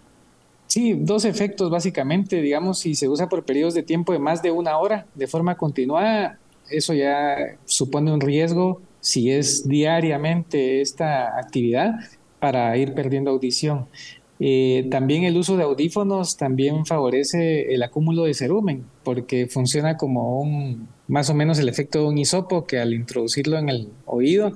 Sí, 0.66 0.94
dos 0.94 1.26
efectos 1.26 1.68
básicamente, 1.68 2.40
digamos, 2.40 2.78
si 2.78 2.94
se 2.94 3.06
usa 3.06 3.28
por 3.28 3.44
periodos 3.44 3.74
de 3.74 3.82
tiempo 3.82 4.14
de 4.14 4.18
más 4.18 4.40
de 4.40 4.50
una 4.50 4.78
hora 4.78 5.04
de 5.14 5.26
forma 5.26 5.56
continuada, 5.56 6.38
eso 6.70 6.94
ya 6.94 7.56
supone 7.64 8.12
un 8.12 8.20
riesgo 8.20 8.80
si 9.00 9.30
es 9.30 9.66
diariamente 9.66 10.80
esta 10.80 11.38
actividad 11.38 12.00
para 12.38 12.76
ir 12.76 12.94
perdiendo 12.94 13.30
audición. 13.30 13.86
Eh, 14.42 14.88
también 14.90 15.24
el 15.24 15.36
uso 15.36 15.58
de 15.58 15.64
audífonos 15.64 16.38
también 16.38 16.86
favorece 16.86 17.74
el 17.74 17.82
acúmulo 17.82 18.24
de 18.24 18.32
cerumen 18.32 18.86
porque 19.04 19.46
funciona 19.46 19.98
como 19.98 20.40
un 20.40 20.88
más 21.08 21.28
o 21.28 21.34
menos 21.34 21.58
el 21.58 21.68
efecto 21.68 21.98
de 21.98 22.04
un 22.06 22.16
hisopo 22.16 22.66
que 22.66 22.78
al 22.78 22.94
introducirlo 22.94 23.58
en 23.58 23.68
el 23.68 23.88
oído 24.06 24.52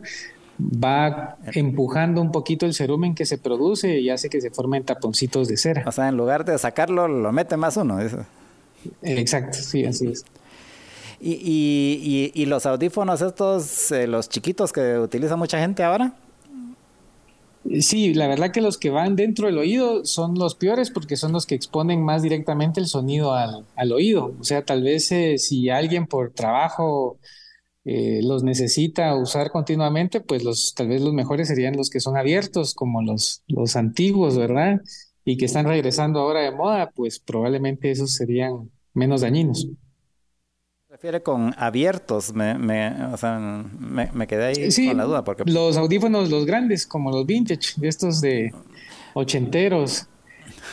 va 0.58 1.36
empujando 1.52 2.22
un 2.22 2.32
poquito 2.32 2.64
el 2.64 2.72
cerumen 2.72 3.14
que 3.14 3.26
se 3.26 3.36
produce 3.36 4.00
y 4.00 4.08
hace 4.08 4.30
que 4.30 4.40
se 4.40 4.50
formen 4.50 4.84
taponcitos 4.84 5.48
de 5.48 5.56
cera. 5.56 5.82
O 5.86 5.92
sea, 5.92 6.08
en 6.08 6.16
lugar 6.16 6.44
de 6.44 6.56
sacarlo, 6.58 7.08
lo 7.08 7.32
mete 7.32 7.56
más 7.56 7.76
uno. 7.76 7.98
Exacto, 9.02 9.58
sí, 9.58 9.84
así 9.84 10.08
es. 10.08 10.24
¿Y, 11.26 12.32
y, 12.34 12.44
los 12.44 12.66
audífonos 12.66 13.22
estos, 13.22 13.90
eh, 13.92 14.06
los 14.06 14.28
chiquitos 14.28 14.74
que 14.74 14.98
utiliza 14.98 15.36
mucha 15.36 15.58
gente 15.58 15.82
ahora? 15.82 16.12
Sí, 17.80 18.12
la 18.12 18.28
verdad 18.28 18.52
que 18.52 18.60
los 18.60 18.76
que 18.76 18.90
van 18.90 19.16
dentro 19.16 19.46
del 19.46 19.56
oído 19.56 20.04
son 20.04 20.34
los 20.34 20.54
peores 20.54 20.90
porque 20.90 21.16
son 21.16 21.32
los 21.32 21.46
que 21.46 21.54
exponen 21.54 22.02
más 22.02 22.22
directamente 22.22 22.78
el 22.78 22.86
sonido 22.86 23.32
al, 23.32 23.92
oído. 23.92 24.34
O 24.38 24.44
sea, 24.44 24.66
tal 24.66 24.82
vez 24.82 25.10
eh, 25.12 25.38
si 25.38 25.70
alguien 25.70 26.06
por 26.06 26.34
trabajo 26.34 27.18
eh, 27.86 28.20
los 28.22 28.42
necesita 28.42 29.14
usar 29.16 29.50
continuamente, 29.50 30.20
pues 30.20 30.44
los, 30.44 30.74
tal 30.74 30.88
vez 30.88 31.00
los 31.00 31.14
mejores 31.14 31.48
serían 31.48 31.74
los 31.74 31.88
que 31.88 32.00
son 32.00 32.18
abiertos, 32.18 32.74
como 32.74 33.00
los, 33.00 33.42
los 33.48 33.76
antiguos, 33.76 34.36
¿verdad? 34.36 34.82
Y 35.24 35.38
que 35.38 35.46
están 35.46 35.64
regresando 35.64 36.20
ahora 36.20 36.40
de 36.40 36.52
moda, 36.52 36.90
pues 36.94 37.18
probablemente 37.18 37.90
esos 37.90 38.12
serían 38.12 38.70
menos 38.92 39.22
dañinos. 39.22 39.66
Refiere 41.04 41.22
con 41.22 41.54
abiertos, 41.58 42.32
me, 42.32 42.54
me, 42.54 42.90
o 43.12 43.16
sea, 43.18 43.38
me, 43.38 44.26
quedé 44.26 44.46
ahí 44.46 44.88
con 44.88 44.96
la 44.96 45.04
duda. 45.04 45.22
Porque... 45.22 45.44
Los 45.44 45.76
audífonos, 45.76 46.30
los 46.30 46.46
grandes, 46.46 46.86
como 46.86 47.10
los 47.10 47.26
vintage, 47.26 47.74
estos 47.82 48.22
de 48.22 48.54
ochenteros, 49.12 50.06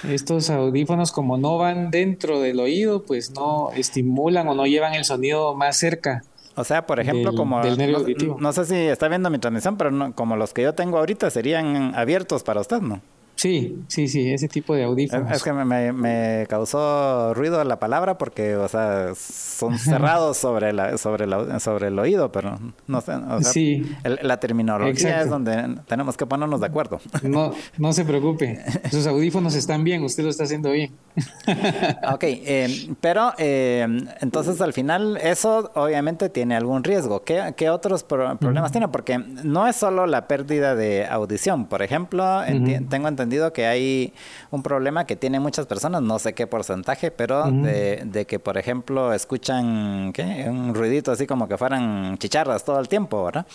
estos 0.07 0.49
audífonos 0.49 1.11
como 1.11 1.37
no 1.37 1.57
van 1.57 1.91
dentro 1.91 2.39
del 2.39 2.61
oído, 2.61 3.03
pues 3.03 3.31
no 3.31 3.71
estimulan 3.75 4.47
o 4.47 4.55
no 4.55 4.65
llevan 4.65 4.93
el 4.93 5.03
sonido 5.03 5.53
más 5.53 5.75
cerca 5.75 6.23
o 6.55 6.63
sea, 6.63 6.85
por 6.85 6.99
ejemplo, 6.99 7.33
como... 7.33 7.61
no, 7.63 8.53
sé 8.53 8.65
si 8.65 8.75
está 8.75 9.07
viendo 9.07 9.29
mi 9.29 9.39
transmisión, 9.39 9.77
pero 9.77 10.13
como 10.13 10.35
los 10.35 10.53
que 10.53 10.61
yo 10.61 10.73
tengo 10.73 10.97
ahorita 10.97 11.29
serían 11.29 11.95
abiertos 11.95 12.43
para 12.43 12.59
usted, 12.59 12.81
¿no? 12.81 13.01
Sí, 13.41 13.75
sí, 13.87 14.07
sí, 14.07 14.31
ese 14.31 14.47
tipo 14.47 14.75
de 14.75 14.83
audífonos. 14.83 15.31
Es, 15.31 15.41
que 15.41 15.51
me, 15.51 16.45
causó 16.47 17.33
ruido 17.33 17.63
la 17.63 17.79
palabra 17.79 18.19
porque, 18.19 18.55
o 18.55 18.67
sea, 18.67 19.15
son 19.15 19.79
cerrados 19.79 20.37
sobre 20.37 20.73
la, 20.73 20.95
sobre 20.99 21.25
la, 21.25 21.59
sobre 21.59 21.87
el 21.87 21.97
oído, 21.97 22.31
pero 22.31 22.59
no 22.85 23.01
sé, 23.01 23.13
o 23.13 23.41
sea, 23.41 23.51
sí. 23.51 23.95
la 24.03 24.39
terminología 24.39 25.21
es 25.23 25.29
donde 25.31 25.77
tenemos 25.87 26.17
que 26.17 26.27
ponernos 26.27 26.59
de 26.59 26.67
acuerdo. 26.67 27.01
No, 27.23 27.51
no 27.79 27.93
se 27.93 28.05
preocupe, 28.05 28.59
sus 28.91 29.07
audífonos 29.07 29.55
están 29.55 29.83
bien, 29.83 30.03
usted 30.03 30.23
lo 30.23 30.29
está 30.29 30.43
haciendo 30.43 30.69
bien. 30.69 30.91
ok, 32.13 32.23
eh, 32.23 32.93
pero 33.01 33.33
eh, 33.39 33.87
entonces 34.21 34.61
al 34.61 34.73
final 34.73 35.17
eso 35.17 35.71
obviamente 35.73 36.29
tiene 36.29 36.55
algún 36.55 36.83
riesgo. 36.83 37.23
¿Qué, 37.23 37.69
otros 37.71 38.03
problemas 38.03 38.71
tiene? 38.71 38.87
Porque 38.87 39.17
no 39.17 39.67
es 39.67 39.77
solo 39.77 40.05
la 40.05 40.27
pérdida 40.27 40.75
de 40.75 41.07
audición. 41.07 41.65
Por 41.65 41.81
ejemplo, 41.81 42.41
tengo 42.89 43.07
entendido 43.07 43.30
que 43.53 43.65
hay 43.65 44.13
un 44.51 44.63
problema 44.63 45.05
que 45.05 45.15
tiene 45.15 45.39
muchas 45.39 45.65
personas, 45.65 46.01
no 46.01 46.19
sé 46.19 46.33
qué 46.33 46.47
porcentaje, 46.47 47.11
pero 47.11 47.49
de, 47.51 48.25
que, 48.27 48.39
por 48.39 48.57
ejemplo, 48.57 49.13
escuchan 49.13 50.13
un 50.47 50.75
ruidito 50.75 51.11
así 51.11 51.25
como 51.25 51.47
que 51.47 51.57
fueran 51.57 52.17
chicharras 52.17 52.63
todo 52.63 52.79
el 52.79 52.87
tiempo, 52.87 53.23
¿verdad? 53.23 53.45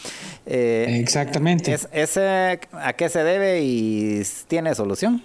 Eh, 0.47 0.98
Exactamente. 1.01 1.73
Es, 1.73 1.89
¿Ese 1.93 2.61
a 2.73 2.93
qué 2.94 3.09
se 3.09 3.23
debe 3.23 3.62
y 3.62 4.23
tiene 4.48 4.74
solución? 4.74 5.23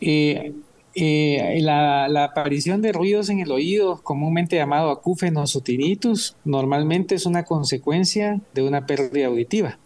Eh, 0.00 0.52
eh, 0.96 1.58
la, 1.60 2.08
la, 2.08 2.24
aparición 2.24 2.80
de 2.80 2.92
ruidos 2.92 3.28
en 3.28 3.40
el 3.40 3.50
oído, 3.50 4.00
comúnmente 4.02 4.56
llamado 4.56 4.90
acúfenos 4.90 5.56
o 5.56 5.60
tinnitus, 5.60 6.36
normalmente 6.44 7.16
es 7.16 7.26
una 7.26 7.44
consecuencia 7.44 8.40
de 8.52 8.62
una 8.62 8.86
pérdida 8.86 9.26
auditiva. 9.26 9.78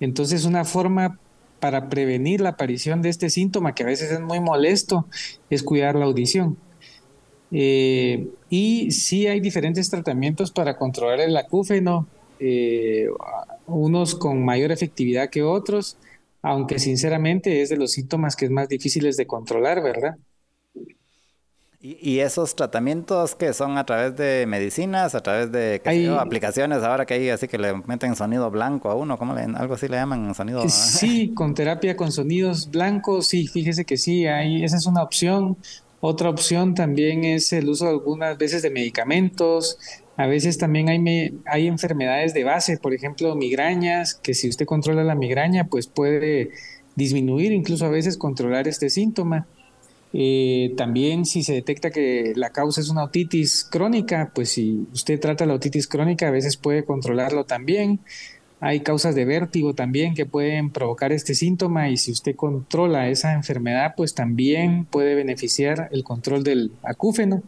Entonces, 0.00 0.44
una 0.44 0.64
forma 0.64 1.18
para 1.60 1.88
prevenir 1.88 2.40
la 2.40 2.50
aparición 2.50 3.02
de 3.02 3.10
este 3.10 3.30
síntoma, 3.30 3.74
que 3.74 3.82
a 3.82 3.86
veces 3.86 4.10
es 4.10 4.20
muy 4.20 4.40
molesto, 4.40 5.06
es 5.50 5.62
cuidar 5.62 5.94
la 5.94 6.06
audición. 6.06 6.56
Eh, 7.52 8.28
y 8.48 8.90
sí 8.92 9.26
hay 9.26 9.40
diferentes 9.40 9.90
tratamientos 9.90 10.50
para 10.50 10.76
controlar 10.76 11.20
el 11.20 11.36
acúfeno, 11.36 12.06
eh, 12.38 13.08
unos 13.66 14.14
con 14.14 14.44
mayor 14.44 14.72
efectividad 14.72 15.30
que 15.30 15.42
otros, 15.42 15.96
aunque 16.42 16.78
sinceramente 16.78 17.60
es 17.60 17.68
de 17.68 17.76
los 17.76 17.92
síntomas 17.92 18.36
que 18.36 18.46
es 18.46 18.50
más 18.50 18.68
difíciles 18.68 19.16
de 19.16 19.26
controlar, 19.26 19.82
¿verdad? 19.82 20.16
¿Y, 21.82 22.18
esos 22.18 22.56
tratamientos 22.56 23.34
que 23.34 23.54
son 23.54 23.78
a 23.78 23.86
través 23.86 24.14
de 24.14 24.44
medicinas, 24.46 25.14
a 25.14 25.22
través 25.22 25.50
de 25.50 25.80
aplicaciones 26.18 26.82
ahora 26.82 27.06
que 27.06 27.14
hay 27.14 27.30
así 27.30 27.48
que 27.48 27.56
le 27.56 27.72
meten 27.86 28.14
sonido 28.16 28.50
blanco 28.50 28.90
a 28.90 28.94
uno, 28.94 29.16
¿cómo 29.16 29.34
le, 29.34 29.44
algo 29.44 29.72
así 29.72 29.88
le 29.88 29.96
llaman 29.96 30.34
sonido? 30.34 30.68
Sí, 30.68 31.32
con 31.34 31.54
terapia 31.54 31.96
con 31.96 32.12
sonidos 32.12 32.70
blancos, 32.70 33.28
sí, 33.28 33.46
fíjese 33.46 33.86
que 33.86 33.96
sí, 33.96 34.26
hay, 34.26 34.62
esa 34.62 34.76
es 34.76 34.84
una 34.84 35.02
opción. 35.02 35.56
Otra 36.02 36.28
opción 36.28 36.74
también 36.74 37.24
es 37.24 37.50
el 37.54 37.66
uso 37.70 37.88
algunas 37.88 38.36
veces 38.36 38.60
de 38.60 38.68
medicamentos. 38.68 39.78
A 40.18 40.26
veces 40.26 40.58
también 40.58 40.90
hay, 40.90 41.40
hay 41.46 41.66
enfermedades 41.66 42.34
de 42.34 42.44
base, 42.44 42.76
por 42.76 42.92
ejemplo, 42.92 43.34
migrañas, 43.36 44.14
que 44.14 44.34
si 44.34 44.50
usted 44.50 44.66
controla 44.66 45.02
la 45.02 45.14
migraña, 45.14 45.64
pues 45.68 45.86
puede 45.86 46.50
disminuir, 46.94 47.52
incluso 47.52 47.86
a 47.86 47.90
veces 47.90 48.18
controlar 48.18 48.68
este 48.68 48.90
síntoma. 48.90 49.46
Eh, 50.12 50.74
también 50.76 51.24
si 51.24 51.42
se 51.44 51.52
detecta 51.52 51.90
que 51.90 52.32
la 52.34 52.50
causa 52.50 52.80
es 52.80 52.88
una 52.88 53.04
otitis 53.04 53.64
crónica, 53.64 54.32
pues 54.34 54.50
si 54.50 54.86
usted 54.92 55.20
trata 55.20 55.46
la 55.46 55.54
otitis 55.54 55.86
crónica 55.86 56.28
a 56.28 56.32
veces 56.32 56.56
puede 56.56 56.84
controlarlo 56.84 57.44
también. 57.44 58.00
Hay 58.62 58.80
causas 58.80 59.14
de 59.14 59.24
vértigo 59.24 59.74
también 59.74 60.14
que 60.14 60.26
pueden 60.26 60.70
provocar 60.70 61.12
este 61.12 61.34
síntoma 61.34 61.88
y 61.88 61.96
si 61.96 62.12
usted 62.12 62.36
controla 62.36 63.08
esa 63.08 63.32
enfermedad, 63.32 63.94
pues 63.96 64.14
también 64.14 64.84
puede 64.84 65.14
beneficiar 65.14 65.88
el 65.92 66.04
control 66.04 66.44
del 66.44 66.72
acúfeno. 66.82 67.42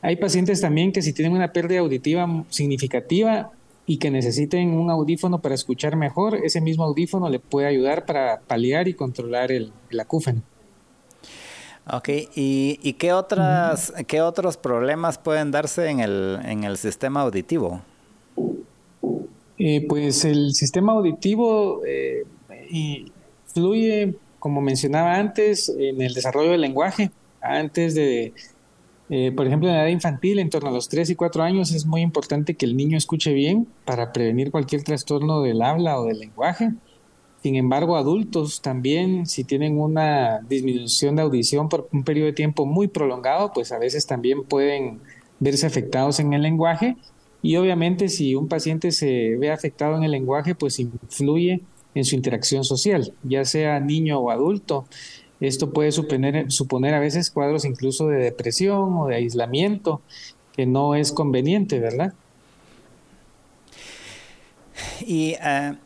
Hay 0.00 0.14
pacientes 0.16 0.60
también 0.60 0.92
que 0.92 1.02
si 1.02 1.12
tienen 1.12 1.32
una 1.32 1.52
pérdida 1.52 1.80
auditiva 1.80 2.44
significativa 2.50 3.50
y 3.84 3.96
que 3.96 4.12
necesiten 4.12 4.74
un 4.74 4.90
audífono 4.90 5.40
para 5.40 5.56
escuchar 5.56 5.96
mejor, 5.96 6.36
ese 6.44 6.60
mismo 6.60 6.84
audífono 6.84 7.28
le 7.30 7.40
puede 7.40 7.66
ayudar 7.66 8.06
para 8.06 8.40
paliar 8.40 8.86
y 8.86 8.94
controlar 8.94 9.50
el 9.50 9.72
acúfeno. 9.98 10.42
Ok, 11.90 12.08
¿y, 12.34 12.78
y 12.82 12.92
qué, 12.94 13.12
otras, 13.12 13.94
qué 14.06 14.20
otros 14.20 14.56
problemas 14.58 15.16
pueden 15.16 15.50
darse 15.50 15.88
en 15.88 16.00
el, 16.00 16.38
en 16.44 16.64
el 16.64 16.76
sistema 16.76 17.22
auditivo? 17.22 17.80
Eh, 19.58 19.86
pues 19.88 20.24
el 20.24 20.52
sistema 20.52 20.92
auditivo 20.92 21.82
eh, 21.86 22.24
influye, 22.70 24.14
como 24.38 24.60
mencionaba 24.60 25.16
antes, 25.16 25.68
en 25.78 26.00
el 26.02 26.14
desarrollo 26.14 26.50
del 26.50 26.60
lenguaje. 26.60 27.10
Antes 27.40 27.94
de, 27.94 28.34
eh, 29.10 29.32
por 29.34 29.46
ejemplo, 29.46 29.68
en 29.68 29.74
la 29.74 29.82
edad 29.82 29.90
infantil, 29.90 30.38
en 30.38 30.50
torno 30.50 30.68
a 30.68 30.72
los 30.72 30.88
3 30.88 31.10
y 31.10 31.14
4 31.16 31.42
años, 31.42 31.72
es 31.72 31.86
muy 31.86 32.02
importante 32.02 32.54
que 32.54 32.66
el 32.66 32.76
niño 32.76 32.98
escuche 32.98 33.32
bien 33.32 33.66
para 33.84 34.12
prevenir 34.12 34.50
cualquier 34.50 34.82
trastorno 34.82 35.40
del 35.40 35.62
habla 35.62 35.98
o 35.98 36.04
del 36.04 36.18
lenguaje. 36.18 36.72
Sin 37.42 37.54
embargo, 37.54 37.96
adultos 37.96 38.60
también, 38.60 39.26
si 39.26 39.44
tienen 39.44 39.78
una 39.80 40.40
disminución 40.48 41.16
de 41.16 41.22
audición 41.22 41.68
por 41.68 41.88
un 41.92 42.02
periodo 42.02 42.26
de 42.26 42.32
tiempo 42.32 42.66
muy 42.66 42.88
prolongado, 42.88 43.52
pues 43.52 43.70
a 43.70 43.78
veces 43.78 44.06
también 44.06 44.42
pueden 44.42 45.00
verse 45.38 45.66
afectados 45.66 46.18
en 46.18 46.32
el 46.32 46.42
lenguaje. 46.42 46.96
Y 47.40 47.56
obviamente 47.56 48.08
si 48.08 48.34
un 48.34 48.48
paciente 48.48 48.90
se 48.90 49.36
ve 49.36 49.52
afectado 49.52 49.96
en 49.96 50.02
el 50.02 50.10
lenguaje, 50.10 50.56
pues 50.56 50.80
influye 50.80 51.62
en 51.94 52.04
su 52.04 52.16
interacción 52.16 52.64
social, 52.64 53.12
ya 53.22 53.44
sea 53.44 53.78
niño 53.78 54.18
o 54.18 54.30
adulto. 54.30 54.86
Esto 55.40 55.70
puede 55.70 55.92
suponer, 55.92 56.50
suponer 56.50 56.94
a 56.94 57.00
veces 57.00 57.30
cuadros 57.30 57.64
incluso 57.64 58.08
de 58.08 58.18
depresión 58.18 58.94
o 58.94 59.06
de 59.06 59.14
aislamiento, 59.14 60.00
que 60.56 60.66
no 60.66 60.96
es 60.96 61.12
conveniente, 61.12 61.78
¿verdad? 61.78 62.12
Y 65.06 65.34
uh, 65.34 65.76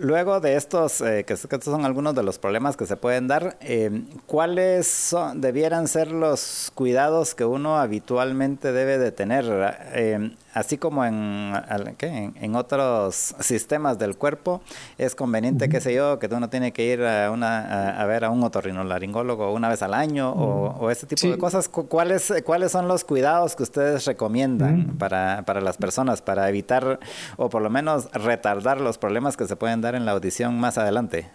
Luego 0.00 0.38
de 0.38 0.54
estos, 0.54 1.00
eh, 1.00 1.24
que, 1.24 1.32
estos 1.32 1.64
son 1.64 1.84
algunos 1.84 2.14
de 2.14 2.22
los 2.22 2.38
problemas 2.38 2.76
que 2.76 2.86
se 2.86 2.96
pueden 2.96 3.26
dar, 3.26 3.56
eh, 3.60 4.04
¿cuáles 4.26 4.86
son, 4.86 5.40
debieran 5.40 5.88
ser 5.88 6.12
los 6.12 6.70
cuidados 6.74 7.34
que 7.34 7.44
uno 7.44 7.78
habitualmente 7.78 8.72
debe 8.72 8.98
de 8.98 9.10
tener? 9.10 9.44
Eh, 9.92 10.30
así 10.54 10.78
como 10.78 11.04
en, 11.04 11.52
en, 12.00 12.56
otros 12.56 13.34
sistemas 13.40 13.98
del 13.98 14.16
cuerpo, 14.16 14.60
es 14.98 15.14
conveniente, 15.14 15.68
qué 15.68 15.80
sé 15.80 15.94
yo, 15.94 16.18
que 16.18 16.26
uno 16.26 16.48
tiene 16.48 16.72
que 16.72 16.84
ir 16.84 17.04
a, 17.04 17.30
una, 17.30 18.00
a, 18.00 18.04
ver 18.06 18.24
a 18.24 18.30
un 18.30 18.42
otorrinolaringólogo 18.42 19.52
una 19.52 19.68
vez 19.68 19.82
al 19.82 19.94
año 19.94 20.30
o, 20.32 20.90
ese 20.90 21.06
tipo 21.06 21.28
de 21.28 21.38
cosas. 21.38 21.68
¿Cuáles, 21.68 22.32
¿Cuáles 22.44 22.72
son 22.72 22.88
los 22.88 23.04
cuidados 23.04 23.54
que 23.54 23.62
ustedes 23.62 24.04
recomiendan 24.04 24.96
para, 24.98 25.42
para 25.44 25.60
las 25.60 25.76
personas 25.76 26.22
para 26.22 26.48
evitar 26.48 26.98
o 27.36 27.48
por 27.48 27.62
lo 27.62 27.70
menos 27.70 28.10
retardar 28.12 28.80
los 28.80 28.98
problemas 28.98 29.36
que 29.36 29.46
se 29.46 29.54
pueden 29.54 29.80
dar 29.80 29.87
en 29.94 30.06
la 30.06 30.12
audición 30.12 30.58
más 30.58 30.78
adelante? 30.78 31.26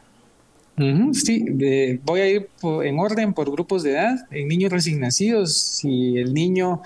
Sí, 1.13 1.45
voy 2.03 2.19
a 2.19 2.29
ir 2.29 2.49
en 2.63 2.99
orden 2.99 3.33
por 3.33 3.51
grupos 3.51 3.83
de 3.83 3.91
edad. 3.91 4.15
En 4.31 4.47
niños 4.47 4.71
recién 4.71 4.99
nacidos, 4.99 5.53
si 5.53 6.17
el 6.17 6.33
niño 6.33 6.81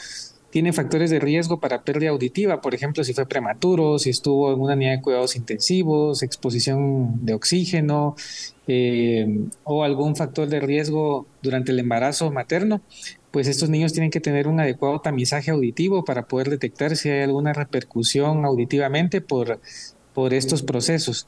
tiene 0.50 0.74
factores 0.74 1.10
de 1.10 1.20
riesgo 1.20 1.60
para 1.60 1.84
pérdida 1.84 2.10
auditiva, 2.10 2.62
por 2.62 2.74
ejemplo, 2.74 3.04
si 3.04 3.14
fue 3.14 3.26
prematuro, 3.26 4.00
si 4.00 4.10
estuvo 4.10 4.52
en 4.54 4.60
una 4.60 4.74
unidad 4.74 4.92
de 4.92 5.02
cuidados 5.02 5.36
intensivos, 5.36 6.24
exposición 6.24 7.26
de 7.26 7.34
oxígeno 7.34 8.16
eh, 8.68 9.46
o 9.64 9.84
algún 9.84 10.16
factor 10.16 10.48
de 10.48 10.60
riesgo 10.60 11.28
durante 11.42 11.72
el 11.72 11.80
embarazo 11.80 12.32
materno, 12.32 12.82
pues 13.32 13.48
estos 13.48 13.70
niños 13.70 13.94
tienen 13.94 14.10
que 14.10 14.20
tener 14.20 14.48
un 14.48 14.60
adecuado 14.60 15.00
tamizaje 15.00 15.52
auditivo 15.52 16.04
para 16.04 16.28
poder 16.28 16.50
detectar 16.50 16.96
si 16.96 17.10
hay 17.10 17.22
alguna 17.22 17.54
repercusión 17.54 18.44
auditivamente 18.46 19.22
por, 19.22 19.60
por 20.14 20.34
estos 20.34 20.64
procesos. 20.64 21.28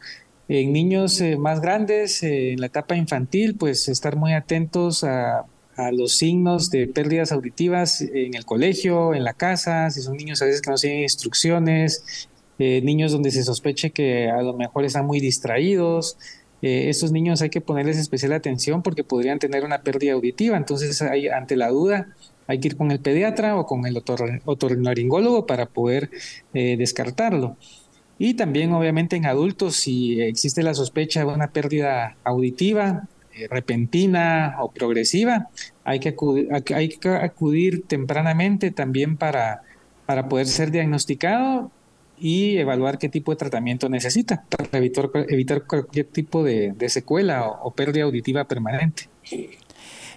En 0.50 0.74
niños 0.74 1.22
eh, 1.22 1.38
más 1.38 1.62
grandes, 1.62 2.24
eh, 2.24 2.54
en 2.54 2.60
la 2.60 2.66
etapa 2.66 2.96
infantil, 2.96 3.56
pues 3.56 3.88
estar 3.88 4.16
muy 4.16 4.34
atentos 4.34 5.04
a, 5.04 5.46
los 5.94 6.18
signos 6.18 6.70
de 6.72 6.88
pérdidas 6.88 7.32
auditivas 7.32 8.02
en 8.02 8.34
el 8.34 8.44
colegio, 8.44 9.14
en 9.14 9.24
la 9.24 9.34
casa, 9.34 9.90
si 9.92 10.02
son 10.02 10.18
niños 10.18 10.42
a 10.42 10.46
veces 10.46 10.62
que 10.62 10.70
no 10.70 10.78
siguen 10.78 11.04
instrucciones, 11.04 12.28
eh, 12.58 12.82
niños 12.82 13.14
donde 13.14 13.32
se 13.32 13.44
sospeche 13.44 13.92
que 13.92 14.30
a 14.30 14.42
lo 14.42 14.54
mejor 14.58 14.84
están 14.84 15.06
muy 15.06 15.22
distraídos. 15.22 16.18
estos 16.62 17.14
niños 17.14 17.42
hay 17.42 17.50
que 17.50 17.62
ponerles 17.62 17.98
especial 17.98 18.34
atención 18.34 18.84
porque 18.84 19.06
podrían 19.06 19.40
tener 19.40 19.64
una 19.64 19.82
pérdida 19.82 20.12
auditiva. 20.14 20.58
Entonces, 20.58 21.02
hay, 21.02 21.30
ante 21.30 21.56
la 21.56 21.70
duda, 21.70 22.14
hay 22.48 22.60
que 22.60 22.68
ir 22.68 22.76
con 22.76 22.92
el 22.92 23.00
pediatra 23.00 23.56
o 23.56 23.66
con 23.66 23.86
el 23.86 23.96
otorrinolaringólogo 24.46 25.46
para 25.46 25.68
poder 25.68 26.10
descartarlo. 26.52 27.56
Y 28.20 28.36
también, 28.36 28.74
obviamente, 28.74 29.16
en 29.16 29.26
adultos, 29.26 29.78
si 29.78 30.22
existe 30.22 30.62
la 30.62 30.74
sospecha 30.74 31.22
de 31.22 31.26
una 31.26 31.52
pérdida 31.52 32.18
auditiva, 32.26 33.08
eh, 33.34 33.48
repentina 33.50 34.58
o 34.60 34.70
progresiva, 34.72 35.50
hay 35.86 36.00
que, 36.00 36.10
acudir, 36.10 36.50
hay 36.76 36.90
que 36.90 37.10
acudir 37.10 37.84
tempranamente 37.88 38.72
también 38.72 39.16
para, 39.16 39.64
para 40.06 40.28
poder 40.28 40.48
ser 40.48 40.70
diagnosticado 40.70 41.72
y 42.20 42.58
evaluar 42.58 42.98
qué 42.98 43.08
tipo 43.08 43.32
de 43.32 43.38
tratamiento 43.38 43.88
necesita 43.88 44.44
para 44.50 44.78
evitar, 44.78 45.10
evitar 45.30 45.64
cualquier 45.64 46.06
tipo 46.08 46.44
de, 46.44 46.76
secuela 46.90 47.48
o 47.48 47.72
pérdida 47.72 48.04
auditiva 48.04 48.44
permanente. 48.44 49.08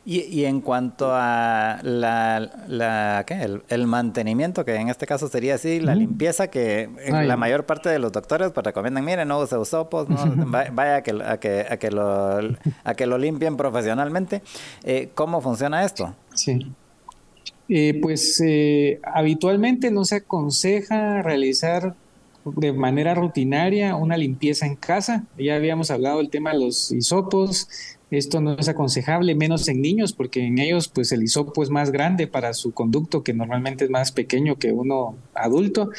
Y, 0.04 0.46
en 0.46 0.60
cuanto 0.60 1.10
a 1.12 1.78
la, 1.84 3.24
El, 3.68 3.86
mantenimiento, 3.86 4.64
que 4.64 4.74
en 4.74 4.88
este 4.88 5.06
caso 5.06 5.28
sería 5.28 5.54
así, 5.54 5.78
la 5.78 5.94
limpieza, 5.94 6.48
que 6.48 6.90
la 7.08 7.36
mayor 7.36 7.66
parte 7.66 7.88
de 7.88 8.00
los 8.00 8.10
doctores 8.10 8.50
pues 8.50 8.66
recomiendan, 8.66 9.04
miren, 9.04 9.28
no 9.28 9.38
use 9.38 9.56
usopos, 9.56 10.08
no, 10.08 10.18
vaya 10.46 10.96
a 10.96 11.02
que, 11.02 11.12
a 11.24 11.38
que, 11.38 11.66
a 11.70 11.76
que, 11.76 11.90
lo, 11.92 12.40
a 12.82 12.94
que 12.94 13.06
lo 13.06 13.16
limpien 13.16 13.56
profesionalmente. 13.56 14.42
Eh, 14.82 15.10
¿Cómo 15.14 15.40
funciona 15.40 15.84
esto? 15.84 16.16
Sí. 16.34 16.72
Eh, 17.68 17.98
pues 18.02 18.42
eh, 18.44 19.00
habitualmente 19.04 19.92
no 19.92 20.04
se 20.04 20.16
aconseja 20.16 21.22
realizar 21.22 21.94
de 22.44 22.72
manera 22.72 23.14
rutinaria 23.14 23.94
una 23.94 24.16
limpieza 24.16 24.66
en 24.66 24.74
casa. 24.74 25.24
Ya 25.38 25.54
habíamos 25.54 25.90
hablado 25.90 26.18
del 26.18 26.28
tema 26.28 26.52
de 26.52 26.58
los 26.58 26.90
hisopos, 26.90 27.68
esto 28.12 28.42
no 28.42 28.58
es 28.58 28.68
aconsejable, 28.68 29.34
menos 29.34 29.66
en 29.68 29.80
niños, 29.80 30.12
porque 30.12 30.46
en 30.46 30.58
ellos 30.58 30.88
pues 30.88 31.12
el 31.12 31.22
hisopo 31.22 31.62
es 31.62 31.70
más 31.70 31.90
grande 31.90 32.26
para 32.26 32.52
su 32.52 32.72
conducto, 32.72 33.22
que 33.22 33.32
normalmente 33.32 33.84
es 33.84 33.90
más 33.90 34.12
pequeño 34.12 34.56
que 34.56 34.70
uno 34.72 35.16
adulto. 35.34 35.90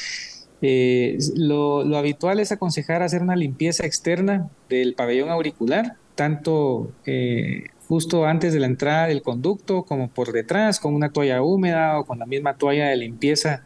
Eh, 0.62 1.18
lo, 1.36 1.82
habitual 1.98 2.40
es 2.40 2.52
aconsejar 2.52 3.02
hacer 3.02 3.24
una 3.24 3.36
limpieza 3.36 3.86
externa 3.86 4.50
del 4.70 4.94
pabellón 4.94 5.30
auricular, 5.30 5.98
tanto 6.14 6.92
eh, 7.08 7.64
justo 7.88 8.26
antes 8.26 8.54
de 8.54 8.60
la 8.60 8.68
entrada 8.68 9.08
del 9.08 9.24
conducto 9.24 9.84
como 9.84 10.08
por 10.08 10.32
detrás, 10.32 10.80
con 10.80 10.94
una 10.94 11.12
toalla 11.12 11.42
húmeda 11.42 12.00
o 12.00 12.06
con 12.06 12.20
la 12.20 12.28
misma 12.28 12.58
toalla 12.58 12.90
de 12.90 12.98
limpieza 12.98 13.66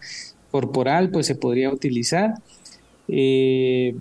corporal, 0.51 1.09
pues 1.11 1.27
se 1.27 1.35
podría 1.35 1.69
utilizar. 1.69 2.35
Eh, 3.09 3.95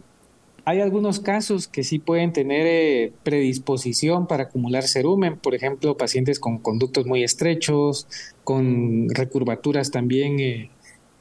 hay 0.69 0.81
algunos 0.81 1.21
casos 1.21 1.69
que 1.69 1.85
sí 1.85 2.01
pueden 2.01 2.33
tener 2.33 2.67
eh, 2.67 3.13
predisposición 3.23 4.27
para 4.27 4.45
acumular 4.45 4.83
cerumen, 4.83 5.37
por 5.37 5.55
ejemplo, 5.55 5.97
pacientes 5.97 6.41
con 6.41 6.59
conductos 6.59 7.07
muy 7.07 7.23
estrechos, 7.23 8.09
con 8.43 9.09
recurvaturas 9.11 9.93
también 9.93 10.41
eh, 10.41 10.71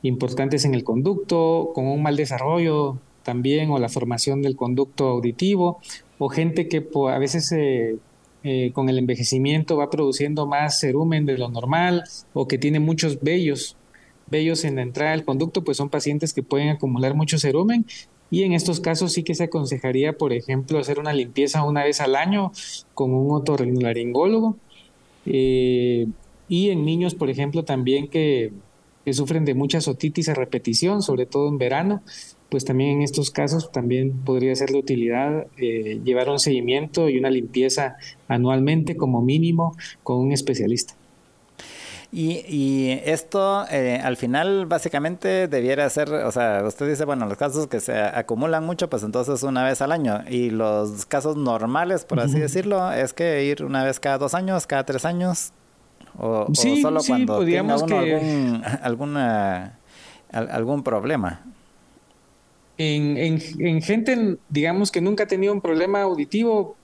importantes 0.02 0.66
en 0.66 0.74
el 0.74 0.84
conducto, 0.84 1.70
con 1.76 1.86
un 1.86 2.02
mal 2.02 2.16
desarrollo 2.16 2.98
también 3.22 3.70
o 3.70 3.78
la 3.78 3.88
formación 3.88 4.42
del 4.42 4.56
conducto 4.56 5.10
auditivo, 5.10 5.80
o 6.18 6.28
gente 6.28 6.68
que 6.68 6.84
a 7.08 7.20
veces 7.20 7.52
eh, 7.52 8.72
con 8.74 8.90
el 8.90 8.98
envejecimiento 8.98 9.78
va 9.78 9.92
produciendo 9.92 10.48
más 10.48 10.80
cerumen 10.80 11.28
de 11.28 11.38
lo 11.38 11.50
normal 11.50 12.04
o 12.34 12.48
que 12.48 12.58
tiene 12.58 12.80
muchos 12.80 13.22
vellos 13.22 13.78
vellos 14.28 14.64
en 14.66 14.78
la 14.78 14.82
entrada 14.82 15.12
del 15.12 15.24
conducto, 15.24 15.64
pues 15.64 15.78
son 15.78 15.90
pacientes 15.90 16.34
que 16.34 16.42
pueden 16.42 16.70
acumular 16.70 17.14
mucho 17.14 17.38
cerumen 17.38 17.86
y 18.32 18.44
en 18.44 18.54
estos 18.54 18.80
casos 18.80 19.14
sí 19.14 19.24
que 19.24 19.36
se 19.36 19.46
aconsejaría, 19.46 20.14
por 20.14 20.34
ejemplo, 20.34 20.80
hacer 20.80 21.00
una 21.00 21.14
limpieza 21.14 21.64
una 21.64 21.84
vez 21.84 22.02
al 22.02 22.16
año 22.16 22.52
con 22.94 23.14
un 23.14 23.32
otorrinolaringólogo. 23.36 24.58
Eh, 25.26 26.08
y 26.48 26.70
en 26.70 26.86
niños, 26.86 27.16
por 27.16 27.30
ejemplo, 27.30 27.64
también 27.64 28.08
que, 28.08 28.52
sufren 29.12 29.46
de 29.46 29.54
mucha 29.54 29.78
otitis 29.88 30.30
a 30.30 30.34
repetición, 30.34 31.04
sobre 31.04 31.28
todo 31.28 31.48
en 31.48 31.60
verano, 31.60 32.02
pues 32.50 32.66
también 32.66 32.90
en 32.92 33.02
estos 33.04 33.30
casos 33.30 33.72
también 33.72 34.12
podría 34.12 34.56
ser 34.56 34.72
de 34.72 34.80
utilidad 34.80 35.46
eh, 35.58 36.02
llevar 36.04 36.28
un 36.30 36.40
seguimiento 36.40 37.08
y 37.10 37.20
una 37.20 37.30
limpieza 37.30 37.98
anualmente 38.28 38.96
como 38.98 39.22
mínimo 39.22 39.78
con 40.02 40.18
un 40.18 40.32
especialista. 40.32 40.96
Y, 42.18 42.98
esto 43.04 43.66
eh, 43.70 44.00
al 44.02 44.16
final 44.16 44.68
básicamente 44.68 45.50
debiera 45.50 45.90
ser, 45.90 46.10
o 46.14 46.32
sea, 46.32 46.64
usted 46.66 46.88
dice, 46.88 47.04
bueno, 47.04 47.26
los 47.26 47.38
casos 47.38 47.68
que 47.68 47.82
se 47.82 48.00
acumulan 48.00 48.66
mucho, 48.66 48.90
pues 48.90 49.04
entonces 49.04 49.44
una 49.44 49.66
vez 49.66 49.82
al 49.82 49.92
año. 49.92 50.24
Y 50.30 50.50
los 50.50 51.06
casos 51.08 51.36
normales, 51.36 52.06
por 52.06 52.22
así 52.22 52.40
decirlo, 52.40 52.90
es 52.94 53.12
que 53.12 53.44
ir 53.44 53.66
una 53.66 53.84
vez 53.84 54.00
cada 54.00 54.18
dos 54.18 54.34
años, 54.34 54.66
cada 54.66 54.86
tres 54.86 55.04
años. 55.04 55.52
O, 56.18 56.48
solo 56.54 57.02
cuando 57.06 57.44
tenga 57.44 57.76
uno 57.76 57.98
algún, 57.98 58.64
alguna, 58.82 59.78
algún 60.32 60.84
problema. 60.84 61.42
En, 62.78 63.18
en, 63.18 63.42
en 63.60 63.82
gente, 63.82 64.38
digamos, 64.48 64.90
que 64.90 65.02
nunca 65.02 65.26
ha 65.26 65.28
tenido 65.28 65.52
un 65.52 65.60
problema 65.60 66.04
auditivo, 66.04 66.78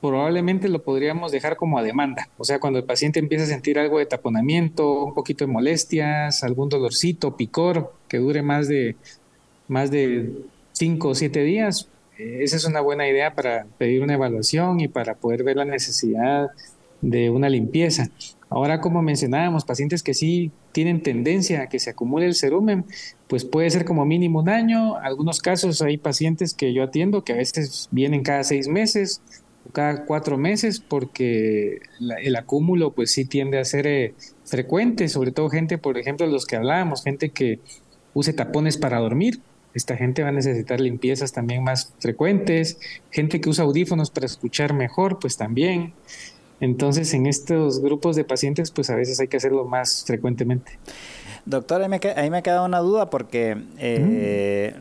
probablemente 0.00 0.68
lo 0.68 0.82
podríamos 0.82 1.32
dejar 1.32 1.56
como 1.56 1.78
a 1.78 1.82
demanda. 1.82 2.28
O 2.38 2.44
sea, 2.44 2.58
cuando 2.58 2.78
el 2.78 2.84
paciente 2.84 3.18
empieza 3.18 3.44
a 3.44 3.48
sentir 3.48 3.78
algo 3.78 3.98
de 3.98 4.06
taponamiento, 4.06 5.04
un 5.04 5.14
poquito 5.14 5.46
de 5.46 5.52
molestias, 5.52 6.42
algún 6.44 6.68
dolorcito, 6.68 7.36
picor, 7.36 7.92
que 8.08 8.18
dure 8.18 8.42
más 8.42 8.68
de, 8.68 8.96
más 9.68 9.90
de 9.90 10.30
cinco 10.72 11.08
o 11.08 11.14
siete 11.14 11.42
días, 11.42 11.88
eh, 12.18 12.38
esa 12.42 12.56
es 12.56 12.64
una 12.64 12.80
buena 12.80 13.08
idea 13.08 13.34
para 13.34 13.66
pedir 13.78 14.02
una 14.02 14.14
evaluación 14.14 14.80
y 14.80 14.88
para 14.88 15.14
poder 15.14 15.42
ver 15.44 15.56
la 15.56 15.64
necesidad 15.64 16.50
de 17.00 17.30
una 17.30 17.48
limpieza. 17.48 18.08
Ahora, 18.48 18.80
como 18.80 19.02
mencionábamos, 19.02 19.64
pacientes 19.64 20.02
que 20.02 20.14
sí 20.14 20.52
tienen 20.72 21.02
tendencia 21.02 21.62
a 21.62 21.68
que 21.68 21.80
se 21.80 21.90
acumule 21.90 22.26
el 22.26 22.34
cerumen, 22.34 22.84
pues 23.26 23.44
puede 23.44 23.68
ser 23.70 23.84
como 23.84 24.04
mínimo 24.04 24.40
un 24.40 24.48
año. 24.48 24.96
Algunos 24.96 25.40
casos 25.40 25.82
hay 25.82 25.98
pacientes 25.98 26.54
que 26.54 26.72
yo 26.72 26.84
atiendo 26.84 27.24
que 27.24 27.32
a 27.32 27.36
veces 27.36 27.88
vienen 27.90 28.22
cada 28.22 28.44
seis 28.44 28.68
meses, 28.68 29.20
cada 29.72 30.04
cuatro 30.04 30.36
meses 30.38 30.80
porque 30.80 31.80
el 32.22 32.36
acúmulo 32.36 32.92
pues 32.92 33.12
sí 33.12 33.24
tiende 33.24 33.58
a 33.58 33.64
ser 33.64 33.86
eh, 33.86 34.14
frecuente, 34.44 35.08
sobre 35.08 35.32
todo 35.32 35.48
gente, 35.50 35.78
por 35.78 35.98
ejemplo, 35.98 36.26
los 36.26 36.46
que 36.46 36.56
hablábamos, 36.56 37.02
gente 37.02 37.30
que 37.30 37.60
use 38.14 38.32
tapones 38.32 38.76
para 38.76 38.98
dormir. 38.98 39.40
Esta 39.74 39.96
gente 39.96 40.22
va 40.22 40.30
a 40.30 40.32
necesitar 40.32 40.80
limpiezas 40.80 41.32
también 41.32 41.62
más 41.62 41.92
frecuentes, 41.98 42.78
gente 43.10 43.40
que 43.40 43.50
usa 43.50 43.64
audífonos 43.64 44.10
para 44.10 44.24
escuchar 44.24 44.72
mejor, 44.72 45.18
pues 45.18 45.36
también. 45.36 45.92
Entonces, 46.60 47.12
en 47.12 47.26
estos 47.26 47.80
grupos 47.82 48.16
de 48.16 48.24
pacientes, 48.24 48.70
pues 48.70 48.88
a 48.88 48.94
veces 48.96 49.20
hay 49.20 49.28
que 49.28 49.36
hacerlo 49.36 49.66
más 49.66 50.04
frecuentemente. 50.06 50.78
Doctor, 51.44 51.82
ahí 51.82 51.88
me, 51.88 52.00
ahí 52.16 52.30
me 52.30 52.42
queda 52.42 52.62
una 52.62 52.78
duda 52.78 53.10
porque 53.10 53.62
eh, 53.78 54.74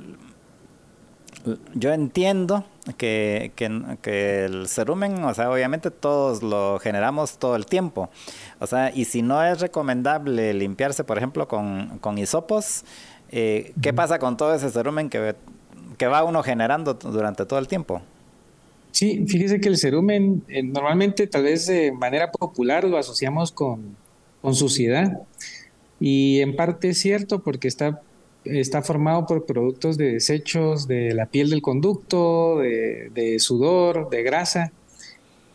yo 1.74 1.91
entiendo 1.91 2.66
que, 2.98 3.52
que, 3.56 4.45
el 4.45 4.68
cerumen, 4.68 5.24
o 5.24 5.34
sea, 5.34 5.52
obviamente 5.52 5.91
todos 5.91 6.44
lo 6.44 6.80
generamos 6.80 7.38
todo 7.38 7.56
el 7.56 7.66
tiempo. 7.66 8.10
O 8.60 8.68
sea, 8.68 8.91
y 8.94 9.06
si 9.06 9.22
no 9.22 9.44
es 9.44 9.60
recomendable 9.60 10.53
limpiarse, 10.53 11.03
por 11.03 11.18
ejemplo, 11.18 11.48
con, 11.48 11.98
con 11.99 12.18
hisopos, 12.18 12.84
eh, 13.32 13.74
¿qué 13.82 13.94
pasa 13.94 14.20
con 14.20 14.38
todo 14.38 14.53
ese 14.53 14.70
cerumen 14.70 15.10
que, 15.10 15.36
que 15.98 16.07
va 16.07 16.24
uno 16.24 16.44
generando 16.44 16.94
durante 16.94 17.45
todo 17.45 17.60
el 17.60 17.68
tiempo? 17.68 18.02
Sí, 18.91 19.26
fíjese 19.28 19.60
que 19.60 19.68
el 19.68 19.78
cerumen 19.78 20.44
eh, 20.48 20.64
normalmente 20.64 21.28
tal 21.28 21.44
vez 21.44 21.68
de 21.68 21.91
manera 21.91 22.32
popular 22.32 22.86
lo 22.86 22.98
asociamos 22.98 23.52
con, 23.52 23.98
con 24.41 24.56
suciedad 24.56 25.20
y 25.99 26.40
en 26.40 26.56
parte 26.56 26.90
es 26.90 26.99
cierto 26.99 27.44
porque 27.44 27.68
está 27.68 28.02
está 28.46 28.82
formado 28.82 29.26
por 29.26 29.46
productos 29.46 29.98
de 29.98 30.14
desechos 30.14 30.88
de 30.88 31.14
la 31.14 31.26
piel 31.26 31.50
del 31.50 31.62
conducto, 31.62 32.60
de, 32.60 33.36
sudor, 33.40 34.10
de 34.10 34.24
grasa, 34.24 34.72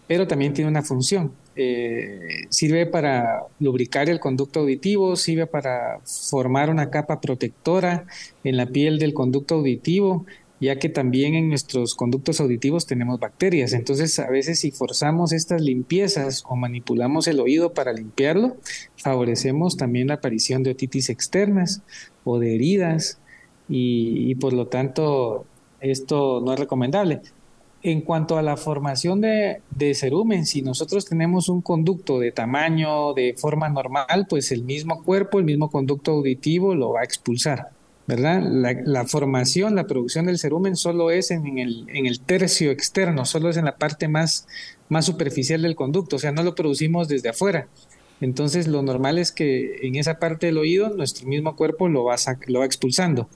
pero 0.07 0.27
también 0.27 0.53
tiene 0.53 0.71
una 0.71 0.83
función. 0.83 1.33
Eh, 1.57 2.47
sirve 2.49 2.87
para 2.87 3.43
lubricar 3.59 4.09
el 4.09 4.21
conducto 4.21 4.61
auditivo, 4.61 5.17
sirve 5.17 5.47
para 5.47 6.01
formar 6.05 6.71
una 6.71 6.91
capa 6.91 7.21
protectora 7.21 8.07
en 8.45 8.57
la 8.57 8.67
piel 8.67 8.99
del 8.99 9.15
conducto 9.15 9.57
auditivo, 9.57 10.27
ya 10.61 10.79
que 10.79 10.89
también 10.89 11.35
en 11.35 11.49
nuestros 11.49 11.95
conductos 11.95 12.41
auditivos 12.41 12.87
tenemos 12.87 13.19
bacterias. 13.19 13.73
Entonces, 13.73 14.19
a 14.19 14.29
veces 14.29 14.61
si 14.61 14.71
forzamos 14.71 15.33
estas 15.33 15.62
limpiezas 15.62 16.45
o 16.47 16.55
manipulamos 16.55 17.27
el 17.29 17.41
oído 17.41 17.73
para 17.73 17.93
limpiarlo, 17.93 18.57
favorecemos 18.97 19.77
también 19.77 20.09
la 20.09 20.15
aparición 20.15 20.62
de 20.62 20.73
otitis 20.73 21.09
externas 21.09 21.83
o 22.25 22.39
de 22.39 22.55
heridas 22.55 23.19
y, 23.69 24.35
por 24.37 24.53
lo 24.53 24.67
tanto 24.67 25.47
esto 25.81 26.41
no 26.45 26.53
es 26.53 26.59
recomendable. 26.59 27.21
En 27.83 28.03
cuanto 28.03 28.37
a 28.37 28.43
la 28.43 28.59
formación 28.59 29.23
de, 29.23 29.63
de 29.71 29.95
cerumen, 29.95 30.45
si 30.45 30.61
nosotros 30.61 31.07
tenemos 31.07 31.49
un 31.49 31.63
conducto 31.63 32.19
de 32.19 32.31
tamaño, 32.31 33.15
de 33.15 33.35
forma 33.39 33.71
normal, 33.71 34.27
pues 34.29 34.53
el 34.53 34.65
mismo 34.65 35.03
cuerpo, 35.03 35.39
el 35.39 35.47
mismo 35.47 35.71
conducto 35.71 36.13
auditivo 36.13 36.75
lo 36.75 36.93
va 36.93 37.01
a 37.01 37.05
expulsar, 37.05 37.71
¿verdad? 38.07 38.43
La, 38.43 39.07
formación, 39.07 39.77
la 39.77 39.87
producción 39.87 40.27
del 40.27 40.39
cerumen 40.39 40.77
solo 40.77 41.11
es 41.11 41.31
en, 41.31 41.57
el, 41.57 41.87
en 41.89 42.05
el 42.05 42.21
tercio 42.21 42.71
externo, 42.71 43.25
solo 43.25 43.49
es 43.49 43.57
en 43.57 43.65
la 43.65 43.77
parte 43.77 44.09
más, 44.09 44.47
más 44.91 45.07
superficial 45.07 45.63
del 45.63 45.77
conducto, 45.77 46.17
o 46.17 46.19
sea, 46.19 46.33
no 46.33 46.43
lo 46.43 46.55
producimos 46.55 47.09
desde 47.09 47.31
afuera. 47.31 47.69
Entonces, 48.21 48.69
lo 48.69 48.83
normal 48.83 49.19
es 49.19 49.33
que 49.33 49.87
en 49.87 49.97
esa 49.97 50.19
parte 50.19 50.47
del 50.47 50.59
oído, 50.59 50.91
nuestro 50.91 51.27
mismo 51.27 51.57
cuerpo 51.57 51.89
lo 51.89 52.05
va, 52.05 52.17
lo 52.47 52.61
va 52.61 52.67
expulsando. 52.67 53.29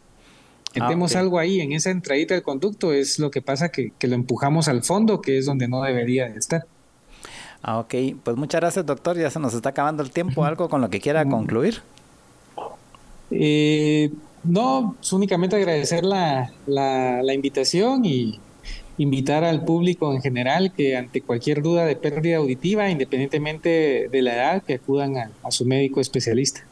Metemos 0.74 1.14
ah, 1.14 1.20
algo 1.20 1.38
ahí 1.38 1.60
en 1.60 1.72
esa 1.72 1.90
entradita 1.90 2.34
del 2.34 2.42
conducto, 2.42 2.92
es 2.92 3.18
lo 3.18 3.30
que 3.30 3.40
pasa 3.40 3.70
que, 3.70 3.92
lo 4.00 4.14
empujamos 4.14 4.68
al 4.68 4.82
fondo, 4.82 5.22
que 5.22 5.38
es 5.38 5.46
donde 5.46 5.68
no 5.68 5.82
debería 5.82 6.28
de 6.28 6.38
estar. 6.38 6.66
Ah, 7.62 7.78
ok. 7.78 7.94
Pues 8.22 8.36
muchas 8.36 8.60
gracias, 8.60 8.84
doctor. 8.84 9.16
Ya 9.16 9.30
se 9.30 9.40
nos 9.40 9.54
está 9.54 9.70
acabando 9.70 10.02
el 10.02 10.10
tiempo. 10.10 10.44
¿Algo 10.44 10.68
con 10.68 10.80
lo 10.80 10.90
que 10.90 11.00
quiera 11.00 11.24
concluir? 11.24 11.80
Eh, 13.30 14.10
no, 14.42 14.96
únicamente 15.12 15.56
agradecer 15.56 16.04
la, 16.04 16.52
la, 16.66 17.34
invitación 17.34 18.04
y 18.04 18.38
invitar 18.98 19.44
al 19.44 19.64
público 19.64 20.12
en 20.12 20.22
general 20.22 20.72
que 20.72 20.96
ante 20.96 21.20
cualquier 21.20 21.62
duda 21.62 21.84
de 21.84 21.96
pérdida 21.96 22.36
auditiva, 22.36 22.90
independientemente 22.90 24.08
de 24.10 24.22
la 24.22 24.34
edad, 24.34 24.62
que 24.62 24.74
acudan 24.74 25.16
a 25.16 25.50
su 25.50 25.64
médico 25.64 26.00
especialista. 26.00 26.64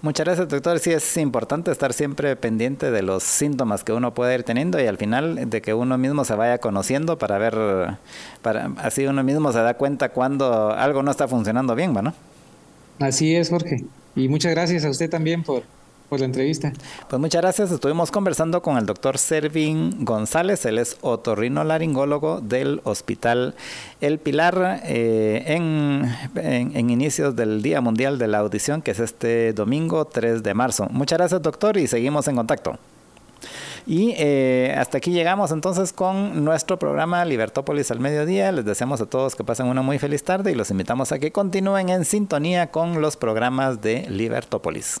Muchas 0.00 0.26
gracias, 0.26 0.48
doctor. 0.48 0.78
Sí, 0.78 0.92
es 0.92 1.16
importante 1.16 1.72
estar 1.72 1.92
siempre 1.92 2.36
pendiente 2.36 2.92
de 2.92 3.02
los 3.02 3.24
síntomas 3.24 3.82
que 3.82 3.92
uno 3.92 4.14
puede 4.14 4.34
ir 4.36 4.44
teniendo 4.44 4.80
y 4.80 4.86
al 4.86 4.96
final 4.96 5.50
de 5.50 5.60
que 5.60 5.74
uno 5.74 5.98
mismo 5.98 6.24
se 6.24 6.36
vaya 6.36 6.58
conociendo 6.58 7.18
para 7.18 7.38
ver, 7.38 7.98
para 8.40 8.70
así 8.76 9.06
uno 9.06 9.24
mismo 9.24 9.52
se 9.52 9.58
da 9.58 9.74
cuenta 9.74 10.10
cuando 10.10 10.70
algo 10.70 11.02
no 11.02 11.10
está 11.10 11.26
funcionando 11.26 11.74
bien, 11.74 11.92
¿no? 11.94 12.14
Así 13.00 13.34
es, 13.34 13.50
Jorge. 13.50 13.84
Y 14.14 14.28
muchas 14.28 14.52
gracias 14.52 14.84
a 14.84 14.90
usted 14.90 15.10
también 15.10 15.42
por, 15.42 15.64
por 16.08 16.20
la 16.20 16.26
entrevista. 16.26 16.72
Pues 17.08 17.20
muchas 17.20 17.42
gracias. 17.42 17.70
Estuvimos 17.70 18.10
conversando 18.10 18.62
con 18.62 18.78
el 18.78 18.86
doctor 18.86 19.18
Servin 19.18 20.04
González. 20.04 20.64
Él 20.64 20.78
es 20.78 20.96
otorrinolaringólogo 21.02 22.40
del 22.40 22.80
Hospital 22.84 23.54
El 24.00 24.18
Pilar 24.18 24.80
eh, 24.84 25.44
en, 25.46 26.90
inicios 26.90 27.36
del 27.36 27.62
Día 27.62 27.80
Mundial 27.80 28.18
de 28.18 28.28
la 28.28 28.38
Audición, 28.38 28.82
que 28.82 28.92
es 28.92 29.00
este 29.00 29.52
domingo 29.52 30.04
3 30.06 30.42
de 30.42 30.54
marzo. 30.54 30.88
Muchas 30.90 31.18
gracias, 31.18 31.42
doctor, 31.42 31.76
y 31.76 31.86
seguimos 31.86 32.26
en 32.28 32.36
contacto. 32.36 32.78
Y 33.86 34.14
eh, 34.18 34.74
hasta 34.76 34.98
aquí 34.98 35.12
llegamos 35.12 35.50
entonces 35.50 35.94
con 35.94 36.44
nuestro 36.44 36.78
programa 36.78 37.24
Libertópolis 37.24 37.90
al 37.90 38.00
mediodía. 38.00 38.52
Les 38.52 38.64
deseamos 38.64 39.00
a 39.00 39.06
todos 39.06 39.34
que 39.34 39.44
pasen 39.44 39.66
una 39.66 39.80
muy 39.80 39.98
feliz 39.98 40.22
tarde 40.24 40.52
y 40.52 40.54
los 40.54 40.70
invitamos 40.70 41.12
a 41.12 41.18
que 41.18 41.32
continúen 41.32 41.88
en 41.88 42.04
sintonía 42.04 42.70
con 42.70 43.00
los 43.00 43.16
programas 43.16 43.80
de 43.80 44.06
Libertópolis. 44.10 45.00